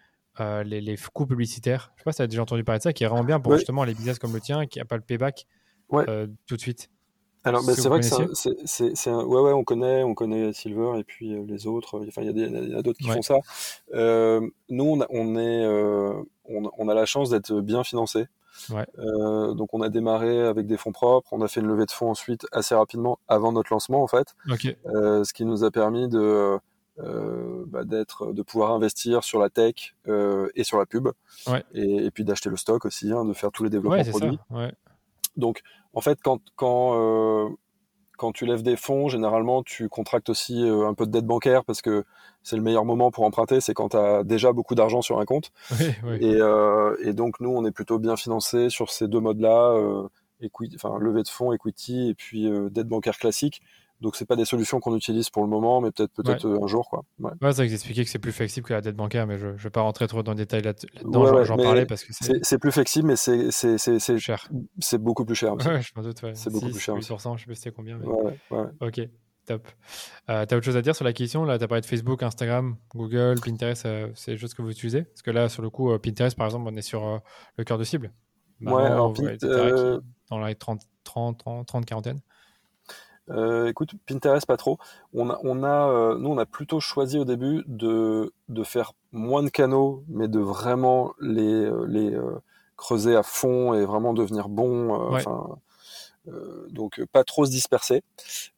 euh, 0.41 0.65
les, 0.65 0.81
les, 0.81 0.97
coûts 1.13 1.27
publicitaires. 1.27 1.93
Je 1.95 2.01
sais 2.01 2.05
pas 2.05 2.11
si 2.11 2.17
tu 2.17 2.23
as 2.23 2.27
déjà 2.27 2.43
entendu 2.43 2.65
parler 2.65 2.81
de 2.81 2.83
ça, 2.83 2.93
qui 2.93 3.05
est 3.05 3.07
vraiment 3.07 3.23
bien 3.23 3.39
pour 3.39 3.55
justement 3.57 3.85
les 3.85 3.95
business 3.95 4.19
comme 4.19 4.35
le 4.35 4.41
tien, 4.41 4.67
qui 4.67 4.81
n'a 4.81 4.85
pas 4.85 4.97
le 4.97 5.03
payback 5.03 5.47
euh, 5.93 6.27
tout 6.49 6.57
de 6.57 6.61
suite. 6.61 6.91
Alors, 7.45 7.63
c'est 7.63 7.89
vrai 7.89 8.01
que 8.01 8.07
c'est 8.65 9.11
un... 9.11 9.23
ouais, 9.23 9.41
ouais, 9.41 9.53
on 9.53 9.65
connaît, 9.65 10.03
on 10.03 10.15
connaît 10.15 10.53
Silver 10.53 10.99
et 10.99 11.05
puis 11.05 11.35
euh, 11.35 11.45
les 11.47 11.67
autres. 11.67 12.01
Enfin, 12.09 12.23
il 12.23 12.37
y 12.37 12.75
a, 12.75 12.83
d'autres 12.83 12.99
qui 12.99 13.09
font 13.09 13.23
ça. 13.23 13.39
nous, 13.93 14.85
on, 14.85 15.07
on 15.11 15.37
est, 15.37 15.67
on, 16.47 16.71
on, 16.79 16.89
a 16.89 16.95
la 16.95 17.07
chance 17.07 17.31
d'être 17.31 17.61
bien 17.61 17.85
financé. 17.85 18.27
donc, 18.71 19.75
on 19.75 19.83
a 19.83 19.89
démarré 19.89 20.41
avec 20.41 20.67
des 20.67 20.77
fonds 20.77 20.93
propres. 20.93 21.33
On 21.33 21.43
a 21.43 21.49
fait 21.49 21.61
une 21.61 21.69
levée 21.69 21.87
de 21.87 21.91
fonds 21.91 22.11
ensuite 22.11 22.47
assez 22.53 22.75
rapidement 22.75 23.19
avant 23.29 23.53
notre 23.53 23.73
lancement, 23.73 24.03
en 24.03 24.09
fait. 24.09 24.35
ce 25.25 25.33
qui 25.33 25.45
nous 25.45 25.65
a 25.65 25.71
permis 25.71 26.09
de 26.09 26.59
euh, 27.01 27.65
bah, 27.67 27.83
d'être, 27.83 28.33
de 28.33 28.43
pouvoir 28.43 28.71
investir 28.71 29.25
sur 29.25 29.41
la 29.41 29.51
tech 29.51 29.97
euh, 30.07 30.49
et 30.55 30.63
sur 30.63 30.79
la 30.79 30.87
pub, 30.87 31.09
et, 31.75 32.09
puis 32.13 32.23
d'acheter 32.23 32.51
le 32.51 32.57
stock 32.57 32.85
aussi, 32.85 33.11
hein, 33.11 33.25
de 33.25 33.33
faire 33.33 33.51
tous 33.51 33.65
les 33.65 33.71
développements 33.71 34.05
produits. 34.05 34.39
Donc, 35.37 35.63
en 35.93 36.01
fait, 36.01 36.19
quand 36.23 36.41
quand 36.57 36.95
euh, 36.95 37.49
quand 38.17 38.33
tu 38.33 38.47
lèves 38.47 38.63
des 38.63 38.77
fonds, 38.77 39.09
généralement, 39.09 39.63
tu 39.63 39.89
contractes 39.89 40.29
aussi 40.29 40.63
un 40.63 40.95
peu 40.95 41.05
de 41.05 41.11
dette 41.11 41.27
bancaire 41.27 41.65
parce 41.65 41.83
que 41.83 42.05
c'est 42.45 42.55
le 42.55 42.63
meilleur 42.63 42.85
moment 42.85 43.11
pour 43.11 43.25
emprunter, 43.25 43.61
c'est 43.61 43.75
quand 43.75 43.89
tu 43.89 43.97
as 43.97 44.23
déjà 44.23 44.53
beaucoup 44.53 44.77
d'argent 44.77 45.03
sur 45.03 45.19
un 45.19 45.25
compte. 45.25 45.51
Et, 46.21 46.39
et, 47.03 47.13
donc, 47.13 47.41
nous, 47.41 47.51
on 47.51 47.65
est 47.65 47.73
plutôt 47.73 47.99
bien 47.99 48.15
financé 48.15 48.71
sur 48.71 48.91
ces 48.91 49.09
deux 49.09 49.19
modes-là, 49.19 49.75
enfin, 50.77 50.97
levée 51.01 51.25
de 51.25 51.29
fonds, 51.29 51.53
equity, 51.53 52.11
et 52.11 52.15
puis 52.15 52.49
dette 52.71 52.87
bancaire 52.87 53.19
classique. 53.19 53.63
Donc 54.05 54.17
c'est 54.17 54.27
pas 54.27 54.37
des 54.37 54.45
solutions 54.45 54.81
qu'on 54.81 54.95
utilise 54.95 55.31
pour 55.31 55.43
le 55.43 55.49
moment, 55.49 55.81
mais 55.81 55.91
peut-être 55.91 56.13
peut-être 56.13 56.47
euh, 56.47 56.63
un 56.63 56.67
jour 56.67 56.91
quoi. 56.91 57.05
Ouais, 57.19 57.31
ouais 57.41 57.53
c'est 57.55 57.67
que 57.67 58.03
que 58.03 58.09
c'est 58.11 58.19
plus 58.19 58.33
flexible 58.33 58.67
que 58.67 58.75
la 58.75 58.83
dette 58.83 58.97
bancaire, 58.97 59.27
mais 59.27 59.39
je, 59.39 59.47
ne 59.47 59.53
vais 59.53 59.71
pas 59.71 59.81
rentrer 59.81 60.07
trop 60.07 60.23
dans 60.23 60.33
le 60.33 60.37
détail 60.37 60.61
là-dedans. 60.61 61.43
J'en 61.43 61.57
parlais 61.57 61.87
parce 61.87 62.05
que 62.05 62.13
c'est 62.13 62.59
plus 62.59 62.71
flexible, 62.71 63.09
mais 63.09 63.17
c'est 63.17 63.51
c'est 63.51 64.19
cher. 64.19 64.47
C'est 64.79 64.99
beaucoup 64.99 65.25
plus 65.25 65.35
cher. 65.35 65.59
Je 65.59 65.91
m'en 65.97 66.03
doute. 66.03 66.21
C'est 66.35 66.53
beaucoup 66.53 66.69
plus 66.69 66.79
cher. 66.79 66.95
8%, 66.95 67.39
je 67.39 67.43
sais 67.43 67.47
pas 67.47 67.55
c'était 67.55 67.71
combien. 67.71 67.99
Ok. 68.81 69.01
Top. 69.47 69.69
Euh, 70.31 70.47
tu 70.47 70.55
as 70.55 70.57
autre 70.57 70.65
chose 70.65 70.77
à 70.77 70.81
dire 70.81 70.97
sur 70.97 71.05
l'acquisition 71.05 71.45
Là, 71.45 71.59
tu 71.59 71.65
as 71.65 71.69
parlé 71.69 71.83
de 71.83 71.87
Facebook, 71.87 72.23
Instagram, 72.23 72.77
Google, 72.95 73.35
Pinterest, 73.45 73.85
euh, 73.85 74.09
c'est 74.15 74.33
des 74.33 74.39
choses 74.39 74.55
que 74.55 74.63
vous 74.63 74.71
utilisez? 74.71 75.03
Parce 75.03 75.21
que 75.21 75.31
là, 75.31 75.51
sur 75.51 75.63
le 75.63 75.69
coup, 75.69 75.91
Pinterest, 75.99 76.35
par 76.35 76.47
exemple, 76.47 76.67
on 76.67 76.75
est 76.77 76.83
sur 76.83 77.21
le 77.59 77.65
cœur 77.65 77.77
de 77.77 77.85
cible. 77.85 78.11
ouais, 78.63 78.85
alors, 78.85 79.13
dans 80.31 80.47
les 80.47 80.55
30, 80.55 80.81
30, 81.05 81.39
30, 81.39 81.67
30 81.67 81.85
quarantaine. 81.85 82.21
Euh, 83.31 83.69
écoute, 83.69 83.93
Pinterest 84.07 84.47
pas 84.47 84.57
trop. 84.57 84.79
On 85.15 85.31
a, 85.31 85.39
on 85.43 85.63
a 85.63 85.89
euh, 85.89 86.19
nous 86.19 86.31
on 86.31 86.39
a 86.39 86.47
plutôt 86.47 86.81
choisi 86.81 87.19
au 87.19 87.25
début 87.25 87.65
de, 87.67 88.33
de 88.49 88.65
faire 88.65 88.93
moins 89.13 89.43
de 89.43 89.49
canaux, 89.49 90.05
mais 90.09 90.29
de 90.29 90.41
vraiment 90.41 91.15
les, 91.21 91.65
euh, 91.65 91.87
les 91.87 92.17
creuser 92.77 93.17
à 93.17 93.23
fond 93.23 93.75
et 93.75 93.85
vraiment 93.85 94.13
devenir 94.13 94.49
bon. 94.49 95.19
donc 96.71 97.05
pas 97.13 97.23
trop 97.25 97.45
se 97.45 97.51
disperser. 97.51 98.03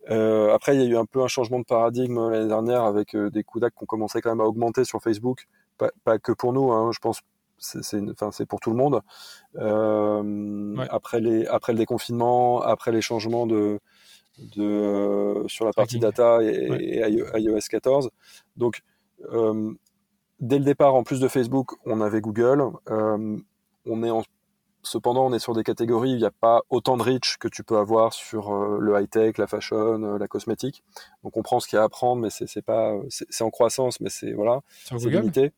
après 0.08 0.74
il 0.74 0.82
y 0.82 0.84
a 0.84 0.88
eu 0.88 0.96
un 0.96 1.04
peu 1.04 1.22
un 1.22 1.28
changement 1.28 1.58
de 1.58 1.64
paradigme 1.64 2.30
l'année 2.30 2.48
dernière 2.48 2.84
avec 2.84 3.16
des 3.16 3.44
coups 3.44 3.62
d'acte 3.62 3.76
qu'on 3.76 3.86
commençait 3.86 4.20
quand 4.20 4.30
même 4.30 4.40
à 4.40 4.44
augmenter 4.44 4.84
sur 4.84 5.00
Facebook. 5.02 5.46
Pas, 5.78 5.90
pas 6.04 6.18
que 6.18 6.32
pour 6.32 6.52
nous, 6.52 6.72
hein, 6.72 6.90
je 6.92 6.98
pense 7.00 7.20
c'est 7.58 8.00
enfin 8.10 8.30
c'est 8.32 8.46
pour 8.46 8.60
tout 8.60 8.70
le 8.70 8.76
monde 8.76 9.00
après 10.90 11.20
les 11.20 11.46
après 11.46 11.72
le 11.72 11.78
déconfinement 11.78 12.60
après 12.62 12.92
les 12.92 13.00
changements 13.00 13.46
de 13.46 13.80
de, 14.38 14.62
euh, 14.62 15.48
sur 15.48 15.64
la 15.64 15.72
partie 15.72 15.98
data 15.98 16.38
et, 16.42 17.02
iOS 17.34 17.60
14. 17.70 18.10
Donc, 18.56 18.82
euh, 19.32 19.72
dès 20.40 20.58
le 20.58 20.64
départ, 20.64 20.94
en 20.94 21.02
plus 21.02 21.20
de 21.20 21.28
Facebook, 21.28 21.72
on 21.84 22.00
avait 22.00 22.20
Google. 22.20 22.64
Euh, 22.90 23.38
on 23.86 24.02
est 24.02 24.10
cependant, 24.82 25.26
on 25.26 25.32
est 25.32 25.38
sur 25.38 25.54
des 25.54 25.64
catégories 25.64 26.12
où 26.12 26.16
il 26.16 26.18
n'y 26.18 26.24
a 26.24 26.30
pas 26.30 26.62
autant 26.70 26.96
de 26.96 27.02
reach 27.02 27.38
que 27.38 27.48
tu 27.48 27.64
peux 27.64 27.78
avoir 27.78 28.12
sur 28.12 28.54
le 28.54 29.00
high-tech, 29.00 29.38
la 29.38 29.46
fashion, 29.46 30.16
la 30.16 30.28
cosmétique. 30.28 30.84
Donc 31.24 31.36
on 31.36 31.42
prend 31.42 31.60
ce 31.60 31.68
qu'il 31.68 31.76
y 31.76 31.80
a 31.80 31.84
à 31.84 31.88
prendre, 31.88 32.22
mais 32.22 32.30
c'est 32.30 32.62
pas, 32.62 32.94
c'est 33.08 33.42
en 33.42 33.50
croissance, 33.50 34.00
mais 34.00 34.10
c'est 34.10 34.32
voilà, 34.32 34.60
c'est 34.84 35.08
limité. 35.08 35.52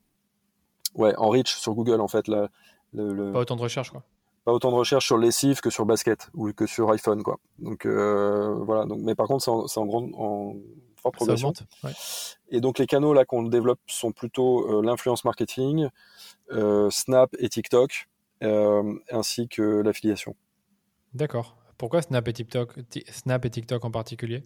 Ouais, 0.94 1.14
en 1.16 1.28
reach 1.28 1.54
sur 1.54 1.74
Google 1.74 2.00
en 2.00 2.08
fait. 2.08 2.28
La, 2.28 2.48
le, 2.94 3.32
Pas 3.32 3.40
autant 3.40 3.56
de 3.56 3.62
recherche 3.62 3.90
quoi 3.90 4.02
pas 4.48 4.54
autant 4.54 4.70
de 4.70 4.76
recherche 4.76 5.04
sur 5.04 5.18
lessive 5.18 5.60
que 5.60 5.68
sur 5.68 5.84
basket 5.84 6.30
ou 6.32 6.50
que 6.54 6.64
sur 6.64 6.90
iPhone 6.90 7.22
quoi. 7.22 7.38
Donc 7.58 7.84
euh, 7.84 8.54
voilà. 8.64 8.86
Donc 8.86 9.00
mais 9.02 9.14
par 9.14 9.26
contre 9.26 9.44
c'est 9.44 9.50
en, 9.50 9.82
en, 9.82 9.86
grande 9.86 10.10
en 10.14 10.54
forte 10.96 11.16
progression. 11.16 11.52
Et 12.48 12.62
donc 12.62 12.78
les 12.78 12.86
canaux 12.86 13.12
là 13.12 13.26
qu'on 13.26 13.42
développe 13.42 13.78
sont 13.86 14.10
plutôt 14.10 14.66
euh, 14.66 14.82
l'influence 14.82 15.26
marketing, 15.26 15.88
euh, 16.50 16.88
Snap 16.88 17.36
et 17.38 17.50
TikTok, 17.50 18.08
ainsi 18.40 19.48
que 19.48 19.82
l'affiliation. 19.82 20.34
D'accord. 21.12 21.58
Pourquoi 21.76 22.00
Snap 22.00 22.26
et 22.26 22.32
TikTok, 22.32 22.72
Snap 23.10 23.44
et 23.44 23.50
TikTok 23.50 23.84
en 23.84 23.90
particulier 23.90 24.44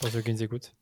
pour 0.00 0.08
ceux 0.08 0.22
qui 0.22 0.32
nous 0.32 0.42
écoutent? 0.42 0.74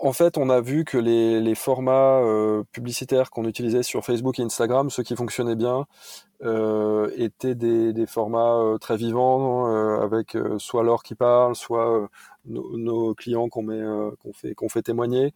En, 0.00 0.12
fait, 0.12 0.38
on 0.38 0.48
a 0.50 0.60
vu 0.60 0.84
que 0.84 0.98
les, 0.98 1.54
formats 1.54 2.20
euh, 2.20 2.62
publicitaires 2.72 3.30
qu'on 3.30 3.44
utilisait 3.44 3.82
sur 3.82 4.04
Facebook 4.04 4.38
et 4.38 4.42
Instagram, 4.42 4.90
ceux 4.90 5.02
qui 5.02 5.16
fonctionnaient 5.16 5.56
bien, 5.56 5.86
euh, 6.42 7.10
étaient 7.16 7.54
des, 7.54 8.06
formats 8.06 8.56
euh, 8.56 8.78
très 8.78 8.96
vivants, 8.96 9.66
avec 10.00 10.36
soit 10.58 10.82
l'or 10.82 11.02
qui 11.02 11.14
parle, 11.14 11.54
soit 11.56 12.08
nos, 12.46 13.14
clients 13.14 13.48
qu'on 13.48 13.62
met, 13.62 13.82
qu'on 14.22 14.32
fait, 14.32 14.54
qu'on 14.54 14.68
fait 14.68 14.82
témoigner. 14.82 15.32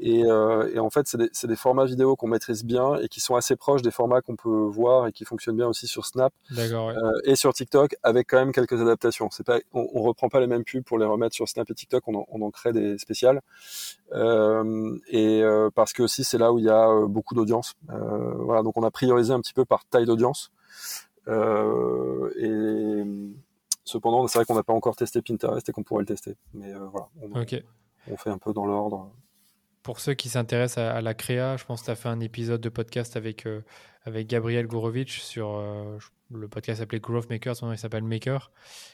Et, 0.00 0.24
en 0.30 0.90
fait, 0.90 1.06
c'est 1.06 1.18
des, 1.18 1.30
des, 1.44 1.56
formats 1.56 1.84
vidéo 1.84 2.16
qu'on 2.16 2.28
maîtrise 2.28 2.64
bien 2.64 2.96
et 2.96 3.08
qui 3.08 3.20
sont 3.20 3.34
assez 3.34 3.56
proches 3.56 3.82
des 3.82 3.90
formats 3.90 4.20
qu'on 4.20 4.36
peut 4.36 4.48
voir 4.48 5.06
et 5.06 5.12
qui 5.12 5.24
fonctionnent 5.24 5.56
bien 5.56 5.68
aussi 5.68 5.86
sur 5.86 6.06
Snap 6.06 6.32
et 7.24 7.36
sur 7.36 7.52
TikTok, 7.52 7.96
avec 8.02 8.28
quand 8.28 8.38
même 8.38 8.52
quelques 8.52 8.80
adaptations. 8.80 9.28
C'est 9.30 9.44
pas, 9.44 9.58
on, 9.72 9.88
on, 9.94 10.02
reprend 10.02 10.28
pas 10.28 10.40
les 10.40 10.46
mêmes 10.46 10.64
pubs 10.64 10.84
pour 10.84 10.98
les 10.98 11.06
remettre 11.06 11.34
sur 11.34 11.48
Snap 11.48 11.70
et 11.70 11.74
TikTok, 11.74 12.06
on 12.06 12.14
en, 12.14 12.26
on 12.30 12.42
en 12.42 12.50
crée 12.50 12.72
des 12.72 12.98
spéciales. 12.98 13.40
Euh, 14.12 14.98
et 15.08 15.42
euh, 15.42 15.70
parce 15.74 15.92
que 15.92 16.02
aussi 16.02 16.24
c'est 16.24 16.38
là 16.38 16.52
où 16.52 16.58
il 16.58 16.66
y 16.66 16.70
a 16.70 16.88
euh, 16.88 17.06
beaucoup 17.06 17.34
d'audience. 17.34 17.74
voilà, 17.88 18.62
donc 18.62 18.76
on 18.76 18.82
a 18.82 18.90
priorisé 18.90 19.32
un 19.32 19.40
petit 19.40 19.54
peu 19.54 19.64
par 19.64 19.84
taille 19.86 20.06
d'audience. 20.06 20.52
et 21.28 23.02
cependant, 23.84 24.26
c'est 24.26 24.38
vrai 24.38 24.46
qu'on 24.46 24.54
n'a 24.54 24.62
pas 24.62 24.72
encore 24.72 24.96
testé 24.96 25.22
Pinterest 25.22 25.68
et 25.68 25.72
qu'on 25.72 25.82
pourrait 25.82 26.02
le 26.02 26.06
tester. 26.06 26.36
Mais 26.52 26.72
voilà, 26.72 27.08
on, 27.20 27.30
on 28.10 28.16
fait 28.16 28.30
un 28.30 28.38
peu 28.38 28.52
dans 28.52 28.66
l'ordre. 28.66 29.12
pour 29.82 30.00
ceux 30.00 30.14
qui 30.14 30.28
s'intéressent 30.28 30.78
à, 30.78 31.00
la 31.00 31.14
créa, 31.14 31.56
je 31.56 31.64
pense 31.64 31.80
que 31.80 31.86
tu 31.86 31.90
as 31.90 31.94
fait 31.94 32.08
un 32.08 32.20
épisode 32.20 32.60
de 32.60 32.68
podcast 32.68 33.16
avec, 33.16 33.46
euh, 33.46 33.62
avec 34.04 34.26
Gabriel 34.26 34.66
Gourovitch 34.66 35.20
sur 35.20 35.56
euh, 35.56 35.98
le 36.30 36.48
podcast 36.48 36.80
s'appelait 36.80 37.00
Growth 37.00 37.28
Maker, 37.30 37.54
son 37.54 37.66
nom 37.66 37.72
il 37.72 37.78
s'appelle 37.78 38.04
Maker. 38.04 38.50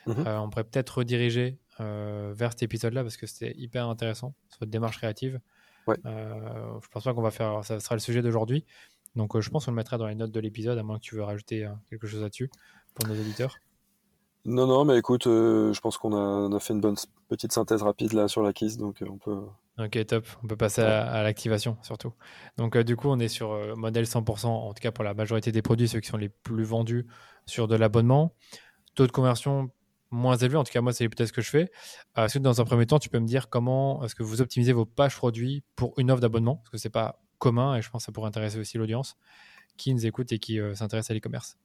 Mhm. 0.07 0.27
Euh, 0.27 0.41
on 0.41 0.51
pourrait 0.51 0.65
peut-être 0.65 0.99
rediriger 0.99 1.59
vers 1.79 2.53
cet 2.53 2.63
épisode-là 2.63 3.03
parce 3.03 3.17
que 3.17 3.27
c'était 3.27 3.55
hyper 3.57 3.89
intéressant 3.89 4.35
sur 4.51 4.61
votre 4.61 4.71
démarche 4.71 4.99
créative. 4.99 5.41
Ouais. 5.87 5.97
je 6.05 6.89
pense 6.91 7.05
pas 7.05 7.15
qu'on 7.15 7.23
va 7.23 7.31
faire, 7.31 7.65
ça 7.65 7.81
sera 7.81 7.95
le 7.95 8.01
sujet 8.01 8.21
d'aujourd'hui. 8.21 8.67
Donc 9.17 9.41
je 9.41 9.49
pense 9.49 9.65
qu'on 9.65 9.71
le 9.71 9.77
mettra 9.77 9.97
dans 9.97 10.07
les 10.07 10.15
notes 10.15 10.31
de 10.31 10.41
l'épisode, 10.41 10.77
à 10.77 10.83
moins 10.83 10.99
que 10.99 11.05
tu 11.05 11.15
veux 11.15 11.23
rajouter 11.23 11.67
quelque 11.89 12.07
chose 12.07 12.21
là-dessus 12.21 12.51
pour 12.95 13.09
nos 13.09 13.19
auditeurs. 13.19 13.57
Non, 14.45 14.67
non, 14.67 14.85
mais 14.85 14.99
écoute, 14.99 15.25
je 15.25 15.81
pense 15.81 15.99
qu'on 15.99 16.15
a, 16.53 16.61
fait 16.61 16.73
une 16.73 16.81
bonne 16.81 16.97
petite 17.29 17.53
synthèse 17.53 17.83
rapide 17.83 18.13
là 18.15 18.27
sur 18.27 18.43
la 18.43 18.53
kiss, 18.53 18.79
donc 18.79 19.03
on 19.07 19.19
peut, 19.19 19.43
Ok, 19.81 20.05
top. 20.07 20.27
On 20.43 20.47
peut 20.47 20.57
passer 20.57 20.83
à, 20.83 21.23
l'activation 21.23 21.79
surtout. 21.83 22.13
Donc, 22.59 22.77
euh, 22.77 22.85
du 22.85 22.97
coup, 22.97 23.09
on 23.09 23.19
est 23.19 23.29
sur 23.29 23.53
euh, 23.53 23.75
modèle 23.77 24.05
100%, 24.05 24.47
en 24.47 24.75
tout 24.75 24.81
cas 24.81 24.91
pour 24.91 25.05
la 25.05 25.15
majorité 25.15 25.53
des 25.53 25.63
produits, 25.63 25.89
ceux 25.89 26.01
qui 26.01 26.09
sont 26.09 26.19
les 26.19 26.29
plus 26.29 26.65
vendus 26.65 27.07
sur 27.47 27.67
de 27.67 27.77
l'abonnement. 27.77 28.35
Taux 28.95 29.07
de 29.07 29.13
conversion 29.13 29.71
moins 30.11 30.37
élevé, 30.37 30.57
en 30.57 30.65
tout 30.65 30.73
cas, 30.73 30.83
moi, 30.83 30.93
c'est 30.93 31.05
l'hypothèse 31.05 31.33
que 31.33 31.41
je 31.41 31.49
fais. 31.49 31.71
Euh, 32.19 32.27
est-ce 32.27 32.35
que 32.35 32.43
dans 32.43 32.61
un 32.61 32.65
premier 32.65 32.87
temps, 32.87 32.99
tu 32.99 33.09
peux 33.09 33.21
me 33.21 33.27
dire 33.27 33.49
comment 33.49 34.05
est-ce 34.05 34.15
que 34.15 34.23
vous 34.23 34.43
optimisez 34.43 34.73
vos 34.73 34.85
pages 34.85 35.17
produits 35.17 35.63
pour 35.77 35.95
une 35.99 36.11
offre 36.11 36.21
d'abonnement? 36.21 36.57
Parce 36.57 36.71
que 36.71 36.79
c'est 36.79 36.91
pas 36.91 37.23
commun 37.39 37.77
et 37.77 37.83
je 37.83 37.89
pense 37.89 38.03
que 38.03 38.07
ça 38.07 38.13
pourrait 38.13 38.29
intéresser 38.29 38.59
aussi 38.59 38.77
l'audience 38.77 39.17
qui 39.79 39.95
nous 39.95 40.05
écoute 40.05 40.31
et 40.33 40.39
qui 40.39 40.59
s'intéresse 40.75 41.11
à 41.11 41.15
l'e-commerce. 41.15 41.57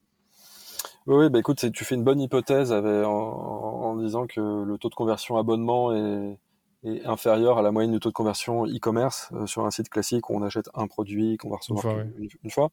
Oui, 1.07 1.29
bah 1.29 1.39
écoute, 1.39 1.71
tu 1.71 1.85
fais 1.85 1.95
une 1.95 2.03
bonne 2.03 2.19
hypothèse 2.19 2.71
en, 2.71 2.81
en, 2.81 3.95
disant 3.97 4.25
que 4.25 4.63
le 4.63 4.77
taux 4.77 4.89
de 4.89 4.95
conversion 4.95 5.37
abonnement 5.37 5.93
est, 5.93 6.39
est 6.85 7.05
inférieur 7.05 7.57
à 7.57 7.61
la 7.61 7.71
moyenne 7.71 7.91
du 7.91 7.99
taux 7.99 8.09
de 8.09 8.13
conversion 8.13 8.65
e-commerce 8.65 9.29
euh, 9.33 9.45
sur 9.45 9.65
un 9.65 9.71
site 9.71 9.89
classique 9.89 10.29
où 10.29 10.35
on 10.35 10.41
achète 10.43 10.69
un 10.73 10.87
produit 10.87 11.37
qu'on 11.37 11.49
va 11.49 11.57
recevoir 11.57 11.97
une 12.43 12.51
fois. 12.51 12.69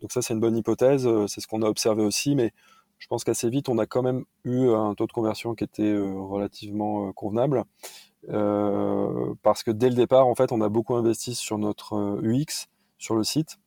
Donc 0.00 0.12
ça, 0.12 0.22
c'est 0.22 0.34
une 0.34 0.40
bonne 0.40 0.56
hypothèse, 0.56 1.06
euh, 1.06 1.26
c'est 1.26 1.40
ce 1.40 1.46
qu'on 1.46 1.62
a 1.62 1.66
observé 1.66 2.02
aussi, 2.04 2.34
mais 2.34 2.52
je 2.98 3.06
pense 3.06 3.24
qu'assez 3.24 3.48
vite, 3.48 3.68
on 3.68 3.78
a 3.78 3.86
quand 3.86 4.02
même 4.02 4.24
eu 4.44 4.70
un 4.70 4.94
taux 4.94 5.06
de 5.06 5.12
conversion 5.12 5.54
qui 5.54 5.64
était 5.64 5.82
euh, 5.82 6.12
relativement 6.20 7.12
convenable. 7.12 7.64
parce 9.42 9.62
que 9.62 9.70
dès 9.70 9.88
le 9.88 9.94
départ, 9.94 10.26
en 10.26 10.34
fait, 10.34 10.52
on 10.52 10.60
a 10.60 10.68
beaucoup 10.68 10.94
investi 10.94 11.34
sur 11.34 11.58
notre 11.58 12.20
UX, 12.22 12.68
sur 12.98 13.14
le 13.14 13.24
site, 13.24 13.58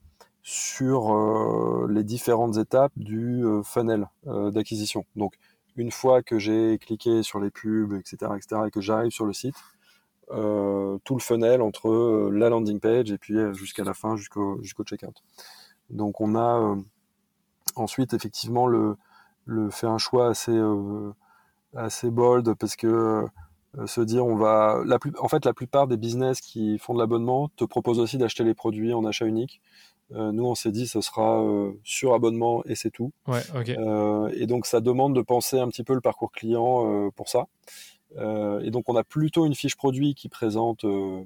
sur 0.50 1.88
les 1.90 2.06
différentes 2.06 2.56
étapes 2.56 2.94
du 2.96 3.44
funnel 3.66 4.08
d'acquisition. 4.26 5.04
Donc, 5.18 5.34
une 5.76 5.92
fois 5.92 6.24
que 6.24 6.40
j'ai 6.40 6.78
cliqué 6.78 7.22
sur 7.22 7.42
les 7.42 7.52
pubs, 7.52 7.92
etc., 7.94 8.32
etc., 8.38 8.62
et 8.68 8.72
que 8.72 8.80
j'arrive 8.80 9.12
sur 9.12 9.26
le 9.26 9.34
site, 9.34 9.56
euh, 10.32 10.98
tout 11.06 11.16
le 11.16 11.22
funnel 11.22 11.62
entre 11.62 11.88
euh, 11.88 12.30
la 12.34 12.50
landing 12.50 12.82
page 12.82 13.12
et 13.12 13.18
puis 13.18 13.38
euh, 13.38 13.54
jusqu'à 13.54 13.86
la 13.86 13.94
fin, 13.94 14.18
jusqu'au 14.18 14.60
checkout. 14.84 15.24
Donc 15.90 16.20
on 16.20 16.36
a 16.36 16.76
ensuite 17.78 18.14
effectivement 18.14 18.68
le, 18.68 18.98
fait 19.72 19.88
un 19.88 19.98
choix 19.98 20.28
assez 20.28 20.60
assez 21.74 22.10
bold 22.12 22.56
parce 22.56 22.76
que 22.76 23.26
se 23.86 24.02
dire 24.02 24.26
on 24.26 24.36
va 24.36 24.82
la 24.86 24.98
en 25.20 25.30
fait 25.30 25.46
la 25.46 25.54
plupart 25.54 25.88
des 25.88 25.96
business 25.96 26.42
qui 26.42 26.78
font 26.78 26.94
de 26.94 27.00
l'abonnement 27.00 27.50
te 27.56 27.64
proposent 27.64 28.00
aussi 28.00 28.18
d'acheter 28.18 28.44
les 28.44 28.54
produits 28.54 28.94
en 28.94 29.06
achat 29.06 29.26
unique 29.26 29.62
nous 30.12 30.46
on 30.46 30.56
s'est 30.56 30.72
dit 30.72 30.88
ce 30.88 31.02
sera 31.02 31.44
sur 31.84 32.14
abonnement 32.14 32.64
et 32.66 32.76
c'est 32.76 32.92
tout 32.92 33.12
ouais, 33.28 33.42
okay. 33.56 33.76
et 34.34 34.48
donc 34.48 34.66
ça 34.66 34.80
demande 34.80 35.14
de 35.16 35.22
penser 35.22 35.60
un 35.60 35.68
petit 35.68 35.84
peu 35.84 35.94
le 35.94 36.02
parcours 36.02 36.32
client 36.32 37.12
pour 37.16 37.28
ça 37.28 37.48
euh, 38.16 38.62
et 38.62 38.72
donc 38.72 38.90
on 38.90 38.96
a 38.96 39.04
plutôt 39.04 39.46
une 39.46 39.56
fiche 39.56 39.76
produit 39.76 40.16
qui 40.16 40.30
présente 40.30 40.86
euh, 40.86 41.24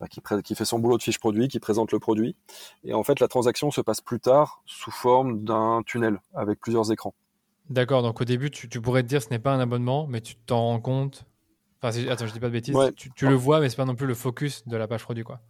bah, 0.00 0.06
qui, 0.08 0.20
qui, 0.42 0.54
fait 0.54 0.64
son 0.64 0.78
boulot 0.78 0.96
de 0.96 1.02
fiche 1.02 1.18
produit, 1.18 1.48
qui 1.48 1.60
présente 1.60 1.92
le 1.92 1.98
produit. 1.98 2.36
Et 2.84 2.94
en 2.94 3.02
fait, 3.02 3.20
la 3.20 3.28
transaction 3.28 3.70
se 3.70 3.80
passe 3.80 4.00
plus 4.00 4.20
tard 4.20 4.62
sous 4.64 4.90
forme 4.90 5.44
d'un 5.44 5.82
tunnel 5.84 6.20
avec 6.34 6.60
plusieurs 6.60 6.90
écrans. 6.92 7.14
D'accord, 7.68 8.02
donc 8.02 8.20
au 8.20 8.24
début, 8.24 8.50
tu, 8.50 8.68
pourrais 8.80 9.02
te 9.02 9.08
dire 9.08 9.22
ce 9.22 9.28
n'est 9.30 9.38
pas 9.38 9.52
un 9.52 9.60
abonnement, 9.60 10.06
mais 10.06 10.20
tu 10.20 10.36
t'en 10.36 10.60
rends 10.60 10.80
compte. 10.80 11.26
Enfin, 11.82 11.96
attends, 12.08 12.26
je 12.26 12.32
dis 12.32 12.40
pas 12.40 12.46
de 12.46 12.52
bêtises. 12.52 12.76
Tu, 12.96 13.26
le 13.26 13.34
vois, 13.34 13.60
mais 13.60 13.68
c'est 13.68 13.76
pas 13.76 13.84
non 13.84 13.94
plus 13.94 14.06
le 14.06 14.14
focus 14.14 14.66
de 14.66 14.76
la 14.76 14.88
page 14.88 15.02
produit, 15.02 15.24
quoi. 15.24 15.40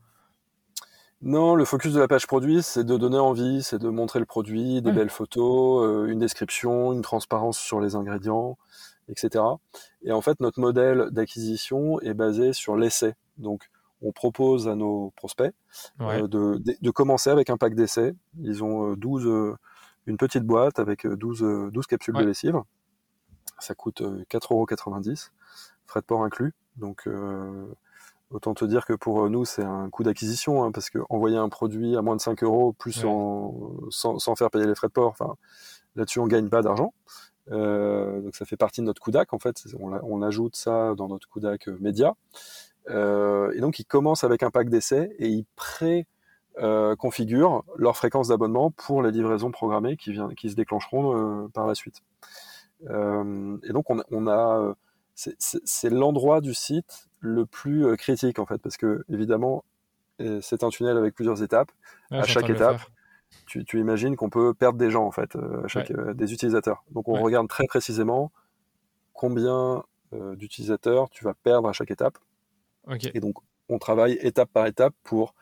Non, 1.20 1.56
le 1.56 1.64
focus 1.64 1.92
de 1.92 1.98
la 1.98 2.06
page 2.06 2.28
produit, 2.28 2.62
c'est 2.62 2.84
de 2.84 2.96
donner 2.96 3.18
envie, 3.18 3.64
c'est 3.64 3.78
de 3.78 3.88
montrer 3.88 4.20
le 4.20 4.24
produit, 4.24 4.80
des 4.82 4.92
belles 4.92 5.10
photos, 5.10 5.84
euh, 5.84 6.06
une 6.06 6.20
description, 6.20 6.92
une 6.92 7.02
transparence 7.02 7.58
sur 7.58 7.80
les 7.80 7.96
ingrédients, 7.96 8.56
etc. 9.08 9.44
Et 10.02 10.12
en 10.12 10.20
fait, 10.20 10.38
notre 10.38 10.60
modèle 10.60 11.08
d'acquisition 11.10 12.00
est 12.02 12.14
basé 12.14 12.52
sur 12.52 12.76
l'essai. 12.76 13.16
Donc, 13.36 13.68
on 14.00 14.12
propose 14.12 14.68
à 14.68 14.76
nos 14.76 15.12
prospects 15.16 15.52
euh, 16.00 16.28
de, 16.28 16.90
commencer 16.92 17.30
avec 17.30 17.50
un 17.50 17.56
pack 17.56 17.74
d'essai. 17.74 18.14
Ils 18.40 18.62
ont 18.62 18.94
12, 18.94 19.26
euh, 19.26 19.56
une 20.06 20.18
petite 20.18 20.44
boîte 20.44 20.78
avec 20.78 21.04
12, 21.04 21.72
12 21.72 21.86
capsules 21.88 22.14
de 22.14 22.22
lessive. 22.22 22.62
Ça 23.58 23.74
coûte 23.74 24.02
4,90€, 24.02 25.30
frais 25.86 26.00
de 26.00 26.06
port 26.06 26.22
inclus. 26.22 26.54
Donc, 26.76 27.08
autant 28.30 28.54
te 28.54 28.64
dire 28.64 28.84
que 28.86 28.92
pour 28.92 29.28
nous, 29.30 29.44
c'est 29.44 29.64
un 29.64 29.88
coût 29.90 30.02
d'acquisition, 30.02 30.64
hein, 30.64 30.72
parce 30.72 30.90
que 30.90 30.98
envoyer 31.08 31.36
un 31.36 31.48
produit 31.48 31.96
à 31.96 32.02
moins 32.02 32.16
de 32.16 32.20
5 32.20 32.42
euros, 32.42 32.72
plus 32.72 32.92
sans, 32.92 33.80
sans, 33.90 34.34
faire 34.36 34.50
payer 34.50 34.66
les 34.66 34.74
frais 34.74 34.88
de 34.88 34.92
port, 34.92 35.16
là-dessus, 35.96 36.20
on 36.20 36.26
gagne 36.26 36.48
pas 36.48 36.62
d'argent. 36.62 36.92
Euh, 37.50 38.20
donc 38.20 38.36
ça 38.36 38.44
fait 38.44 38.56
partie 38.56 38.80
de 38.80 38.86
notre 38.86 39.02
CUDAC 39.02 39.32
en 39.32 39.38
fait. 39.38 39.64
On, 39.78 40.22
ajoute 40.22 40.56
ça 40.56 40.94
dans 40.96 41.08
notre 41.08 41.28
CUDAC 41.28 41.68
euh, 41.68 41.76
média. 41.80 42.14
Euh, 42.90 43.52
et 43.54 43.60
donc 43.60 43.78
ils 43.78 43.84
commencent 43.84 44.24
avec 44.24 44.42
un 44.42 44.50
pack 44.50 44.68
d'essai 44.70 45.14
et 45.18 45.28
ils 45.28 45.44
pré 45.56 46.06
configurent 46.98 47.62
leur 47.76 47.96
fréquence 47.96 48.26
d'abonnement 48.26 48.72
pour 48.72 49.00
les 49.00 49.12
livraisons 49.12 49.52
programmées 49.52 49.96
qui, 49.96 50.10
vient, 50.10 50.28
qui 50.36 50.50
se 50.50 50.56
déclencheront 50.56 51.48
par 51.54 51.68
la 51.68 51.76
suite. 51.76 52.02
et 52.82 53.72
donc 53.72 53.88
on, 53.90 54.02
on 54.10 54.26
a, 54.26 54.74
c'est 55.38 55.90
l'endroit 55.90 56.40
du 56.40 56.54
site 56.54 57.08
le 57.20 57.44
plus 57.44 57.96
critique 57.96 58.38
en 58.38 58.46
fait, 58.46 58.58
parce 58.58 58.76
que 58.76 59.04
évidemment 59.08 59.64
c'est 60.40 60.64
un 60.64 60.68
tunnel 60.68 60.96
avec 60.96 61.14
plusieurs 61.14 61.42
étapes. 61.42 61.70
à 62.10 62.24
chaque 62.24 62.50
étape, 62.50 62.80
tu, 63.46 63.80
imagines 63.80 64.16
qu'on 64.16 64.30
peut 64.30 64.54
perdre 64.54 64.78
des 64.78 64.90
gens 64.90 65.04
en 65.04 65.10
fait, 65.10 65.36
euh, 65.36 65.66
chaque, 65.66 65.90
euh, 65.90 66.14
des 66.14 66.32
utilisateurs. 66.32 66.84
Donc 66.90 67.08
on 67.08 67.20
regarde 67.20 67.48
très 67.48 67.66
précisément 67.66 68.30
combien 69.12 69.84
euh, 70.12 70.36
d'utilisateurs 70.36 71.08
tu 71.10 71.24
vas 71.24 71.34
perdre 71.34 71.68
à 71.68 71.72
chaque 71.72 71.90
étape. 71.90 72.18
Et 73.14 73.20
donc 73.20 73.36
on 73.68 73.78
travaille 73.78 74.18
étape 74.22 74.50
par 74.50 74.66
étape 74.66 74.94
pour 75.02 75.34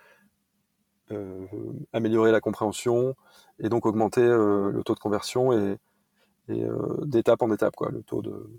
améliorer 1.92 2.32
la 2.32 2.40
compréhension 2.40 3.14
et 3.60 3.68
donc 3.68 3.86
augmenter 3.86 4.26
le 4.26 4.80
taux 4.84 4.94
de 4.94 4.98
conversion 4.98 5.52
et, 5.52 5.78
d'étape 7.04 7.42
en 7.42 7.52
étape 7.52 7.76
quoi, 7.76 7.90
le 7.90 8.02
taux 8.02 8.22
de. 8.22 8.50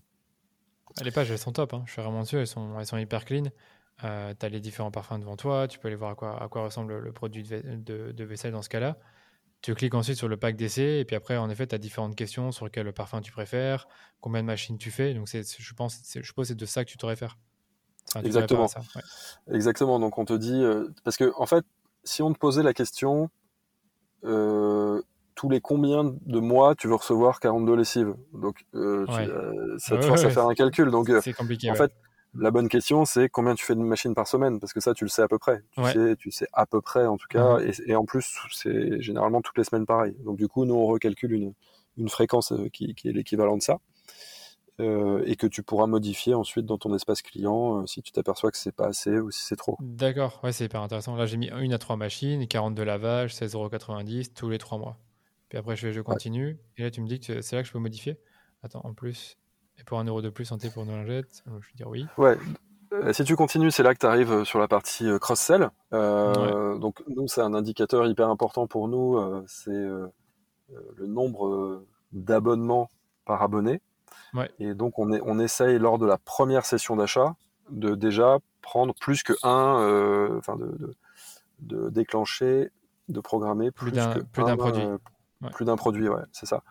Les 1.04 1.12
pages 1.12 1.32
elles 1.32 1.38
sont 1.38 1.52
top, 1.52 1.74
hein. 1.74 1.84
je 1.86 1.94
suis 1.94 2.02
vraiment 2.02 2.22
dessus, 2.22 2.38
elles 2.38 2.48
sont, 2.48 2.80
elles 2.80 2.86
sont 2.86 2.98
hyper 2.98 3.26
clean. 3.26 3.44
tu 4.00 4.06
as 4.06 4.50
les 4.50 4.60
différents 4.60 4.92
parfums 4.92 5.20
devant 5.20 5.38
toi, 5.38 5.68
tu 5.68 5.80
peux 5.80 5.88
aller 5.88 5.96
voir 5.96 6.12
à 6.12 6.16
quoi, 6.16 6.42
à 6.42 6.48
quoi 6.48 6.64
ressemble 6.64 6.98
le 7.00 7.12
produit 7.12 7.44
de 7.44 8.24
vaisselle 8.24 8.52
dans 8.52 8.62
ce 8.62 8.70
cas-là. 8.70 8.98
Tu 9.62 9.74
cliques 9.74 9.96
ensuite 9.96 10.18
sur 10.18 10.28
le 10.28 10.38
pack 10.38 10.56
d'essai 10.56 11.00
et 11.00 11.06
puis 11.06 11.16
après, 11.16 11.36
en 11.36 11.50
effet, 11.50 11.66
tu 11.66 11.74
as 11.74 11.80
différentes 11.80 12.16
questions 12.16 12.52
sur 12.52 12.70
quel 12.70 12.92
parfum 12.94 13.22
tu 13.22 13.32
préfères, 13.32 13.88
combien 14.22 14.42
de 14.42 14.48
machines 14.48 14.78
tu 14.78 14.92
fais. 14.92 15.14
Donc, 15.14 15.28
je 15.28 15.74
pense, 15.74 16.00
je 16.14 16.22
suppose 16.22 16.46
que 16.46 16.48
c'est 16.50 16.56
de 16.56 16.66
ça 16.66 16.86
que 16.86 16.90
tu 16.90 16.98
te 16.98 17.06
réfères. 17.06 17.38
Exactement. 18.24 18.68
Exactement. 19.52 20.00
Donc, 20.00 20.18
on 20.18 20.26
te 20.26 20.34
dit. 20.34 20.64
Euh, 20.64 20.88
parce 21.04 21.18
que, 21.18 21.34
en 21.38 21.46
fait, 21.46 21.66
si 22.04 22.22
on 22.22 22.32
te 22.32 22.38
posait 22.38 22.64
la 22.64 22.74
question, 22.74 23.30
euh, 24.24 25.02
tous 25.38 25.50
les 25.50 25.62
combien 25.62 26.04
de 26.26 26.40
mois 26.40 26.76
tu 26.76 26.88
veux 26.88 26.96
recevoir 26.96 27.40
42 27.40 27.76
lessives 27.76 28.14
Donc, 28.34 28.66
euh, 28.76 29.06
ça 29.78 29.96
te 29.96 30.04
force 30.04 30.26
à 30.26 30.30
faire 30.30 30.48
un 30.48 30.56
calcul. 30.56 30.92
Donc, 30.92 31.10
c'est 31.22 31.32
compliqué. 31.32 31.72
En 31.72 31.76
fait, 31.76 31.94
la 32.36 32.52
bonne 32.52 32.68
question, 32.68 33.06
c'est 33.06 33.30
combien 33.30 33.56
tu 33.56 33.64
fais 33.64 33.76
de 33.76 33.80
machines 33.80 34.14
par 34.14 34.28
semaine, 34.28 34.60
parce 34.60 34.74
que 34.74 34.80
ça, 34.80 34.94
tu 34.94 35.06
le 35.06 35.10
sais 35.10 35.22
à 35.22 35.28
peu 35.28 35.38
près. 35.38 35.62
Tu, 35.72 35.84
sais, 35.84 36.16
tu 36.18 36.32
sais 36.32 36.48
à 36.54 36.66
peu 36.66 36.82
près, 36.82 37.06
en 37.06 37.18
tout 37.18 37.28
cas, 37.30 37.60
mhm. 37.60 37.72
et, 37.86 37.96
en 37.96 38.04
plus, 38.04 38.36
c'est 38.52 39.00
généralement 39.02 39.42
toutes 39.42 39.58
les 39.58 39.64
semaines 39.64 39.86
pareil. 39.86 40.16
Donc 40.26 40.38
du 40.38 40.48
coup, 40.48 40.66
nous, 40.66 40.76
on 40.76 40.88
recalcule 40.88 41.34
une, 41.34 41.54
une 41.98 42.10
fréquence 42.10 42.52
euh, 42.52 42.70
qui, 42.70 42.96
qui 42.96 43.08
est 43.08 43.14
l'équivalent 43.14 43.58
de 43.58 43.62
ça, 43.62 43.80
euh, 44.80 45.24
et 45.26 45.36
que 45.36 45.48
tu 45.48 45.64
pourras 45.64 45.88
modifier 45.88 46.34
ensuite 46.34 46.66
dans 46.66 46.78
ton 46.78 46.94
espace 46.94 47.22
client 47.22 47.82
euh, 47.82 47.88
si 47.88 48.02
tu 48.02 48.12
t'aperçois 48.12 48.52
que 48.52 48.58
c'est 48.58 48.76
pas 48.76 48.88
assez 48.88 49.20
ou 49.20 49.32
si 49.32 49.44
c'est 49.44 49.56
trop. 49.56 49.78
D'accord, 49.80 50.40
ouais, 50.44 50.52
c'est 50.52 50.66
hyper 50.66 50.82
intéressant. 50.82 51.16
Là, 51.16 51.26
j'ai 51.26 51.38
mis 51.38 51.50
une 51.50 51.74
à 51.74 51.80
trois 51.80 51.96
machines, 51.96 52.48
40 52.48 52.76
de 52.76 52.84
lavage, 52.84 53.34
16,90€ 53.34 54.34
tous 54.36 54.50
les 54.50 54.60
trois 54.60 54.78
mois. 54.78 54.98
Puis 55.50 55.58
après, 55.58 55.76
je, 55.76 55.92
je 55.92 56.02
continue, 56.02 56.60
et 56.78 56.84
là, 56.84 56.92
tu 56.92 57.02
me 57.02 57.08
dis 57.08 57.20
que 57.20 57.42
c'est 57.42 57.56
là 57.56 57.62
que 57.62 57.68
je 57.68 57.74
peux 57.74 57.80
modifier. 57.80 58.20
Attends, 58.64 58.82
en 58.84 58.94
plus, 58.94 59.38
et 59.80 59.84
pour 59.84 60.00
un 60.00 60.06
euro 60.06 60.22
de 60.22 60.30
plus 60.30 60.46
santé 60.46 60.70
pour 60.70 60.86
nos 60.86 60.94
lingettes, 60.94 61.44
je 61.46 61.52
veux 61.52 61.62
dire 61.76 61.88
oui. 61.88 62.06
Ouais. 62.18 62.38
Euh, 62.94 63.14
si 63.14 63.24
tu 63.24 63.36
continues, 63.36 63.72
c'est 63.72 63.84
là 63.84 63.94
que 63.94 64.00
tu 64.00 64.06
arrives 64.06 64.32
euh, 64.32 64.46
sur 64.46 64.60
la 64.60 64.68
partie 64.68 65.08
euh, 65.08 65.20
cross-sell. 65.20 65.70
Donc 65.92 67.04
nous, 67.08 67.28
c'est 67.28 67.42
un 67.42 67.54
indicateur 67.54 68.08
hyper 68.08 68.30
important 68.30 68.68
pour 68.68 68.88
nous, 68.88 69.20
c'est 69.48 69.72
le 69.72 71.08
nombre 71.08 71.86
d'abonnements 72.12 72.90
par 73.26 73.42
abonné. 73.42 73.82
Ouais. 74.34 74.50
Et 74.60 74.74
donc 74.74 75.00
on, 75.00 75.12
est, 75.12 75.22
on 75.26 75.40
essaye 75.40 75.80
lors 75.80 75.98
de 75.98 76.06
la 76.06 76.18
première 76.18 76.66
session 76.66 76.96
d'achat 76.96 77.36
de 77.70 77.96
déjà 77.96 78.38
prendre 78.62 78.94
plus 78.94 79.24
que 79.24 79.34
un, 79.44 80.38
enfin 80.38 80.56
de, 80.56 80.96
de, 81.60 81.90
déclencher, 81.90 82.70
de 83.10 83.20
programmer 83.20 83.72
plus, 83.72 83.92
plus 84.32 84.44
d'un 84.44 84.58
produit. 84.58 84.84
Plus 85.54 85.66
d'un 85.66 85.76
produit, 85.76 86.10
ouais, 86.10 86.24
c'est 86.32 86.46
ça. 86.46 86.64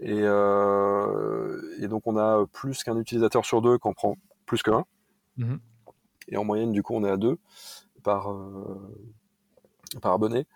Et, 0.00 0.20
et, 0.20 1.88
donc 1.88 2.06
on 2.06 2.16
a 2.16 2.46
plus 2.52 2.84
qu'un 2.84 2.96
utilisateur 2.96 3.44
sur 3.44 3.60
deux 3.60 3.78
qu'on 3.78 3.92
prend 3.92 4.16
plus 4.46 4.62
qu'un. 4.62 4.84
Mmh 5.36 5.56
et 6.28 6.38
en 6.38 6.44
moyenne, 6.44 6.72
du 6.72 6.82
coup, 6.82 6.94
on 6.94 7.04
est 7.04 7.10
à 7.10 7.18
deux 7.18 7.36
par, 8.02 8.34
par 10.00 10.12
abonné. 10.14 10.46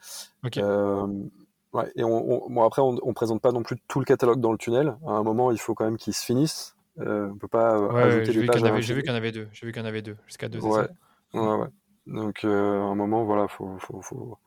Ouais, 1.73 1.93
et 1.97 2.05
on, 2.05 2.49
bon, 2.49 2.65
après, 2.65 2.81
on, 2.81 2.99
on 3.03 3.13
présente 3.13 3.43
pas 3.43 3.53
non 3.53 3.63
plus 3.63 3.77
tout 3.89 3.99
le 3.99 4.05
catalogue 4.05 4.41
dans 4.41 4.53
le 4.53 4.59
tunnel. 4.59 4.97
À 5.07 5.11
un 5.11 5.23
moment, 5.23 5.51
il 5.51 5.59
faut 5.59 5.75
quand 5.75 5.85
même 5.85 5.99
qu'il 5.99 6.15
se 6.15 6.25
finisse. 6.25 6.77
Euh, 7.01 7.29
on 7.31 7.37
peut 7.37 7.49
pas 7.49 7.77
euh, 7.77 7.93
ouais, 7.93 8.03
ajouter. 8.03 8.33
J'ai 8.33 8.41
vu 8.41 8.49
qu'il 8.49 8.61
y 8.61 8.65
en 8.65 9.15
avait 9.17 9.33
deux. 9.33 9.49
J'ai 9.53 9.67
vu 9.67 9.73
qu'il 9.73 9.83
y 9.83 9.85
en 9.85 9.89
avait 9.89 10.03
deux, 10.03 10.17
jusqu'à 10.27 10.49
deux. 10.49 10.61
Ouais. 10.61 10.89
ouais, 11.35 11.57
ouais. 11.57 11.69
Donc, 12.07 12.45
euh, 12.45 12.81
à 12.81 12.85
un 12.85 12.95
moment, 12.95 13.25
voilà, 13.25 13.49
faut, 13.49 13.77
faut, 13.79 14.01
faut, 14.01 14.39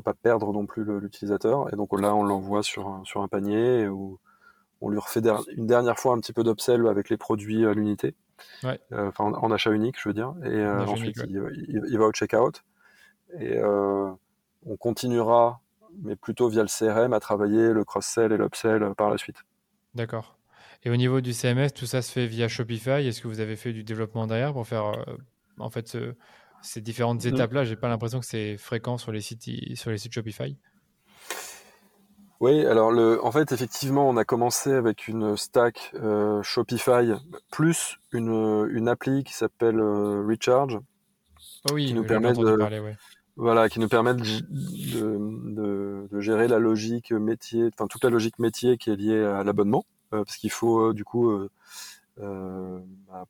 faut 0.00 0.02
pas 0.02 0.14
perdre 0.14 0.52
non 0.52 0.66
plus 0.66 0.84
l'utilisateur. 1.00 1.72
Et 1.72 1.76
donc 1.76 1.98
là, 1.98 2.14
on 2.14 2.22
l'envoie 2.22 2.62
sur 2.62 2.88
un, 2.88 3.04
sur 3.04 3.22
un 3.22 3.28
panier 3.28 3.86
où 3.88 4.18
on 4.80 4.88
lui 4.88 4.98
refait 4.98 5.20
une 5.56 5.66
dernière 5.66 5.98
fois 5.98 6.14
un 6.14 6.20
petit 6.20 6.32
peu 6.32 6.42
d'upsell 6.42 6.86
avec 6.86 7.10
les 7.10 7.16
produits 7.16 7.66
à 7.66 7.74
l'unité. 7.74 8.14
Ouais. 8.62 8.80
Euh, 8.92 9.08
enfin, 9.08 9.32
en, 9.32 9.50
achat 9.50 9.70
unique, 9.70 10.00
je 10.00 10.08
veux 10.08 10.14
dire. 10.14 10.34
Et 10.44 10.48
euh, 10.48 10.86
ensuite, 10.86 11.16
il, 11.28 11.42
il, 11.68 11.82
il, 11.88 11.98
va 11.98 12.06
au 12.06 12.12
checkout. 12.12 12.62
Et 13.38 13.58
euh, 13.58 14.10
on 14.64 14.76
continuera 14.76 15.60
mais 16.02 16.16
plutôt 16.16 16.48
via 16.48 16.62
le 16.62 16.68
CRM 16.68 17.12
à 17.12 17.20
travailler 17.20 17.72
le 17.72 17.84
cross-sell 17.84 18.32
et 18.32 18.36
l'upsell 18.36 18.94
par 18.96 19.10
la 19.10 19.18
suite. 19.18 19.38
D'accord. 19.94 20.38
Et 20.84 20.90
au 20.90 20.96
niveau 20.96 21.20
du 21.20 21.32
CMS, 21.32 21.70
tout 21.74 21.86
ça 21.86 22.00
se 22.00 22.10
fait 22.10 22.26
via 22.26 22.48
Shopify. 22.48 23.06
Est-ce 23.06 23.20
que 23.20 23.28
vous 23.28 23.40
avez 23.40 23.56
fait 23.56 23.72
du 23.72 23.84
développement 23.84 24.26
derrière 24.26 24.52
pour 24.52 24.66
faire 24.66 24.86
euh, 24.86 25.16
en 25.58 25.68
fait 25.68 25.96
ces 26.62 26.80
différentes 26.80 27.24
mm. 27.24 27.28
étapes-là 27.28 27.64
J'ai 27.64 27.76
pas 27.76 27.88
l'impression 27.88 28.20
que 28.20 28.26
c'est 28.26 28.56
fréquent 28.56 28.98
sur 28.98 29.12
les 29.12 29.20
sites 29.20 29.42
sur 29.74 29.90
les 29.90 29.98
sites 29.98 30.12
Shopify. 30.12 30.56
Oui, 32.40 32.64
alors 32.64 32.90
le, 32.90 33.22
en 33.22 33.30
fait, 33.30 33.52
effectivement, 33.52 34.08
on 34.08 34.16
a 34.16 34.24
commencé 34.24 34.72
avec 34.72 35.08
une 35.08 35.36
stack 35.36 35.92
euh, 35.94 36.42
Shopify 36.42 37.12
plus 37.50 37.98
une, 38.12 38.66
une 38.72 38.88
appli 38.88 39.24
qui 39.24 39.34
s'appelle 39.34 39.78
euh, 39.78 40.24
Recharge. 40.26 40.78
Oh 41.68 41.74
oui, 41.74 41.88
qui 41.88 41.94
nous 41.94 42.04
permet 42.04 42.32
de, 42.32 42.56
parler, 42.56 42.80
voilà, 43.36 43.68
qui 43.68 43.78
nous 43.78 43.88
permettent 43.88 44.22
de, 44.22 46.08
de, 46.10 46.20
gérer 46.20 46.48
la 46.48 46.58
logique 46.58 47.12
métier, 47.12 47.68
enfin 47.74 47.86
toute 47.86 48.04
la 48.04 48.10
logique 48.10 48.38
métier 48.38 48.78
qui 48.78 48.90
est 48.90 48.96
liée 48.96 49.22
à 49.22 49.44
l'abonnement, 49.44 49.84
euh, 50.14 50.24
parce 50.24 50.38
qu'il 50.38 50.50
faut 50.50 50.94
du 50.94 51.04
coup 51.04 51.30
euh, 52.18 52.80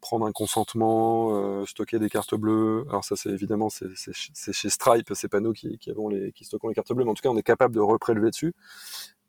prendre 0.00 0.26
un 0.26 0.32
consentement, 0.32 1.64
stocker 1.66 1.98
des 1.98 2.08
cartes 2.08 2.34
bleues. 2.34 2.86
Alors 2.88 3.04
ça, 3.04 3.16
c'est 3.16 3.30
évidemment 3.30 3.68
c'est 3.70 3.94
chez 4.12 4.70
Stripe, 4.70 5.10
c'est 5.14 5.28
pas 5.28 5.40
nous 5.40 5.52
qui, 5.52 5.78
qui, 5.78 5.90
avons 5.90 6.08
les 6.08 6.32
qui 6.32 6.44
stockons 6.44 6.68
les 6.68 6.74
cartes 6.74 6.92
bleues, 6.92 7.04
mais 7.04 7.10
en 7.10 7.14
tout 7.14 7.22
cas, 7.22 7.28
on 7.28 7.36
est 7.36 7.42
capable 7.42 7.74
de 7.74 7.80
reprélever 7.80 8.30
dessus 8.30 8.54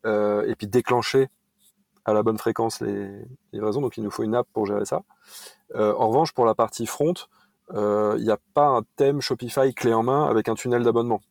et 0.06 0.56
puis 0.58 0.68
déclencher 0.68 1.28
à 2.06 2.14
la 2.14 2.24
bonne 2.24 2.38
fréquence 2.38 2.82
les 2.82 3.12
livraisons. 3.54 3.82
Donc 3.82 3.97
il 3.97 4.04
nous 4.04 4.12
faut 4.12 4.24
une 4.24 4.36
app 4.36 4.47
pour 4.54 4.66
gérer 4.66 4.86
ça. 4.86 5.04
en 5.76 6.08
revanche, 6.10 6.32
pour 6.32 6.45
la 6.45 6.56
partie 6.56 6.88
front, 6.88 7.14
il 7.72 7.78
euh, 7.78 8.18
n'y 8.20 8.32
a 8.32 8.38
pas 8.54 8.68
un 8.68 8.82
thème 8.95 9.22
Shopify 9.22 9.74
clé 9.74 9.93
en 9.93 10.04
main 10.04 10.26
avec 10.26 10.49
un 10.49 10.56
tunnel 10.56 10.84
d'abonnement. 10.84 11.22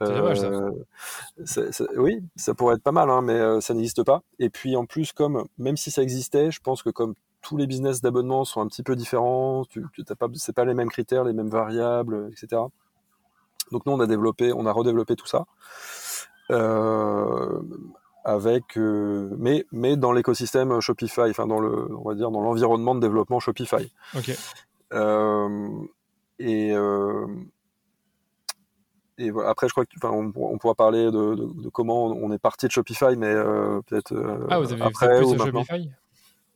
C'est 0.00 0.14
dommage, 0.14 0.40
ça. 0.40 0.46
Euh, 0.46 1.88
oui, 1.96 2.22
ça 2.36 2.54
pourrait 2.54 2.76
être 2.76 2.82
pas 2.82 2.92
mal, 2.92 3.10
hein, 3.10 3.22
mais 3.22 3.34
euh, 3.34 3.60
ça 3.60 3.74
n'existe 3.74 4.02
pas. 4.02 4.22
Et 4.38 4.50
puis 4.50 4.76
en 4.76 4.86
plus, 4.86 5.12
comme 5.12 5.44
même 5.58 5.76
si 5.76 5.90
ça 5.90 6.02
existait, 6.02 6.50
je 6.50 6.60
pense 6.60 6.82
que 6.82 6.90
comme 6.90 7.14
tous 7.42 7.56
les 7.56 7.66
business 7.66 8.00
d'abonnement 8.00 8.44
sont 8.44 8.60
un 8.60 8.66
petit 8.66 8.82
peu 8.82 8.96
différents, 8.96 9.64
tu, 9.64 9.84
tu 9.92 10.04
pas, 10.04 10.26
c'est 10.34 10.54
pas 10.54 10.64
les 10.64 10.74
mêmes 10.74 10.90
critères, 10.90 11.24
les 11.24 11.32
mêmes 11.32 11.50
variables, 11.50 12.30
etc. 12.32 12.62
Donc 13.72 13.86
nous, 13.86 13.92
on 13.92 14.00
a 14.00 14.06
développé, 14.06 14.52
on 14.52 14.66
a 14.66 14.72
redéveloppé 14.72 15.16
tout 15.16 15.26
ça. 15.26 15.46
avec 18.24 18.76
mais 18.76 19.64
mais 19.72 19.96
dans 19.96 20.12
l'écosystème 20.12 20.80
Shopify 20.80 21.30
enfin 21.30 21.46
dans 21.46 21.58
le 21.58 21.88
on 21.96 22.06
va 22.06 22.14
dire 22.14 22.30
dans 22.30 22.42
l'environnement 22.42 22.94
de 22.94 23.00
développement 23.00 23.40
Shopify 23.40 23.90
ok 24.14 24.36
euh, 24.92 25.68
et 26.38 26.72
euh, 26.72 27.26
et 29.20 29.30
voilà. 29.30 29.50
après, 29.50 29.68
je 29.68 29.72
crois 29.72 29.84
qu'on 29.84 30.32
on 30.34 30.58
pourra 30.58 30.74
parler 30.74 31.06
de, 31.06 31.34
de, 31.62 31.68
comment 31.68 32.06
on 32.06 32.32
est 32.32 32.38
parti 32.38 32.66
de 32.66 32.72
Shopify, 32.72 33.16
mais 33.16 33.26
euh, 33.26 33.80
peut-être 33.86 34.12
ah, 34.48 34.58
vous 34.58 34.72
avez 34.72 34.82
après 34.82 35.18
plus 35.18 35.26
ou 35.26 35.38
Shopify? 35.38 35.90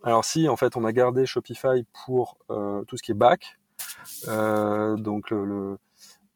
Alors 0.03 0.25
si, 0.25 0.49
en 0.49 0.57
fait, 0.57 0.77
on 0.77 0.85
a 0.85 0.93
gardé 0.93 1.27
Shopify 1.27 1.85
pour 2.05 2.39
tout 2.49 2.97
ce 2.97 3.03
qui 3.03 3.13
est 3.13 3.15
back, 3.15 3.59
donc 4.27 5.31
le, 5.31 5.79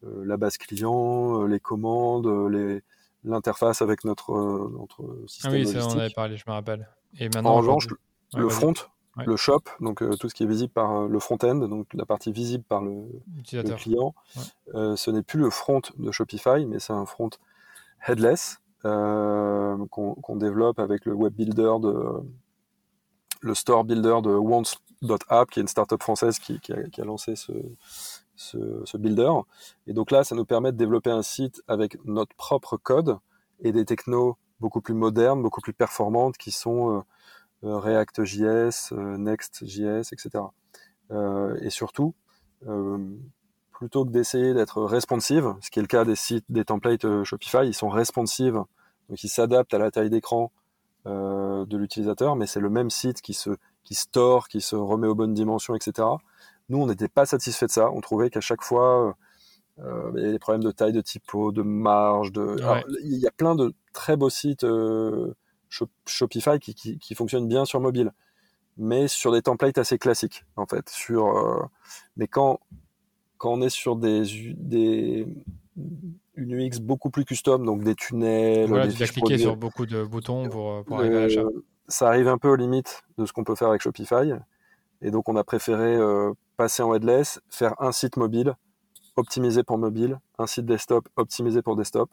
la 0.02 0.36
base 0.36 0.58
client, 0.58 1.44
les 1.44 1.60
commandes, 1.60 2.50
les, 2.50 2.82
l'interface 3.24 3.82
avec 3.82 4.04
notre, 4.04 4.32
notre 4.70 5.24
système. 5.26 5.52
Ah 5.52 5.56
oui, 5.56 5.66
ça, 5.66 5.86
on 5.86 5.98
avait 5.98 6.10
parlé, 6.10 6.36
je 6.36 6.44
me 6.46 6.52
rappelle. 6.52 6.88
Et 7.18 7.28
maintenant, 7.28 7.50
en 7.50 7.56
revanche, 7.56 7.88
le 8.34 8.48
front, 8.48 8.74
le 9.26 9.36
shop, 9.36 9.62
donc 9.80 10.02
euh, 10.02 10.14
tout 10.16 10.28
ce 10.28 10.34
qui 10.34 10.44
est 10.44 10.46
visible 10.46 10.72
par 10.72 11.02
euh, 11.02 11.08
le 11.08 11.18
front-end, 11.18 11.56
donc 11.56 11.86
la 11.94 12.06
partie 12.06 12.32
visible 12.32 12.64
par 12.64 12.82
le, 12.82 13.04
client. 13.76 14.14
Euh, 14.74 14.96
ce 14.96 15.10
n'est 15.10 15.22
plus 15.22 15.40
le 15.40 15.50
front 15.50 15.82
de 15.96 16.10
Shopify, 16.10 16.66
mais 16.66 16.78
c'est 16.78 16.92
un 16.92 17.06
front 17.06 17.30
headless 18.06 18.60
qu'on 18.82 20.36
développe 20.36 20.78
avec 20.78 21.04
le 21.04 21.12
web 21.12 21.34
builder 21.34 21.74
de 21.82 21.94
le 23.40 23.54
store 23.54 23.84
builder 23.84 24.18
de 24.22 24.30
Wants.app, 24.30 25.50
qui 25.50 25.60
est 25.60 25.62
une 25.62 25.68
startup 25.68 26.02
française 26.02 26.38
qui, 26.38 26.60
a, 26.72 27.04
lancé 27.04 27.36
ce, 27.36 27.52
ce, 28.36 28.96
builder. 28.96 29.32
Et 29.86 29.92
donc 29.92 30.10
là, 30.10 30.24
ça 30.24 30.34
nous 30.34 30.44
permet 30.44 30.72
de 30.72 30.76
développer 30.76 31.10
un 31.10 31.22
site 31.22 31.62
avec 31.68 31.98
notre 32.04 32.34
propre 32.36 32.76
code 32.76 33.18
et 33.60 33.72
des 33.72 33.84
technos 33.84 34.38
beaucoup 34.60 34.80
plus 34.80 34.94
modernes, 34.94 35.42
beaucoup 35.42 35.60
plus 35.60 35.72
performantes, 35.72 36.36
qui 36.36 36.50
sont 36.50 37.04
React.js, 37.62 38.92
euh, 38.92 39.16
Next.js, 39.16 40.12
etc. 40.12 40.44
Euh, 41.10 41.56
et 41.60 41.70
surtout, 41.70 42.14
plutôt 43.72 44.04
que 44.04 44.10
d'essayer 44.10 44.54
d'être 44.54 44.82
responsive, 44.82 45.54
ce 45.60 45.70
qui 45.70 45.78
est 45.78 45.82
le 45.82 45.88
cas 45.88 46.04
des 46.04 46.16
sites, 46.16 46.44
des 46.48 46.64
templates 46.64 47.22
Shopify, 47.22 47.64
ils 47.64 47.74
sont 47.74 47.88
responsive, 47.88 48.54
donc 49.08 49.22
ils 49.22 49.28
s'adaptent 49.28 49.72
à 49.74 49.78
la 49.78 49.90
taille 49.90 50.10
d'écran 50.10 50.50
de 51.06 51.76
l'utilisateur, 51.76 52.36
mais 52.36 52.46
c'est 52.46 52.60
le 52.60 52.68
même 52.68 52.90
site 52.90 53.22
qui 53.22 53.32
se 53.32 53.50
qui 53.88 53.94
store, 53.94 54.48
qui 54.48 54.60
se 54.60 54.76
remet 54.76 55.06
aux 55.06 55.14
bonnes 55.14 55.32
dimensions, 55.32 55.74
etc. 55.74 56.06
Nous, 56.68 56.78
on 56.78 56.86
n'était 56.86 57.08
pas 57.08 57.24
satisfait 57.24 57.64
de 57.64 57.70
ça. 57.70 57.90
On 57.90 58.02
trouvait 58.02 58.28
qu'à 58.28 58.42
chaque 58.42 58.62
fois, 58.62 59.16
euh, 59.78 60.12
il 60.16 60.22
y 60.22 60.28
a 60.28 60.32
des 60.32 60.38
problèmes 60.38 60.62
de 60.62 60.70
taille, 60.70 60.92
de 60.92 61.00
typo, 61.00 61.52
de 61.52 61.62
marge. 61.62 62.32
De... 62.32 62.56
il 63.02 63.18
y 63.18 63.26
a 63.26 63.30
plein 63.30 63.54
de 63.54 63.72
très 63.94 64.18
beaux 64.18 64.28
sites 64.28 64.66
Shopify 65.68 66.58
qui, 66.58 66.74
qui, 66.74 66.98
qui, 66.98 67.14
fonctionne 67.14 67.48
bien 67.48 67.64
sur 67.64 67.80
mobile, 67.80 68.12
mais 68.76 69.08
sur 69.08 69.32
des 69.32 69.42
templates 69.42 69.78
assez 69.78 69.98
classiques 69.98 70.44
en 70.56 70.66
fait. 70.66 70.88
Sur, 70.88 71.36
euh, 71.36 71.64
mais 72.16 72.26
quand 72.26 72.60
quand 73.36 73.52
on 73.52 73.62
est 73.62 73.70
sur 73.70 73.96
des 73.96 74.54
des 74.56 75.26
une 76.34 76.54
UX 76.54 76.80
beaucoup 76.80 77.10
plus 77.10 77.24
custom, 77.24 77.64
donc 77.64 77.82
des 77.82 77.94
tunnels. 77.94 78.68
Voilà, 78.68 78.88
tu 78.88 78.96
dois 78.96 79.06
cliquer 79.06 79.38
sur 79.38 79.56
beaucoup 79.56 79.86
de 79.86 80.04
boutons 80.04 80.48
pour, 80.48 80.84
pour 80.84 80.98
arriver 80.98 81.16
à 81.16 81.20
l'achat. 81.22 81.40
Euh, 81.40 81.64
ça 81.88 82.08
arrive 82.08 82.28
un 82.28 82.38
peu 82.38 82.48
aux 82.48 82.56
limites 82.56 83.02
de 83.16 83.26
ce 83.26 83.32
qu'on 83.32 83.44
peut 83.44 83.54
faire 83.54 83.68
avec 83.68 83.80
Shopify. 83.80 84.32
Et 85.00 85.10
donc, 85.10 85.28
on 85.28 85.36
a 85.36 85.44
préféré 85.44 85.96
euh, 85.96 86.32
passer 86.56 86.82
en 86.82 86.94
headless, 86.94 87.40
faire 87.48 87.74
un 87.80 87.92
site 87.92 88.16
mobile 88.16 88.54
optimisé 89.16 89.62
pour 89.64 89.78
mobile, 89.78 90.20
un 90.38 90.46
site 90.46 90.66
desktop 90.66 91.08
optimisé 91.16 91.62
pour 91.62 91.76
desktop 91.76 92.10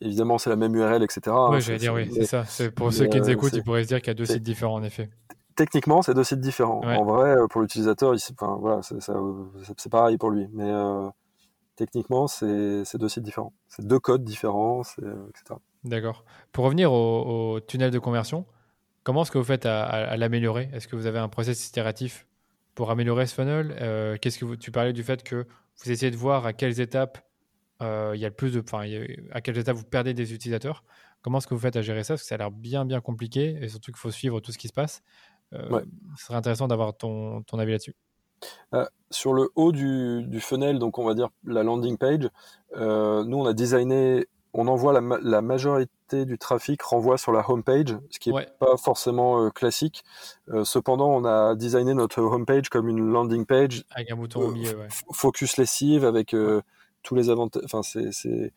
évidemment, 0.00 0.38
c'est 0.38 0.50
la 0.50 0.56
même 0.56 0.74
URL, 0.74 1.02
etc. 1.02 1.36
Oui, 1.50 1.60
j'allais 1.60 1.78
dire, 1.78 1.94
oui, 1.94 2.10
c'est 2.12 2.24
ça. 2.24 2.44
Pour 2.74 2.92
ceux 2.92 3.06
qui 3.06 3.18
nous 3.18 3.28
euh, 3.28 3.32
écoutent, 3.32 3.52
ils 3.52 3.62
pourraient 3.62 3.82
se 3.82 3.88
dire 3.88 3.98
qu'il 3.98 4.08
y 4.08 4.10
a 4.10 4.14
deux 4.14 4.26
sites 4.26 4.42
différents, 4.42 4.74
en 4.74 4.82
effet. 4.82 5.10
Techniquement, 5.56 6.02
c'est 6.02 6.14
deux 6.14 6.24
sites 6.24 6.40
différents. 6.40 6.80
En 6.84 7.04
vrai, 7.04 7.30
euh, 7.30 7.46
pour 7.46 7.60
l'utilisateur, 7.60 8.14
enfin, 8.32 8.56
voilà, 8.60 8.80
c'est 8.82 9.90
pareil 9.90 10.16
pour 10.16 10.30
lui. 10.30 10.48
Mais 10.52 10.70
euh, 10.70 11.08
techniquement, 11.76 12.26
c'est 12.26 12.96
deux 12.98 13.08
sites 13.08 13.22
différents. 13.22 13.52
C'est 13.68 13.86
deux 13.86 13.98
codes 13.98 14.24
différents, 14.24 14.82
etc. 14.82 15.58
D'accord. 15.84 16.24
Pour 16.52 16.64
revenir 16.64 16.92
au, 16.92 17.60
tunnel 17.60 17.90
de 17.90 17.98
conversion, 17.98 18.46
comment 19.02 19.22
est-ce 19.22 19.30
que 19.30 19.38
vous 19.38 19.44
faites 19.44 19.66
à, 19.66 20.16
l'améliorer? 20.16 20.70
Est-ce 20.72 20.88
que 20.88 20.96
vous 20.96 21.06
avez 21.06 21.18
un 21.18 21.28
process 21.28 21.68
itératif 21.68 22.26
pour 22.74 22.90
améliorer 22.90 23.26
ce 23.26 23.34
funnel? 23.34 24.18
Qu'est-ce 24.20 24.38
que 24.38 24.54
tu 24.54 24.70
parlais 24.70 24.92
du 24.92 25.02
fait 25.02 25.22
que 25.22 25.46
vous 25.82 25.90
essayez 25.90 26.10
de 26.10 26.16
voir 26.16 26.46
à 26.46 26.52
quelles 26.52 26.80
étapes 26.80 27.18
euh, 27.18 27.29
il 27.80 28.20
y 28.20 28.24
a 28.24 28.28
le 28.28 28.34
plus 28.34 28.52
de, 28.52 28.60
enfin, 28.60 28.84
à 29.32 29.40
quel 29.40 29.58
état 29.58 29.72
vous 29.72 29.84
perdez 29.84 30.14
des 30.14 30.34
utilisateurs. 30.34 30.84
Comment 31.22 31.38
est-ce 31.38 31.46
que 31.46 31.54
vous 31.54 31.60
faites 31.60 31.76
à 31.76 31.82
gérer 31.82 32.02
ça? 32.02 32.14
Parce 32.14 32.22
que 32.22 32.28
ça 32.28 32.36
a 32.36 32.38
l'air 32.38 32.50
bien, 32.50 32.84
bien 32.84 33.00
compliqué 33.00 33.58
et 33.60 33.68
surtout 33.68 33.92
qu'il 33.92 34.00
faut 34.00 34.10
suivre 34.10 34.40
tout 34.40 34.52
ce 34.52 34.58
qui 34.58 34.68
se 34.68 34.72
passe. 34.72 35.02
Euh, 35.52 35.80
Ce 36.16 36.26
serait 36.26 36.36
intéressant 36.36 36.68
d'avoir 36.68 36.96
ton, 36.96 37.42
ton, 37.42 37.58
avis 37.58 37.72
là-dessus. 37.72 37.96
Euh, 38.74 38.86
sur 39.10 39.34
le 39.34 39.50
haut 39.54 39.72
du, 39.72 40.24
du, 40.26 40.40
funnel, 40.40 40.78
donc 40.78 40.98
on 40.98 41.04
va 41.04 41.14
dire 41.14 41.28
la 41.44 41.62
landing 41.62 41.98
page, 41.98 42.28
euh, 42.76 43.24
nous 43.24 43.38
on 43.38 43.46
a 43.46 43.52
designé 43.52 44.26
on 44.52 44.66
envoie 44.66 44.92
la, 44.92 45.42
majorité 45.42 46.24
du 46.24 46.36
trafic 46.38 46.82
renvoie 46.82 47.18
sur 47.18 47.32
la 47.32 47.48
homepage, 47.48 47.96
ce 48.10 48.18
qui 48.18 48.32
n'est 48.32 48.48
pas 48.58 48.76
forcément 48.76 49.44
euh, 49.44 49.50
classique. 49.50 50.02
Euh, 50.48 50.64
cependant, 50.64 51.08
on 51.08 51.24
a 51.24 51.54
designé 51.54 51.94
notre 51.94 52.20
homepage 52.20 52.68
comme 52.68 52.88
une 52.88 52.98
landing 52.98 53.46
page 53.46 53.84
avec 53.92 54.10
un 54.10 54.16
bouton 54.16 54.40
au 54.40 54.50
milieu, 54.50 54.76
focus 55.12 55.56
lessive 55.56 56.04
avec 56.04 56.34
tous 57.02 57.14
les 57.14 57.30
avantages. 57.30 57.62
Enfin, 57.64 57.82
c'est, 57.82 58.52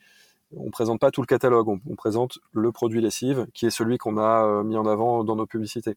on 0.55 0.69
présente 0.69 0.99
pas 0.99 1.11
tout 1.11 1.21
le 1.21 1.27
catalogue, 1.27 1.67
on, 1.67 1.95
présente 1.95 2.39
le 2.51 2.71
produit 2.71 3.01
lessive 3.01 3.47
qui 3.53 3.65
est 3.65 3.71
celui 3.71 3.97
qu'on 3.97 4.17
a 4.17 4.63
mis 4.63 4.77
en 4.77 4.85
avant 4.85 5.23
dans 5.23 5.35
nos 5.35 5.47
publicités. 5.47 5.95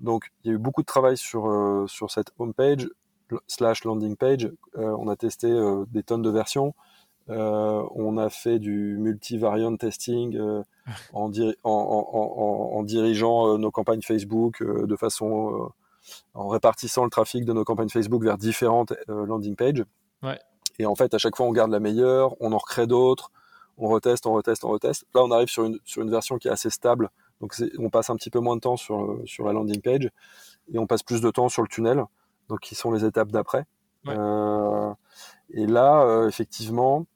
Donc, 0.00 0.32
il 0.42 0.48
y 0.48 0.50
a 0.50 0.54
eu 0.54 0.58
beaucoup 0.58 0.82
de 0.82 0.86
travail 0.86 1.16
sur 1.16 1.84
sur 1.88 2.10
cette 2.10 2.32
homepage 2.38 2.88
slash 3.46 3.84
landing 3.84 4.16
page. 4.16 4.50
on 4.74 5.08
a 5.08 5.16
testé 5.16 5.48
des 5.90 6.02
tonnes 6.02 6.22
de 6.22 6.30
versions. 6.30 6.74
Euh, 7.30 7.82
on 7.94 8.18
a 8.18 8.28
fait 8.28 8.58
du 8.58 8.98
multivariant 8.98 9.76
testing 9.76 10.36
euh, 10.36 10.62
en, 11.14 11.30
en, 11.62 12.82
dirigeant 12.82 13.48
euh, 13.48 13.56
nos 13.56 13.70
campagnes 13.70 14.02
Facebook 14.02 14.62
de 14.62 14.96
façon 14.96 15.70
en 16.34 16.48
répartissant 16.48 17.04
le 17.04 17.10
trafic 17.10 17.46
de 17.46 17.54
nos 17.54 17.64
campagnes 17.64 17.88
Facebook 17.88 18.22
vers 18.22 18.36
différentes 18.36 18.92
landing 19.08 19.56
pages. 19.56 19.84
Et 20.78 20.86
en 20.86 20.94
fait, 20.94 21.14
à 21.14 21.18
chaque 21.18 21.36
fois, 21.36 21.46
on 21.46 21.52
garde 21.52 21.70
la 21.70 21.80
meilleure, 21.80 22.34
on 22.40 22.52
en 22.52 22.58
recrée 22.58 22.86
d'autres, 22.86 23.30
on 23.78 23.88
reteste, 23.88 24.26
on 24.26 24.32
reteste, 24.32 24.64
on 24.64 24.68
reteste. 24.68 25.04
Là, 25.14 25.22
on 25.24 25.30
arrive 25.30 25.48
sur 25.48 25.64
une, 25.64 25.78
sur 25.84 26.02
une 26.02 26.10
version 26.10 26.38
qui 26.38 26.48
est 26.48 26.50
assez 26.50 26.70
stable. 26.70 27.10
Donc, 27.40 27.54
on 27.78 27.90
passe 27.90 28.10
un 28.10 28.16
petit 28.16 28.30
peu 28.30 28.40
moins 28.40 28.56
de 28.56 28.60
temps 28.60 28.76
sur, 28.76 29.20
sur 29.24 29.46
la 29.46 29.52
landing 29.52 29.80
page 29.80 30.10
et 30.72 30.78
on 30.78 30.86
passe 30.86 31.02
plus 31.02 31.20
de 31.20 31.30
temps 31.30 31.48
sur 31.48 31.62
le 31.62 31.68
tunnel, 31.68 32.04
donc 32.48 32.60
qui 32.60 32.74
sont 32.74 32.92
les 32.92 33.04
étapes 33.04 33.30
d'après. 33.30 33.66
et 34.06 35.66
là, 35.66 36.26
effectivement, 36.28 37.06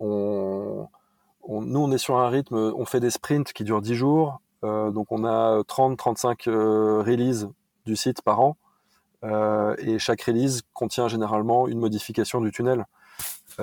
on, 0.00 0.88
nous, 1.48 1.80
on 1.80 1.90
est 1.90 1.98
sur 1.98 2.18
un 2.18 2.28
rythme, 2.28 2.56
on 2.56 2.84
fait 2.84 3.00
des 3.00 3.10
sprints 3.10 3.52
qui 3.52 3.64
durent 3.64 3.80
10 3.80 3.94
jours, 3.94 4.40
euh, 4.64 4.90
donc 4.90 5.10
on 5.10 5.24
a 5.24 5.60
30-35 5.62 6.48
euh, 6.48 7.02
releases 7.02 7.48
du 7.86 7.96
site 7.96 8.22
par 8.22 8.40
an, 8.40 8.56
euh, 9.24 9.74
et 9.78 9.98
chaque 9.98 10.22
release 10.22 10.62
contient 10.72 11.08
généralement 11.08 11.68
une 11.68 11.78
modification 11.78 12.40
du 12.40 12.50
tunnel. 12.50 12.86
où 13.58 13.62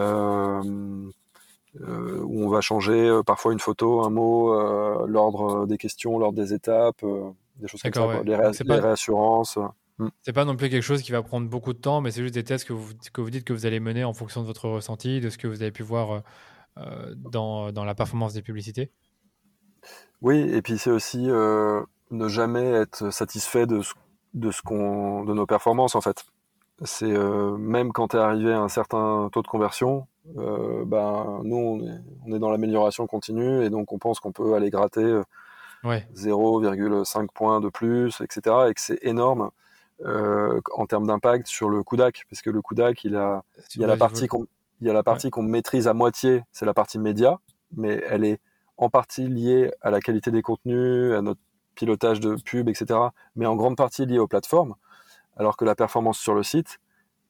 on 2.45 2.49
va 2.49 2.61
changer 2.61 3.19
parfois 3.25 3.53
une 3.53 3.59
photo, 3.59 4.03
un 4.03 4.09
mot, 4.09 4.53
l'ordre 5.05 5.65
des 5.65 5.77
questions, 5.77 6.17
l'ordre 6.19 6.37
des 6.41 6.53
étapes, 6.53 7.03
des 7.57 7.67
choses 7.67 7.81
comme 7.81 7.93
ça, 7.93 8.23
les, 8.23 8.35
réassurances. 8.35 9.57
Hmm. 9.97 10.09
C'est 10.21 10.33
pas 10.33 10.43
non 10.43 10.57
plus 10.57 10.69
quelque 10.69 10.83
chose 10.83 11.01
qui 11.01 11.11
va 11.11 11.23
prendre 11.23 11.49
beaucoup 11.49 11.71
de 11.71 11.77
temps, 11.79 12.01
mais 12.01 12.11
c'est 12.11 12.21
juste 12.21 12.33
des 12.33 12.43
tests 12.43 12.65
que 12.65 12.73
vous, 12.73 12.93
que 13.13 13.21
vous 13.21 13.29
dites 13.29 13.45
que 13.45 13.53
vous 13.53 13.65
allez 13.65 13.79
mener 13.79 14.03
en 14.03 14.13
fonction 14.13 14.41
de 14.41 14.47
votre 14.47 14.67
ressenti, 14.67 15.21
de 15.21 15.29
ce 15.29 15.37
que 15.37 15.47
vous 15.47 15.61
avez 15.61 15.71
pu 15.71 15.83
voir 15.83 16.11
euh, 16.11 16.19
euh, 16.77 17.13
dans, 17.15 17.71
dans, 17.71 17.85
la 17.85 17.95
performance 17.95 18.33
des 18.33 18.41
publicités. 18.41 18.91
Oui, 20.21 20.39
et 20.39 20.61
puis 20.61 20.77
c'est 20.77 20.91
aussi 20.91 21.29
euh, 21.29 21.81
ne 22.11 22.27
jamais 22.27 22.65
être 22.65 23.09
satisfait 23.09 23.65
de, 23.65 23.81
ce, 23.81 23.93
de, 24.35 24.51
ce 24.51 24.61
qu'on, 24.61 25.23
de 25.23 25.33
nos 25.33 25.47
performances 25.47 25.95
en 25.95 26.01
fait. 26.01 26.25
C'est 26.83 27.17
même 27.57 27.93
quand 27.93 28.09
tu 28.09 28.17
es 28.17 28.19
arrivé 28.19 28.51
à 28.51 28.59
un 28.59 28.67
certain 28.67 29.29
taux 29.31 29.41
de 29.41 29.47
conversion, 29.47 30.07
ben, 30.25 31.39
nous 31.43 31.55
on 31.55 31.79
est, 31.79 31.99
on 32.27 32.35
est 32.35 32.39
dans 32.39 32.51
l'amélioration 32.51 33.07
continue 33.07 33.63
et 33.63 33.69
donc 33.69 33.93
on 33.93 33.97
pense 33.97 34.19
qu'on 34.19 34.33
peut 34.33 34.55
aller 34.55 34.69
gratter 34.69 35.21
0,5 35.85 37.27
points 37.33 37.61
de 37.61 37.69
plus, 37.69 38.21
etc. 38.21 38.55
et 38.69 38.73
que 38.73 38.81
c'est 38.81 38.99
énorme 39.03 39.51
euh, 40.03 40.59
en 40.73 40.85
termes 40.87 41.07
d'impact 41.07 41.47
sur 41.47 41.69
le 41.69 41.83
CUDAC, 41.83 42.25
parce 42.29 42.41
que 42.41 42.49
le 42.49 42.61
CUDAC, 42.61 43.03
il 43.05 43.15
a, 43.15 43.43
il 43.75 43.81
y 43.81 43.83
a 43.83 43.87
la 43.87 43.95
partie 43.95 44.27
qu'on, 44.27 44.45
il 44.81 44.87
y 44.87 44.89
a 44.89 44.93
la 44.93 45.03
partie 45.03 45.29
qu'on 45.29 45.43
maîtrise 45.43 45.87
à 45.87 45.93
moitié, 45.93 46.43
c'est 46.51 46.65
la 46.65 46.73
partie 46.73 46.99
média, 46.99 47.39
mais 47.75 48.03
elle 48.09 48.25
est 48.25 48.39
en 48.77 48.89
partie 48.89 49.27
liée 49.27 49.71
à 49.81 49.91
la 49.91 50.01
qualité 50.01 50.31
des 50.31 50.41
contenus, 50.41 51.13
à 51.13 51.21
notre 51.21 51.39
pilotage 51.75 52.19
de 52.19 52.35
pub, 52.35 52.69
etc., 52.69 52.99
mais 53.35 53.45
en 53.45 53.55
grande 53.55 53.77
partie 53.77 54.05
liée 54.05 54.19
aux 54.19 54.27
plateformes, 54.27 54.75
alors 55.37 55.57
que 55.57 55.65
la 55.65 55.75
performance 55.75 56.17
sur 56.17 56.33
le 56.33 56.43
site, 56.43 56.79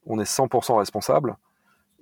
on 0.06 0.20
est 0.20 0.24
100% 0.24 0.78
responsable. 0.78 1.38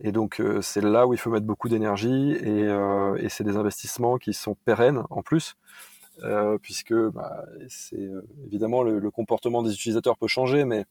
Et 0.02 0.12
donc 0.12 0.40
euh, 0.40 0.62
c'est 0.62 0.82
là 0.82 1.08
où 1.08 1.14
il 1.14 1.20
faut 1.20 1.30
mettre 1.30 1.46
beaucoup 1.46 1.70
d'énergie 1.70 2.32
et, 2.32 2.64
euh, 2.68 3.18
c'est 3.30 3.44
des 3.44 3.58
investissements 3.58 4.18
qui 4.18 4.34
sont 4.34 4.56
pérennes 4.66 5.04
en 5.10 5.22
plus. 5.22 5.56
Euh, 6.22 6.60
puisque 6.62 6.94
bah, 6.94 7.44
évidemment 8.46 8.84
le, 8.84 9.10
comportement 9.10 9.64
des 9.64 9.74
utilisateurs 9.74 10.16
peut 10.16 10.28
changer, 10.28 10.64
mais 10.64 10.86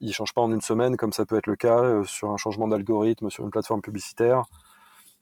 il 0.00 0.08
ne 0.08 0.12
change 0.12 0.32
pas 0.32 0.42
en 0.42 0.52
une 0.52 0.60
semaine 0.60 0.96
comme 0.96 1.12
ça 1.12 1.26
peut 1.26 1.36
être 1.36 1.48
le 1.48 1.56
cas 1.56 2.04
sur 2.04 2.30
un 2.30 2.36
changement 2.36 2.68
d'algorithme 2.68 3.30
sur 3.30 3.44
une 3.44 3.50
plateforme 3.50 3.82
publicitaire 3.82 4.44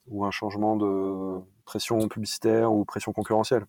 ou 0.07 0.27
un 0.27 0.31
changement 0.31 0.77
de 0.77 1.41
pression 1.65 2.09
publicitaire 2.09 2.73
ou 2.73 2.85
pression 2.85 3.13
concurrentielle. 3.15 3.65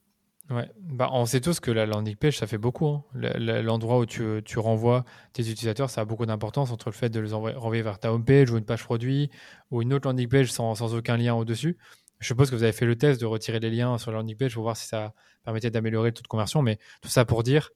Ouais. 0.49 0.69
Bah, 0.77 1.09
on 1.13 1.25
sait 1.25 1.39
tous 1.39 1.59
que 1.59 1.71
la 1.71 1.85
landing 1.85 2.15
page, 2.15 2.37
ça 2.37 2.47
fait 2.47 2.57
beaucoup. 2.57 2.87
Hein. 2.87 3.03
L'endroit 3.13 3.99
où 3.99 4.05
tu, 4.05 4.41
renvoies 4.57 5.05
tes 5.31 5.43
utilisateurs, 5.43 5.89
ça 5.89 6.01
a 6.01 6.05
beaucoup 6.05 6.25
d'importance 6.25 6.71
entre 6.71 6.89
le 6.89 6.93
fait 6.93 7.09
de 7.09 7.19
les 7.19 7.31
renvoyer 7.31 7.81
vers 7.81 7.97
ta 7.97 8.11
home 8.13 8.25
page 8.25 8.51
ou 8.51 8.57
une 8.57 8.65
page 8.65 8.83
produit 8.83 9.29
ou 9.71 9.81
une 9.81 9.93
autre 9.93 10.07
landing 10.07 10.27
page 10.27 10.51
sans, 10.51 10.93
aucun 10.93 11.17
lien 11.17 11.33
au-dessus. 11.33 11.77
Je 12.19 12.27
suppose 12.27 12.49
que 12.49 12.55
vous 12.55 12.63
avez 12.63 12.73
fait 12.73 12.85
le 12.85 12.97
test 12.97 13.21
de 13.21 13.25
retirer 13.25 13.59
les 13.59 13.69
liens 13.69 13.97
sur 13.97 14.11
la 14.11 14.17
landing 14.17 14.35
page 14.35 14.53
pour 14.53 14.63
voir 14.63 14.77
si 14.77 14.87
ça 14.87 15.13
permettait 15.43 15.71
d'améliorer 15.71 16.09
le 16.09 16.13
taux 16.13 16.23
de 16.23 16.27
conversion. 16.27 16.61
Mais 16.61 16.77
tout 17.01 17.09
ça 17.09 17.25
pour 17.25 17.43
dire, 17.43 17.69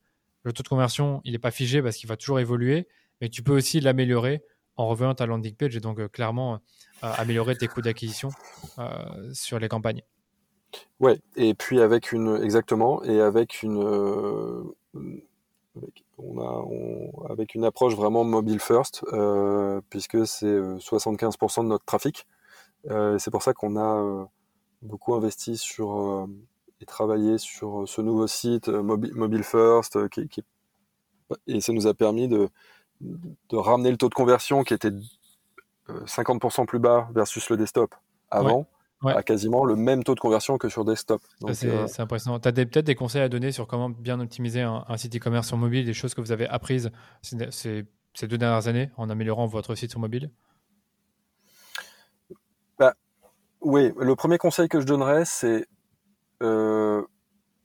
le 0.44 0.52
taux 0.52 0.64
de 0.64 0.68
conversion, 0.68 1.22
il 1.24 1.34
n'est 1.34 1.40
pas 1.40 1.52
figé 1.52 1.82
parce 1.82 1.96
qu'il 1.98 2.08
va 2.08 2.18
toujours 2.18 2.40
évoluer, 2.40 2.88
mais 3.22 3.30
tu 3.30 3.44
peux 3.44 3.56
aussi 3.56 3.80
l'améliorer 3.80 4.44
en 4.76 4.88
revenant 4.88 5.12
à 5.12 5.16
ta 5.16 5.26
landing 5.26 5.56
page 5.56 5.76
et 5.76 5.80
donc 5.80 6.00
euh, 6.00 6.08
clairement 6.08 6.56
euh, 6.56 6.58
améliorer 7.18 7.56
tes 7.56 7.68
coûts 7.68 7.82
d'acquisition 7.82 8.30
euh, 8.78 9.34
sur 9.34 9.60
les 9.60 9.68
campagnes. 9.68 10.04
Ouais, 11.00 11.20
et 11.36 11.54
puis 11.54 11.82
avec 11.82 12.12
une 12.12 12.42
exactement 12.44 13.04
et 13.04 13.22
avec 13.22 13.64
une 13.64 13.84
on 16.18 16.40
a 16.40 17.32
avec 17.32 17.56
une 17.56 17.64
approche 17.64 17.96
vraiment 17.96 18.24
mobile 18.24 18.60
first 18.60 19.04
puisque 19.90 20.26
c'est 20.26 20.60
75% 20.60 21.64
de 21.64 21.68
notre 21.68 21.86
trafic. 21.86 22.28
c'est 22.86 23.32
pour 23.32 23.44
ça 23.44 23.54
qu'on 23.54 23.78
a 23.78 24.28
beaucoup 24.82 25.16
investi 25.16 25.58
sur 25.58 25.98
euh, 25.98 26.28
et 26.82 26.86
travaillé 26.86 27.38
sur 27.38 27.82
euh, 27.82 27.86
ce 27.86 28.02
nouveau 28.02 28.28
site 28.28 28.70
euh, 28.70 28.82
mobile, 28.82 29.44
first 29.44 30.10
qui, 30.10 30.30
et 31.48 31.62
ça 31.62 31.74
nous 31.74 31.88
a 31.88 31.94
permis 31.94 32.28
de, 32.28 32.50
de 33.02 33.58
ramener 33.58 33.92
le 33.92 33.98
taux 33.98 34.10
de 34.10 34.14
conversion 34.14 34.64
qui 34.64 34.74
était 34.74 34.92
50% 35.90 36.66
plus 36.66 36.80
bas 36.80 37.10
versus 37.14 37.50
le 37.50 37.58
desktop 37.58 37.96
avant 38.30 38.68
à 39.06 39.24
quasiment 39.24 39.64
le 39.64 39.76
même 39.76 40.04
taux 40.04 40.16
de 40.16 40.20
conversion 40.20 40.58
que 40.58 40.70
sur 40.70 40.86
desktop. 40.86 41.22
C'est 41.54 42.00
impressionnant. 42.00 42.40
Tu 42.40 42.48
as 42.48 42.52
peut-être 42.52 42.86
des 42.86 42.96
conseils 42.96 43.22
à 43.22 43.30
donner 43.30 43.52
sur 43.52 43.68
comment 43.68 43.90
bien 43.90 44.20
optimiser 44.20 44.62
un, 44.62 44.98
site 44.98 45.16
e-commerce 45.16 45.48
sur 45.48 45.58
mobile, 45.58 45.86
des 45.86 45.94
choses 45.94 46.14
que 46.14 46.22
vous 46.22 46.32
avez 46.32 46.48
apprises 46.48 46.92
ces, 47.22 47.86
ces 48.14 48.28
deux 48.28 48.38
dernières 48.38 48.68
années 48.68 48.90
en 48.98 49.10
améliorant 49.10 49.46
votre 49.46 49.76
site 49.76 49.92
sur 49.92 50.00
mobile? 50.00 50.32
Oui, 53.62 53.92
le 53.98 54.16
premier 54.16 54.38
conseil 54.38 54.70
que 54.70 54.80
je 54.80 54.86
donnerais, 54.86 55.26
c'est 55.26 55.68
euh, 56.44 57.04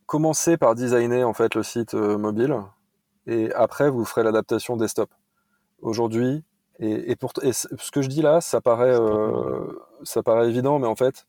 commencer 0.06 0.56
par 0.56 0.74
designer 0.74 1.28
en 1.28 1.34
fait 1.34 1.54
le 1.54 1.62
site 1.62 1.94
euh, 1.94 2.16
mobile 2.16 2.56
et 3.26 3.52
après 3.52 3.90
vous 3.90 4.04
ferez 4.04 4.24
l'adaptation 4.24 4.76
desktop. 4.76 5.10
Aujourd'hui, 5.80 6.42
et, 6.82 7.16
pour, 7.16 7.32
ce 7.40 7.90
que 7.90 8.02
je 8.02 8.08
dis 8.08 8.22
là, 8.22 8.40
ça 8.40 8.60
paraît, 8.60 8.94
euh, 8.98 9.66
ça 10.02 10.22
paraît 10.22 10.48
évident, 10.48 10.78
mais 10.78 10.86
en 10.86 10.96
fait, 10.96 11.26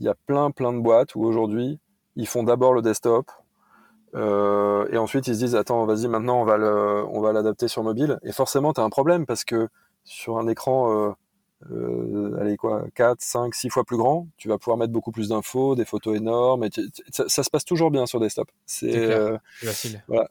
il 0.00 0.06
y 0.06 0.08
a 0.08 0.14
plein 0.26 0.50
plein 0.50 0.72
de 0.72 0.80
boîtes 0.80 1.14
où 1.14 1.24
aujourd'hui 1.24 1.78
ils 2.16 2.28
font 2.28 2.42
d'abord 2.42 2.74
le 2.74 2.82
desktop 2.82 3.30
et 4.14 4.96
ensuite 4.98 5.26
ils 5.26 5.34
se 5.34 5.40
disent 5.40 5.56
attends 5.56 5.86
vas-y 5.86 6.06
maintenant 6.06 6.40
on 6.40 6.44
va 6.44 6.56
le, 6.56 7.04
on 7.10 7.20
va 7.20 7.32
l'adapter 7.32 7.68
sur 7.68 7.82
mobile. 7.82 8.18
Et 8.22 8.32
forcément 8.32 8.72
tu 8.72 8.80
as 8.80 8.84
un 8.84 8.90
problème 8.90 9.26
parce 9.26 9.44
que 9.44 9.68
sur 10.04 10.38
un 10.38 10.46
écran 10.46 11.14
euh, 11.70 12.36
allez 12.40 12.56
quoi, 12.56 12.84
4, 12.94 13.20
5, 13.20 13.54
6 13.54 13.70
fois 13.70 13.84
plus 13.84 13.96
grand, 13.96 14.28
tu 14.36 14.48
vas 14.48 14.58
pouvoir 14.58 14.76
mettre 14.76 14.92
beaucoup 14.92 15.12
plus 15.12 15.28
d'infos, 15.28 15.74
des 15.74 15.84
photos 15.84 16.16
énormes, 16.16 16.64
et 16.64 16.70
ça, 17.10 17.42
se 17.42 17.50
passe 17.50 17.64
toujours 17.64 17.90
bien 17.90 18.06
sur 18.06 18.20
desktop. 18.20 18.50
C'est 18.66 18.96
euh, 18.96 19.38
facile. 19.60 20.02
Voilà. 20.08 20.30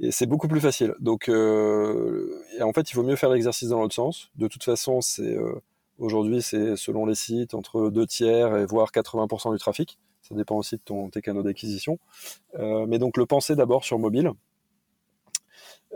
Et 0.00 0.10
c'est 0.10 0.26
beaucoup 0.26 0.48
plus 0.48 0.60
facile. 0.60 0.94
Donc, 1.00 1.28
euh, 1.28 2.42
et 2.58 2.62
en 2.62 2.72
fait, 2.72 2.90
il 2.90 2.94
vaut 2.94 3.04
mieux 3.04 3.16
faire 3.16 3.30
l'exercice 3.30 3.68
dans 3.68 3.80
l'autre 3.80 3.94
sens. 3.94 4.30
De 4.36 4.48
toute 4.48 4.64
façon, 4.64 5.00
c'est 5.00 5.38
aujourd'hui, 5.98 6.42
c'est 6.42 6.76
selon 6.76 7.06
les 7.06 7.14
sites 7.14 7.54
entre 7.54 7.90
2 7.90 8.06
tiers 8.06 8.56
et 8.56 8.66
voire 8.66 8.90
80% 8.90 9.52
du 9.52 9.58
trafic. 9.58 9.98
Ça 10.22 10.34
dépend 10.34 10.56
aussi 10.56 10.76
de 10.76 10.82
ton, 10.82 11.10
tes 11.10 11.20
canaux 11.20 11.42
d'acquisition. 11.42 11.98
Mais 12.58 12.98
donc, 12.98 13.16
le 13.16 13.26
penser 13.26 13.54
d'abord 13.54 13.84
sur 13.84 13.98
mobile. 13.98 14.32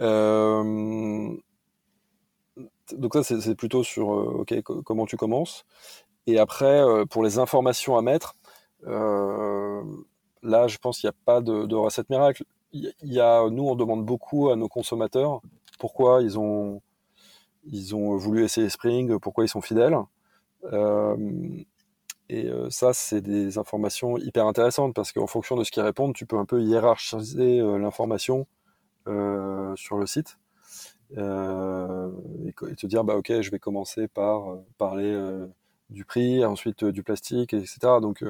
Euh, 0.00 1.36
donc 2.94 3.14
ça, 3.14 3.22
c'est 3.22 3.54
plutôt 3.54 3.82
sur 3.82 4.14
euh, 4.14 4.44
comment 4.84 5.06
tu 5.06 5.16
commences. 5.16 5.64
Et 6.26 6.38
après, 6.38 6.80
euh, 6.80 7.04
pour 7.04 7.22
les 7.22 7.38
informations 7.38 7.96
à 7.96 8.02
mettre, 8.02 8.36
euh, 8.86 9.82
là, 10.42 10.68
je 10.68 10.78
pense 10.78 11.00
qu'il 11.00 11.08
n'y 11.08 11.14
a 11.14 11.18
pas 11.24 11.40
de, 11.40 11.74
recette 11.74 12.10
miracle. 12.10 12.44
Il 12.72 12.92
y 13.02 13.20
nous, 13.50 13.68
on 13.68 13.74
demande 13.74 14.04
beaucoup 14.04 14.50
à 14.50 14.56
nos 14.56 14.68
consommateurs 14.68 15.40
pourquoi 15.78 16.22
ils 16.22 16.38
ont, 16.38 16.80
ils 17.64 17.94
ont 17.94 18.16
voulu 18.16 18.44
essayer 18.44 18.68
Spring, 18.70 19.18
pourquoi 19.18 19.44
ils 19.44 19.48
sont 19.48 19.60
fidèles. 19.60 19.96
et 22.28 22.50
ça, 22.70 22.92
c'est 22.92 23.20
des 23.20 23.58
informations 23.58 24.18
hyper 24.18 24.46
intéressantes 24.46 24.94
parce 24.94 25.12
qu'en 25.12 25.26
fonction 25.26 25.56
de 25.56 25.64
ce 25.64 25.70
qu'ils 25.70 25.82
répondent, 25.82 26.14
tu 26.14 26.26
peux 26.26 26.38
un 26.38 26.44
peu 26.44 26.62
hiérarchiser 26.62 27.60
l'information 27.78 28.46
sur 29.06 29.98
le 29.98 30.06
site 30.06 30.38
et, 31.12 32.74
te 32.76 32.86
dire, 32.86 33.04
bah 33.04 33.16
ok, 33.16 33.40
je 33.40 33.50
vais 33.50 33.58
commencer 33.58 34.08
par 34.08 34.56
parler 34.78 35.16
du 35.90 36.04
prix, 36.04 36.44
ensuite 36.44 36.84
du 36.84 37.02
plastique, 37.02 37.54
etc. 37.54 37.78
Donc, 38.00 38.24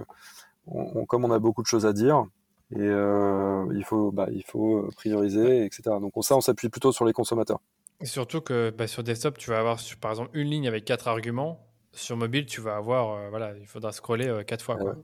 comme 1.09 1.24
on 1.24 1.31
a 1.31 1.39
beaucoup 1.39 1.62
de 1.62 1.66
choses 1.66 1.86
à 1.86 1.93
dire, 1.93 2.27
et 2.73 2.86
il 2.86 3.85
faut, 3.85 4.11
bah, 4.11 4.28
il 4.32 4.44
faut 4.44 4.89
prioriser, 4.97 5.65
etc. 5.65 5.82
Donc 6.01 6.12
ça, 6.23 6.36
on 6.36 6.40
s'appuie 6.40 6.69
plutôt 6.69 6.93
sur 6.93 7.05
les 7.05 7.12
consommateurs. 7.12 7.61
surtout 8.03 8.40
que 8.40 8.70
bah, 8.70 8.86
sur 8.86 9.03
desktop, 9.03 9.39
tu 9.39 9.51
vas 9.51 9.59
avoir 9.59 9.78
par 10.01 10.11
exemple 10.11 10.31
une 10.35 10.48
ligne 10.48 10.69
avec 10.69 10.85
quatre 10.85 11.09
arguments. 11.09 11.62
Sur 11.93 12.19
mobile, 12.19 12.44
tu 12.44 12.61
vas 12.61 12.77
avoir, 12.77 13.31
voilà, 13.31 13.57
il 13.57 13.66
faudra 13.66 13.90
scroller 13.93 14.43
quatre 14.47 14.62
fois. 14.62 14.77
Quoi. 14.77 14.97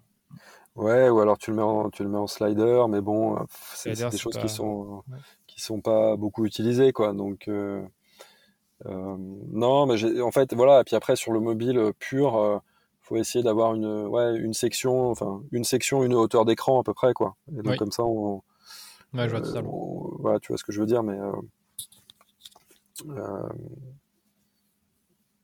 Ouais, 0.75 1.11
ou 1.11 1.21
alors 1.21 1.37
tu 1.37 1.51
le 1.51 1.57
mets 1.57 1.63
en, 1.63 1.91
tu 1.91 2.03
le 2.03 2.09
mets 2.09 2.19
en 2.19 2.27
slider, 2.27 2.85
mais 2.89 3.03
bon, 3.03 3.39
c'est 3.75 3.93
des 3.93 4.17
choses 4.17 4.39
qui 4.39 4.49
sont 4.49 5.05
qui 5.53 5.61
sont 5.61 5.81
pas 5.81 6.17
beaucoup 6.17 6.47
utilisées, 6.47 6.93
quoi. 6.93 7.13
Donc 7.13 7.49
euh, 7.49 7.83
euh, 8.87 9.17
non, 9.19 9.87
mais 9.87 10.21
en 10.21 10.33
fait, 10.33 10.55
voilà. 10.55 10.81
Et 10.81 10.85
puis 10.85 10.97
après, 10.97 11.17
sur 11.17 11.33
le 11.33 11.41
mobile 11.41 11.93
pur, 11.99 12.37
euh, 12.37 12.59
faut 13.03 13.17
essayer 13.17 13.43
d'avoir 13.45 13.75
une, 13.75 14.07
ouais, 14.07 14.37
une 14.37 14.55
section, 14.55 15.11
enfin 15.11 15.43
une 15.53 15.65
section, 15.65 16.05
une 16.05 16.15
hauteur 16.15 16.45
d'écran 16.45 16.81
à 16.81 16.83
peu 16.83 16.95
près, 16.95 17.13
quoi. 17.13 17.37
Et 17.57 17.63
donc 17.63 17.77
comme 17.77 17.93
ça, 17.93 18.05
on, 18.05 18.43
ouais, 19.15 19.29
je 19.29 19.31
vois 19.31 19.41
totalement. 19.41 20.11
voilà, 20.21 20.41
tu 20.41 20.49
vois 20.49 20.57
ce 20.57 20.65
que 20.65 20.73
je 20.73 20.81
veux 20.81 20.87
dire, 20.87 21.03
mais 21.03 21.19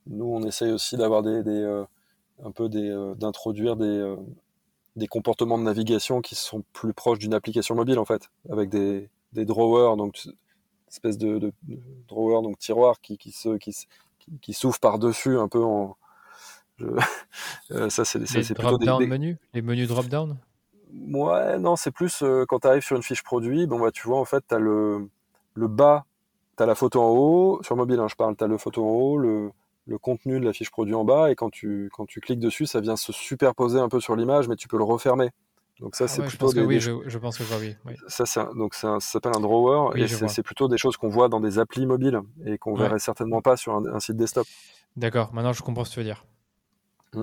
nous, 0.06 0.24
on 0.24 0.42
essaye 0.42 0.72
aussi 0.72 0.96
d'avoir 0.96 1.22
des, 1.22 1.42
des 1.42 1.84
un 2.42 2.52
peu 2.52 2.68
des 2.68 3.14
d'introduire 3.16 3.76
des 3.76 4.16
des 4.96 5.06
comportements 5.06 5.58
de 5.58 5.62
navigation 5.62 6.20
qui 6.20 6.34
sont 6.34 6.64
plus 6.72 6.92
proches 6.92 7.20
d'une 7.20 7.34
application 7.34 7.76
mobile 7.76 7.98
en 8.00 8.04
fait, 8.04 8.30
avec 8.50 8.68
des, 8.68 9.08
des 9.32 9.44
drawers, 9.44 9.96
donc 9.96 10.18
espèce 10.88 11.18
de, 11.18 11.38
de, 11.38 11.52
drawer, 12.08 12.42
donc 12.42 12.58
tiroir 12.58 13.00
qui, 13.00 13.18
qui 13.18 13.30
se 13.30 13.56
qui, 13.56 13.74
qui, 14.40 14.52
s'ouvre 14.54 14.78
par 14.80 14.98
dessus 14.98 15.38
un 15.38 15.48
peu 15.48 15.62
en 15.62 15.96
euh, 17.72 17.90
ça 17.90 18.04
c'est 18.04 18.18
les 18.18 18.54
drop 18.54 18.80
down 18.80 19.04
menus, 19.06 19.36
les 19.52 19.62
menus 19.62 19.88
drop 19.88 20.06
down. 20.06 20.36
Ouais, 20.92 21.58
non, 21.58 21.76
c'est 21.76 21.90
plus 21.90 22.22
euh, 22.22 22.46
quand 22.46 22.60
tu 22.60 22.68
arrives 22.68 22.84
sur 22.84 22.96
une 22.96 23.02
fiche 23.02 23.22
produit, 23.22 23.66
bon 23.66 23.80
bah 23.80 23.90
tu 23.90 24.06
vois 24.06 24.18
en 24.18 24.24
fait 24.24 24.44
tu 24.48 24.54
as 24.54 24.58
le 24.58 25.08
le 25.54 25.68
bas, 25.68 26.06
tu 26.56 26.62
as 26.62 26.66
la 26.66 26.76
photo 26.76 27.02
en 27.02 27.10
haut, 27.10 27.60
sur 27.62 27.76
mobile 27.76 27.98
hein, 27.98 28.06
je 28.08 28.14
parle, 28.14 28.36
tu 28.36 28.44
as 28.44 28.46
le 28.46 28.58
photo 28.58 28.84
en 28.84 28.90
haut, 28.90 29.18
le 29.18 29.50
le 29.88 29.98
contenu 29.98 30.38
de 30.38 30.44
la 30.44 30.52
fiche 30.52 30.70
produit 30.70 30.94
en 30.94 31.04
bas 31.04 31.30
et 31.30 31.34
quand 31.34 31.50
tu, 31.50 31.90
quand 31.94 32.06
tu 32.06 32.20
cliques 32.20 32.40
dessus, 32.40 32.66
ça 32.66 32.80
vient 32.80 32.96
se 32.96 33.10
superposer 33.10 33.80
un 33.80 33.88
peu 33.88 34.00
sur 34.00 34.14
l'image, 34.16 34.46
mais 34.46 34.56
tu 34.56 34.68
peux 34.68 34.76
le 34.76 34.84
refermer. 34.84 35.30
Donc 35.80 35.94
ça, 35.94 36.04
ah 36.04 36.08
c'est 36.08 36.22
plutôt 36.22 36.50
je 36.50 36.60
oui, 36.60 36.80
je, 36.80 37.18
pense 37.18 37.38
que 37.38 37.44
oui. 37.60 37.76
oui. 37.84 37.94
Ça, 38.08 38.50
donc 38.56 38.74
ça, 38.74 38.98
s'appelle 38.98 39.32
un 39.36 39.40
drawer 39.40 39.96
et 39.96 40.08
c'est 40.08 40.42
plutôt 40.42 40.66
des 40.66 40.78
choses 40.78 40.96
qu'on 40.96 41.08
voit 41.08 41.28
dans 41.28 41.40
des 41.40 41.58
applis 41.58 41.86
mobiles 41.86 42.20
et 42.44 42.58
qu'on 42.58 42.74
verrait 42.74 42.98
certainement 42.98 43.40
pas 43.42 43.56
sur 43.56 43.74
un, 43.74 44.00
site 44.00 44.16
desktop. 44.16 44.46
D'accord. 44.96 45.32
Maintenant, 45.32 45.52
je 45.52 45.62
comprends 45.62 45.84
ce 45.84 45.90
que 45.90 45.94
tu 45.94 46.00
veux 46.00 46.04
dire. 46.04 46.24
Mmh. 47.14 47.22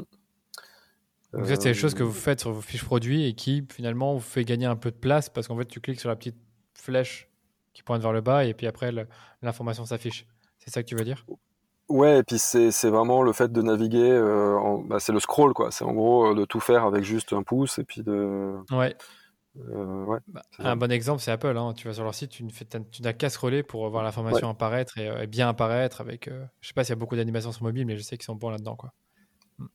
Donc 1.34 1.48
ça, 1.48 1.56
c'est 1.56 1.64
des 1.70 1.74
choses 1.74 1.94
que 1.94 2.04
vous 2.04 2.14
faites 2.14 2.40
sur 2.40 2.52
vos 2.52 2.62
fiches 2.62 2.86
produits 2.86 3.26
et 3.26 3.34
qui 3.34 3.66
finalement 3.70 4.14
vous 4.14 4.22
fait 4.22 4.46
gagner 4.46 4.68
un 4.68 4.78
peu 4.78 4.90
de 4.90 4.96
place 4.96 5.28
parce 5.28 5.50
qu'en 5.50 5.58
fait, 5.58 5.66
tu 5.66 5.82
cliques 5.82 6.00
sur 6.00 6.08
la 6.10 6.16
petite 6.16 6.38
flèche 6.74 7.30
qui 7.74 7.84
pointe 7.84 8.02
vers 8.02 8.14
le 8.14 8.22
bas 8.22 8.46
et 8.46 8.54
puis 8.54 8.68
après, 8.68 8.94
l'information 9.42 9.86
s'affiche. 9.86 10.26
C'est 10.60 10.70
ça 10.70 10.82
que 10.82 10.88
tu 10.88 10.96
veux 10.96 11.04
dire? 11.04 11.26
Ouais, 11.88 12.20
et 12.20 12.24
puis 12.24 12.40
c'est 12.40 12.90
vraiment 12.90 13.22
le 13.22 13.32
fait 13.32 13.52
de 13.52 13.62
naviguer, 13.62 14.10
euh, 14.10 14.58
bah, 14.86 15.00
c'est 15.00 15.12
le 15.12 15.20
scroll 15.20 15.54
quoi. 15.54 15.70
C'est 15.70 15.86
en 15.86 15.94
gros 15.94 16.32
euh, 16.32 16.36
de 16.36 16.44
tout 16.44 16.60
faire 16.60 16.84
avec 16.84 17.04
juste 17.04 17.32
un 17.34 17.44
pouce 17.44 17.78
et 17.78 17.84
puis 17.84 18.02
de. 18.02 18.56
Ouais. 18.72 18.96
Euh, 19.70 20.04
ouais 20.06 20.18
bah, 20.28 20.42
un 20.58 20.76
bon 20.76 20.92
exemple, 20.92 21.22
c'est 21.22 21.32
Apple. 21.32 21.56
Hein. 21.56 21.74
Tu 21.78 21.88
vas 21.88 21.94
sur 21.94 22.04
leur 22.04 22.16
site, 22.16 22.32
tu 22.32 22.44
n'as 23.04 23.14
qu'à 23.14 23.30
scroller 23.30 23.62
pour 23.62 23.88
voir 23.90 24.04
l'information 24.04 24.50
apparaître 24.50 24.98
et, 24.98 25.28
bien 25.28 25.48
apparaître. 25.48 26.02
Avec, 26.02 26.28
je 26.60 26.68
sais 26.68 26.74
pas 26.74 26.84
s'il 26.84 26.90
y 26.90 26.94
a 26.94 27.00
beaucoup 27.00 27.16
d'animations 27.16 27.52
sur 27.52 27.64
mobile, 27.64 27.86
mais 27.86 27.98
je 27.98 28.02
sais 28.02 28.18
qu'ils 28.18 28.26
sont 28.26 28.36
bons 28.36 28.50
là-dedans 28.50 28.76
quoi. 28.76 28.92
Mm. 29.60 29.66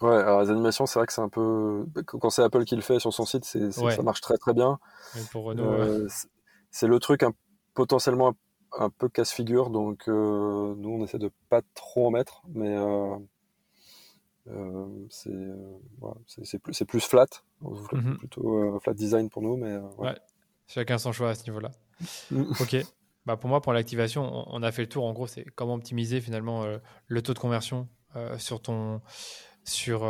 Ouais, 0.00 0.16
alors 0.16 0.40
les 0.40 0.50
animations, 0.50 0.86
c'est 0.86 0.98
vrai 0.98 1.06
que 1.06 1.12
c'est 1.12 1.20
un 1.20 1.28
peu. 1.28 1.84
Quand 2.06 2.30
c'est 2.30 2.42
Apple 2.42 2.64
qui 2.64 2.76
le 2.76 2.82
fait 2.82 2.98
sur 2.98 3.12
son 3.12 3.26
site, 3.26 3.44
ça 3.44 4.02
marche 4.02 4.22
très 4.22 4.38
très 4.38 4.54
bien. 4.54 4.78
pour 5.32 5.44
Renault, 5.44 6.08
c'est 6.70 6.86
le 6.86 6.98
truc 6.98 7.22
un, 7.22 7.32
potentiellement 7.74 8.28
un 8.28 8.34
peu 8.98 9.08
casse-figure, 9.08 9.70
donc 9.70 10.08
euh, 10.08 10.74
nous 10.76 10.90
on 10.90 11.04
essaie 11.04 11.18
de 11.18 11.30
pas 11.48 11.62
trop 11.74 12.08
en 12.08 12.10
mettre, 12.10 12.42
mais 12.48 12.76
euh, 12.76 13.16
euh, 14.48 14.86
c'est 16.38 16.58
plus, 16.58 16.84
plus 16.84 17.00
flat, 17.00 17.26
mhm. 17.60 18.18
plutôt 18.18 18.78
flat 18.80 18.94
design 18.94 19.28
pour 19.30 19.42
nous, 19.42 19.56
mais 19.56 19.76
ouais. 19.98 20.16
Chacun 20.66 20.98
son 20.98 21.12
choix 21.12 21.30
à 21.30 21.34
ce 21.34 21.44
niveau-là. 21.44 21.70
ok. 22.32 22.76
Bah 23.26 23.36
pour 23.36 23.50
moi, 23.50 23.60
pour 23.60 23.72
l'activation, 23.74 24.44
on, 24.46 24.62
a 24.62 24.72
fait 24.72 24.82
le 24.82 24.88
tour. 24.88 25.04
En 25.04 25.12
gros, 25.12 25.26
c'est 25.26 25.44
comment 25.54 25.74
optimiser 25.74 26.20
finalement 26.20 26.64
le 27.06 27.22
taux 27.22 27.34
de 27.34 27.38
conversion 27.38 27.88
sur 28.38 28.60
ton 28.62 29.00
sur 29.64 30.00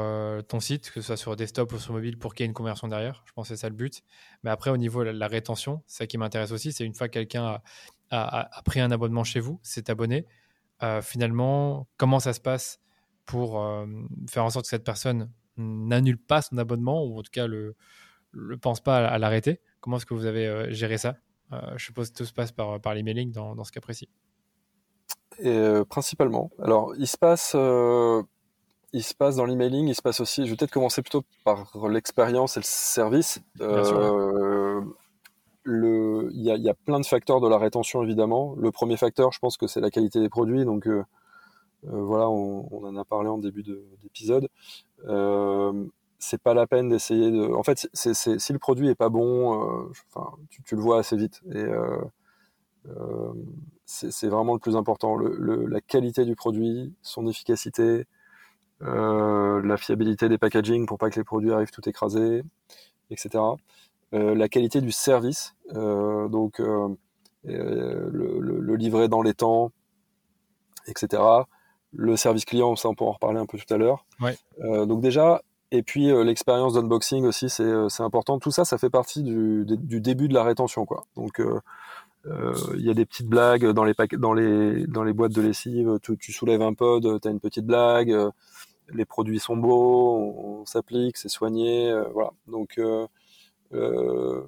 ton 0.46 0.60
site, 0.60 0.90
que 0.90 1.00
ce 1.00 1.08
soit 1.08 1.16
sur 1.16 1.34
desktop 1.34 1.72
ou 1.72 1.78
sur 1.78 1.92
mobile, 1.92 2.16
pour 2.16 2.34
qu'il 2.34 2.44
y 2.44 2.46
ait 2.46 2.48
une 2.48 2.54
conversion 2.54 2.86
derrière. 2.86 3.22
Je 3.24 3.32
pense 3.32 3.48
que 3.48 3.54
c'est 3.56 3.60
ça 3.60 3.68
le 3.68 3.74
but. 3.74 4.02
Mais 4.44 4.50
après, 4.50 4.70
au 4.70 4.76
niveau 4.76 5.00
de 5.00 5.06
la, 5.06 5.12
la 5.12 5.26
rétention, 5.26 5.82
ça 5.86 6.06
qui 6.06 6.16
m'intéresse 6.16 6.52
aussi, 6.52 6.72
c'est 6.72 6.84
une 6.84 6.94
fois 6.94 7.08
que 7.08 7.14
quelqu'un 7.14 7.44
a, 7.44 7.62
a, 8.10 8.62
pris 8.64 8.80
un 8.80 8.90
abonnement 8.90 9.24
chez 9.24 9.40
vous, 9.40 9.60
s'est 9.62 9.90
abonné, 9.90 10.26
euh, 10.82 11.02
finalement, 11.02 11.88
comment 11.96 12.20
ça 12.20 12.32
se 12.32 12.40
passe 12.40 12.80
pour 13.24 13.62
euh, 13.62 13.86
faire 14.28 14.44
en 14.44 14.50
sorte 14.50 14.64
que 14.64 14.70
cette 14.70 14.84
personne 14.84 15.30
n'annule 15.56 16.18
pas 16.18 16.40
son 16.40 16.56
abonnement 16.58 17.04
ou 17.04 17.18
en 17.18 17.22
tout 17.22 17.32
cas 17.32 17.46
le 17.46 17.74
ne 18.34 18.56
pense 18.56 18.80
pas 18.80 19.06
à, 19.06 19.18
l'arrêter? 19.18 19.60
Comment 19.80 19.96
est-ce 19.96 20.06
que 20.06 20.14
vous 20.14 20.26
avez 20.26 20.46
euh, 20.46 20.70
géré 20.70 20.98
ça? 20.98 21.16
Je 21.76 21.82
suppose 21.82 22.10
que 22.10 22.18
tout 22.18 22.24
se 22.26 22.32
passe 22.34 22.52
par, 22.52 22.78
par 22.78 22.92
l'emailing 22.92 23.32
dans, 23.32 23.54
dans 23.54 23.64
ce 23.64 23.72
cas 23.72 23.80
précis. 23.80 24.10
Et, 25.38 25.80
principalement. 25.88 26.50
Alors, 26.58 26.94
il 26.98 27.06
se 27.06 27.16
passe 27.16 27.56
il 28.92 29.02
se 29.02 29.14
passe 29.14 29.36
dans 29.36 29.44
l'emailing, 29.44 29.88
il 29.88 29.94
se 29.94 30.02
passe 30.02 30.20
aussi. 30.20 30.44
Je 30.44 30.50
vais 30.50 30.56
peut-être 30.56 30.70
commencer 30.70 31.02
plutôt 31.02 31.24
par 31.44 31.70
l'expérience 31.88 32.56
et 32.56 32.60
le 32.60 32.64
service. 32.64 33.40
Euh, 33.60 34.80
il 35.68 36.42
y 36.42 36.68
a, 36.68 36.74
plein 36.74 37.00
de 37.00 37.06
facteurs 37.06 37.40
de 37.40 37.48
la 37.48 37.58
rétention 37.58 38.02
évidemment. 38.02 38.54
Le 38.56 38.70
premier 38.70 38.96
facteur, 38.96 39.32
je 39.32 39.38
pense 39.38 39.56
que 39.56 39.66
c'est 39.66 39.80
la 39.80 39.90
qualité 39.90 40.20
des 40.20 40.28
produits. 40.28 40.64
Donc 40.64 40.86
euh, 40.86 41.04
euh, 41.86 42.02
voilà, 42.02 42.28
on, 42.28 42.84
en 42.84 42.96
a 42.96 43.04
parlé 43.04 43.28
en 43.28 43.38
début 43.38 43.62
d'épisode. 43.62 44.48
Euh, 45.06 45.86
c'est 46.18 46.42
pas 46.42 46.54
la 46.54 46.66
peine 46.66 46.88
d'essayer 46.88 47.30
de. 47.30 47.52
En 47.54 47.62
fait, 47.62 47.88
si 47.92 48.52
le 48.52 48.58
produit 48.58 48.88
est 48.88 48.94
pas 48.94 49.08
bon, 49.08 49.90
tu, 50.50 50.74
le 50.74 50.80
vois 50.80 50.98
assez 50.98 51.16
vite. 51.16 51.42
C'est 53.84 54.28
vraiment 54.28 54.54
le 54.54 54.60
plus 54.60 54.76
important. 54.76 55.16
la 55.18 55.80
qualité 55.80 56.24
du 56.24 56.34
produit, 56.34 56.94
son 57.02 57.26
efficacité, 57.28 58.06
la 58.80 59.76
fiabilité 59.76 60.28
des 60.28 60.38
packaging 60.38 60.86
pour 60.86 60.98
pas 60.98 61.10
que 61.10 61.20
les 61.20 61.24
produits 61.24 61.52
arrivent 61.52 61.70
tout 61.70 61.88
écrasés, 61.88 62.42
etc. 63.10 63.38
Euh, 64.14 64.34
la 64.34 64.48
qualité 64.48 64.80
du 64.80 64.90
service, 64.90 65.54
euh, 65.74 66.28
donc 66.28 66.60
euh, 66.60 66.88
le, 67.44 68.74
livret 68.74 69.08
dans 69.08 69.20
les 69.20 69.34
temps, 69.34 69.70
etc. 70.86 71.22
Le 71.92 72.16
service 72.16 72.46
client, 72.46 72.74
ça 72.74 72.88
on 72.88 72.94
pourra 72.94 73.10
en 73.10 73.12
reparler 73.14 73.38
un 73.38 73.44
peu 73.44 73.58
tout 73.58 73.74
à 73.74 73.76
l'heure. 73.76 74.06
donc 74.60 75.02
déjà, 75.02 75.42
et 75.72 75.82
puis 75.82 76.06
l'expérience 76.24 76.74
d'unboxing 76.74 77.24
aussi, 77.24 77.50
c'est 77.50 78.02
important. 78.02 78.38
Tout 78.38 78.50
ça, 78.50 78.64
ça 78.64 78.78
fait 78.78 78.88
partie 78.88 79.22
du, 79.22 79.66
début 80.00 80.28
de 80.28 80.34
la 80.34 80.44
rétention, 80.44 80.86
quoi. 80.86 81.04
Donc 81.14 81.42
il 82.24 82.80
y 82.80 82.90
a 82.90 82.94
des 82.94 83.04
petites 83.04 83.28
blagues 83.28 83.66
dans 83.66 83.84
les 83.84 83.94
dans 84.12 84.32
les 84.32 84.86
dans 84.86 85.04
les 85.04 85.12
boîtes 85.12 85.32
de 85.32 85.42
lessive. 85.42 85.98
Tu, 86.02 86.16
tu 86.16 86.32
soulèves 86.32 86.62
un 86.62 86.72
pod, 86.72 87.20
tu 87.20 87.28
as 87.28 87.30
une 87.30 87.40
petite 87.40 87.66
blague. 87.66 88.14
les 88.94 89.04
produits 89.04 89.40
sont 89.40 89.56
beaux, 89.56 90.16
on, 90.16 90.64
s'applique, 90.64 91.18
c'est 91.18 91.28
soigné, 91.28 91.92
voilà. 92.14 92.30
Donc 92.46 92.78
euh, 93.74 94.42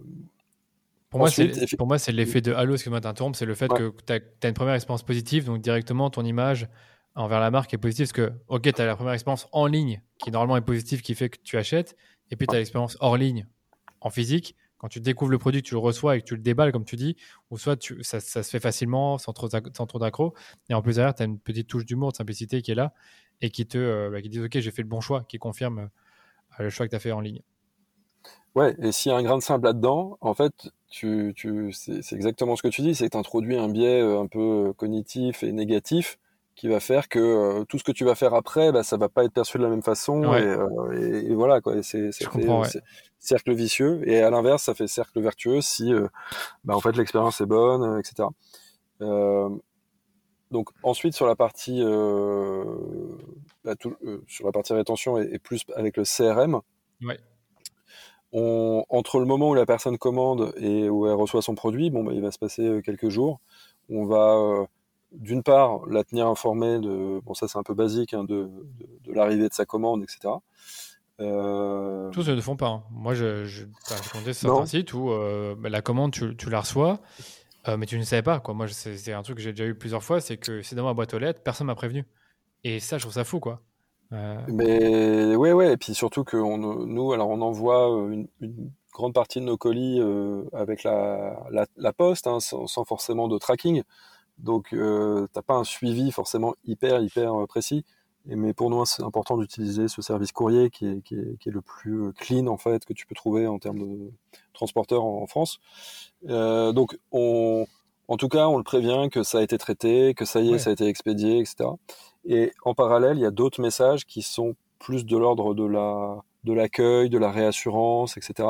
pour, 1.11 1.21
moi, 1.21 1.29
pour 1.77 1.87
moi, 1.87 1.99
c'est 1.99 2.13
l'effet 2.13 2.41
de 2.41 2.53
halo, 2.53 2.75
excuse-moi 2.75 3.01
d'interrompre, 3.01 3.37
c'est 3.37 3.47
le 3.47 3.55
fait 3.55 3.69
que 3.69 3.93
tu 4.07 4.13
as, 4.13 4.49
une 4.49 4.55
première 4.55 4.75
expérience 4.75 5.03
positive, 5.03 5.45
donc 5.45 5.61
directement 5.61 6.11
ton 6.11 6.25
image 6.25 6.69
envers 7.17 7.41
la 7.41 7.51
marque 7.51 7.75
est 7.75 7.79
positive, 7.79 8.07
parce 8.07 8.13
que, 8.13 8.33
ok, 8.49 8.73
tu 8.73 8.81
as 8.81 8.87
la 8.87 8.97
première 8.97 9.15
expérience 9.15 9.49
en 9.53 9.67
ligne, 9.67 10.03
qui 10.19 10.31
normalement 10.31 10.57
est 10.57 10.65
positive, 10.65 11.03
qui 11.03 11.15
fait 11.15 11.29
que 11.29 11.39
tu 11.43 11.59
achètes, 11.59 11.97
et 12.31 12.37
puis 12.37 12.47
tu 12.47 12.55
as 12.55 12.59
l'expérience 12.59 12.97
hors 13.01 13.17
ligne, 13.17 13.47
en 14.01 14.11
physique, 14.11 14.55
quand 14.79 14.89
tu 14.89 15.01
découvres 15.01 15.31
le 15.31 15.39
produit, 15.39 15.63
tu 15.63 15.75
le 15.75 15.79
reçois 15.79 16.17
et 16.17 16.23
que 16.23 16.27
tu 16.27 16.37
le 16.37 16.41
déballes, 16.41 16.73
comme 16.73 16.87
tu 16.87 16.97
dis, 16.97 17.17
ou 17.51 17.59
soit 17.59 17.77
tu, 17.77 18.03
ça, 18.03 18.21
se 18.21 18.43
fait 18.43 18.61
facilement, 18.61 19.19
sans 19.19 19.33
trop, 19.35 19.49
sans 19.51 19.87
trop 19.87 19.99
d'accro, 19.99 20.35
et 20.71 20.75
en 20.75 20.81
plus 20.81 20.95
derrière, 20.97 21.15
tu 21.15 21.23
as 21.23 21.27
une 21.27 21.39
petite 21.39 21.67
touche 21.67 21.85
d'humour, 21.85 22.13
de 22.13 22.17
simplicité 22.17 22.63
qui 22.63 22.71
est 22.71 22.77
là, 22.77 22.95
et 23.43 23.51
qui 23.51 23.67
te 23.67 23.77
euh, 23.77 24.11
bah, 24.11 24.23
qui 24.23 24.29
dit, 24.29 24.41
ok, 24.41 24.59
j'ai 24.59 24.71
fait 24.71 24.83
le 24.83 24.89
bon 24.89 25.01
choix, 25.01 25.25
qui 25.25 25.39
confirme 25.39 25.79
euh, 25.81 26.63
le 26.63 26.71
choix 26.71 26.87
que 26.87 26.91
tu 26.91 26.97
as 26.97 27.01
fait 27.01 27.13
en 27.13 27.21
ligne. 27.21 27.43
Ouais, 28.57 28.75
et 28.83 28.91
s'il 28.91 29.13
y 29.13 29.15
a 29.15 29.19
un 29.19 29.23
grain 29.23 29.39
de 29.39 29.43
sable 29.43 29.65
là-dedans, 29.65 30.19
en 30.21 30.35
fait, 30.35 30.71
tu, 30.89 31.33
tu, 31.37 31.73
c'est 31.73 32.13
exactement 32.13 32.57
ce 32.57 32.63
que 32.63 32.69
tu 32.69 32.83
dis, 32.83 32.95
c'est 32.97 33.07
que 33.07 33.13
tu 33.13 33.17
introduis 33.17 33.57
un 33.57 33.69
biais 33.69 34.01
euh, 34.01 34.21
un 34.21 34.27
peu 34.27 34.69
euh, 34.69 34.73
cognitif 34.73 35.45
et 35.45 35.53
négatif 35.53 36.19
qui 36.57 36.67
va 36.67 36.81
faire 36.81 37.09
que 37.09 37.21
euh, 37.21 37.65
tout 37.65 37.79
ce 37.79 37.85
que 37.85 37.93
tu 37.93 38.05
vas 38.05 38.17
faire 38.17 38.35
après, 38.35 38.73
bah, 38.73 38.83
ça 38.83 38.97
va 38.97 39.09
pas 39.09 39.25
être 39.25 39.33
perçu 39.33 39.57
de 39.57 39.63
la 39.63 39.69
même 39.69 39.83
façon. 39.83 40.35
Et, 40.35 41.31
et, 41.31 41.35
voilà, 41.35 41.61
quoi. 41.61 41.81
C'est 41.83 42.11
cercle 43.21 43.55
vicieux. 43.55 44.01
Et 44.09 44.21
à 44.21 44.31
l'inverse, 44.31 44.65
ça 44.65 44.75
fait 44.75 44.89
cercle 44.89 45.21
vertueux 45.21 45.61
si, 45.61 45.93
bah, 46.65 46.75
en 46.75 46.81
fait, 46.81 46.97
l'expérience 46.97 47.41
est 47.41 47.47
bonne, 47.47 48.01
etc. 48.01 48.29
donc 50.51 50.71
ensuite 50.83 51.15
sur 51.15 51.27
la 51.27 51.37
partie 51.37 51.81
bah, 53.65 53.75
sur 54.27 54.47
la 54.47 54.53
partie 54.53 54.73
rétention 54.73 55.19
et, 55.19 55.39
plus 55.39 55.65
avec 55.77 55.97
le 55.97 56.03
CRM. 56.03 56.61
Ouais 57.03 57.21
entre 58.33 59.19
le 59.19 59.25
moment 59.25 59.51
où 59.51 59.55
la 59.55 59.67
personne 59.67 59.99
commande 59.99 60.53
et 60.57 60.89
où 60.89 61.07
elle 61.07 61.15
reçoit 61.15 61.43
son 61.43 61.55
produit, 61.55 61.91
bon, 61.91 62.05
bah, 62.05 62.13
il 62.15 62.23
va 62.23 62.31
se 62.31 62.39
passer 62.39 62.63
euh, 62.63 62.81
quelques 62.81 63.09
jours. 63.09 63.41
On 63.89 64.07
va 64.07 64.37
euh, 64.37 64.67
d'une 65.13 65.43
part 65.43 65.87
la 65.87 66.05
tenir 66.05 66.29
informée 66.29 66.79
de, 66.79 67.21
bon 67.21 67.35
ça 67.35 67.49
c'est 67.49 67.59
un 67.59 67.65
peu 67.65 67.75
basique, 67.75 68.15
hein, 68.15 68.23
de, 68.23 68.49
de, 69.05 69.13
l'arrivée 69.13 69.49
de 69.49 69.53
sa 69.53 69.67
commande, 69.67 70.05
etc. 70.05 70.35
Euh... 71.21 72.11
Tous 72.11 72.29
ne 72.29 72.35
le 72.35 72.41
font 72.41 72.57
pas. 72.57 72.69
Hein. 72.69 72.83
Moi, 72.91 73.15
je, 73.15 73.45
je, 73.45 73.65
compté 74.13 74.33
sur 74.33 74.49
certains 74.49 74.67
sites 74.67 74.95
où 74.95 75.11
euh, 75.11 75.55
bah, 75.59 75.69
la 75.69 75.83
commande, 75.83 76.13
tu, 76.13 76.37
tu 76.37 76.49
la 76.51 76.61
reçois, 76.61 77.01
mais 77.77 77.87
tu 77.87 77.99
ne 77.99 78.05
savais 78.05 78.23
pas. 78.23 78.41
Quoi. 78.41 78.55
Moi, 78.55 78.69
c'est 78.69 79.13
un 79.13 79.23
truc 79.23 79.37
que 79.37 79.43
j'ai 79.43 79.53
déjà 79.53 79.67
eu 79.67 79.75
plusieurs 79.75 80.03
fois, 80.03 80.21
c'est 80.21 80.37
que 80.37 80.63
c'est 80.63 80.77
dans 80.77 80.85
ma 80.85 80.95
boîte 80.95 81.13
aux 81.15 81.19
lettres, 81.19 81.43
personne 81.43 81.67
m'a 81.67 81.75
prévenu. 81.75 82.07
Et 82.65 82.81
ça, 82.81 82.97
je 82.99 83.03
trouve 83.03 83.15
ça 83.15 83.25
fou, 83.25 83.41
quoi. 83.41 83.61
Mais 84.13 85.37
ouais, 85.37 85.53
ouais, 85.53 85.73
et 85.73 85.77
puis 85.77 85.95
surtout 85.95 86.25
que 86.25 86.37
on, 86.37 86.59
nous, 86.59 87.13
alors 87.13 87.29
on 87.29 87.41
envoie 87.41 87.95
euh, 87.95 88.11
une, 88.11 88.29
une, 88.41 88.71
grande 88.93 89.15
partie 89.15 89.39
de 89.39 89.45
nos 89.45 89.57
colis 89.57 90.01
euh, 90.01 90.43
avec 90.53 90.83
la, 90.83 91.47
la, 91.51 91.67
la 91.77 91.93
poste, 91.93 92.27
hein, 92.27 92.41
sans, 92.41 92.67
sans, 92.67 92.85
forcément 92.85 93.29
de 93.29 93.39
tracking. 93.39 93.83
Donc, 94.39 94.73
euh, 94.73 95.27
t'as 95.33 95.43
pas 95.43 95.55
un 95.55 95.65
suivi 95.65 96.11
forcément 96.13 96.55
hyper, 96.65 97.01
hyper 97.01 97.35
euh, 97.35 97.47
précis. 97.47 97.85
Mais 98.27 98.53
pour 98.53 98.69
nous, 98.69 98.85
c'est 98.85 99.03
important 99.03 99.39
d'utiliser 99.39 99.89
ce 99.89 100.03
service 100.03 100.33
courrier 100.33 100.71
qui 100.71 100.87
est, 100.87 101.03
qui, 101.03 101.15
est, 101.15 101.39
qui 101.39 101.49
est, 101.49 101.53
le 101.53 101.63
plus 101.63 102.13
clean 102.13 102.49
en 102.49 102.59
fait 102.59 102.85
que 102.85 102.93
tu 102.93 103.07
peux 103.07 103.15
trouver 103.15 103.47
en 103.47 103.59
termes 103.59 103.79
de 103.79 104.11
transporteur 104.53 105.05
en, 105.05 105.23
en 105.23 105.27
France. 105.27 105.59
Euh, 106.29 106.73
donc, 106.73 106.99
on, 107.13 107.67
en 108.09 108.17
tout 108.17 108.29
cas, 108.29 108.49
on 108.49 108.59
le 108.59 108.65
prévient 108.65 109.09
que 109.11 109.23
ça 109.23 109.39
a 109.39 109.43
été 109.43 109.57
traité, 109.57 110.15
que 110.15 110.25
ça 110.25 110.41
y 110.41 110.53
est, 110.53 110.59
ça 110.59 110.71
a 110.71 110.73
été 110.73 110.87
expédié, 110.87 111.39
etc. 111.39 111.71
Et 112.25 112.53
en 112.65 112.75
parallèle, 112.75 113.19
il 113.19 113.23
y 113.23 113.27
a 113.27 113.31
d'autres 113.31 113.61
messages 113.61 114.05
qui 114.07 114.23
sont 114.23 114.55
plus 114.79 115.05
de 115.05 115.17
l'ordre 115.17 115.55
de 115.55 115.65
la 115.65 116.23
de 116.45 116.53
l'accueil, 116.55 117.11
de 117.11 117.19
la 117.19 117.31
réassurance, 117.31 118.17
etc. 118.17 118.49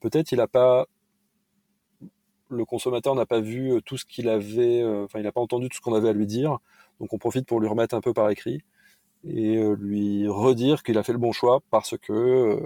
Peut-être 0.00 0.32
il 0.32 0.38
n'a 0.38 0.46
pas 0.46 0.86
le 2.50 2.64
consommateur 2.64 3.14
n'a 3.14 3.26
pas 3.26 3.40
vu 3.40 3.72
euh, 3.72 3.80
tout 3.80 3.96
ce 3.96 4.04
qu'il 4.04 4.28
avait, 4.28 4.82
euh, 4.82 5.04
enfin 5.04 5.20
il 5.20 5.22
n'a 5.22 5.32
pas 5.32 5.40
entendu 5.40 5.68
tout 5.68 5.76
ce 5.76 5.80
qu'on 5.80 5.94
avait 5.94 6.08
à 6.08 6.12
lui 6.12 6.26
dire, 6.26 6.58
donc 6.98 7.12
on 7.12 7.18
profite 7.18 7.46
pour 7.46 7.60
lui 7.60 7.68
remettre 7.68 7.94
un 7.94 8.00
peu 8.00 8.12
par 8.12 8.28
écrit 8.28 8.62
et 9.24 9.56
euh, 9.56 9.76
lui 9.78 10.26
redire 10.28 10.82
qu'il 10.82 10.98
a 10.98 11.02
fait 11.02 11.12
le 11.12 11.18
bon 11.18 11.32
choix 11.32 11.60
parce 11.70 11.96
que 11.96 12.60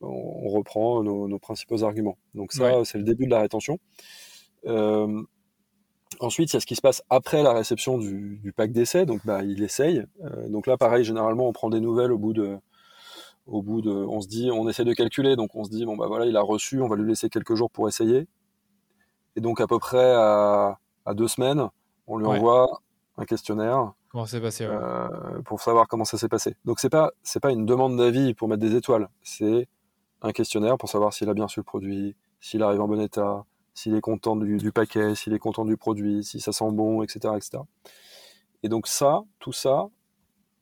on 0.00 0.48
reprend 0.50 1.02
nos, 1.02 1.26
nos, 1.26 1.38
principaux 1.38 1.82
arguments. 1.82 2.18
Donc 2.34 2.52
ça, 2.52 2.84
c'est 2.84 2.98
le 2.98 3.04
début 3.04 3.24
de 3.24 3.30
la 3.30 3.40
rétention. 3.40 3.78
Euh, 4.66 5.22
Ensuite, 6.20 6.52
il 6.52 6.54
y 6.54 6.58
a 6.58 6.60
ce 6.60 6.66
qui 6.66 6.76
se 6.76 6.80
passe 6.80 7.02
après 7.10 7.42
la 7.42 7.52
réception 7.52 7.98
du, 7.98 8.38
du 8.42 8.52
pack 8.52 8.72
d'essai. 8.72 9.06
Donc, 9.06 9.20
bah, 9.24 9.42
il 9.42 9.62
essaye. 9.62 10.04
Euh, 10.24 10.48
donc 10.48 10.66
là, 10.66 10.76
pareil, 10.76 11.04
généralement, 11.04 11.48
on 11.48 11.52
prend 11.52 11.70
des 11.70 11.80
nouvelles 11.80 12.12
au 12.12 12.18
bout 12.18 12.32
de, 12.32 12.58
au 13.46 13.62
bout 13.62 13.82
de, 13.82 13.90
on 13.90 14.20
se 14.20 14.28
dit, 14.28 14.50
on 14.50 14.68
essaie 14.68 14.84
de 14.84 14.92
calculer. 14.92 15.36
Donc, 15.36 15.54
on 15.54 15.64
se 15.64 15.70
dit, 15.70 15.84
bon, 15.84 15.96
bah 15.96 16.06
voilà, 16.06 16.26
il 16.26 16.36
a 16.36 16.42
reçu, 16.42 16.80
on 16.80 16.88
va 16.88 16.96
lui 16.96 17.08
laisser 17.08 17.28
quelques 17.28 17.54
jours 17.54 17.70
pour 17.70 17.88
essayer. 17.88 18.26
Et 19.36 19.40
donc, 19.40 19.60
à 19.60 19.66
peu 19.66 19.78
près 19.78 20.12
à, 20.14 20.78
à 21.04 21.14
deux 21.14 21.28
semaines, 21.28 21.68
on 22.06 22.18
lui 22.18 22.26
envoie 22.26 22.80
un 23.18 23.24
questionnaire. 23.24 23.92
Comment 24.10 24.26
s'est 24.26 24.40
passé 24.40 24.64
euh, 24.64 25.08
Pour 25.44 25.60
savoir 25.60 25.88
comment 25.88 26.04
ça 26.04 26.16
s'est 26.16 26.28
passé. 26.28 26.56
Donc, 26.64 26.80
c'est 26.80 26.88
pas, 26.88 27.12
c'est 27.22 27.40
pas 27.40 27.52
une 27.52 27.66
demande 27.66 27.96
d'avis 27.96 28.34
pour 28.34 28.48
mettre 28.48 28.62
des 28.62 28.74
étoiles. 28.74 29.08
C'est 29.22 29.68
un 30.22 30.32
questionnaire 30.32 30.78
pour 30.78 30.88
savoir 30.88 31.12
s'il 31.12 31.28
a 31.28 31.34
bien 31.34 31.44
reçu 31.44 31.60
le 31.60 31.64
produit, 31.64 32.16
s'il 32.40 32.62
arrive 32.62 32.80
en 32.80 32.88
bon 32.88 33.00
état, 33.00 33.44
s'il 33.76 33.94
est 33.94 34.00
content 34.00 34.36
du, 34.36 34.56
du 34.56 34.72
paquet, 34.72 35.14
s'il 35.14 35.34
est 35.34 35.38
content 35.38 35.66
du 35.66 35.76
produit, 35.76 36.24
si 36.24 36.40
ça 36.40 36.50
sent 36.50 36.72
bon, 36.72 37.02
etc., 37.02 37.34
etc. 37.36 37.58
Et 38.62 38.68
donc 38.70 38.86
ça, 38.88 39.22
tout 39.38 39.52
ça, 39.52 39.88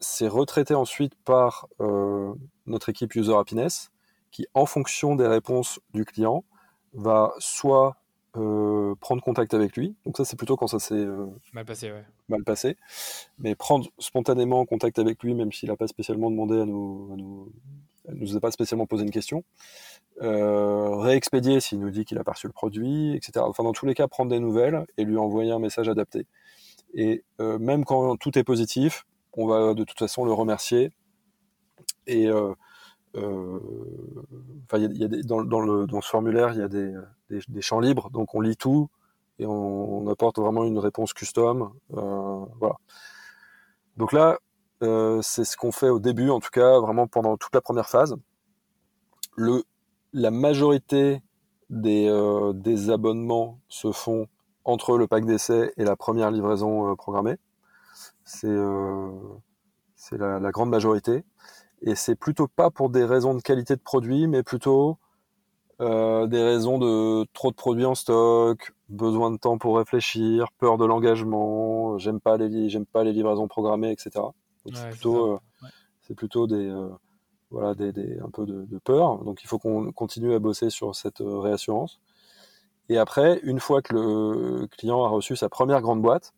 c'est 0.00 0.26
retraité 0.26 0.74
ensuite 0.74 1.14
par 1.24 1.68
euh, 1.80 2.34
notre 2.66 2.88
équipe 2.88 3.14
User 3.14 3.34
Happiness, 3.34 3.92
qui, 4.32 4.46
en 4.52 4.66
fonction 4.66 5.14
des 5.14 5.28
réponses 5.28 5.78
du 5.94 6.04
client, 6.04 6.44
va 6.92 7.32
soit 7.38 7.96
euh, 8.36 8.96
prendre 8.96 9.22
contact 9.22 9.54
avec 9.54 9.76
lui, 9.76 9.94
donc 10.04 10.16
ça 10.16 10.24
c'est 10.24 10.36
plutôt 10.36 10.56
quand 10.56 10.66
ça 10.66 10.80
s'est 10.80 10.94
euh, 10.94 11.26
mal 11.52 11.64
passé, 11.64 11.92
ouais. 11.92 12.04
mal 12.28 12.42
passé, 12.42 12.76
mais 13.38 13.54
prendre 13.54 13.88
spontanément 14.00 14.66
contact 14.66 14.98
avec 14.98 15.22
lui, 15.22 15.34
même 15.34 15.52
s'il 15.52 15.68
n'a 15.68 15.76
pas 15.76 15.86
spécialement 15.86 16.32
demandé 16.32 16.60
à 16.60 16.64
nous, 16.64 17.10
à 17.12 17.16
nous, 17.16 17.52
à 18.08 18.12
nous 18.12 18.36
a 18.36 18.40
pas 18.40 18.50
spécialement 18.50 18.86
posé 18.86 19.04
une 19.04 19.12
question, 19.12 19.44
euh, 20.22 20.96
réexpédier 20.96 21.58
s'il 21.60 21.80
nous 21.80 21.90
dit 21.90 22.04
qu'il 22.04 22.18
a 22.18 22.24
pas 22.24 22.32
reçu 22.32 22.46
le 22.46 22.52
produit, 22.52 23.16
etc. 23.16 23.44
Enfin, 23.48 23.64
dans 23.64 23.72
tous 23.72 23.86
les 23.86 23.94
cas, 23.94 24.06
prendre 24.06 24.30
des 24.30 24.38
nouvelles 24.38 24.86
et 24.96 25.04
lui 25.04 25.16
envoyer 25.16 25.50
un 25.52 25.58
message 25.58 25.88
adapté. 25.88 26.26
Et 26.94 27.24
euh, 27.40 27.58
même 27.58 27.84
quand 27.84 28.16
tout 28.16 28.38
est 28.38 28.44
positif, 28.44 29.06
on 29.32 29.46
va 29.46 29.74
de 29.74 29.82
toute 29.82 29.98
façon 29.98 30.24
le 30.24 30.32
remercier. 30.32 30.92
Et 32.06 32.28
euh, 32.28 32.54
y 33.14 35.04
a, 35.04 35.08
dans, 35.24 35.42
dans, 35.42 35.60
le, 35.60 35.86
dans 35.86 36.00
ce 36.00 36.08
formulaire, 36.08 36.52
il 36.52 36.60
y 36.60 36.62
a 36.62 36.68
des, 36.68 36.94
des, 37.30 37.62
champs 37.62 37.80
libres, 37.80 38.10
donc 38.10 38.34
on 38.34 38.40
lit 38.40 38.56
tout 38.56 38.88
et 39.38 39.46
on, 39.46 39.52
on 39.52 40.08
apporte 40.08 40.38
vraiment 40.38 40.64
une 40.64 40.78
réponse 40.78 41.12
custom. 41.12 41.72
Voilà. 41.88 42.76
Donc 43.96 44.12
là, 44.12 44.38
c'est 45.22 45.44
ce 45.44 45.56
qu'on 45.56 45.72
fait 45.72 45.88
au 45.88 45.98
début, 45.98 46.30
en 46.30 46.38
tout 46.38 46.50
cas, 46.50 46.78
vraiment 46.78 47.08
pendant 47.08 47.36
toute 47.36 47.54
la 47.54 47.60
première 47.60 47.88
phase. 47.88 48.16
Le 49.36 49.64
la 50.14 50.30
majorité 50.30 51.22
des, 51.68 52.08
euh, 52.08 52.52
des, 52.54 52.88
abonnements 52.88 53.60
se 53.68 53.92
font 53.92 54.26
entre 54.64 54.96
le 54.96 55.06
pack 55.06 55.26
d'essai 55.26 55.72
et 55.76 55.84
la 55.84 55.96
première 55.96 56.30
livraison 56.30 56.90
euh, 56.90 56.94
programmée. 56.94 57.36
C'est 58.24 58.48
euh, 58.48 59.10
la, 60.12 60.38
la, 60.38 60.50
grande 60.50 60.70
majorité. 60.70 61.24
Et 61.82 61.94
c'est 61.94 62.14
plutôt 62.14 62.48
pas 62.48 62.70
pour 62.70 62.88
des 62.88 63.04
raisons 63.04 63.34
de 63.34 63.42
qualité 63.42 63.76
de 63.76 63.80
produit, 63.80 64.26
mais 64.26 64.42
plutôt 64.42 64.98
euh, 65.80 66.26
des 66.28 66.42
raisons 66.42 66.78
de 66.78 67.26
trop 67.32 67.50
de 67.50 67.56
produits 67.56 67.84
en 67.84 67.96
stock, 67.96 68.72
besoin 68.88 69.32
de 69.32 69.36
temps 69.36 69.58
pour 69.58 69.76
réfléchir, 69.76 70.52
peur 70.58 70.78
de 70.78 70.84
l'engagement, 70.84 71.98
j'aime 71.98 72.20
pas 72.20 72.36
les 72.36 72.68
j'aime 72.68 72.86
pas 72.86 73.02
les 73.02 73.12
livraisons 73.12 73.48
programmées, 73.48 73.90
etc. 73.90 74.10
Ouais, 74.16 74.72
c'est 74.72 74.88
plutôt, 74.90 75.32
euh, 75.32 75.38
ouais. 75.62 76.14
plutôt 76.14 76.46
des 76.46 76.72
voilà, 77.54 77.74
des, 77.74 77.92
des, 77.92 78.18
un 78.18 78.30
peu 78.30 78.46
de, 78.46 78.64
de, 78.64 78.78
peur. 78.78 79.24
Donc 79.24 79.42
il 79.42 79.46
faut 79.46 79.58
qu'on 79.58 79.92
continue 79.92 80.34
à 80.34 80.40
bosser 80.40 80.70
sur 80.70 80.94
cette 80.94 81.20
euh, 81.20 81.38
réassurance. 81.38 82.00
Et 82.88 82.98
après, 82.98 83.40
une 83.44 83.60
fois 83.60 83.80
que 83.80 83.94
le 83.94 84.66
client 84.66 85.04
a 85.04 85.08
reçu 85.08 85.36
sa 85.36 85.48
première 85.48 85.80
grande 85.80 86.02
boîte. 86.02 86.34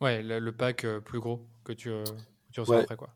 Ouais, 0.00 0.22
le, 0.22 0.38
le 0.38 0.52
pack 0.52 0.84
euh, 0.84 1.00
plus 1.00 1.20
gros 1.20 1.40
que 1.62 1.72
tu, 1.72 1.90
euh, 1.90 2.02
que 2.04 2.52
tu 2.52 2.60
reçois 2.60 2.76
ouais. 2.76 2.82
après. 2.82 2.96
Quoi. 2.96 3.08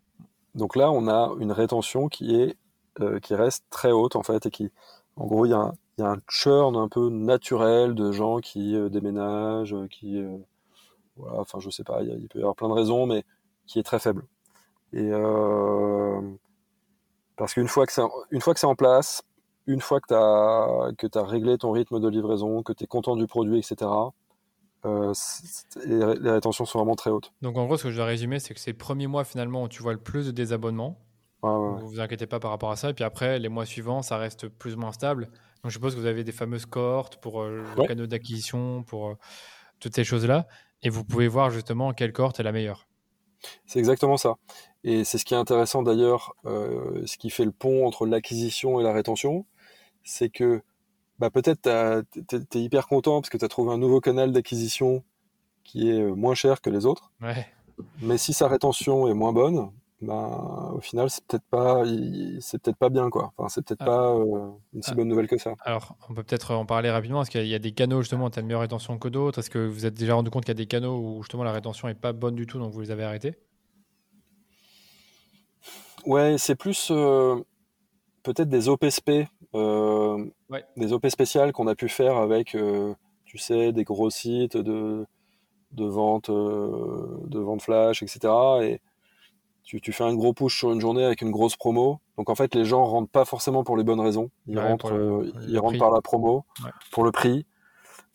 Donc 0.55 0.77
là, 0.77 0.91
on 0.91 1.09
a 1.09 1.33
une 1.41 1.51
rétention 1.51 2.09
qui, 2.09 2.37
est, 2.37 2.57
euh, 3.01 3.19
qui 3.21 3.35
reste 3.35 3.65
très 3.71 3.91
haute 3.91 4.17
en 4.17 4.23
fait 4.23 4.47
et 4.47 4.51
qui, 4.51 4.71
en 5.17 5.27
gros, 5.27 5.47
il 5.47 5.51
y, 5.51 5.55
a, 5.55 5.73
y 5.99 6.03
a 6.03 6.11
un 6.11 6.19
churn 6.29 6.77
un 6.77 6.89
peu 6.89 7.09
naturel 7.09 7.95
de 7.95 8.13
gens 8.13 8.39
qui 8.39 8.77
euh, 8.77 8.89
déménagent, 8.89 9.77
qui. 9.91 10.19
Euh, 10.19 10.37
voilà, 11.17 11.41
enfin, 11.41 11.59
je 11.59 11.71
sais 11.71 11.85
pas, 11.85 12.03
il, 12.03 12.19
il 12.21 12.29
peut 12.29 12.39
y 12.39 12.43
avoir 12.43 12.55
plein 12.55 12.69
de 12.69 12.75
raisons, 12.75 13.07
mais 13.07 13.25
qui 13.67 13.79
est 13.79 13.85
très 13.85 13.99
faible. 13.99 14.27
Et. 14.93 15.11
Parce 17.41 17.55
qu'une 17.55 17.69
fois 17.69 17.87
que 17.87 17.93
c'est 17.93 18.03
une 18.33 18.43
fois 18.43 18.53
que 18.53 18.61
c'est 18.61 18.67
en 18.67 18.75
place, 18.75 19.23
une 19.67 19.81
fois 19.81 19.99
que 19.99 20.09
tu 20.09 20.15
as 20.15 20.93
que 20.99 21.19
as 21.19 21.25
réglé 21.25 21.57
ton 21.57 21.71
rythme 21.71 21.99
de 21.99 22.07
livraison, 22.07 22.63
que 22.63 22.75
tu 22.75 22.85
es 22.85 22.87
content 22.87 23.17
du 23.17 23.27
produit, 23.27 23.59
etc. 23.59 23.91
Euh, 24.85 25.15
les, 25.87 26.15
les 26.21 26.31
rétentions 26.31 26.67
sont 26.67 26.79
vraiment 26.81 26.97
très 26.97 27.09
hautes. 27.09 27.33
Donc 27.41 27.57
en 27.57 27.65
gros, 27.65 27.79
ce 27.79 27.85
que 27.85 27.91
je 27.91 27.97
dois 27.97 28.05
résumer, 28.05 28.41
c'est 28.41 28.53
que 28.53 28.61
c'est 28.61 28.73
le 28.73 28.77
premier 28.77 29.07
mois 29.07 29.25
finalement 29.25 29.63
où 29.63 29.69
tu 29.69 29.83
vois 29.83 29.95
le 29.95 29.99
plus 29.99 30.27
de 30.27 30.33
désabonnements. 30.33 31.01
Ouais, 31.43 31.51
ouais. 31.51 31.81
Vous 31.81 31.89
vous 31.89 32.01
inquiétez 32.01 32.27
pas 32.27 32.41
par 32.41 32.51
rapport 32.51 32.73
à 32.73 32.77
ça. 32.77 32.91
Et 32.91 32.93
puis 32.93 33.05
après, 33.05 33.39
les 33.39 33.49
mois 33.49 33.65
suivants, 33.65 34.03
ça 34.03 34.19
reste 34.19 34.49
plus 34.49 34.75
ou 34.75 34.79
moins 34.79 34.93
stable. 34.93 35.31
Donc 35.63 35.71
je 35.71 35.71
suppose 35.71 35.95
que 35.95 36.01
vous 36.01 36.07
avez 36.07 36.25
des 36.25 36.33
fameuses 36.33 36.67
cohortes 36.67 37.17
pour 37.17 37.41
euh, 37.41 37.65
le 37.75 37.81
ouais. 37.81 37.87
canal 37.87 38.07
d'acquisition, 38.07 38.83
pour 38.83 39.09
euh, 39.09 39.15
toutes 39.81 39.95
ces 39.95 40.05
choses-là. 40.05 40.47
Et 40.83 40.91
vous 40.91 41.05
pouvez 41.05 41.27
voir 41.27 41.49
justement 41.49 41.95
quelle 41.95 42.13
cohorte 42.13 42.39
est 42.39 42.43
la 42.43 42.53
meilleure. 42.53 42.87
C'est 43.65 43.79
exactement 43.79 44.19
ça. 44.19 44.35
Et 44.85 45.05
c'est 45.05 45.19
ce 45.19 45.25
qui 45.25 45.35
est 45.35 45.37
intéressant 45.37 45.83
d'ailleurs, 45.83 46.35
euh, 46.47 47.03
ce 47.07 47.19
qui 47.19 47.31
fait 47.31 47.45
le 47.45 47.53
pont 47.53 47.87
entre 47.87 48.07
l'acquisition 48.07 48.81
et 48.81 48.83
la 48.83 48.93
rétention, 48.93 49.45
c'est 50.05 50.31
que 50.31 50.63
bah, 51.19 51.29
peut-être 51.31 51.69
tu 52.29 52.37
es, 52.37 52.63
hyper 52.63 52.87
content 52.87 53.21
parce 53.21 53.29
que 53.29 53.37
tu 53.37 53.45
as 53.45 53.49
trouvé 53.49 53.73
un 53.73 53.79
nouveau 53.79 54.01
canal 54.01 54.33
d'acquisition 54.33 55.05
qui 55.65 55.91
est 55.91 56.01
euh, 56.01 56.15
moins 56.15 56.35
cher 56.35 56.63
que 56.63 56.71
les 56.71 56.87
autres. 56.87 57.13
Ouais. 57.21 57.47
Mais 58.01 58.17
si 58.17 58.33
sa 58.33 58.49
rétention 58.49 59.07
est 59.07 59.15
moins 59.15 59.33
bonne, 59.33 59.71
bah, 60.01 60.73
au 60.75 60.81
final, 60.81 61.11
c'est 61.11 61.25
peut-être 61.27 61.45
pas, 61.51 61.83
c'est 62.41 62.61
peut-être 62.63 62.79
pas 62.79 62.89
bien, 62.89 63.11
quoi. 63.11 63.33
Enfin, 63.37 63.51
c'est 63.51 63.63
peut-être 63.63 63.83
ah. 63.83 63.87
pas 63.87 64.15
euh, 64.15 64.51
une 64.73 64.83
si 64.83 64.93
ah. 64.93 64.95
bonne 64.95 65.09
nouvelle 65.09 65.29
que 65.29 65.37
ça. 65.37 65.55
Alors, 65.65 65.95
on 66.09 66.15
peut 66.15 66.23
peut-être 66.23 66.55
en 66.55 66.65
parler 66.65 66.91
rapidement. 66.91 67.21
Est-ce 67.21 67.31
qu'il 67.31 67.47
y 67.47 67.55
a 67.55 67.59
des 67.59 67.73
canaux, 67.73 68.01
justement, 68.01 68.31
tu 68.31 68.39
as 68.39 68.41
une 68.41 68.47
meilleure 68.47 68.63
rétention 68.63 68.99
que 68.99 69.09
d'autres? 69.09 69.41
Est-ce 69.41 69.51
que 69.51 69.59
vous 69.59 69.85
êtes 69.85 69.95
déjà 69.95 70.15
rendu 70.15 70.31
compte 70.31 70.45
qu'il 70.45 70.55
y 70.55 70.57
a 70.57 70.63
des 70.63 70.67
canaux 70.67 70.99
où, 70.99 71.23
justement, 71.23 71.45
la 71.45 71.53
rétention 71.53 71.89
est 71.89 71.95
pas 71.95 72.15
bonne 72.15 72.35
du 72.35 72.47
tout, 72.47 72.59
donc 72.59 72.73
vous 72.73 72.81
les 72.81 72.91
avez 72.91 73.05
arrêtés? 73.05 73.37
Ouais, 76.07 76.37
c'est 76.39 76.57
plus 76.57 76.93
peut-être 78.23 78.49
des 78.49 78.69
OPSP, 78.69 79.11
des 79.55 80.93
OP 80.93 81.09
spéciales 81.09 81.53
qu'on 81.53 81.67
a 81.67 81.75
pu 81.75 81.89
faire 81.89 82.17
avec, 82.17 82.57
tu 83.25 83.39
sais, 83.39 83.73
des 83.73 83.85
gros 83.85 84.11
sites 84.11 84.57
de, 84.57 85.07
de 85.73 85.85
vente, 85.85 86.31
de 86.31 87.39
vente 87.39 87.63
flash, 87.63 88.03
etc. 88.03 88.33
Et 88.63 88.81
tu, 89.79 89.93
fais 89.93 90.05
un 90.05 90.15
gros 90.15 90.33
push 90.33 90.59
sur 90.59 90.73
une 90.73 90.81
journée 90.81 91.05
avec 91.05 91.23
une 91.23 91.31
grosse 91.31 91.57
promo. 91.57 92.01
Donc 92.17 92.29
en 92.31 92.35
fait, 92.35 92.55
les 92.55 92.65
gens 92.65 92.85
rentrent 92.85 93.11
pas 93.11 93.25
forcément 93.25 93.63
pour 93.63 93.77
les 93.77 93.85
bonnes 93.85 94.01
raisons. 94.01 94.31
Ils 94.47 94.59
rentrent, 94.59 94.93
euh, 94.93 95.31
ils 95.47 95.59
rentrent 95.59 95.79
par 95.79 95.93
la 95.93 96.01
promo, 96.01 96.45
pour 96.91 97.05
le 97.05 97.13
prix. 97.13 97.47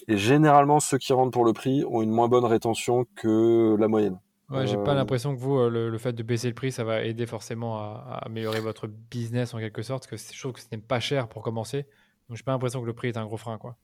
Et 0.08 0.18
généralement, 0.18 0.80
ceux 0.80 0.98
qui 0.98 1.14
rentrent 1.14 1.32
pour 1.32 1.46
le 1.46 1.54
prix 1.54 1.86
ont 1.86 2.02
une 2.02 2.12
moins 2.12 2.28
bonne 2.28 2.46
rétention 2.46 3.06
que 3.16 3.76
la 3.80 3.88
moyenne. 3.88 4.20
Ouais, 4.50 4.68
j'ai 4.68 4.78
pas 4.78 4.92
euh, 4.92 4.96
l'impression 4.96 5.36
que 5.36 5.40
vous, 5.40 5.58
euh, 5.58 5.70
le, 5.70 5.98
fait 5.98 6.14
de 6.14 6.22
baisser 6.22 6.48
le 6.48 6.54
prix, 6.54 6.72
ça 6.72 6.84
va 6.84 7.04
aider 7.04 7.26
forcément 7.26 7.80
à, 7.80 8.20
améliorer 8.26 8.60
votre 8.60 8.88
business 8.88 9.54
en 9.54 9.60
quelque 9.60 9.82
sorte, 9.82 10.08
parce 10.08 10.24
que 10.24 10.34
je 10.34 10.40
trouve 10.40 10.54
que 10.54 10.62
ce 10.62 10.68
n'est 10.72 10.78
pas 10.78 11.00
cher 11.00 11.28
pour 11.28 11.42
commencer. 11.42 11.88
Donc 12.30 12.38
j'ai 12.38 12.44
pas 12.44 12.52
l'impression 12.52 12.82
que 12.82 12.86
le 12.86 12.94
prix 12.94 13.08
est 13.08 13.18
un 13.18 13.26
gros 13.26 13.38
frein, 13.38 13.58
quoi. 13.58 13.76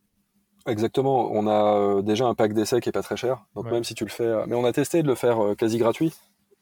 Exactement. 0.67 1.31
On 1.31 1.47
a 1.47 2.03
déjà 2.03 2.27
un 2.27 2.35
pack 2.35 2.53
d'essai 2.53 2.81
qui 2.81 2.89
est 2.89 2.91
pas 2.91 3.01
très 3.01 3.17
cher. 3.17 3.45
Donc 3.55 3.65
même 3.65 3.83
si 3.83 3.95
tu 3.95 4.03
le 4.03 4.11
fais, 4.11 4.45
mais 4.45 4.55
on 4.55 4.63
a 4.63 4.71
testé 4.71 5.01
de 5.01 5.07
le 5.07 5.15
faire 5.15 5.55
quasi 5.57 5.79
gratuit. 5.79 6.13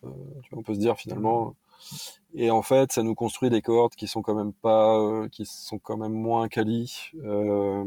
Euh, 0.04 0.10
on 0.54 0.64
peut 0.64 0.74
se 0.74 0.80
dire 0.80 0.98
finalement. 0.98 1.56
Et 2.34 2.52
en 2.52 2.62
fait, 2.62 2.92
ça 2.92 3.04
nous 3.04 3.16
construit 3.16 3.50
des 3.50 3.62
cohortes 3.62 3.96
qui 3.96 4.08
sont 4.08 4.22
quand 4.22 4.36
même 4.36 4.54
pas, 4.54 4.98
euh, 5.00 5.28
qui 5.30 5.46
sont 5.46 5.80
quand 5.80 5.98
même 5.98 6.14
moins 6.14 6.48
quali. 6.48 7.12
Euh, 7.24 7.84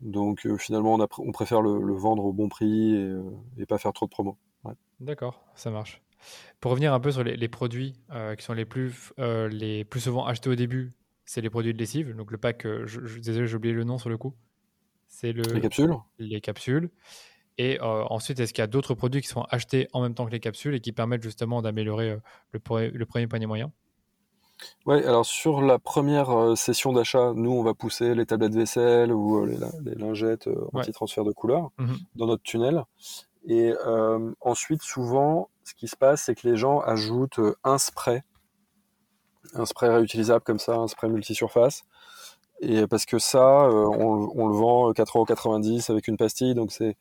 donc 0.00 0.46
finalement, 0.58 0.94
on, 0.94 1.06
on 1.18 1.32
préfère 1.32 1.62
le, 1.62 1.94
vendre 1.94 2.24
au 2.24 2.32
bon 2.32 2.48
prix 2.48 2.94
et, 3.58 3.66
pas 3.66 3.78
faire 3.78 3.92
trop 3.92 4.06
de 4.06 4.10
promos. 4.10 4.36
D'accord, 5.02 5.44
ça 5.54 5.70
marche. 5.70 6.00
Pour 6.60 6.70
revenir 6.70 6.94
un 6.94 7.00
peu 7.00 7.10
sur 7.10 7.24
les, 7.24 7.48
produits 7.48 7.94
qui 8.38 8.44
sont 8.44 8.52
les 8.52 8.64
plus, 8.64 9.12
les 9.18 9.84
plus 9.84 10.00
souvent 10.00 10.24
achetés 10.24 10.48
au 10.48 10.54
début, 10.54 10.92
c'est 11.24 11.40
les 11.40 11.50
produits 11.50 11.74
de 11.74 11.78
lessive. 11.78 12.14
Donc 12.14 12.30
le 12.30 12.38
pack, 12.38 12.62
je, 12.62 13.18
désolé, 13.18 13.48
j'ai 13.48 13.56
oublié 13.56 13.74
le 13.74 13.82
nom 13.82 13.98
sur 13.98 14.08
le 14.08 14.16
coup. 14.16 14.32
C'est 15.08 15.32
le, 15.32 15.42
les 15.42 15.60
capsules. 15.60 15.94
Les 16.18 16.40
capsules. 16.40 16.90
Et 17.58 17.80
euh, 17.80 18.04
ensuite, 18.08 18.40
est-ce 18.40 18.52
qu'il 18.52 18.62
y 18.62 18.64
a 18.64 18.68
d'autres 18.68 18.94
produits 18.94 19.20
qui 19.20 19.28
sont 19.28 19.44
achetés 19.50 19.88
en 19.92 20.00
même 20.00 20.14
temps 20.14 20.24
que 20.26 20.30
les 20.30 20.40
capsules 20.40 20.74
et 20.74 20.80
qui 20.80 20.92
permettent 20.92 21.22
justement 21.22 21.60
d'améliorer 21.60 22.10
euh, 22.10 22.16
le, 22.52 22.88
le, 22.88 23.06
premier 23.06 23.26
panier 23.26 23.46
moyen? 23.46 23.70
Oui, 24.86 25.02
alors 25.04 25.26
sur 25.26 25.60
la 25.60 25.78
première 25.78 26.30
euh, 26.30 26.56
session 26.56 26.92
d'achat, 26.92 27.32
nous, 27.34 27.52
on 27.52 27.62
va 27.62 27.74
pousser 27.74 28.14
les 28.14 28.24
tablettes 28.24 28.54
vaisselle 28.54 29.12
ou 29.12 29.44
les, 29.44 29.58
lingettes 29.94 30.48
anti-transfert 30.72 31.24
de 31.24 31.32
couleur 31.32 31.70
mmh 31.78 31.92
dans 32.16 32.26
notre 32.26 32.42
tunnel. 32.42 32.84
Et 33.46 33.72
ensuite, 34.40 34.82
souvent, 34.82 35.48
ce 35.64 35.74
qui 35.74 35.88
se 35.88 35.96
passe, 35.96 36.24
c'est 36.24 36.34
que 36.34 36.48
les 36.48 36.56
gens 36.56 36.80
ajoutent 36.80 37.40
un 37.64 37.78
spray, 37.78 38.22
un 39.54 39.66
spray 39.66 39.88
réutilisable 39.90 40.44
comme 40.44 40.58
ça, 40.58 40.74
un 40.76 40.88
spray 40.88 41.10
multisurface. 41.10 41.82
Et 42.60 42.86
parce 42.86 43.06
que 43.06 43.18
ça, 43.18 43.68
on, 43.68 44.30
on, 44.34 44.46
le 44.46 44.54
vend 44.54 44.92
4,90€ 44.92 45.90
avec 45.90 46.06
une 46.06 46.16
pastille, 46.16 46.54
donc 46.54 46.70
c'est 46.70 46.96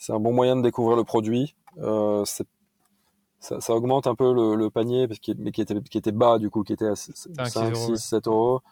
c'est 0.00 0.14
un 0.14 0.18
bon 0.18 0.32
moyen 0.32 0.56
de 0.56 0.62
découvrir 0.62 0.96
le 0.96 1.04
produit. 1.04 1.54
Euh, 1.78 2.24
ça, 2.24 2.44
ça, 3.38 3.74
augmente 3.74 4.06
un 4.06 4.14
peu 4.14 4.32
le, 4.32 4.54
le 4.54 4.70
panier, 4.70 5.06
parce 5.06 5.20
qu'il, 5.20 5.36
mais 5.38 5.52
qui 5.52 5.60
était, 5.60 5.78
qui 5.82 5.98
était 5.98 6.10
bas 6.10 6.38
du 6.38 6.48
coup, 6.48 6.64
qui 6.64 6.72
était 6.72 6.88
à 6.88 6.96
5, 6.96 7.76
6, 7.76 7.96
7 7.98 8.26
euros. 8.26 8.62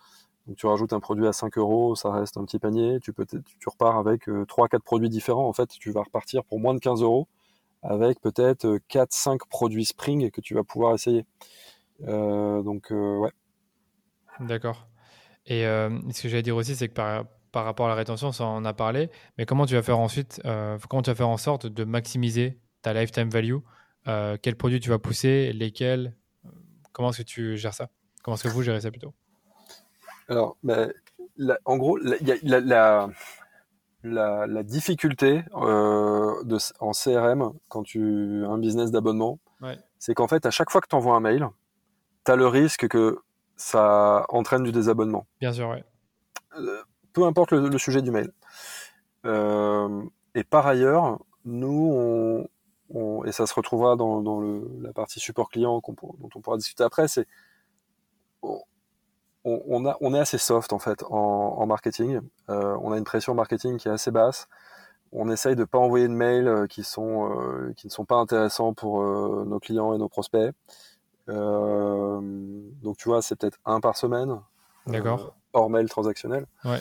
Donc 0.48 0.56
tu 0.56 0.66
rajoutes 0.66 0.92
un 0.92 1.00
produit 1.00 1.26
à 1.26 1.32
5 1.32 1.58
euros, 1.58 1.94
ça 1.94 2.10
reste 2.10 2.36
un 2.36 2.44
petit 2.44 2.58
panier. 2.58 2.98
Tu, 3.00 3.12
peux 3.12 3.26
tu, 3.26 3.68
repars 3.68 3.98
avec 3.98 4.28
euh, 4.28 4.44
3-4 4.46 4.80
produits 4.80 5.10
différents. 5.10 5.46
En 5.46 5.52
fait, 5.52 5.68
tu 5.68 5.92
vas 5.92 6.02
repartir 6.02 6.42
pour 6.44 6.58
moins 6.58 6.74
de 6.74 6.80
15 6.80 7.02
euros 7.02 7.28
avec 7.82 8.20
peut-être 8.20 8.80
4-5 8.90 9.34
euh, 9.34 9.36
produits 9.50 9.84
Spring 9.84 10.30
que 10.30 10.40
tu 10.40 10.54
vas 10.54 10.64
pouvoir 10.64 10.94
essayer. 10.94 11.26
Euh, 12.06 12.62
donc, 12.62 12.90
euh, 12.90 13.18
ouais. 13.18 13.32
D'accord. 14.40 14.88
Et 15.46 15.62
ce 15.62 16.22
que 16.22 16.28
j'allais 16.28 16.42
dire 16.42 16.56
aussi, 16.56 16.76
c'est 16.76 16.88
que 16.88 16.92
par, 16.92 17.24
par 17.52 17.64
rapport 17.64 17.86
à 17.86 17.88
la 17.88 17.94
rétention, 17.94 18.32
ça 18.32 18.44
en 18.44 18.64
a 18.64 18.74
parlé, 18.74 19.10
mais 19.36 19.46
comment 19.46 19.66
tu 19.66 19.74
vas 19.74 19.82
faire 19.82 19.98
ensuite, 19.98 20.40
euh, 20.44 20.78
comment 20.88 21.02
tu 21.02 21.10
vas 21.10 21.16
faire 21.16 21.28
en 21.28 21.36
sorte 21.36 21.66
de 21.66 21.84
maximiser 21.84 22.58
ta 22.82 22.92
lifetime 22.92 23.30
value? 23.30 23.56
Euh, 24.06 24.36
Quels 24.40 24.56
produits 24.56 24.80
tu 24.80 24.90
vas 24.90 24.98
pousser? 24.98 25.52
Lesquels? 25.52 26.14
Comment 26.92 27.10
est-ce 27.10 27.18
que 27.18 27.22
tu 27.22 27.56
gères 27.56 27.74
ça? 27.74 27.88
Comment 28.22 28.36
est-ce 28.36 28.44
que 28.44 28.48
vous 28.48 28.62
gérez 28.62 28.80
ça 28.80 28.90
plutôt? 28.90 29.14
Alors, 30.28 30.56
ben, 30.62 30.92
en 31.64 31.76
gros, 31.76 31.98
il 31.98 32.26
y 32.26 32.54
a 32.54 32.60
la, 32.60 34.46
la, 34.46 34.62
difficulté 34.62 35.44
euh, 35.54 36.42
de, 36.44 36.58
en 36.80 36.92
CRM 36.92 37.52
quand 37.68 37.82
tu 37.82 38.44
as 38.44 38.48
un 38.48 38.58
business 38.58 38.90
d'abonnement, 38.90 39.38
c'est 39.98 40.14
qu'en 40.14 40.28
fait, 40.28 40.46
à 40.46 40.50
chaque 40.50 40.70
fois 40.70 40.80
que 40.80 40.88
tu 40.88 40.94
envoies 40.94 41.14
un 41.14 41.20
mail, 41.20 41.48
tu 42.24 42.32
as 42.32 42.36
le 42.36 42.46
risque 42.46 42.88
que 42.88 43.18
ça 43.56 44.24
entraîne 44.28 44.62
du 44.62 44.72
désabonnement. 44.72 45.26
Bien 45.40 45.52
sûr, 45.52 45.68
oui 45.70 45.82
peu 47.18 47.24
importe 47.24 47.52
le, 47.52 47.78
sujet 47.78 48.02
du 48.02 48.10
mail. 48.10 48.30
Euh, 49.26 50.04
et 50.34 50.44
par 50.44 50.66
ailleurs, 50.66 51.18
nous, 51.44 52.46
on, 52.90 53.24
et 53.24 53.32
ça 53.32 53.46
se 53.46 53.54
retrouvera 53.54 53.96
dans, 53.96 54.40
la 54.80 54.92
partie 54.92 55.20
support 55.20 55.50
client 55.50 55.82
dont 55.84 56.28
on 56.34 56.40
pourra 56.40 56.56
discuter 56.56 56.84
après, 56.84 57.08
c'est 57.08 57.26
on, 59.66 59.86
a, 59.86 59.96
on 60.00 60.14
est 60.14 60.18
assez 60.18 60.38
soft 60.38 60.72
en 60.72 60.78
fait 60.78 61.02
en, 61.10 61.66
marketing. 61.66 62.20
Euh, 62.48 62.76
on 62.82 62.92
a 62.92 62.98
une 62.98 63.04
pression 63.04 63.34
marketing 63.34 63.76
qui 63.76 63.88
est 63.88 63.92
assez 63.92 64.10
basse. 64.10 64.48
On 65.12 65.30
essaye 65.30 65.56
de 65.56 65.64
pas 65.64 65.78
envoyer 65.78 66.06
de 66.06 66.12
mails 66.12 66.48
euh, 66.48 66.66
qui 66.66 66.84
sont 66.84 67.30
qui 67.76 67.86
ne 67.86 67.92
sont 67.92 68.04
pas 68.04 68.16
intéressants 68.16 68.74
pour 68.74 69.02
nos 69.02 69.58
clients 69.58 69.94
et 69.94 69.98
nos 69.98 70.08
prospects. 70.08 70.52
donc 71.26 72.96
tu 72.96 73.08
vois, 73.08 73.22
c'est 73.22 73.36
peut-être 73.36 73.58
un 73.64 73.80
par 73.80 73.96
semaine. 73.96 74.40
D'accord 74.86 75.34
hors 75.52 75.70
mail 75.70 75.88
transactionnel. 75.88 76.46
Ouais. 76.64 76.78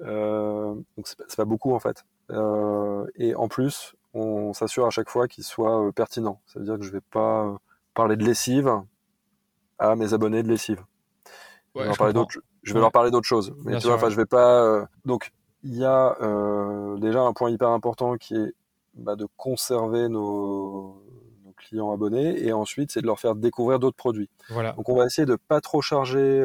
Euh, 0.00 0.74
donc 0.96 1.06
c'est 1.06 1.36
pas 1.36 1.44
beaucoup 1.44 1.74
en 1.74 1.78
fait. 1.78 2.04
Euh, 2.30 3.06
et 3.16 3.34
en 3.34 3.48
plus, 3.48 3.94
on 4.14 4.52
s'assure 4.52 4.86
à 4.86 4.90
chaque 4.90 5.08
fois 5.08 5.28
qu'il 5.28 5.44
soit 5.44 5.86
euh, 5.86 5.92
pertinent. 5.92 6.40
Ça 6.46 6.58
veut 6.58 6.64
dire 6.64 6.78
que 6.78 6.84
je 6.84 6.92
vais 6.92 7.00
pas 7.00 7.56
parler 7.94 8.16
de 8.16 8.24
lessive 8.24 8.72
à 9.78 9.96
mes 9.96 10.14
abonnés 10.14 10.42
de 10.42 10.48
lessive. 10.48 10.82
Je, 11.74 11.80
vais 11.82 11.96
parler 11.96 12.14
je 12.62 12.74
vais 12.74 12.80
leur 12.80 12.92
parler 12.92 13.10
d'autres 13.10 13.26
choses. 13.26 13.54
Mais 13.64 13.78
tu 13.78 13.86
vois, 13.86 13.96
enfin, 13.96 14.10
je 14.10 14.16
vais 14.16 14.26
pas. 14.26 14.86
Donc, 15.04 15.32
il 15.62 15.76
y 15.76 15.84
a 15.84 16.16
déjà 16.98 17.22
un 17.22 17.32
point 17.32 17.50
hyper 17.50 17.68
important 17.68 18.16
qui 18.16 18.34
est 18.34 18.54
bah, 18.94 19.16
de 19.16 19.26
conserver 19.36 20.08
nos, 20.08 21.02
nos, 21.44 21.52
clients 21.56 21.92
abonnés 21.92 22.44
et 22.44 22.52
ensuite 22.52 22.92
c'est 22.92 23.00
de 23.00 23.06
leur 23.06 23.18
faire 23.18 23.34
découvrir 23.34 23.78
d'autres 23.78 23.96
produits. 23.96 24.28
Voilà. 24.50 24.72
Donc, 24.72 24.88
on 24.88 24.96
va 24.96 25.06
essayer 25.06 25.26
de 25.26 25.36
pas 25.36 25.60
trop 25.60 25.80
charger 25.80 26.44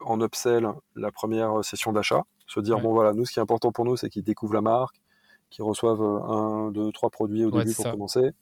en 0.00 0.20
upsell 0.20 0.68
la 0.96 1.10
première 1.10 1.64
session 1.64 1.92
d'achat. 1.92 2.22
Se 2.46 2.60
dire, 2.60 2.80
bon 2.80 2.92
voilà, 2.92 3.12
nous, 3.12 3.24
ce 3.24 3.32
qui 3.32 3.38
est 3.38 3.42
important 3.42 3.72
pour 3.72 3.84
nous, 3.84 3.96
c'est 3.96 4.10
qu'ils 4.10 4.22
découvrent 4.22 4.54
la 4.54 4.60
marque, 4.60 5.00
qu'ils 5.50 5.64
reçoivent 5.64 6.02
un, 6.02 6.70
deux, 6.70 6.92
trois 6.92 7.10
produits 7.10 7.44
au 7.44 7.50
début 7.50 7.74
pour 7.74 7.90
commencer. 7.90 8.32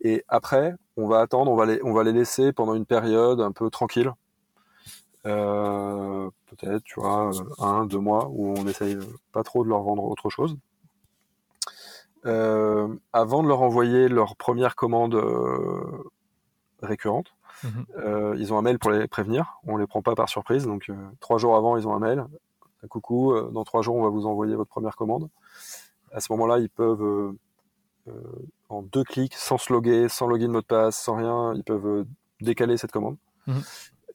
Et 0.00 0.24
après, 0.28 0.74
on 0.96 1.08
va 1.08 1.20
attendre, 1.20 1.50
on 1.50 1.56
va 1.56 1.66
les, 1.66 1.80
on 1.82 1.92
va 1.92 2.04
les 2.04 2.12
laisser 2.12 2.52
pendant 2.52 2.74
une 2.74 2.86
période 2.86 3.40
un 3.40 3.52
peu 3.52 3.70
tranquille. 3.70 4.12
Euh, 5.26 6.28
peut-être, 6.46 6.82
tu 6.84 7.00
vois, 7.00 7.30
un, 7.58 7.86
deux 7.86 7.98
mois, 7.98 8.28
où 8.30 8.54
on 8.56 8.66
essaye 8.66 8.98
pas 9.32 9.42
trop 9.42 9.64
de 9.64 9.68
leur 9.68 9.82
vendre 9.82 10.04
autre 10.04 10.30
chose. 10.30 10.56
Euh, 12.26 12.88
avant 13.12 13.42
de 13.42 13.48
leur 13.48 13.62
envoyer 13.62 14.08
leur 14.08 14.36
première 14.36 14.76
commande 14.76 15.14
euh, 15.14 16.10
récurrente, 16.82 17.34
Mhm. 17.62 17.86
Euh, 17.98 18.36
ils 18.38 18.52
ont 18.52 18.58
un 18.58 18.62
mail 18.62 18.78
pour 18.78 18.90
les 18.90 19.06
prévenir. 19.06 19.58
On 19.66 19.76
les 19.76 19.86
prend 19.86 20.02
pas 20.02 20.14
par 20.14 20.28
surprise. 20.28 20.64
Donc 20.66 20.88
euh, 20.88 20.94
trois 21.20 21.38
jours 21.38 21.56
avant, 21.56 21.76
ils 21.76 21.86
ont 21.86 21.94
un 21.94 21.98
mail. 21.98 22.24
Coucou, 22.88 23.32
euh, 23.32 23.50
dans 23.50 23.64
trois 23.64 23.82
jours, 23.82 23.96
on 23.96 24.02
va 24.02 24.10
vous 24.10 24.26
envoyer 24.26 24.54
votre 24.54 24.70
première 24.70 24.96
commande. 24.96 25.28
À 26.12 26.20
ce 26.20 26.32
moment-là, 26.32 26.58
ils 26.58 26.68
peuvent 26.68 27.34
en 28.68 28.82
deux 28.82 29.04
clics, 29.04 29.34
sans 29.34 29.56
se 29.56 29.72
loguer, 29.72 30.08
sans 30.08 30.26
login 30.26 30.48
mot 30.48 30.60
de 30.60 30.66
passe, 30.66 30.98
sans 30.98 31.16
rien, 31.16 31.54
ils 31.54 31.64
peuvent 31.64 32.04
décaler 32.40 32.76
cette 32.76 32.92
commande. 32.92 33.16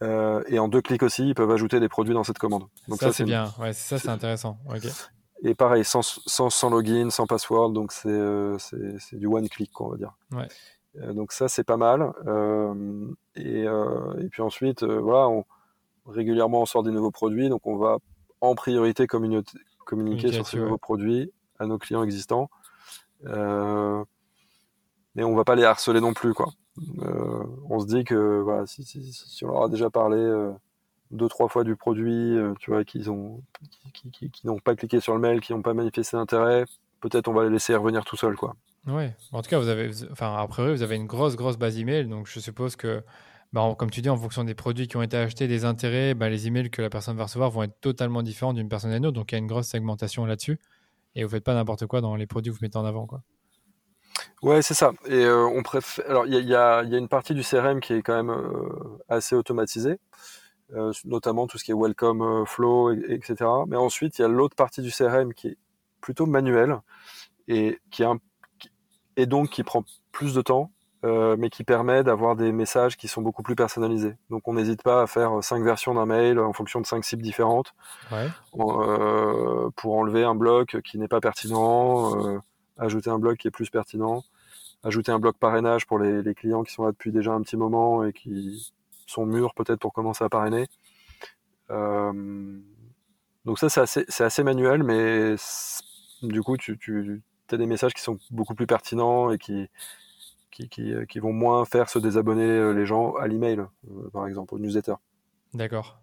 Mhm. 0.02 0.44
et 0.48 0.60
en 0.60 0.68
deux 0.68 0.82
clics 0.82 1.04
aussi, 1.04 1.28
ils 1.30 1.36
peuvent 1.36 1.52
ajouter 1.52 1.80
des 1.80 1.90
produits 1.90 2.14
dans 2.14 2.24
cette 2.24 2.38
commande. 2.38 2.64
Donc 2.88 3.00
ça, 3.00 3.12
c'est 3.12 3.26
bien. 3.26 3.54
Ouais, 3.60 3.74
ça, 3.74 4.00
c'est 4.00 4.10
intéressant. 4.10 4.58
Et 5.42 5.56
pareil, 5.56 5.86
sans, 5.86 6.02
sans, 6.02 6.50
sans, 6.50 6.70
login, 6.70 7.10
sans 7.10 7.26
password, 7.26 7.72
donc 7.72 7.92
c'est 7.94 8.10
du 9.14 9.28
one 9.28 9.48
click, 9.48 9.80
on 9.80 9.90
va 9.90 9.98
dire. 9.98 10.14
Ouais. 10.32 10.48
Euh, 10.98 11.14
donc 11.14 11.32
ça, 11.32 11.48
c'est 11.48 11.64
pas 11.64 11.78
mal. 11.78 12.12
Euh, 12.28 13.12
et, 13.36 13.66
euh, 13.68 14.20
et, 14.20 14.28
puis 14.28 14.42
ensuite, 14.42 14.84
voilà, 14.84 15.30
on, 15.30 15.46
régulièrement, 16.06 16.62
on 16.62 16.66
sort 16.66 16.84
des 16.84 16.92
nouveaux 16.92 17.12
produits. 17.12 17.50
Donc 17.50 17.66
on 17.66 17.78
va 17.78 17.98
en 18.42 18.56
priorité 18.56 19.08
communiquer 19.08 20.32
sur 20.32 20.48
ces 20.48 20.58
nouveaux 20.58 20.78
produits 20.78 21.32
à 21.60 21.66
nos 21.66 21.78
clients 21.78 22.04
existants. 22.04 22.50
Euh, 23.26 24.04
mais 25.16 25.24
on 25.24 25.36
va 25.36 25.44
pas 25.44 25.56
les 25.56 25.64
harceler 25.64 26.02
non 26.02 26.14
plus, 26.14 26.34
quoi. 26.34 26.48
Euh, 27.02 27.44
on 27.70 27.80
se 27.80 27.88
dit 27.88 28.04
que 28.04 28.42
voilà, 28.42 28.66
si, 28.66 28.86
on 29.44 29.48
leur 29.48 29.64
a 29.64 29.70
déjà 29.70 29.90
parlé 29.90 30.18
euh, 30.18 30.52
deux 31.12 31.28
trois 31.28 31.48
fois 31.48 31.64
du 31.64 31.76
produit, 31.76 32.38
tu 32.60 32.72
vois, 32.72 32.84
qu'ils 32.84 33.10
ont, 33.10 33.42
qui, 33.94 34.32
n'ont 34.44 34.60
pas 34.60 34.76
cliqué 34.76 35.00
sur 35.00 35.14
le 35.14 35.20
mail, 35.20 35.42
qui 35.42 35.54
n'ont 35.54 35.62
pas 35.62 35.74
manifesté 35.74 36.18
d'intérêt, 36.18 36.66
peut-être 37.02 37.28
on 37.28 37.34
va 37.34 37.44
les 37.44 37.50
laisser 37.50 37.76
revenir 37.76 38.06
tout 38.06 38.16
seuls, 38.16 38.36
quoi. 38.36 38.56
Oui, 38.88 39.06
en 39.32 39.42
tout 39.42 39.50
cas, 39.50 39.60
vous 39.60 39.68
avez, 39.68 39.92
enfin, 40.12 40.36
a 40.36 40.48
priori, 40.48 40.72
vous 40.72 40.84
avez 40.84 40.96
une 40.96 41.06
grosse, 41.06 41.36
grosse 41.36 41.58
base 41.58 41.78
email, 41.80 42.08
donc 42.08 42.28
je 42.28 42.40
suppose 42.40 42.76
que 42.76 43.04
bah, 43.52 43.76
comme 43.78 43.90
tu 43.90 44.02
dis, 44.02 44.10
en 44.10 44.18
fonction 44.18 44.44
des 44.44 44.54
produits 44.54 44.88
qui 44.88 44.98
ont 44.98 45.02
été 45.02 45.18
achetés, 45.18 45.48
des 45.48 45.66
intérêts, 45.66 46.14
bah, 46.14 46.30
les 46.30 46.48
emails 46.48 46.70
que 46.70 46.82
la 46.82 46.90
personne 46.90 47.18
va 47.18 47.24
recevoir 47.24 47.50
vont 47.50 47.64
être 47.64 47.80
totalement 47.82 48.22
différents 48.22 48.54
d'une 48.54 48.70
personne 48.70 48.92
à 48.92 48.98
une 48.98 49.06
autre. 49.06 49.16
Donc 49.16 49.32
il 49.32 49.36
y 49.36 49.38
a 49.38 49.40
une 49.40 49.48
grosse 49.48 49.68
segmentation 49.68 50.26
là-dessus. 50.26 50.60
Et 51.16 51.24
vous 51.24 51.30
faites 51.30 51.44
pas 51.44 51.56
n'importe 51.56 51.88
quoi 51.88 52.02
dans 52.02 52.16
les 52.16 52.28
produits 52.28 52.52
que 52.52 52.58
vous 52.58 52.64
mettez 52.64 52.78
en 52.78 52.86
avant. 52.86 53.08
Quoi. 53.08 53.24
Ouais, 54.41 54.61
c'est 54.61 54.74
ça. 54.74 54.94
Et 55.06 55.26
euh, 55.26 55.45
on 55.45 55.64
préfère. 55.64 56.10
Alors, 56.10 56.26
il 56.26 56.34
y 56.34 56.56
a, 56.56 56.82
une 56.84 57.10
partie 57.10 57.34
du 57.34 57.44
CRM 57.44 57.82
qui 57.82 57.94
est 57.94 58.02
quand 58.02 58.16
même 58.16 58.30
euh, 58.30 58.98
assez 59.10 59.36
automatisée, 59.36 59.99
euh, 60.74 60.94
notamment 61.03 61.45
tout 61.48 61.57
ce 61.57 61.66
qui 61.66 61.72
est 61.72 61.76
welcome 61.76 62.45
flow, 62.45 62.94
etc. 62.94 63.36
Mais 63.68 63.76
ensuite, 63.76 64.18
il 64.18 64.22
y 64.22 64.26
a 64.26 64.30
l'autre 64.30 64.56
partie 64.56 64.82
du 64.82 64.91
CRM 64.91 65.34
qui 65.34 65.49
est 65.49 65.57
plutôt 65.99 66.26
manuelle 66.26 66.80
et 67.49 67.80
qui 67.91 68.03
et 69.18 69.26
donc 69.26 69.49
qui 69.49 69.64
prend 69.64 69.84
plus 70.14 70.34
de 70.34 70.41
temps, 70.41 70.72
mais 71.03 71.49
qui 71.49 71.66
permet 71.66 72.03
d'avoir 72.03 72.38
des 72.38 72.53
messages 72.53 72.95
qui 72.95 73.10
sont 73.10 73.22
beaucoup 73.22 73.44
plus 73.44 73.56
personnalisés. 73.56 74.16
Donc, 74.30 74.48
on 74.48 74.53
n'hésite 74.53 74.84
pas 74.84 75.02
à 75.02 75.07
faire 75.07 75.44
cinq 75.44 75.64
versions 75.64 75.94
d'un 75.95 76.06
mail 76.06 76.40
en 76.40 76.53
fonction 76.53 76.80
de 76.80 76.86
cinq 76.86 77.03
cibles 77.03 77.24
différentes 77.24 77.74
pour 78.53 78.78
enlever 79.86 80.24
un 80.24 80.36
bloc 80.36 80.78
qui 80.86 80.98
n'est 80.98 81.10
pas 81.10 81.20
pertinent 81.20 82.41
ajouter 82.80 83.10
un 83.10 83.20
bloc 83.20 83.38
qui 83.38 83.48
est 83.48 83.52
plus 83.52 83.70
pertinent, 83.70 84.24
ajouter 84.84 85.12
un 85.12 85.20
bloc 85.20 85.38
parrainage 85.38 85.86
pour 85.86 86.00
les, 86.00 86.34
clients 86.34 86.64
qui 86.64 86.74
sont 86.74 86.86
là 86.86 86.92
depuis 86.92 87.12
déjà 87.12 87.34
un 87.34 87.42
petit 87.42 87.58
moment 87.58 88.04
et 88.04 88.14
qui 88.14 88.74
sont 89.06 89.26
mûrs 89.26 89.54
peut-être 89.54 89.80
pour 89.80 89.94
commencer 89.94 90.24
à 90.24 90.30
parrainer. 90.30 90.68
Euh, 91.70 92.60
donc 93.46 93.60
ça, 93.60 93.70
c'est 93.70 94.24
assez, 94.24 94.44
manuel, 94.44 94.84
mais 94.84 95.36
du 96.22 96.42
coup, 96.42 96.58
tu, 96.58 97.24
as 97.52 97.58
des 97.58 97.66
messages 97.66 97.94
qui 97.94 98.02
sont 98.02 98.18
beaucoup 98.32 98.56
plus 98.56 98.68
pertinents 98.68 99.32
et 99.32 99.38
qui, 99.38 99.70
qui, 100.50 101.20
vont 101.20 101.34
moins 101.34 101.66
faire 101.66 101.90
se 101.90 102.00
désabonner 102.00 102.44
euh, 102.44 102.74
les 102.74 102.86
gens 102.86 103.14
à 103.16 103.28
l'email, 103.28 103.60
euh, 103.60 104.10
par 104.12 104.28
exemple, 104.28 104.54
au 104.54 104.60
newsletter. 104.60 104.96
D'accord. 105.54 106.00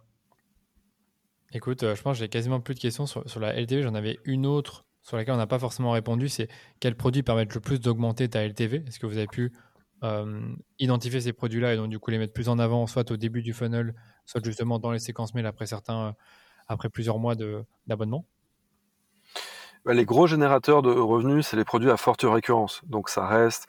Écoute, 1.52 1.82
je 1.82 2.02
pense 2.02 2.16
que 2.16 2.24
j'ai 2.24 2.28
quasiment 2.28 2.60
plus 2.60 2.74
de 2.74 2.80
questions 2.80 3.06
sur, 3.06 3.28
sur 3.30 3.38
la 3.38 3.54
LTV. 3.54 3.82
J'en 3.82 3.94
avais 3.94 4.18
une 4.24 4.46
autre 4.46 4.85
sur 5.06 5.16
laquelle 5.16 5.34
on 5.34 5.38
n'a 5.38 5.46
pas 5.46 5.60
forcément 5.60 5.92
répondu, 5.92 6.28
c'est 6.28 6.48
quels 6.80 6.96
produits 6.96 7.22
permettent 7.22 7.54
le 7.54 7.60
plus 7.60 7.80
d'augmenter 7.80 8.28
ta 8.28 8.44
LTV 8.44 8.82
Est-ce 8.88 8.98
que 8.98 9.06
vous 9.06 9.16
avez 9.16 9.28
pu 9.28 9.52
euh, 10.02 10.40
identifier 10.80 11.20
ces 11.20 11.32
produits-là 11.32 11.74
et 11.74 11.76
donc 11.76 11.90
du 11.90 12.00
coup 12.00 12.10
les 12.10 12.18
mettre 12.18 12.32
plus 12.32 12.48
en 12.48 12.58
avant, 12.58 12.88
soit 12.88 13.08
au 13.12 13.16
début 13.16 13.40
du 13.40 13.52
funnel, 13.52 13.94
soit 14.24 14.44
justement 14.44 14.80
dans 14.80 14.90
les 14.90 14.98
séquences 14.98 15.32
mail 15.32 15.46
après 15.46 15.66
certains, 15.66 16.08
euh, 16.08 16.12
après 16.66 16.88
plusieurs 16.88 17.20
mois 17.20 17.36
d'abonnement? 17.86 18.24
Bah, 19.84 19.94
les 19.94 20.04
gros 20.04 20.26
générateurs 20.26 20.82
de 20.82 20.90
revenus, 20.90 21.46
c'est 21.46 21.56
les 21.56 21.64
produits 21.64 21.92
à 21.92 21.96
forte 21.96 22.24
récurrence. 22.24 22.82
Donc 22.84 23.08
ça 23.08 23.28
reste 23.28 23.68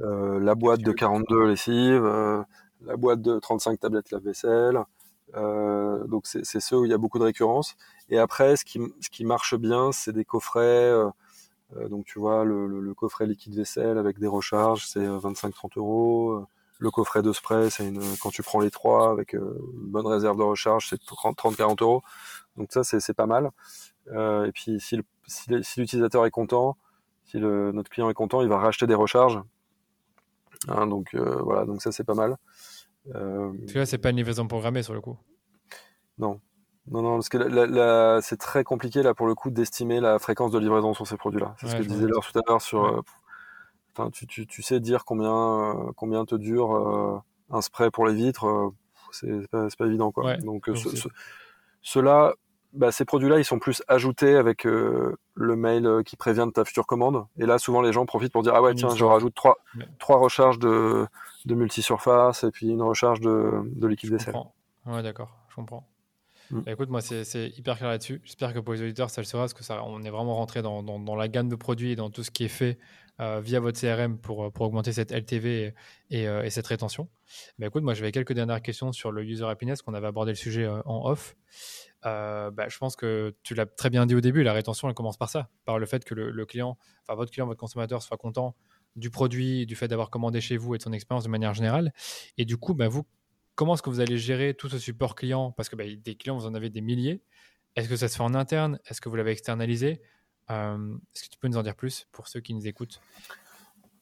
euh, 0.00 0.40
la 0.40 0.56
boîte 0.56 0.80
de 0.80 0.90
42 0.90 1.46
lessives, 1.46 2.44
la 2.84 2.96
boîte 2.96 3.22
de 3.22 3.38
35 3.38 3.78
tablettes 3.78 4.10
lave-vaisselle, 4.10 4.80
euh, 5.36 6.06
donc 6.06 6.26
c'est 6.26 6.60
ceux 6.60 6.78
où 6.78 6.84
il 6.84 6.90
y 6.90 6.94
a 6.94 6.98
beaucoup 6.98 7.18
de 7.18 7.24
récurrence. 7.24 7.76
Et 8.08 8.18
après, 8.18 8.56
ce 8.56 8.64
qui, 8.64 9.24
marche 9.24 9.54
bien, 9.56 9.92
c'est 9.92 10.12
des 10.12 10.24
coffrets. 10.24 10.60
Euh, 10.60 11.08
euh, 11.76 11.88
donc 11.88 12.04
tu 12.04 12.18
vois, 12.18 12.44
le, 12.44 12.94
coffret 12.94 13.26
liquide 13.26 13.54
vaisselle 13.54 13.98
avec 13.98 14.18
des 14.18 14.26
recharges, 14.26 14.86
c'est 14.86 15.06
25-30 15.06 15.78
euros. 15.78 16.46
Le 16.78 16.90
coffret 16.90 17.22
de 17.22 17.32
spray, 17.32 17.70
c'est 17.70 17.92
quand 18.20 18.30
tu 18.30 18.42
prends 18.42 18.60
les 18.60 18.70
trois 18.70 19.10
avec 19.10 19.34
une 19.34 19.54
bonne 19.90 20.06
réserve 20.06 20.36
de 20.36 20.42
recharge, 20.42 20.88
c'est 20.88 21.00
30-40 21.00 21.82
euros. 21.82 22.02
Donc 22.56 22.72
ça, 22.72 22.82
c'est 22.84 23.14
pas 23.14 23.26
mal. 23.26 23.50
et 24.08 24.52
puis 24.52 24.80
si 24.80 25.00
l'utilisateur 25.48 26.26
est 26.26 26.30
content, 26.30 26.76
si 27.24 27.38
notre 27.38 27.90
client 27.90 28.10
est 28.10 28.14
content, 28.14 28.42
il 28.42 28.48
va 28.48 28.58
racheter 28.58 28.86
des 28.86 28.94
recharges. 28.94 29.40
Hein, 30.68 30.86
donc 30.86 31.14
voilà, 31.14 31.64
donc 31.64 31.82
ça 31.82 31.92
c'est 31.92 32.04
pas 32.04 32.14
mal. 32.14 32.36
Euh, 33.14 33.52
tu 33.66 33.74
vois, 33.74 33.86
c'est 33.86 33.98
pas 33.98 34.10
une 34.10 34.16
livraison 34.16 34.46
programmée 34.46 34.82
sur 34.82 34.94
le 34.94 35.00
coup. 35.00 35.16
Non. 36.18 36.40
Non, 36.90 37.02
non, 37.02 37.14
parce 37.14 37.28
que 37.28 38.20
c'est 38.22 38.38
très 38.38 38.64
compliqué 38.64 39.02
là 39.02 39.14
pour 39.14 39.28
le 39.28 39.36
coup 39.36 39.50
d'estimer 39.50 40.00
la 40.00 40.18
fréquence 40.18 40.50
de 40.50 40.58
livraison 40.58 40.94
sur 40.94 41.06
ces 41.06 41.16
produits-là. 41.16 41.54
C'est 41.60 41.68
ce 41.68 41.76
que 41.76 41.82
je 41.82 41.88
disais 41.88 42.06
tout 42.06 42.38
à 42.38 42.42
l'heure 42.48 42.60
sur. 42.60 42.84
Euh, 42.84 43.00
enfin, 43.96 44.10
tu, 44.10 44.26
tu, 44.26 44.46
tu, 44.48 44.62
sais 44.62 44.80
dire 44.80 45.04
combien, 45.04 45.30
euh, 45.30 45.92
combien 45.96 46.24
te 46.24 46.34
dure 46.34 47.22
un 47.50 47.60
spray 47.60 47.90
pour 47.90 48.06
les 48.06 48.14
vitres, 48.14 48.72
c'est 49.12 49.48
pas, 49.48 49.68
pas, 49.78 49.86
évident 49.86 50.10
quoi. 50.10 50.36
Donc, 50.38 50.68
cela, 51.82 52.34
bah, 52.72 52.90
ces 52.90 53.04
produits-là, 53.04 53.38
ils 53.38 53.44
sont 53.44 53.58
plus 53.58 53.82
ajoutés 53.86 54.34
avec 54.34 54.66
euh, 54.66 55.16
le 55.34 55.56
mail 55.56 55.86
euh, 55.86 56.02
qui 56.02 56.16
prévient 56.16 56.44
de 56.46 56.52
ta 56.52 56.64
future 56.64 56.86
commande. 56.86 57.26
Et 57.38 57.44
là, 57.44 57.58
souvent, 57.58 57.82
les 57.82 57.92
gens 57.92 58.06
profitent 58.06 58.32
pour 58.32 58.42
dire 58.42 58.54
ah 58.54 58.62
ouais 58.62 58.74
tiens, 58.74 58.94
je 58.94 59.04
rajoute 59.04 59.34
trois, 59.34 59.58
trois 59.98 60.16
recharges 60.16 60.58
de, 60.58 61.06
de 61.46 61.54
multi-surface 61.54 62.44
et 62.44 62.50
puis 62.50 62.68
une 62.68 62.82
recharge 62.82 63.20
de, 63.20 63.62
de 63.64 63.86
liquide 63.86 64.10
vaisselle. 64.10 64.34
Ouais, 64.86 65.02
d'accord, 65.02 65.36
je 65.48 65.54
comprends. 65.56 65.88
Mm. 66.50 66.60
Bah, 66.60 66.72
écoute, 66.72 66.88
moi, 66.88 67.00
c'est 67.00 67.48
hyper 67.56 67.76
clair 67.76 67.90
là-dessus. 67.90 68.20
J'espère 68.24 68.52
que 68.52 68.58
pour 68.58 68.74
les 68.74 68.82
auditeurs, 68.82 69.10
ça 69.10 69.20
le 69.20 69.26
sera, 69.26 69.42
parce 69.42 69.54
que 69.54 69.64
ça, 69.64 69.82
on 69.84 70.02
est 70.02 70.10
vraiment 70.10 70.36
rentré 70.36 70.62
dans, 70.62 70.82
dans, 70.82 70.98
dans, 70.98 71.16
la 71.16 71.28
gamme 71.28 71.48
de 71.48 71.56
produits 71.56 71.92
et 71.92 71.96
dans 71.96 72.10
tout 72.10 72.22
ce 72.22 72.30
qui 72.30 72.44
est 72.44 72.48
fait 72.48 72.78
euh, 73.20 73.40
via 73.40 73.60
votre 73.60 73.80
CRM 73.80 74.18
pour, 74.18 74.52
pour 74.52 74.66
augmenter 74.66 74.92
cette 74.92 75.12
LTV 75.12 75.74
et, 76.10 76.22
et, 76.24 76.50
cette 76.50 76.66
rétention. 76.66 77.08
Mais 77.58 77.64
bah, 77.64 77.66
écoute, 77.68 77.82
moi, 77.82 77.94
j'avais 77.94 78.12
quelques 78.12 78.32
dernières 78.32 78.62
questions 78.62 78.92
sur 78.92 79.12
le 79.12 79.24
user 79.24 79.46
happiness, 79.46 79.82
qu'on 79.82 79.94
avait 79.94 80.08
abordé 80.08 80.32
le 80.32 80.36
sujet 80.36 80.66
en 80.66 81.06
off. 81.06 81.36
Euh, 82.04 82.50
bah, 82.50 82.68
je 82.68 82.78
pense 82.78 82.96
que 82.96 83.34
tu 83.42 83.54
l'as 83.54 83.66
très 83.66 83.90
bien 83.90 84.06
dit 84.06 84.14
au 84.14 84.20
début, 84.20 84.42
la 84.42 84.52
rétention, 84.52 84.88
elle 84.88 84.94
commence 84.94 85.16
par 85.16 85.28
ça, 85.28 85.48
par 85.64 85.78
le 85.78 85.86
fait 85.86 86.04
que 86.04 86.14
le, 86.14 86.46
client, 86.46 86.76
enfin 87.02 87.14
votre 87.14 87.30
client, 87.30 87.46
votre 87.46 87.60
consommateur 87.60 88.02
soit 88.02 88.16
content 88.16 88.56
du 88.96 89.10
produit, 89.10 89.66
du 89.66 89.76
fait 89.76 89.88
d'avoir 89.88 90.10
commandé 90.10 90.40
chez 90.40 90.56
vous 90.56 90.74
et 90.74 90.78
de 90.78 90.82
son 90.82 90.92
expérience 90.92 91.24
de 91.24 91.30
manière 91.30 91.54
générale. 91.54 91.92
Et 92.38 92.44
du 92.44 92.56
coup, 92.56 92.74
bah, 92.74 92.88
vous, 92.88 93.04
comment 93.54 93.74
est-ce 93.74 93.82
que 93.82 93.90
vous 93.90 94.00
allez 94.00 94.18
gérer 94.18 94.54
tout 94.54 94.68
ce 94.68 94.78
support 94.78 95.14
client? 95.14 95.52
Parce 95.52 95.68
que 95.68 95.76
bah, 95.76 95.84
des 95.84 96.14
clients, 96.14 96.36
vous 96.36 96.46
en 96.46 96.54
avez 96.54 96.70
des 96.70 96.80
milliers. 96.80 97.22
Est-ce 97.76 97.88
que 97.88 97.96
ça 97.96 98.08
se 98.08 98.16
fait 98.16 98.22
en 98.22 98.34
interne? 98.34 98.78
Est-ce 98.86 99.00
que 99.00 99.08
vous 99.08 99.16
l'avez 99.16 99.32
externalisé? 99.32 100.02
Euh, 100.50 100.94
Est-ce 101.14 101.24
que 101.24 101.28
tu 101.30 101.38
peux 101.38 101.48
nous 101.48 101.56
en 101.56 101.62
dire 101.62 101.74
plus 101.74 102.06
pour 102.12 102.28
ceux 102.28 102.40
qui 102.40 102.54
nous 102.54 102.66
écoutent? 102.66 103.00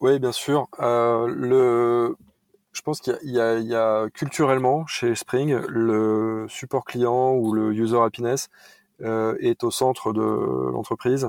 Oui, 0.01 0.19
bien 0.19 0.31
sûr. 0.31 0.67
Euh, 0.79 1.27
le 1.27 2.17
je 2.73 2.81
pense 2.81 3.01
qu'il 3.01 3.17
y, 3.23 3.39
a 3.39 4.09
culturellement 4.11 4.87
chez 4.87 5.13
Spring 5.13 5.57
le 5.67 6.45
support 6.47 6.85
client 6.85 7.33
ou 7.33 7.51
le 7.51 7.73
user 7.73 7.99
happiness 7.99 8.47
euh, 9.01 9.35
est 9.41 9.65
au 9.65 9.71
centre 9.71 10.13
de 10.13 10.21
l'entreprise. 10.21 11.27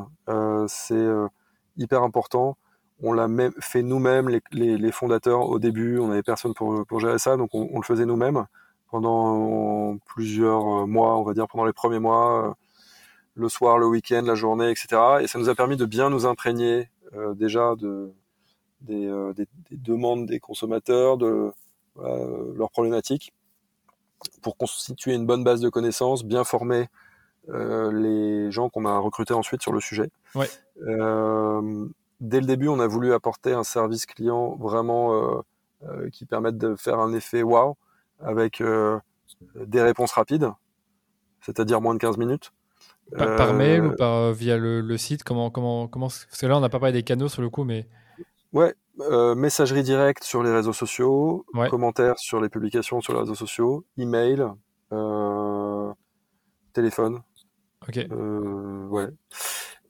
C'est 0.69 1.09
hyper 1.77 2.05
important. 2.05 2.57
On 3.03 3.13
l'a 3.13 3.29
même 3.29 3.53
fait 3.61 3.83
nous-mêmes, 3.83 4.41
les, 4.53 4.93
fondateurs 4.93 5.49
au 5.49 5.59
début. 5.59 5.99
On 5.99 6.09
n'avait 6.09 6.23
personne 6.23 6.55
pour, 6.55 6.87
pour 6.87 7.01
gérer 7.01 7.19
ça, 7.19 7.37
donc 7.37 7.51
on, 7.53 7.77
le 7.77 7.85
faisait 7.85 8.07
nous-mêmes 8.07 8.47
pendant 8.91 9.97
plusieurs 10.07 10.87
mois, 10.87 11.19
on 11.19 11.23
va 11.23 11.33
dire 11.33 11.49
pendant 11.49 11.65
les 11.65 11.73
premiers 11.73 11.99
mois, 11.99 12.57
le 13.35 13.49
soir, 13.49 13.79
le 13.79 13.87
week-end, 13.87 14.23
la 14.25 14.35
journée, 14.35 14.71
etc. 14.71 15.01
Et 15.23 15.27
ça 15.27 15.39
nous 15.39 15.49
a 15.49 15.55
permis 15.55 15.77
de 15.77 15.87
bien 15.87 16.11
nous 16.11 16.27
imprégner 16.27 16.91
déjà 17.35 17.75
de 17.77 18.13
euh, 18.91 19.33
des, 19.33 19.47
demandes 19.71 20.27
des 20.27 20.41
consommateurs, 20.41 21.17
de 21.17 21.53
leurs 21.97 22.71
problématiques, 22.71 23.33
pour 24.43 24.57
constituer 24.57 25.15
une 25.15 25.27
bonne 25.27 25.45
base 25.45 25.61
de 25.61 25.69
connaissances, 25.69 26.25
bien 26.25 26.45
former 26.45 26.89
euh, 27.49 27.93
les 27.93 28.51
gens 28.51 28.69
qu'on 28.69 28.85
a 28.85 28.99
recrutés 28.99 29.35
ensuite 29.35 29.63
sur 29.63 29.73
le 29.73 29.81
sujet. 29.81 30.11
Euh, 30.87 31.89
dès 32.23 32.41
le 32.41 32.47
début, 32.47 32.69
on 32.69 32.81
a 32.81 32.87
voulu 32.87 33.13
apporter 33.13 33.53
un 33.53 33.65
service 33.65 34.07
client 34.07 34.57
vraiment 34.57 35.45
qui 36.13 36.25
permette 36.27 36.57
de 36.57 36.77
faire 36.77 36.99
un 36.99 37.13
effet 37.13 37.43
wow 37.43 37.77
avec 38.21 38.63
des 39.57 39.83
réponses 39.83 40.13
rapides, 40.13 40.49
c'est-à-dire 41.41 41.81
moins 41.81 41.95
de 41.95 41.99
15 41.99 42.17
minutes. 42.17 42.53
Par, 43.17 43.53
mail 43.53 43.85
ou 43.85 43.97
par, 43.97 44.33
via 44.33 44.57
le, 44.57 44.97
site 44.97 45.23
comment, 45.23 45.51
comment, 45.51 45.89
comment, 45.89 46.07
Parce 46.07 46.41
que 46.41 46.47
là, 46.47 46.57
on 46.57 46.61
n'a 46.61 46.71
pas 46.71 46.79
parlé 46.79 46.93
des 46.93 47.03
canaux 47.03 47.29
sur 47.29 47.43
le 47.43 47.51
coup, 47.51 47.65
mais 47.65 47.87
Ouais, 48.53 48.75
euh, 49.01 49.35
messagerie 49.35 49.83
directe 49.83 50.25
sur 50.25 50.43
les 50.43 50.53
réseaux 50.53 50.75
sociaux, 50.75 51.47
commentaires 51.71 52.19
sur 52.19 52.41
les 52.41 52.51
publications 52.51 53.01
sur 53.01 53.15
les 53.15 53.21
réseaux 53.21 53.35
sociaux, 53.35 53.85
email, 53.97 54.45
euh, 54.93 55.91
téléphone. 56.75 57.23
Ok. 57.89 57.97
Euh, 57.97 58.87
ouais. 58.89 59.09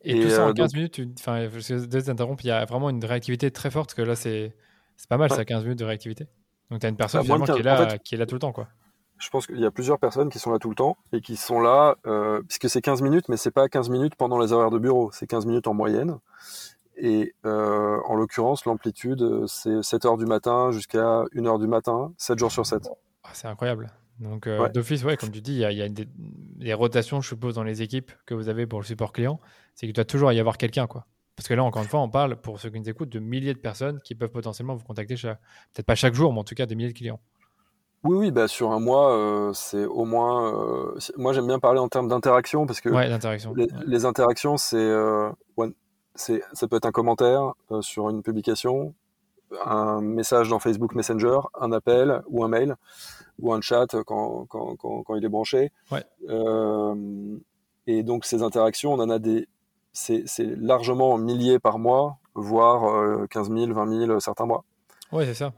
Et, 0.05 0.21
tout 0.21 0.31
ça 0.31 0.47
en 0.47 0.53
15 0.53 0.75
minutes, 0.75 1.01
enfin, 1.19 1.49
je 1.49 2.01
t'interrompre, 2.01 2.45
il 2.45 2.49
y 2.49 2.51
a 2.51 2.65
vraiment 2.65 2.91
une 2.91 3.05
réactivité 3.05 3.51
très 3.51 3.71
forte, 3.71 3.91
parce 3.91 3.95
que 3.95 4.03
là, 4.03 4.17
c'est 4.17 4.53
pas 5.09 5.17
mal, 5.17 5.31
ça, 5.31 5.45
15 5.45 5.65
minutes 5.65 5.79
de 5.79 5.85
réactivité. 5.85 6.27
Donc, 6.71 6.81
tu 6.81 6.87
as 6.87 6.89
une 6.89 6.97
personne 6.97 7.27
bah, 7.27 7.39
qui, 7.45 7.61
est 7.61 7.63
là, 7.63 7.99
qui 7.99 8.15
est 8.15 8.19
là 8.19 8.27
tout 8.27 8.35
le 8.35 8.41
temps, 8.41 8.53
quoi. 8.53 8.69
Je 9.19 9.31
pense 9.31 9.47
qu'il 9.47 9.61
y 9.61 9.67
a 9.67 9.71
plusieurs 9.71 10.01
personnes 10.01 10.31
qui 10.31 10.41
sont 10.41 10.51
là 10.51 10.59
tout 10.59 10.69
le 10.69 10.75
temps 10.75 10.97
et 11.13 11.21
qui 11.21 11.37
sont 11.37 11.61
là, 11.61 11.97
puisque 12.49 12.69
c'est 12.69 12.81
15 12.81 13.03
minutes, 13.03 13.29
mais 13.29 13.37
c'est 13.37 13.53
pas 13.53 13.69
15 13.69 13.89
minutes 13.89 14.17
pendant 14.17 14.39
les 14.39 14.53
horaires 14.53 14.71
de 14.71 14.79
bureau, 14.79 15.11
c'est 15.13 15.27
15 15.27 15.47
minutes 15.47 15.69
en 15.69 15.75
moyenne. 15.75 16.19
Et 16.97 17.35
euh, 17.47 17.99
en 18.07 18.15
l'occurrence, 18.15 18.65
l'amplitude, 18.65 19.23
euh, 19.23 19.47
c'est 19.47 19.83
7 19.83 20.05
heures 20.05 20.19
du 20.19 20.27
matin 20.27 20.71
jusqu'à 20.73 21.25
1 21.35 21.47
heure 21.47 21.59
du 21.59 21.67
matin, 21.67 22.13
7 22.19 22.39
jours 22.39 22.53
sur 22.53 22.67
7. 22.67 22.89
Ah, 23.25 23.31
c'est 23.33 23.49
incroyable. 23.49 23.91
Donc, 24.23 24.47
euh, 24.47 24.69
d'office, 24.69 25.03
ouais, 25.05 25.17
comme 25.17 25.31
tu 25.31 25.41
dis, 25.41 25.55
il 25.55 25.59
y 25.59 25.83
a, 25.83 25.89
des, 25.89 26.75
rotations, 26.75 27.21
je 27.21 27.29
suppose, 27.29 27.57
dans 27.57 27.65
les 27.65 27.83
équipes 27.83 28.13
que 28.25 28.35
vous 28.35 28.49
avez 28.49 28.67
pour 28.67 28.81
le 28.81 28.85
support 28.85 29.13
client. 29.13 29.41
C'est 29.75 29.87
qu'il 29.87 29.93
doit 29.93 30.05
toujours 30.05 30.33
y 30.33 30.39
avoir 30.39 30.59
quelqu'un, 30.59 30.87
quoi. 30.87 31.07
Parce 31.35 31.49
que 31.49 31.55
là, 31.55 31.65
encore 31.65 31.83
une 31.83 31.89
fois, 31.89 32.01
on 32.01 32.09
parle, 32.09 32.37
pour 32.37 32.61
ceux 32.61 32.71
qui 32.71 32.79
nous 32.79 32.89
écoutent, 32.89 33.09
de 33.09 33.19
milliers 33.19 33.55
de 33.55 33.59
personnes 33.59 34.01
qui 34.03 34.15
peuvent 34.15 34.31
potentiellement 34.31 34.75
vous 34.75 34.85
contacter, 34.85 35.17
peut-être 35.17 35.87
pas 35.87 35.95
chaque 35.95 36.15
jour, 36.15 36.33
mais 36.33 36.39
en 36.39 36.45
tout 36.45 36.55
cas 36.55 36.67
des 36.67 36.75
milliers 36.75 36.93
de 36.93 36.97
clients. 36.99 37.21
Oui, 38.05 38.17
oui, 38.17 38.31
bah 38.33 38.49
sur 38.49 38.73
un 38.73 38.81
mois, 38.81 39.53
c'est 39.55 39.85
au 39.85 40.05
moins. 40.05 40.93
moi, 41.17 41.33
j'aime 41.33 41.47
bien 41.47 41.59
parler 41.59 41.81
en 41.81 41.89
termes 41.89 42.09
d'interaction 42.09 42.67
parce 42.67 42.81
que 42.81 42.91
ouais, 42.91 43.09
l'interaction. 43.09 43.55
Les, 43.55 43.69
les, 43.87 44.05
interactions, 44.05 44.57
c'est, 44.57 44.93
c'est, 46.15 46.43
ça 46.53 46.69
peut 46.69 46.77
être 46.77 46.87
un 46.87 46.93
commentaire 46.93 47.55
sur 47.81 48.11
une 48.11 48.23
publication, 48.23 48.95
un 49.65 50.01
message 50.01 50.49
dans 50.49 50.59
Facebook 50.59 50.95
Messenger, 50.95 51.41
un 51.61 51.73
appel 51.73 52.23
ou 52.29 52.45
un 52.45 52.49
mail 52.49 52.77
ou 53.39 53.53
un 53.53 53.61
chat 53.61 53.87
quand, 54.07 54.47
quand, 54.47 54.77
quand, 54.77 55.03
quand 55.03 55.15
il 55.15 55.25
est 55.25 55.29
branché. 55.29 55.73
Ouais. 55.91 56.05
Euh, 56.29 57.37
et 57.87 58.03
donc 58.03 58.25
ces 58.25 58.43
interactions, 58.43 58.93
on 58.93 59.01
en 59.01 59.11
a 59.11 59.19
des, 59.19 59.49
c'est, 59.93 60.25
largement 60.39 61.19
milliers 61.19 61.59
par 61.59 61.79
mois, 61.79 62.19
voire 62.35 63.27
15 63.29 63.51
000, 63.51 63.73
20 63.73 64.07
000 64.07 64.21
certains 64.21 64.47
mois. 64.47 64.65
Ouais, 65.11 65.27
c'est 65.27 65.35
ça. 65.35 65.53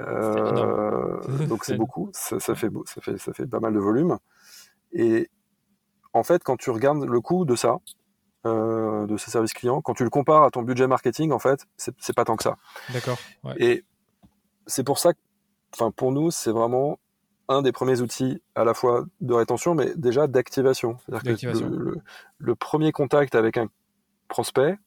Euh, 0.00 1.20
donc 1.48 1.64
c'est 1.64 1.76
beaucoup, 1.76 2.10
ça, 2.12 2.38
ça, 2.38 2.54
fait, 2.54 2.70
ça, 2.86 3.00
fait, 3.00 3.18
ça 3.18 3.32
fait 3.32 3.46
pas 3.46 3.60
mal 3.60 3.74
de 3.74 3.78
volume. 3.78 4.18
Et 4.92 5.28
en 6.12 6.22
fait, 6.22 6.42
quand 6.42 6.56
tu 6.56 6.70
regardes 6.70 7.04
le 7.04 7.20
coût 7.20 7.44
de 7.44 7.54
ça, 7.56 7.76
euh, 8.46 9.06
de 9.06 9.16
ces 9.16 9.30
services 9.30 9.52
clients, 9.52 9.80
quand 9.80 9.94
tu 9.94 10.04
le 10.04 10.10
compares 10.10 10.44
à 10.44 10.50
ton 10.50 10.62
budget 10.62 10.86
marketing, 10.86 11.32
en 11.32 11.38
fait, 11.38 11.66
c'est 11.76 12.14
pas 12.14 12.24
tant 12.24 12.36
que 12.36 12.44
ça. 12.44 12.56
D'accord. 12.92 13.18
Et 13.58 13.84
c'est 14.66 14.84
pour 14.84 14.98
ça 14.98 15.12
que, 15.12 15.18
enfin, 15.74 15.90
pour 15.90 16.12
nous, 16.12 16.30
c'est 16.30 16.52
vraiment 16.52 16.98
un 17.48 17.62
des 17.62 17.72
premiers 17.72 18.00
outils 18.00 18.42
à 18.54 18.64
la 18.64 18.74
fois 18.74 19.06
de 19.20 19.34
rétention, 19.34 19.74
mais 19.74 19.92
déjà 19.96 20.26
d'activation. 20.26 20.98
C'est-à-dire 21.06 21.52
que 21.52 21.58
le, 21.58 21.96
le, 22.38 22.54
premier 22.54 22.92
contact 22.92 23.34
avec 23.34 23.56
un 23.56 23.68
prospect, 24.28 24.78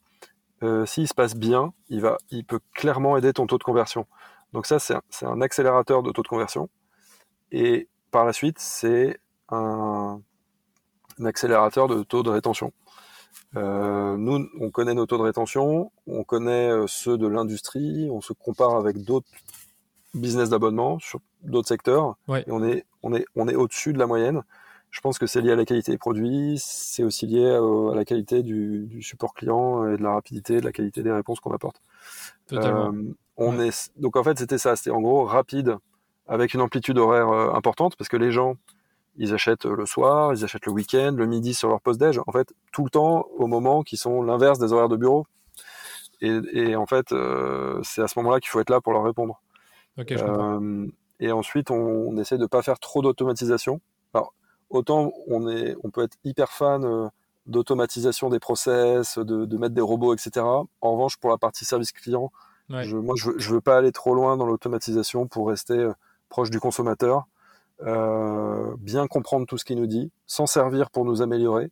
euh, 0.64 0.86
s'il 0.86 1.08
se 1.08 1.14
passe 1.14 1.36
bien, 1.36 1.74
il, 1.90 2.02
va, 2.02 2.18
il 2.30 2.46
peut 2.46 2.60
clairement 2.74 3.18
aider 3.18 3.34
ton 3.34 3.48
taux 3.48 3.58
de 3.58 3.64
conversion. 3.64 4.06
Donc 4.54 4.68
ça, 4.68 4.80
c'est 4.80 4.94
un, 4.94 5.02
un, 5.24 5.42
accélérateur 5.42 6.04
de 6.04 6.12
taux 6.12 6.22
de 6.22 6.28
conversion. 6.28 6.70
Et 7.52 7.90
par 8.12 8.26
la 8.26 8.34
suite, 8.34 8.60
c'est 8.60 9.20
un, 9.50 10.22
un, 11.20 11.26
accélérateur 11.26 11.88
de 11.88 12.04
taux 12.04 12.22
de 12.22 12.30
rétention. 12.30 12.72
Euh, 13.58 14.16
nous, 14.18 14.48
on 14.60 14.70
connaît 14.70 14.94
nos 14.94 15.06
taux 15.06 15.18
de 15.18 15.24
rétention, 15.24 15.92
on 16.08 16.24
connaît 16.24 16.70
euh, 16.70 16.86
ceux 16.88 17.18
de 17.18 17.28
l'industrie, 17.28 18.10
on 18.10 18.22
se 18.22 18.34
compare 18.34 18.76
avec 18.76 19.04
d'autres 19.04 19.28
business 20.14 20.50
d'abonnement 20.50 21.00
sur 21.00 21.20
d'autres 21.44 21.68
secteurs, 21.68 22.16
ouais. 22.28 22.44
et 22.48 22.52
on 22.52 22.64
est, 22.64 22.86
on 23.04 23.14
est, 23.14 23.26
on 23.36 23.48
est 23.48 23.56
au-dessus 23.56 23.94
de 23.94 24.00
la 24.00 24.08
moyenne. 24.08 24.42
Je 24.90 25.00
pense 25.00 25.18
que 25.18 25.26
c'est 25.26 25.40
lié 25.40 25.52
à 25.52 25.56
la 25.56 25.64
qualité 25.64 25.92
des 25.94 25.98
produits, 25.98 26.58
c'est 26.60 27.04
aussi 27.04 27.26
lié 27.26 27.50
à, 27.50 27.96
la 27.96 28.04
qualité 28.04 28.44
du, 28.44 28.88
du, 28.88 29.02
support 29.02 29.34
client 29.34 29.88
et 29.88 29.98
de 29.98 30.04
la 30.04 30.12
rapidité, 30.12 30.60
de 30.60 30.66
la 30.66 30.74
qualité 30.74 31.02
des 31.02 31.12
réponses 31.12 31.40
qu'on 31.40 31.54
apporte. 31.54 31.82
Euh, 32.52 32.92
on 33.38 33.58
ouais. 33.58 33.70
est, 33.70 33.92
donc 33.98 34.18
en 34.18 34.24
fait, 34.24 34.38
c'était 34.38 34.58
ça, 34.58 34.76
c'était 34.76 34.92
en 34.92 35.00
gros 35.00 35.24
rapide 35.24 35.78
avec 36.28 36.54
une 36.54 36.62
amplitude 36.62 36.98
horaire 36.98 37.30
importante 37.30 37.96
parce 37.96 38.10
que 38.10 38.18
les 38.18 38.32
gens 38.32 38.56
ils 39.18 39.34
achètent 39.34 39.66
le 39.66 39.86
soir, 39.86 40.34
ils 40.34 40.44
achètent 40.44 40.66
le 40.66 40.72
week-end, 40.72 41.14
le 41.16 41.26
midi 41.26 41.54
sur 41.54 41.70
leur 41.70 41.82
post-déj, 41.82 42.20
en 42.26 42.32
fait, 42.32 42.54
tout 42.72 42.84
le 42.84 42.90
temps 42.90 43.28
au 43.38 43.48
moment 43.48 43.84
qui 43.84 43.98
sont 43.98 44.22
l'inverse 44.22 44.60
des 44.60 44.74
horaires 44.74 44.90
de 44.90 44.98
bureau. 44.98 45.26
Et, 46.22 46.40
et 46.54 46.76
en 46.76 46.86
fait, 46.86 47.12
euh, 47.12 47.80
c'est 47.84 48.02
à 48.02 48.08
ce 48.08 48.18
moment-là 48.20 48.40
qu'il 48.40 48.50
faut 48.50 48.60
être 48.60 48.70
là 48.70 48.80
pour 48.80 48.94
leur 48.94 49.04
répondre. 49.04 49.42
Okay, 49.98 50.16
euh, 50.22 50.88
et 51.20 51.32
ensuite, 51.32 51.72
on, 51.72 51.76
on, 51.76 52.18
essaie 52.18 52.38
de 52.38 52.46
pas 52.46 52.62
faire 52.62 52.80
trop 52.80 53.02
d'automatisation. 53.02 53.82
Alors, 54.14 54.34
autant 54.70 55.12
on, 55.28 55.50
est, 55.50 55.76
on 55.84 55.90
peut 55.90 56.04
être 56.04 56.18
hyper 56.24 56.52
fan 56.52 56.86
euh, 56.86 57.08
d'automatisation 57.48 58.30
des 58.30 58.40
process, 58.40 59.18
de, 59.18 59.46
de, 59.46 59.58
mettre 59.58 59.76
des 59.76 59.82
robots, 59.82 60.14
etc. 60.14 60.46
En 60.46 60.94
revanche, 60.94 61.18
pour 61.18 61.32
la 61.32 61.38
partie 61.38 61.66
service 61.66 61.92
client, 61.92 62.32
ouais. 62.70 62.84
je, 62.84 62.96
moi, 62.96 63.16
je 63.18 63.32
veux, 63.32 63.40
je 63.40 63.54
veux 63.54 63.62
pas 63.62 63.78
aller 63.78 63.92
trop 63.92 64.14
loin 64.14 64.38
dans 64.38 64.46
l'automatisation 64.46 65.28
pour 65.28 65.50
rester 65.50 65.78
euh, 65.78 65.94
proche 66.30 66.50
du 66.50 66.60
consommateur. 66.60 67.26
Euh, 67.84 68.76
bien 68.78 69.08
comprendre 69.08 69.48
tout 69.48 69.58
ce 69.58 69.66
qu'il 69.66 69.78
nous 69.78 69.88
dit, 69.88 70.12
s'en 70.28 70.46
servir 70.46 70.92
pour 70.92 71.06
nous 71.06 71.22
améliorer 71.22 71.72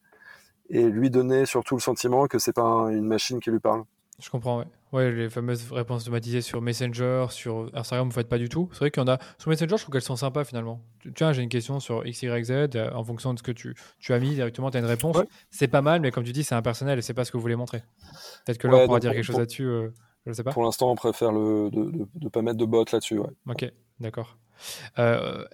et 0.69 0.84
lui 0.84 1.10
donner 1.10 1.45
surtout 1.45 1.76
le 1.76 1.81
sentiment 1.81 2.27
que 2.27 2.40
c'est 2.40 2.53
pas 2.53 2.64
un, 2.64 2.90
une 2.90 3.06
machine 3.06 3.40
qui 3.40 3.52
lui 3.52 3.60
parle. 3.60 3.84
Je 4.19 4.30
comprends, 4.30 4.60
ouais. 4.60 4.65
ouais. 4.91 5.11
les 5.11 5.30
fameuses 5.30 5.72
réponses 5.72 6.03
automatisées 6.03 6.41
sur 6.41 6.61
Messenger, 6.61 7.27
sur 7.30 7.69
Instagram, 7.73 8.10
vous 8.10 8.14
faites 8.14 8.27
pas 8.27 8.38
du 8.38 8.49
tout. 8.49 8.68
C'est 8.73 8.80
vrai 8.80 8.91
qu'il 8.91 9.02
y 9.02 9.06
en 9.06 9.07
a. 9.07 9.18
Sur 9.38 9.49
Messenger, 9.49 9.77
je 9.77 9.84
trouve 9.84 9.94
qu'elles 9.94 10.02
sont 10.02 10.18
sympas 10.18 10.44
finalement. 10.44 10.81
Tiens, 11.15 11.31
j'ai 11.31 11.41
une 11.41 11.49
question 11.49 11.80
sur 11.80 12.03
XYZ, 12.03 12.52
euh, 12.52 12.91
en 12.94 13.03
fonction 13.03 13.34
de 13.34 13.40
ce 13.40 13.44
que 13.44 13.52
tu, 13.52 13.76
tu 13.99 14.14
as 14.14 14.19
mis 14.19 14.31
directement, 14.31 14.72
tu 14.72 14.77
as 14.77 14.81
une 14.81 14.86
réponse. 14.86 15.15
Ouais. 15.15 15.27
C'est 15.52 15.69
pas 15.69 15.81
mal, 15.81 16.02
mais 16.02 16.11
comme 16.11 16.26
tu 16.26 16.34
dis, 16.34 16.44
c'est 16.44 16.56
impersonnel 16.56 16.99
et 16.99 17.02
c'est 17.02 17.14
pas 17.14 17.23
ce 17.23 17.31
que 17.31 17.38
vous 17.38 17.41
voulez 17.41 17.56
montrer. 17.56 17.81
Peut-être 18.45 18.57
que 18.57 18.68
là, 18.68 18.73
ouais, 18.73 18.84
on 18.84 18.86
pourra 18.88 18.99
dire 18.99 19.11
pour, 19.11 19.15
quelque 19.15 19.26
chose 19.26 19.36
pour, 19.36 19.40
là-dessus. 19.40 19.64
Euh, 19.64 19.90
je 20.26 20.34
sais 20.34 20.44
pas. 20.44 20.52
Pour 20.52 20.64
l'instant, 20.64 20.91
on 20.91 20.95
préfère 20.95 21.31
le, 21.31 21.69
de 21.72 22.07
ne 22.22 22.30
pas 22.30 22.41
mettre 22.41 22.57
de 22.57 22.65
bot 22.65 22.84
là-dessus. 22.91 23.19
Ouais. 23.19 23.30
Ok, 23.48 23.72
d'accord. 24.02 24.38
Euh, 24.98 25.45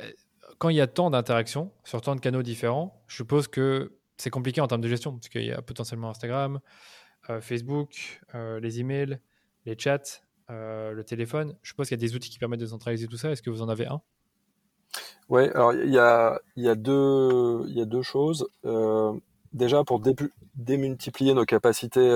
quand 0.57 0.69
il 0.69 0.75
y 0.75 0.81
a 0.81 0.87
tant 0.87 1.09
d'interactions 1.09 1.71
sur 1.83 2.01
tant 2.01 2.15
de 2.15 2.21
canaux 2.21 2.43
différents, 2.43 3.01
je 3.07 3.15
suppose 3.17 3.47
que 3.47 3.91
c'est 4.17 4.29
compliqué 4.29 4.61
en 4.61 4.67
termes 4.67 4.81
de 4.81 4.87
gestion, 4.87 5.13
parce 5.13 5.29
qu'il 5.29 5.45
y 5.45 5.51
a 5.51 5.61
potentiellement 5.61 6.09
Instagram, 6.09 6.59
euh, 7.29 7.41
Facebook, 7.41 8.21
euh, 8.33 8.59
les 8.59 8.79
emails, 8.79 9.19
les 9.65 9.77
chats, 9.77 10.21
euh, 10.49 10.93
le 10.93 11.03
téléphone. 11.03 11.55
Je 11.61 11.69
suppose 11.69 11.87
qu'il 11.87 11.97
y 11.99 12.03
a 12.03 12.05
des 12.07 12.15
outils 12.15 12.29
qui 12.29 12.39
permettent 12.39 12.59
de 12.59 12.67
centraliser 12.67 13.07
tout 13.07 13.17
ça. 13.17 13.31
Est-ce 13.31 13.41
que 13.41 13.49
vous 13.49 13.61
en 13.61 13.69
avez 13.69 13.87
un? 13.87 14.01
Oui, 15.27 15.49
alors 15.49 15.73
il 15.73 15.89
y 15.89 15.97
a, 15.97 16.39
deux, 16.75 18.01
choses. 18.03 18.47
Déjà, 19.53 19.83
pour 19.83 19.99
dé 19.99 20.15
démultiplier 20.55 21.33
nos 21.33 21.45
capacités 21.45 22.07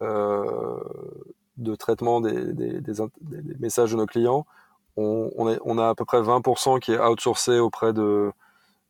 de 0.00 1.74
traitement 1.76 2.20
des, 2.20 2.80
messages 3.60 3.92
de 3.92 3.96
nos 3.96 4.06
clients, 4.06 4.44
on, 5.00 5.30
on, 5.36 5.50
est, 5.50 5.58
on, 5.64 5.78
a 5.78 5.88
à 5.88 5.94
peu 5.94 6.04
près 6.04 6.20
20% 6.20 6.80
qui 6.80 6.92
est 6.92 6.98
outsourcé 6.98 7.58
auprès 7.58 7.92
de 7.92 8.32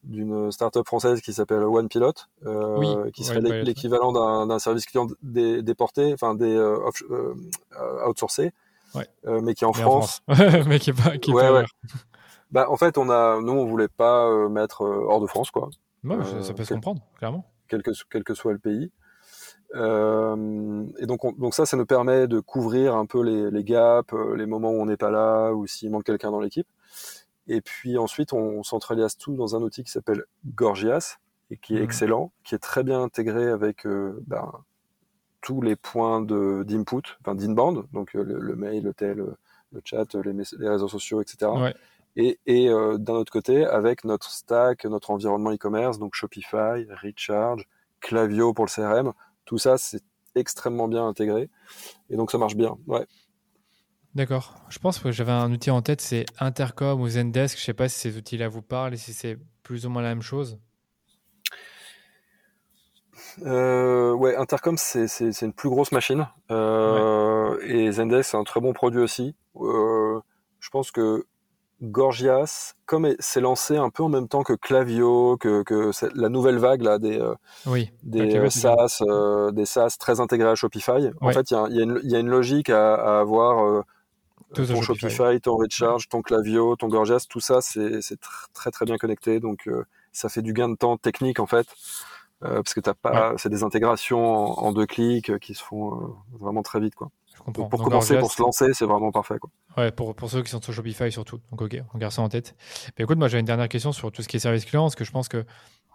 d'une 0.03 0.51
startup 0.51 0.87
française 0.87 1.21
qui 1.21 1.35
s'appelle 1.35 1.63
OnePilot, 1.63 2.13
euh, 2.47 2.79
oui, 2.79 3.13
qui 3.13 3.23
serait 3.23 3.43
ouais, 3.43 3.63
l'équivalent 3.63 4.47
d'un 4.47 4.59
service 4.59 4.87
client 4.87 5.07
dé, 5.23 5.63
déporté, 5.63 6.15
enfin 6.15 6.35
des 6.35 6.57
euh, 6.57 6.79
off, 6.87 7.03
euh, 7.11 7.35
outsourcés, 8.09 8.53
ouais. 8.95 9.07
mais 9.43 9.53
qui 9.53 9.65
est 9.65 9.67
en 9.67 9.73
mais 9.77 9.83
France. 9.83 10.23
En 10.27 10.35
France. 10.35 10.55
mais 10.67 10.79
qui 10.79 10.91
est 10.91 10.95
pas. 10.95 11.19
Qui 11.19 11.33
est 11.33 11.35
pas. 11.35 11.65
Bah, 12.51 12.67
en 12.69 12.77
fait, 12.77 12.99
on 12.99 13.11
a, 13.11 13.41
nous, 13.41 13.53
on 13.53 13.65
voulait 13.65 13.89
pas 13.89 14.27
euh, 14.27 14.49
mettre 14.49 14.83
hors 14.83 15.21
de 15.21 15.27
France, 15.27 15.51
quoi. 15.51 15.71
Ouais, 16.03 16.17
ça 16.43 16.53
peut 16.53 16.65
se 16.65 16.75
comprendre, 16.75 17.03
clairement. 17.17 17.45
Quel 17.69 17.83
que, 17.83 17.93
quel 18.11 18.25
que 18.25 18.35
soit 18.35 18.53
le 18.53 18.59
pays. 18.59 18.91
Euh, 19.75 20.85
et 20.99 21.07
donc, 21.07 21.25
on, 21.25 21.33
donc 21.33 21.55
ça, 21.55 21.67
ça 21.67 21.77
nous 21.77 21.87
permet 21.87 22.27
de 22.27 22.41
couvrir 22.41 22.97
un 22.97 23.07
peu 23.07 23.23
les, 23.23 23.51
les 23.51 23.65
gaps, 23.65 24.13
les 24.37 24.47
moments 24.47 24.71
où 24.71 24.81
on 24.81 24.87
n'est 24.87 24.97
pas 24.97 25.11
là, 25.11 25.53
ou 25.53 25.67
s'il 25.67 25.91
manque 25.91 26.05
quelqu'un 26.05 26.31
dans 26.31 26.41
l'équipe. 26.41 26.67
Et 27.49 27.61
puis 27.61 27.99
ensuite, 27.99 28.33
on 28.33 28.63
centralise 28.63 29.17
tout 29.17 29.35
dans 29.35 29.57
un 29.57 29.63
outil 29.63 29.83
qui 29.83 29.91
s'appelle 29.91 30.25
Gorgias 30.55 31.17
et 31.51 31.57
qui 31.57 31.77
est 31.77 31.81
mmh. 31.81 31.85
excellent, 31.85 32.33
qui 32.45 32.55
est 32.55 32.59
très 32.59 32.85
bien 32.85 33.03
intégré 33.03 33.49
avec 33.49 33.87
euh, 33.87 34.23
ben, 34.27 34.53
tous 35.41 35.61
les 35.61 35.75
points 35.75 36.21
d'input, 36.21 37.03
enfin 37.21 37.35
d'inbound, 37.35 37.85
donc 37.93 38.15
euh, 38.15 38.23
le, 38.23 38.39
le, 38.39 38.57
mail, 38.57 38.85
le 38.85 38.95
tel, 38.95 39.25
le 39.73 39.81
chat, 39.85 40.15
les, 40.15 40.33
les 40.33 40.69
réseaux 40.69 40.89
sociaux, 40.89 41.21
etc. 41.21 41.51
Ouais. 41.51 41.75
Et, 42.17 42.39
et 42.47 42.69
euh, 42.69 42.99
d'un 42.99 43.15
autre 43.15 43.33
côté, 43.33 43.65
avec 43.65 44.05
notre 44.05 44.31
stack, 44.31 44.85
notre 44.85 45.11
environnement 45.11 45.53
e-commerce, 45.53 45.99
donc 45.99 46.15
Shopify, 46.15 46.87
Recharge, 47.03 47.67
Clavio 48.01 48.53
pour 48.53 48.67
le 48.67 48.71
CRM, 48.71 49.13
tout 49.51 49.59
ça, 49.59 49.79
c'est 49.79 50.05
extrêmement 50.37 50.87
bien 50.87 51.05
intégré. 51.05 51.51
Et 52.09 52.17
donc 52.17 52.31
ça 52.31 52.39
marche 52.39 52.55
bien. 52.55 52.79
Ouais. 52.87 53.05
D'accord. 54.15 54.55
Je 54.69 54.79
pense 54.79 55.01
que 55.01 55.11
j'avais 55.11 55.33
un 55.33 55.51
outil 55.51 55.73
en 55.73 55.83
tête, 55.83 56.01
c'est 56.01 56.25
Intercom 56.39 57.01
ou 57.01 57.09
Zendesk. 57.09 57.57
Je 57.57 57.63
ne 57.63 57.65
sais 57.65 57.75
pas 57.75 57.89
si 57.89 57.99
ces 57.99 58.17
outils-là 58.17 58.47
vous 58.47 58.63
parlent 58.63 58.95
et 58.95 58.97
si 58.97 59.13
c'est 59.13 59.39
plus 59.65 59.87
ou 59.87 59.91
moins 59.91 60.03
la 60.03 60.11
même 60.11 60.23
chose. 60.23 60.61
Euh, 63.43 64.13
ouais, 64.13 64.37
Intercom, 64.37 64.77
c'est 64.79 65.43
une 65.43 65.53
plus 65.53 65.69
grosse 65.69 65.91
machine. 65.91 66.29
Euh, 66.53 67.57
ouais. 67.57 67.71
Et 67.71 67.91
Zendesk, 67.91 68.31
c'est 68.31 68.37
un 68.37 68.45
très 68.45 68.61
bon 68.61 68.73
produit 68.73 69.01
aussi. 69.01 69.35
Euh, 69.57 70.21
je 70.61 70.71
pense 70.71 70.93
que 70.93 71.27
Gorgias, 71.83 72.75
comme 72.87 73.15
c'est 73.19 73.41
lancé 73.41 73.77
un 73.77 73.91
peu 73.91 74.03
en 74.03 74.09
même 74.09 74.29
temps 74.29 74.43
que 74.43 74.53
Clavio, 74.53 75.37
que, 75.39 75.63
que 75.63 75.91
la 76.15 76.29
nouvelle 76.29 76.59
vague 76.59 76.83
là, 76.83 76.99
des, 76.99 77.19
oui, 77.67 77.91
des, 78.03 78.37
euh, 78.37 78.51
SaaS, 78.51 79.03
euh, 79.03 79.51
des 79.51 79.65
SaaS 79.65 79.97
très 79.99 80.21
intégrés 80.21 80.51
à 80.51 80.55
Shopify, 80.55 80.91
ouais. 80.91 81.13
en 81.21 81.31
fait, 81.31 81.51
il 81.51 81.57
y, 81.71 81.79
y, 81.79 82.11
y, 82.13 82.17
a 82.17 82.19
une 82.19 82.29
logique 82.29 82.69
à, 82.69 82.95
à 82.95 83.21
avoir 83.21 83.65
euh, 83.65 83.83
tout 84.55 84.67
ton 84.67 84.83
Shopify. 84.83 85.11
Shopify. 85.11 85.41
ton 85.41 85.57
Recharge, 85.57 86.09
ton 86.09 86.23
Clavio, 86.23 86.77
ton 86.77 86.89
Gorgias, 86.89 87.27
tout 87.29 87.41
ça, 87.41 87.61
c'est 87.61 88.01
très 88.53 88.71
très 88.71 88.85
bien 88.85 88.99
connecté. 88.99 89.41
Donc, 89.41 89.67
euh, 89.69 89.85
ça 90.13 90.29
fait 90.29 90.43
du 90.43 90.53
gain 90.53 90.69
de 90.69 90.77
temps 90.77 90.97
technique 90.97 91.41
en 91.41 91.47
fait, 91.47 91.67
euh, 92.45 92.57
parce 92.57 92.75
que 92.75 92.81
t'as 92.81 92.95
pas, 92.95 93.31
ouais. 93.31 93.37
c'est 93.39 93.49
des 93.49 93.63
intégrations 93.63 94.59
en, 94.59 94.67
en, 94.67 94.73
deux 94.73 94.87
clics 94.87 95.39
qui 95.39 95.55
se 95.55 95.63
font 95.63 95.95
euh, 95.95 96.07
vraiment 96.39 96.63
très 96.63 96.81
vite, 96.81 96.95
quoi. 96.95 97.11
Je 97.41 97.45
comprends. 97.45 97.63
Donc, 97.63 97.71
pour 97.71 97.81
Donc, 97.81 97.89
commencer, 97.89 98.19
pour 98.19 98.33
se 98.33 98.43
lancer, 98.43 98.75
c'est 98.75 98.85
vraiment 98.85 99.11
parfait, 99.11 99.39
quoi. 99.39 99.51
Ouais, 99.77 99.91
pour, 99.91 100.15
pour 100.15 100.31
ceux 100.31 100.43
qui 100.43 100.51
sont 100.51 100.61
sur 100.61 100.73
Shopify 100.73 101.11
surtout. 101.11 101.41
Donc, 101.51 101.63
ok, 101.63 101.83
on 101.95 101.99
garde 101.99 102.13
ça 102.13 102.23
en 102.23 102.29
tête. 102.29 102.55
Mais 102.99 103.05
écoute, 103.05 103.19
moi, 103.19 103.29
j'ai 103.29 103.39
une 103.39 103.47
dernière 103.47 103.69
question 103.69 103.93
sur 103.93 104.13
tout 104.13 104.23
ce 104.23 104.29
qui 104.29 104.37
est 104.37 104.41
service 104.41 104.65
client, 104.65 104.83
parce 104.83 104.95
que 104.95 105.05
je 105.05 105.11
pense 105.11 105.29
que 105.29 105.45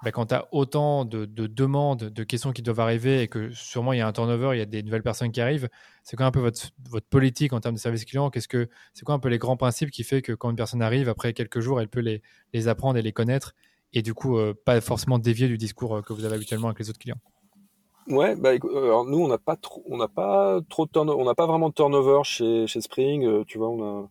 bah, 0.03 0.11
quand 0.11 0.27
tu 0.27 0.35
as 0.35 0.47
autant 0.51 1.05
de, 1.05 1.25
demandes, 1.25 2.03
de 2.03 2.23
questions 2.23 2.51
qui 2.51 2.61
doivent 2.61 2.81
arriver 2.81 3.21
et 3.21 3.27
que 3.27 3.51
sûrement 3.51 3.93
il 3.93 3.99
y 3.99 4.01
a 4.01 4.07
un 4.07 4.11
turnover, 4.11 4.49
il 4.53 4.59
y 4.59 4.61
a 4.61 4.65
des 4.65 4.83
nouvelles 4.83 5.03
personnes 5.03 5.31
qui 5.31 5.39
arrivent, 5.39 5.69
c'est 6.03 6.17
quoi 6.17 6.25
un 6.25 6.31
peu 6.31 6.41
votre, 6.41 6.69
votre 6.89 7.07
politique 7.07 7.53
en 7.53 7.59
termes 7.59 7.75
de 7.75 7.79
service 7.79 8.05
client? 8.05 8.29
Qu'est-ce 8.29 8.47
que 8.47 8.69
c'est 8.93 9.05
quoi 9.05 9.15
un 9.15 9.19
peu 9.19 9.29
les 9.29 9.37
grands 9.37 9.57
principes 9.57 9.91
qui 9.91 10.03
fait 10.03 10.21
que 10.21 10.33
quand 10.33 10.49
une 10.49 10.57
personne 10.57 10.81
arrive 10.81 11.09
après 11.09 11.33
quelques 11.33 11.59
jours, 11.59 11.79
elle 11.79 11.87
peut 11.87 12.01
les, 12.01 12.21
les 12.53 12.67
apprendre 12.67 12.99
et 12.99 13.01
les 13.01 13.13
connaître 13.13 13.55
et 13.93 14.01
du 14.01 14.13
coup 14.13 14.37
euh, 14.37 14.53
pas 14.65 14.79
forcément 14.81 15.17
dévier 15.17 15.47
du 15.47 15.57
discours 15.57 15.95
euh, 15.95 16.01
que 16.01 16.11
vous 16.11 16.25
avez 16.25 16.35
habituellement 16.35 16.67
avec 16.67 16.79
les 16.79 16.89
autres 16.89 16.99
clients? 16.99 17.19
Ouais, 18.07 18.35
bah 18.35 18.51
alors 18.51 19.05
nous 19.05 19.17
on 19.17 19.27
n'a 19.27 19.39
pas 19.39 19.55
trop, 19.55 19.83
on 19.89 19.97
n'a 19.97 20.07
pas 20.07 20.59
trop 20.69 20.85
de 20.85 20.91
turnover, 20.91 21.19
on 21.19 21.25
n'a 21.25 21.33
pas 21.33 21.47
vraiment 21.47 21.69
de 21.69 21.73
turnover 21.73 22.19
chez, 22.23 22.67
chez 22.67 22.81
Spring. 22.81 23.43
tu 23.45 23.57
vois, 23.57 23.69
on 23.69 24.03
a 24.03 24.09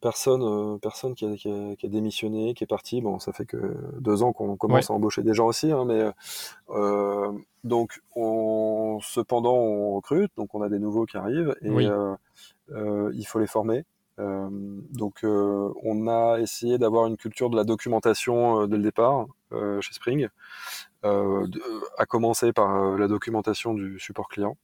personne, 0.00 0.42
euh, 0.42 0.78
personne 0.78 1.14
qui 1.14 1.24
a, 1.24 1.34
qui, 1.36 1.50
a, 1.50 1.76
qui 1.76 1.86
a, 1.86 1.88
démissionné, 1.88 2.54
qui 2.54 2.64
est 2.64 2.68
parti. 2.68 3.00
Bon, 3.00 3.18
ça 3.18 3.32
fait 3.32 3.46
que 3.46 3.76
deux 3.98 4.22
ans 4.22 4.32
qu'on 4.32 4.56
commence 4.56 4.90
à 4.90 4.94
embaucher 4.94 5.22
des 5.22 5.34
gens 5.34 5.46
aussi, 5.46 5.72
hein, 5.72 5.84
mais 5.86 6.10
euh, 6.70 7.32
donc 7.64 8.00
on, 8.14 8.98
cependant 9.02 9.54
on 9.54 9.94
recrute, 9.96 10.32
donc 10.36 10.54
on 10.54 10.62
a 10.62 10.68
des 10.68 10.78
nouveaux 10.78 11.06
qui 11.06 11.16
arrivent 11.16 11.54
et 11.62 11.68
euh, 11.68 12.14
euh, 12.72 13.10
il 13.14 13.26
faut 13.26 13.38
les 13.38 13.46
former. 13.46 13.84
Euh, 14.18 14.48
donc 14.92 15.24
on 15.24 16.08
a 16.08 16.38
essayé 16.40 16.78
d'avoir 16.78 17.06
une 17.06 17.16
culture 17.16 17.50
de 17.50 17.56
la 17.56 17.64
documentation 17.64 18.66
dès 18.66 18.76
le 18.76 18.82
départ 18.82 19.26
chez 19.80 19.94
Spring, 19.94 20.28
à 21.02 22.06
commencer 22.06 22.52
par 22.52 22.96
la 22.96 23.08
documentation 23.08 23.74
du 23.74 23.98
support 23.98 24.28
client, 24.28 24.56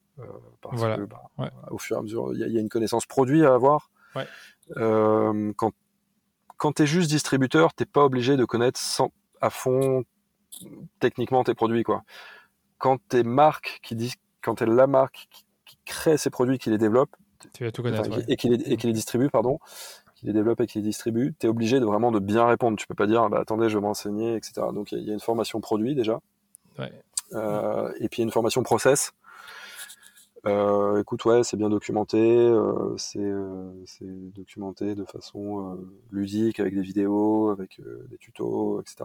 parce 0.60 0.82
que 0.82 1.04
bah, 1.04 1.50
au 1.70 1.78
fur 1.78 1.96
et 1.96 1.98
à 2.00 2.02
mesure 2.02 2.32
il 2.34 2.46
y, 2.46 2.52
y, 2.52 2.58
a 2.58 2.60
une 2.60 2.68
connaissance 2.68 3.06
produit 3.06 3.44
à 3.44 3.54
avoir. 3.54 3.90
Ouais. 4.14 4.26
Euh, 4.76 5.52
quand 5.56 5.72
quand 6.56 6.72
tu 6.74 6.84
es 6.84 6.86
juste 6.86 7.10
distributeur, 7.10 7.74
t'es 7.74 7.84
pas 7.84 8.04
obligé 8.04 8.36
de 8.36 8.44
connaître 8.44 8.80
sans, 8.80 9.12
à 9.40 9.50
fond 9.50 10.04
techniquement 11.00 11.44
tes 11.44 11.54
produits. 11.54 11.82
Quoi. 11.82 12.04
Quand 12.78 12.98
tu 13.08 13.18
es 13.18 13.22
marque 13.22 13.80
qui 13.82 13.96
dit, 13.96 14.14
quand 14.40 14.62
es 14.62 14.66
la 14.66 14.86
marque 14.86 15.28
qui, 15.30 15.44
crée 15.84 16.16
ces 16.16 16.30
produits, 16.30 16.56
qui 16.56 16.70
les 16.70 16.78
développe, 16.78 17.14
tu 17.52 17.64
vas 17.64 17.72
tout 17.72 17.82
connaître, 17.82 18.10
et, 18.28 18.36
qui 18.36 18.48
les, 18.48 18.92
distribue, 18.92 19.30
pardon, 19.30 19.58
qui 20.14 20.26
les 20.26 20.32
développe 20.32 20.60
et 20.60 20.66
qui 20.66 20.78
les 20.78 20.84
distribue, 20.84 21.34
tu 21.38 21.46
es 21.46 21.48
obligé 21.48 21.80
de 21.80 21.84
vraiment 21.84 22.12
de 22.12 22.18
bien 22.18 22.46
répondre. 22.46 22.76
Tu 22.78 22.86
peux 22.86 22.94
pas 22.94 23.06
dire, 23.06 23.28
bah, 23.28 23.40
attendez, 23.40 23.68
je 23.68 23.78
vais 23.78 23.82
m'enseigner, 23.82 24.36
etc. 24.36 24.66
Donc 24.72 24.92
il 24.92 25.00
y, 25.00 25.10
a 25.10 25.14
une 25.14 25.20
formation 25.20 25.60
produit 25.60 25.94
déjà. 25.94 26.20
Ouais. 26.78 26.92
Euh, 27.32 27.92
et 28.00 28.08
puis 28.08 28.18
il 28.18 28.20
y 28.20 28.22
a 28.22 28.26
une 28.26 28.32
formation 28.32 28.62
process 28.62 29.12
euh, 30.46 31.00
écoute, 31.00 31.24
ouais, 31.24 31.42
c'est 31.42 31.56
bien 31.56 31.70
documenté, 31.70 32.18
euh, 32.18 32.96
euh, 33.16 33.84
c'est 33.86 34.32
documenté 34.34 34.94
de 34.94 35.04
façon 35.04 35.78
ludique, 36.10 36.60
avec 36.60 36.74
des 36.74 36.82
vidéos, 36.82 37.50
avec 37.50 37.80
des 38.10 38.18
tutos, 38.18 38.80
etc. 38.80 39.04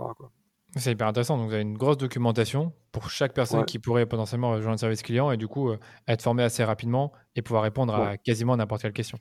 C'est 0.75 0.91
hyper 0.91 1.07
intéressant. 1.07 1.37
Donc, 1.37 1.47
vous 1.47 1.53
avez 1.53 1.63
une 1.63 1.77
grosse 1.77 1.97
documentation 1.97 2.73
pour 2.91 3.09
chaque 3.09 3.33
personne 3.33 3.65
qui 3.65 3.79
pourrait 3.79 4.05
potentiellement 4.05 4.51
rejoindre 4.51 4.73
le 4.73 4.77
service 4.77 5.01
client 5.01 5.31
et 5.31 5.37
du 5.37 5.47
coup 5.47 5.71
être 6.07 6.21
formé 6.21 6.43
assez 6.43 6.63
rapidement 6.63 7.11
et 7.35 7.41
pouvoir 7.41 7.63
répondre 7.63 7.93
à 7.95 8.17
quasiment 8.17 8.55
n'importe 8.55 8.83
quelle 8.83 8.93
question. 8.93 9.17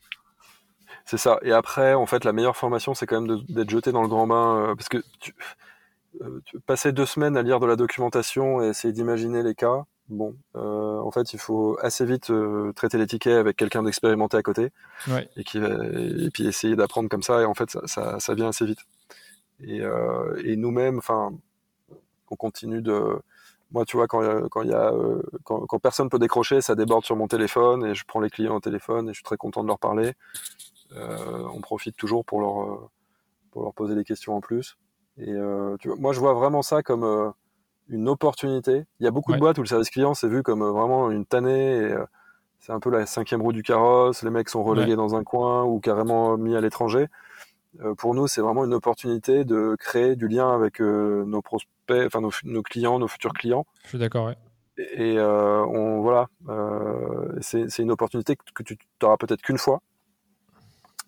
C'est 1.04 1.16
ça. 1.16 1.38
Et 1.42 1.52
après, 1.52 1.94
en 1.94 2.04
fait, 2.06 2.24
la 2.24 2.32
meilleure 2.32 2.56
formation, 2.56 2.94
c'est 2.94 3.06
quand 3.06 3.20
même 3.20 3.40
d'être 3.48 3.70
jeté 3.70 3.92
dans 3.92 4.02
le 4.02 4.08
grand 4.08 4.26
bain 4.26 4.74
parce 4.76 4.88
que 4.88 4.98
tu, 5.20 5.34
passer 6.66 6.92
deux 6.92 7.06
semaines 7.06 7.36
à 7.36 7.42
lire 7.42 7.60
de 7.60 7.66
la 7.66 7.76
documentation 7.76 8.62
et 8.62 8.68
essayer 8.68 8.92
d'imaginer 8.92 9.42
les 9.42 9.54
cas, 9.54 9.84
bon, 10.08 10.36
euh, 10.56 10.98
en 10.98 11.10
fait, 11.10 11.32
il 11.32 11.38
faut 11.38 11.78
assez 11.80 12.04
vite 12.04 12.30
euh, 12.30 12.72
traiter 12.72 12.98
les 12.98 13.06
tickets 13.06 13.38
avec 13.38 13.56
quelqu'un 13.56 13.82
d'expérimenté 13.82 14.36
à 14.36 14.42
côté, 14.42 14.70
et 15.36 15.44
qui 15.44 15.58
et 15.58 16.30
puis 16.30 16.46
essayer 16.46 16.76
d'apprendre 16.76 17.08
comme 17.08 17.22
ça. 17.22 17.42
Et 17.42 17.44
en 17.44 17.54
fait, 17.54 17.70
ça, 17.70 17.80
ça, 17.86 18.20
ça 18.20 18.34
vient 18.34 18.48
assez 18.48 18.66
vite. 18.66 18.80
Et, 19.62 19.80
euh, 19.80 20.40
et 20.44 20.56
nous-mêmes, 20.56 20.98
enfin, 20.98 21.32
on 22.30 22.36
continue 22.36 22.82
de. 22.82 23.20
Moi, 23.72 23.84
tu 23.84 23.96
vois, 23.96 24.06
quand 24.06 24.48
quand 24.48 24.62
il 24.62 24.70
y 24.70 24.74
a 24.74 24.92
euh, 24.92 25.22
quand, 25.44 25.66
quand, 25.66 25.78
personne 25.78 26.08
peut 26.08 26.18
décrocher, 26.18 26.60
ça 26.60 26.74
déborde 26.74 27.04
sur 27.04 27.16
mon 27.16 27.28
téléphone 27.28 27.84
et 27.84 27.94
je 27.94 28.04
prends 28.06 28.20
les 28.20 28.30
clients 28.30 28.56
au 28.56 28.60
téléphone 28.60 29.08
et 29.08 29.12
je 29.12 29.16
suis 29.16 29.24
très 29.24 29.36
content 29.36 29.62
de 29.62 29.68
leur 29.68 29.78
parler. 29.78 30.14
Euh, 30.96 31.44
on 31.52 31.60
profite 31.60 31.96
toujours 31.96 32.24
pour 32.24 32.40
leur 32.40 32.90
pour 33.50 33.62
leur 33.62 33.74
poser 33.74 33.94
des 33.94 34.04
questions 34.04 34.36
en 34.36 34.40
plus. 34.40 34.78
Et 35.18 35.34
tu 35.80 35.88
vois, 35.88 35.96
moi, 35.98 36.12
je 36.12 36.20
vois 36.20 36.32
vraiment 36.32 36.62
ça 36.62 36.82
comme 36.82 37.34
une 37.88 38.08
opportunité. 38.08 38.86
Il 39.00 39.04
y 39.04 39.06
a 39.06 39.10
beaucoup 39.10 39.32
de 39.32 39.38
boîtes 39.38 39.58
où 39.58 39.62
le 39.62 39.66
service 39.66 39.90
client 39.90 40.14
c'est 40.14 40.28
vu 40.28 40.42
comme 40.42 40.64
vraiment 40.64 41.10
une 41.10 41.26
tannée. 41.26 41.78
Et, 41.78 41.94
c'est 42.60 42.72
un 42.72 42.80
peu 42.80 42.90
la 42.90 43.06
cinquième 43.06 43.40
roue 43.40 43.52
du 43.52 43.62
carrosse. 43.62 44.22
Les 44.22 44.30
mecs 44.30 44.48
sont 44.48 44.62
relégués 44.62 44.96
dans 44.96 45.14
un 45.14 45.24
coin 45.24 45.64
ou 45.64 45.80
carrément 45.80 46.36
mis 46.36 46.56
à 46.56 46.60
l'étranger. 46.60 47.08
Euh, 47.80 47.94
pour 47.94 48.14
nous, 48.14 48.26
c'est 48.26 48.40
vraiment 48.40 48.64
une 48.64 48.74
opportunité 48.74 49.44
de 49.44 49.76
créer 49.78 50.16
du 50.16 50.28
lien 50.28 50.54
avec 50.54 50.80
nos 50.80 51.42
prospects, 51.42 52.06
enfin 52.06 52.20
nos, 52.20 52.62
clients, 52.62 52.98
nos 52.98 53.08
futurs 53.08 53.32
clients. 53.32 53.66
Je 53.84 53.88
suis 53.90 53.98
d'accord. 53.98 54.30
Et, 54.78 55.18
on 55.20 56.00
voilà, 56.00 56.28
c'est 57.40 57.78
une 57.78 57.90
opportunité 57.90 58.36
que 58.36 58.62
tu 58.62 58.78
n'auras 59.02 59.16
peut-être 59.16 59.42
qu'une 59.42 59.58
fois 59.58 59.82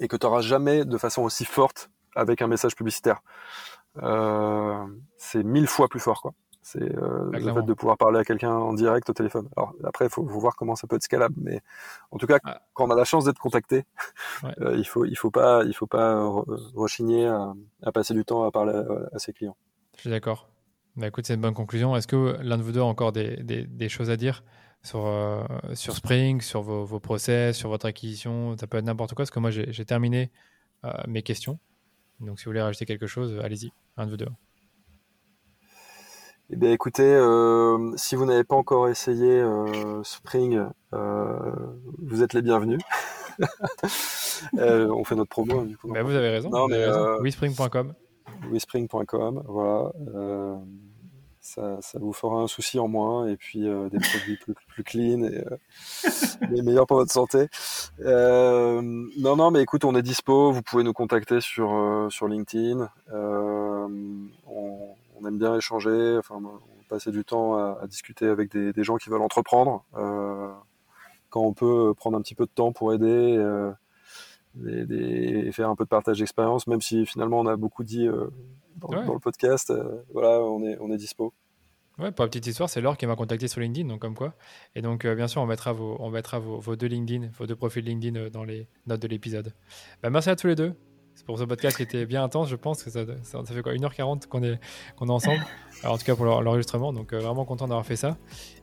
et 0.01 0.09
que 0.09 0.17
tu 0.17 0.27
n'auras 0.27 0.41
jamais 0.41 0.85
de 0.85 0.99
façon 0.99 1.23
aussi 1.23 1.45
forte 1.45 1.91
avec 2.17 2.43
un 2.43 2.49
message 2.49 2.75
publicitaire. 2.75 3.21
c'est 5.17 5.45
mille 5.45 5.69
fois 5.69 5.89
plus 5.89 6.01
fort, 6.01 6.21
quoi. 6.23 6.33
C'est 6.63 6.83
euh, 6.83 7.31
le 7.33 7.55
fait 7.55 7.63
de 7.63 7.73
pouvoir 7.73 7.97
parler 7.97 8.19
à 8.19 8.25
quelqu'un 8.25 8.53
en 8.53 8.75
direct 8.75 9.09
au 9.09 9.15
téléphone. 9.15 9.49
Alors 9.57 9.75
après, 9.83 10.07
il 10.07 10.11
faut, 10.11 10.23
voir 10.23 10.57
comment 10.57 10.77
ça 10.77 10.87
peut 10.87 10.97
être 10.97 11.03
scalable, 11.03 11.35
mais 11.39 11.61
en 12.11 12.19
tout 12.19 12.27
cas, 12.27 12.39
quand 12.75 12.87
on 12.87 12.91
a 12.91 12.95
la 12.95 13.05
chance 13.05 13.25
d'être 13.25 13.39
contacté, 13.39 13.87
euh, 14.61 14.77
il 14.77 14.87
faut 14.87 15.05
il 15.07 15.17
faut 15.17 15.31
pas 15.31 15.65
il 15.65 15.73
faut 15.73 15.87
pas 15.87 16.23
rechigner 16.75 17.27
à, 17.27 17.93
passer 17.93 18.13
du 18.13 18.25
temps 18.25 18.45
à 18.45 18.51
parler 18.51 18.75
à, 19.13 19.19
ses 19.19 19.33
clients. 19.33 19.57
Je 19.97 20.03
suis 20.03 20.11
d'accord. 20.11 20.49
Bah, 20.97 21.07
écoute, 21.07 21.27
c'est 21.27 21.35
une 21.35 21.41
bonne 21.41 21.55
conclusion. 21.55 21.97
Est-ce 21.97 22.07
que 22.07 22.37
l'un 22.43 22.59
de 22.59 22.63
vous 22.63 22.73
deux 22.73 22.81
a 22.81 22.85
encore 22.85 23.13
des, 23.13 23.37
des, 23.43 23.89
choses 23.89 24.11
à 24.11 24.17
dire 24.17 24.45
sur, 24.83 25.07
euh, 25.07 25.43
sur 25.75 25.95
Spring, 25.95 26.41
sur 26.41 26.63
vos, 26.63 26.85
vos, 26.85 27.01
process, 27.01 27.57
sur 27.57 27.71
votre 27.71 27.87
acquisition? 27.87 28.57
Ça 28.59 28.67
peut 28.67 28.77
être 28.77 28.85
n'importe 28.85 29.11
quoi, 29.11 29.23
parce 29.23 29.31
que 29.31 29.39
moi, 29.39 29.51
j'ai 29.51 29.85
terminé 29.85 30.31
mes 31.07 31.23
questions. 31.23 31.59
Donc, 32.21 32.39
si 32.39 32.45
vous 32.45 32.51
voulez 32.51 32.61
rajouter 32.61 32.85
quelque 32.85 33.07
chose, 33.07 33.41
allez-y, 33.43 33.73
un 33.97 34.05
de 34.05 34.11
vous 34.11 34.17
deux. 34.19 34.29
Eh 36.53 36.57
bien, 36.57 36.73
écoutez, 36.73 37.05
euh, 37.05 37.93
si 37.97 38.17
vous 38.17 38.25
n'avez 38.25 38.43
pas 38.43 38.57
encore 38.57 38.89
essayé 38.89 39.31
euh, 39.31 40.03
Spring, 40.03 40.65
euh, 40.93 41.39
vous 42.03 42.25
êtes 42.25 42.33
les 42.33 42.43
bienvenus. 42.43 42.81
on 44.59 45.05
fait 45.05 45.15
notre 45.15 45.31
promo. 45.31 45.65
Du 45.65 45.77
coup, 45.77 45.93
bah, 45.93 46.03
vous 46.03 46.15
avez 46.15 46.29
raison. 46.29 46.51
Non, 46.51 46.67
mais, 46.67 46.85
Wispring.com. 47.21 47.95
Wispring.com, 48.51 49.45
voilà. 49.47 49.93
Ça, 51.41 51.79
ça, 51.81 51.99
vous 52.01 52.13
fera 52.13 52.41
un 52.41 52.49
souci 52.49 52.81
en 52.81 52.89
moins 52.89 53.29
et 53.29 53.37
puis 53.37 53.61
des 53.61 53.99
produits 53.99 54.37
plus, 54.37 54.55
plus 54.69 54.85
clean 54.85 55.23
et, 55.23 55.45
et, 56.55 56.63
meilleurs 56.63 56.87
pour 56.87 56.97
votre 56.97 57.13
santé. 57.13 57.47
non, 58.01 59.37
non, 59.37 59.53
mais 59.53 59.63
écoute, 59.63 59.85
on 59.85 59.95
est 59.95 60.03
dispo. 60.03 60.51
Vous 60.51 60.63
pouvez 60.63 60.83
nous 60.83 60.93
contacter 60.93 61.41
sur, 61.41 62.09
sur 62.11 62.27
LinkedIn. 62.27 62.89
on, 63.09 64.95
on 65.21 65.27
aime 65.27 65.39
bien 65.39 65.57
échanger, 65.57 66.17
enfin, 66.19 66.41
passer 66.89 67.11
du 67.11 67.25
temps 67.25 67.55
à, 67.55 67.87
discuter 67.87 68.27
avec 68.27 68.51
des, 68.51 68.85
gens 68.85 68.97
qui 68.97 69.11
veulent 69.11 69.23
entreprendre. 69.23 69.85
Euh, 69.97 70.53
quand 71.29 71.43
on 71.43 71.53
peut 71.53 71.95
prendre 71.97 72.19
un 72.19 72.23
petit 72.23 72.35
peu 72.35 72.45
de 72.45 72.51
temps 72.51 72.73
pour 72.73 72.93
aider 72.93 73.37
euh, 73.37 73.71
et, 74.67 75.53
faire 75.53 75.71
un 75.71 75.77
peu 75.77 75.85
de 75.85 75.89
partage 75.89 76.19
d'expérience, 76.19 76.67
même 76.67 76.81
si 76.81 77.07
finalement 77.07 77.39
on 77.39 77.47
a 77.47 77.57
beaucoup 77.57 77.85
dit 77.85 78.07
euh, 78.09 78.29
dans, 78.77 78.91
le 78.91 79.19
podcast, 79.21 79.73
voilà, 80.13 80.41
on 80.41 80.65
est, 80.65 80.77
on 80.81 80.91
est 80.91 80.97
dispo. 80.97 81.33
Ouais, 81.99 82.11
pour 82.13 82.25
la 82.25 82.29
petite 82.29 82.47
histoire, 82.47 82.71
c'est 82.71 82.81
Laure 82.81 82.97
qui 82.97 83.07
m'a 83.07 83.15
contacté 83.15 83.47
sur 83.47 83.61
LinkedIn, 83.61 83.87
donc 83.87 84.01
comme 84.01 84.15
quoi. 84.15 84.33
Et 84.75 84.81
donc, 84.81 85.07
bien 85.07 85.29
sûr, 85.29 85.43
on 85.43 85.47
mettra, 85.47 85.75
vos, 85.75 85.97
on 86.01 86.09
mettra 86.09 86.39
vos, 86.39 86.75
deux 86.75 86.87
LinkedIn, 86.87 87.29
vos 87.39 87.47
deux 87.47 87.57
profils 87.57 87.85
LinkedIn 87.85 88.31
dans 88.31 88.45
les 88.45 88.69
notes 88.87 89.03
de 89.03 89.09
l'épisode. 89.09 89.53
Bah, 90.03 90.09
merci 90.09 90.31
à 90.31 90.37
tous 90.37 90.47
les 90.47 90.55
deux. 90.55 90.75
C'est 91.21 91.27
pour 91.27 91.39
ce 91.39 91.45
podcast 91.45 91.77
qui 91.77 91.83
était 91.83 92.07
bien 92.07 92.25
intense, 92.25 92.49
je 92.49 92.57
pense 92.57 92.83
que 92.83 92.89
ça, 92.89 93.05
ça, 93.25 93.45
fait 93.45 93.61
quoi 93.61 93.75
1h40 93.75 94.27
qu'on 94.27 94.43
est, 94.43 94.59
qu'on 94.97 95.07
est 95.09 95.13
ensemble, 95.13 95.45
Alors, 95.83 95.97
en 95.97 95.99
tout 95.99 96.05
cas 96.07 96.17
pour 96.17 96.25
l'enregistrement, 96.25 96.95
donc 96.95 97.13
euh, 97.13 97.19
vraiment 97.19 97.45
content 97.45 97.69
d'avoir 97.69 97.85
fait 97.85 97.97
ça. 97.97 98.17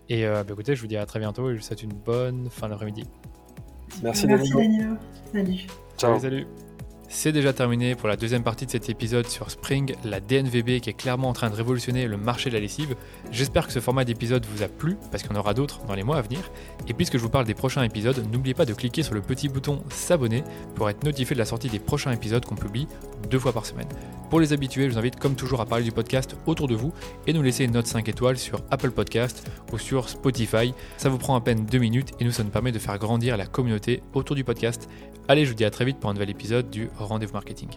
Et 0.10 0.26
euh, 0.26 0.44
bah, 0.44 0.54
écoutez, 0.54 0.76
je 0.76 0.82
vous 0.82 0.88
dis 0.88 0.98
à 0.98 1.06
très 1.06 1.20
bientôt 1.20 1.52
et 1.52 1.54
je 1.54 1.60
vous 1.60 1.64
souhaite 1.64 1.84
une 1.84 1.94
bonne 1.94 2.50
fin 2.50 2.68
d'après-midi. 2.68 3.04
Merci, 4.02 4.26
Merci 4.26 4.54
Danilo. 4.54 4.96
Salut. 5.32 5.68
Ciao. 6.00 6.20
salut. 6.20 6.48
C'est 7.10 7.32
déjà 7.32 7.54
terminé 7.54 7.96
pour 7.96 8.10
la 8.10 8.18
deuxième 8.18 8.44
partie 8.44 8.66
de 8.66 8.72
cet 8.72 8.90
épisode 8.90 9.28
sur 9.28 9.50
Spring, 9.50 9.96
la 10.04 10.20
DNVB 10.20 10.82
qui 10.82 10.90
est 10.90 10.98
clairement 10.98 11.30
en 11.30 11.34
train 11.34 11.50
de 11.50 11.56
révolutionner 11.56 12.06
le 12.06 12.18
marché 12.18 12.50
de 12.50 12.56
la 12.56 12.60
lessive. 12.60 12.98
J'espère 13.32 13.66
que 13.66 13.72
ce 13.72 13.80
format 13.80 14.04
d'épisode 14.04 14.46
vous 14.46 14.62
a 14.62 14.68
plu, 14.68 14.98
parce 15.10 15.24
qu'il 15.24 15.32
y 15.32 15.36
en 15.36 15.40
aura 15.40 15.54
d'autres 15.54 15.86
dans 15.86 15.96
les 15.96 16.04
mois 16.04 16.18
à 16.18 16.22
venir. 16.22 16.52
Et 16.90 16.94
puisque 16.94 17.18
je 17.18 17.22
vous 17.22 17.30
parle 17.30 17.46
des 17.46 17.54
prochains 17.54 17.84
épisodes, 17.84 18.22
n'oubliez 18.30 18.54
pas 18.54 18.66
de 18.66 18.74
cliquer 18.74 19.04
sur 19.04 19.14
le 19.14 19.22
petit 19.22 19.48
bouton 19.48 19.82
s'abonner 19.90 20.44
pour 20.76 20.90
être 20.90 21.06
notifié 21.06 21.34
de 21.34 21.40
la 21.40 21.46
sortie 21.46 21.70
des 21.70 21.80
prochains 21.80 22.12
épisodes 22.12 22.46
qu'on 22.46 22.56
publie 22.56 22.88
deux 23.32 23.40
fois 23.40 23.54
par 23.54 23.66
semaine. 23.66 23.88
Pour 24.30 24.42
les 24.42 24.52
habitués, 24.52 24.90
je 24.90 24.92
vous 24.92 25.00
invite 25.00 25.18
comme 25.18 25.36
toujours 25.36 25.62
à 25.62 25.66
parler 25.66 25.86
du 25.86 25.94
podcast 25.94 26.36
autour 26.46 26.68
de 26.68 26.76
vous 26.76 26.92
et 27.26 27.32
nous 27.32 27.42
laisser 27.42 27.64
une 27.64 27.72
note 27.72 27.88
5 27.88 28.10
étoiles 28.10 28.38
sur 28.38 28.62
Apple 28.70 28.92
Podcast 28.92 29.50
ou 29.72 29.78
sur 29.78 30.10
Spotify. 30.10 30.74
Ça 30.98 31.08
vous 31.08 31.18
prend 31.18 31.38
à 31.38 31.42
peine 31.42 31.66
deux 31.66 31.80
minutes 31.80 32.12
et 32.20 32.26
nous 32.26 32.32
ça 32.32 32.44
nous 32.44 32.50
permet 32.50 32.74
de 32.74 32.80
faire 32.80 32.98
grandir 33.00 33.38
la 33.38 33.46
communauté 33.46 34.04
autour 34.14 34.36
du 34.36 34.44
podcast. 34.44 34.90
Allez, 35.30 35.44
je 35.44 35.50
vous 35.50 35.56
dis 35.56 35.66
à 35.66 35.70
très 35.70 35.84
vite 35.84 36.00
pour 36.00 36.10
un 36.10 36.14
nouvel 36.14 36.30
épisode 36.30 36.70
du 36.70 36.90
Rendez-vous 36.98 37.34
Marketing. 37.34 37.68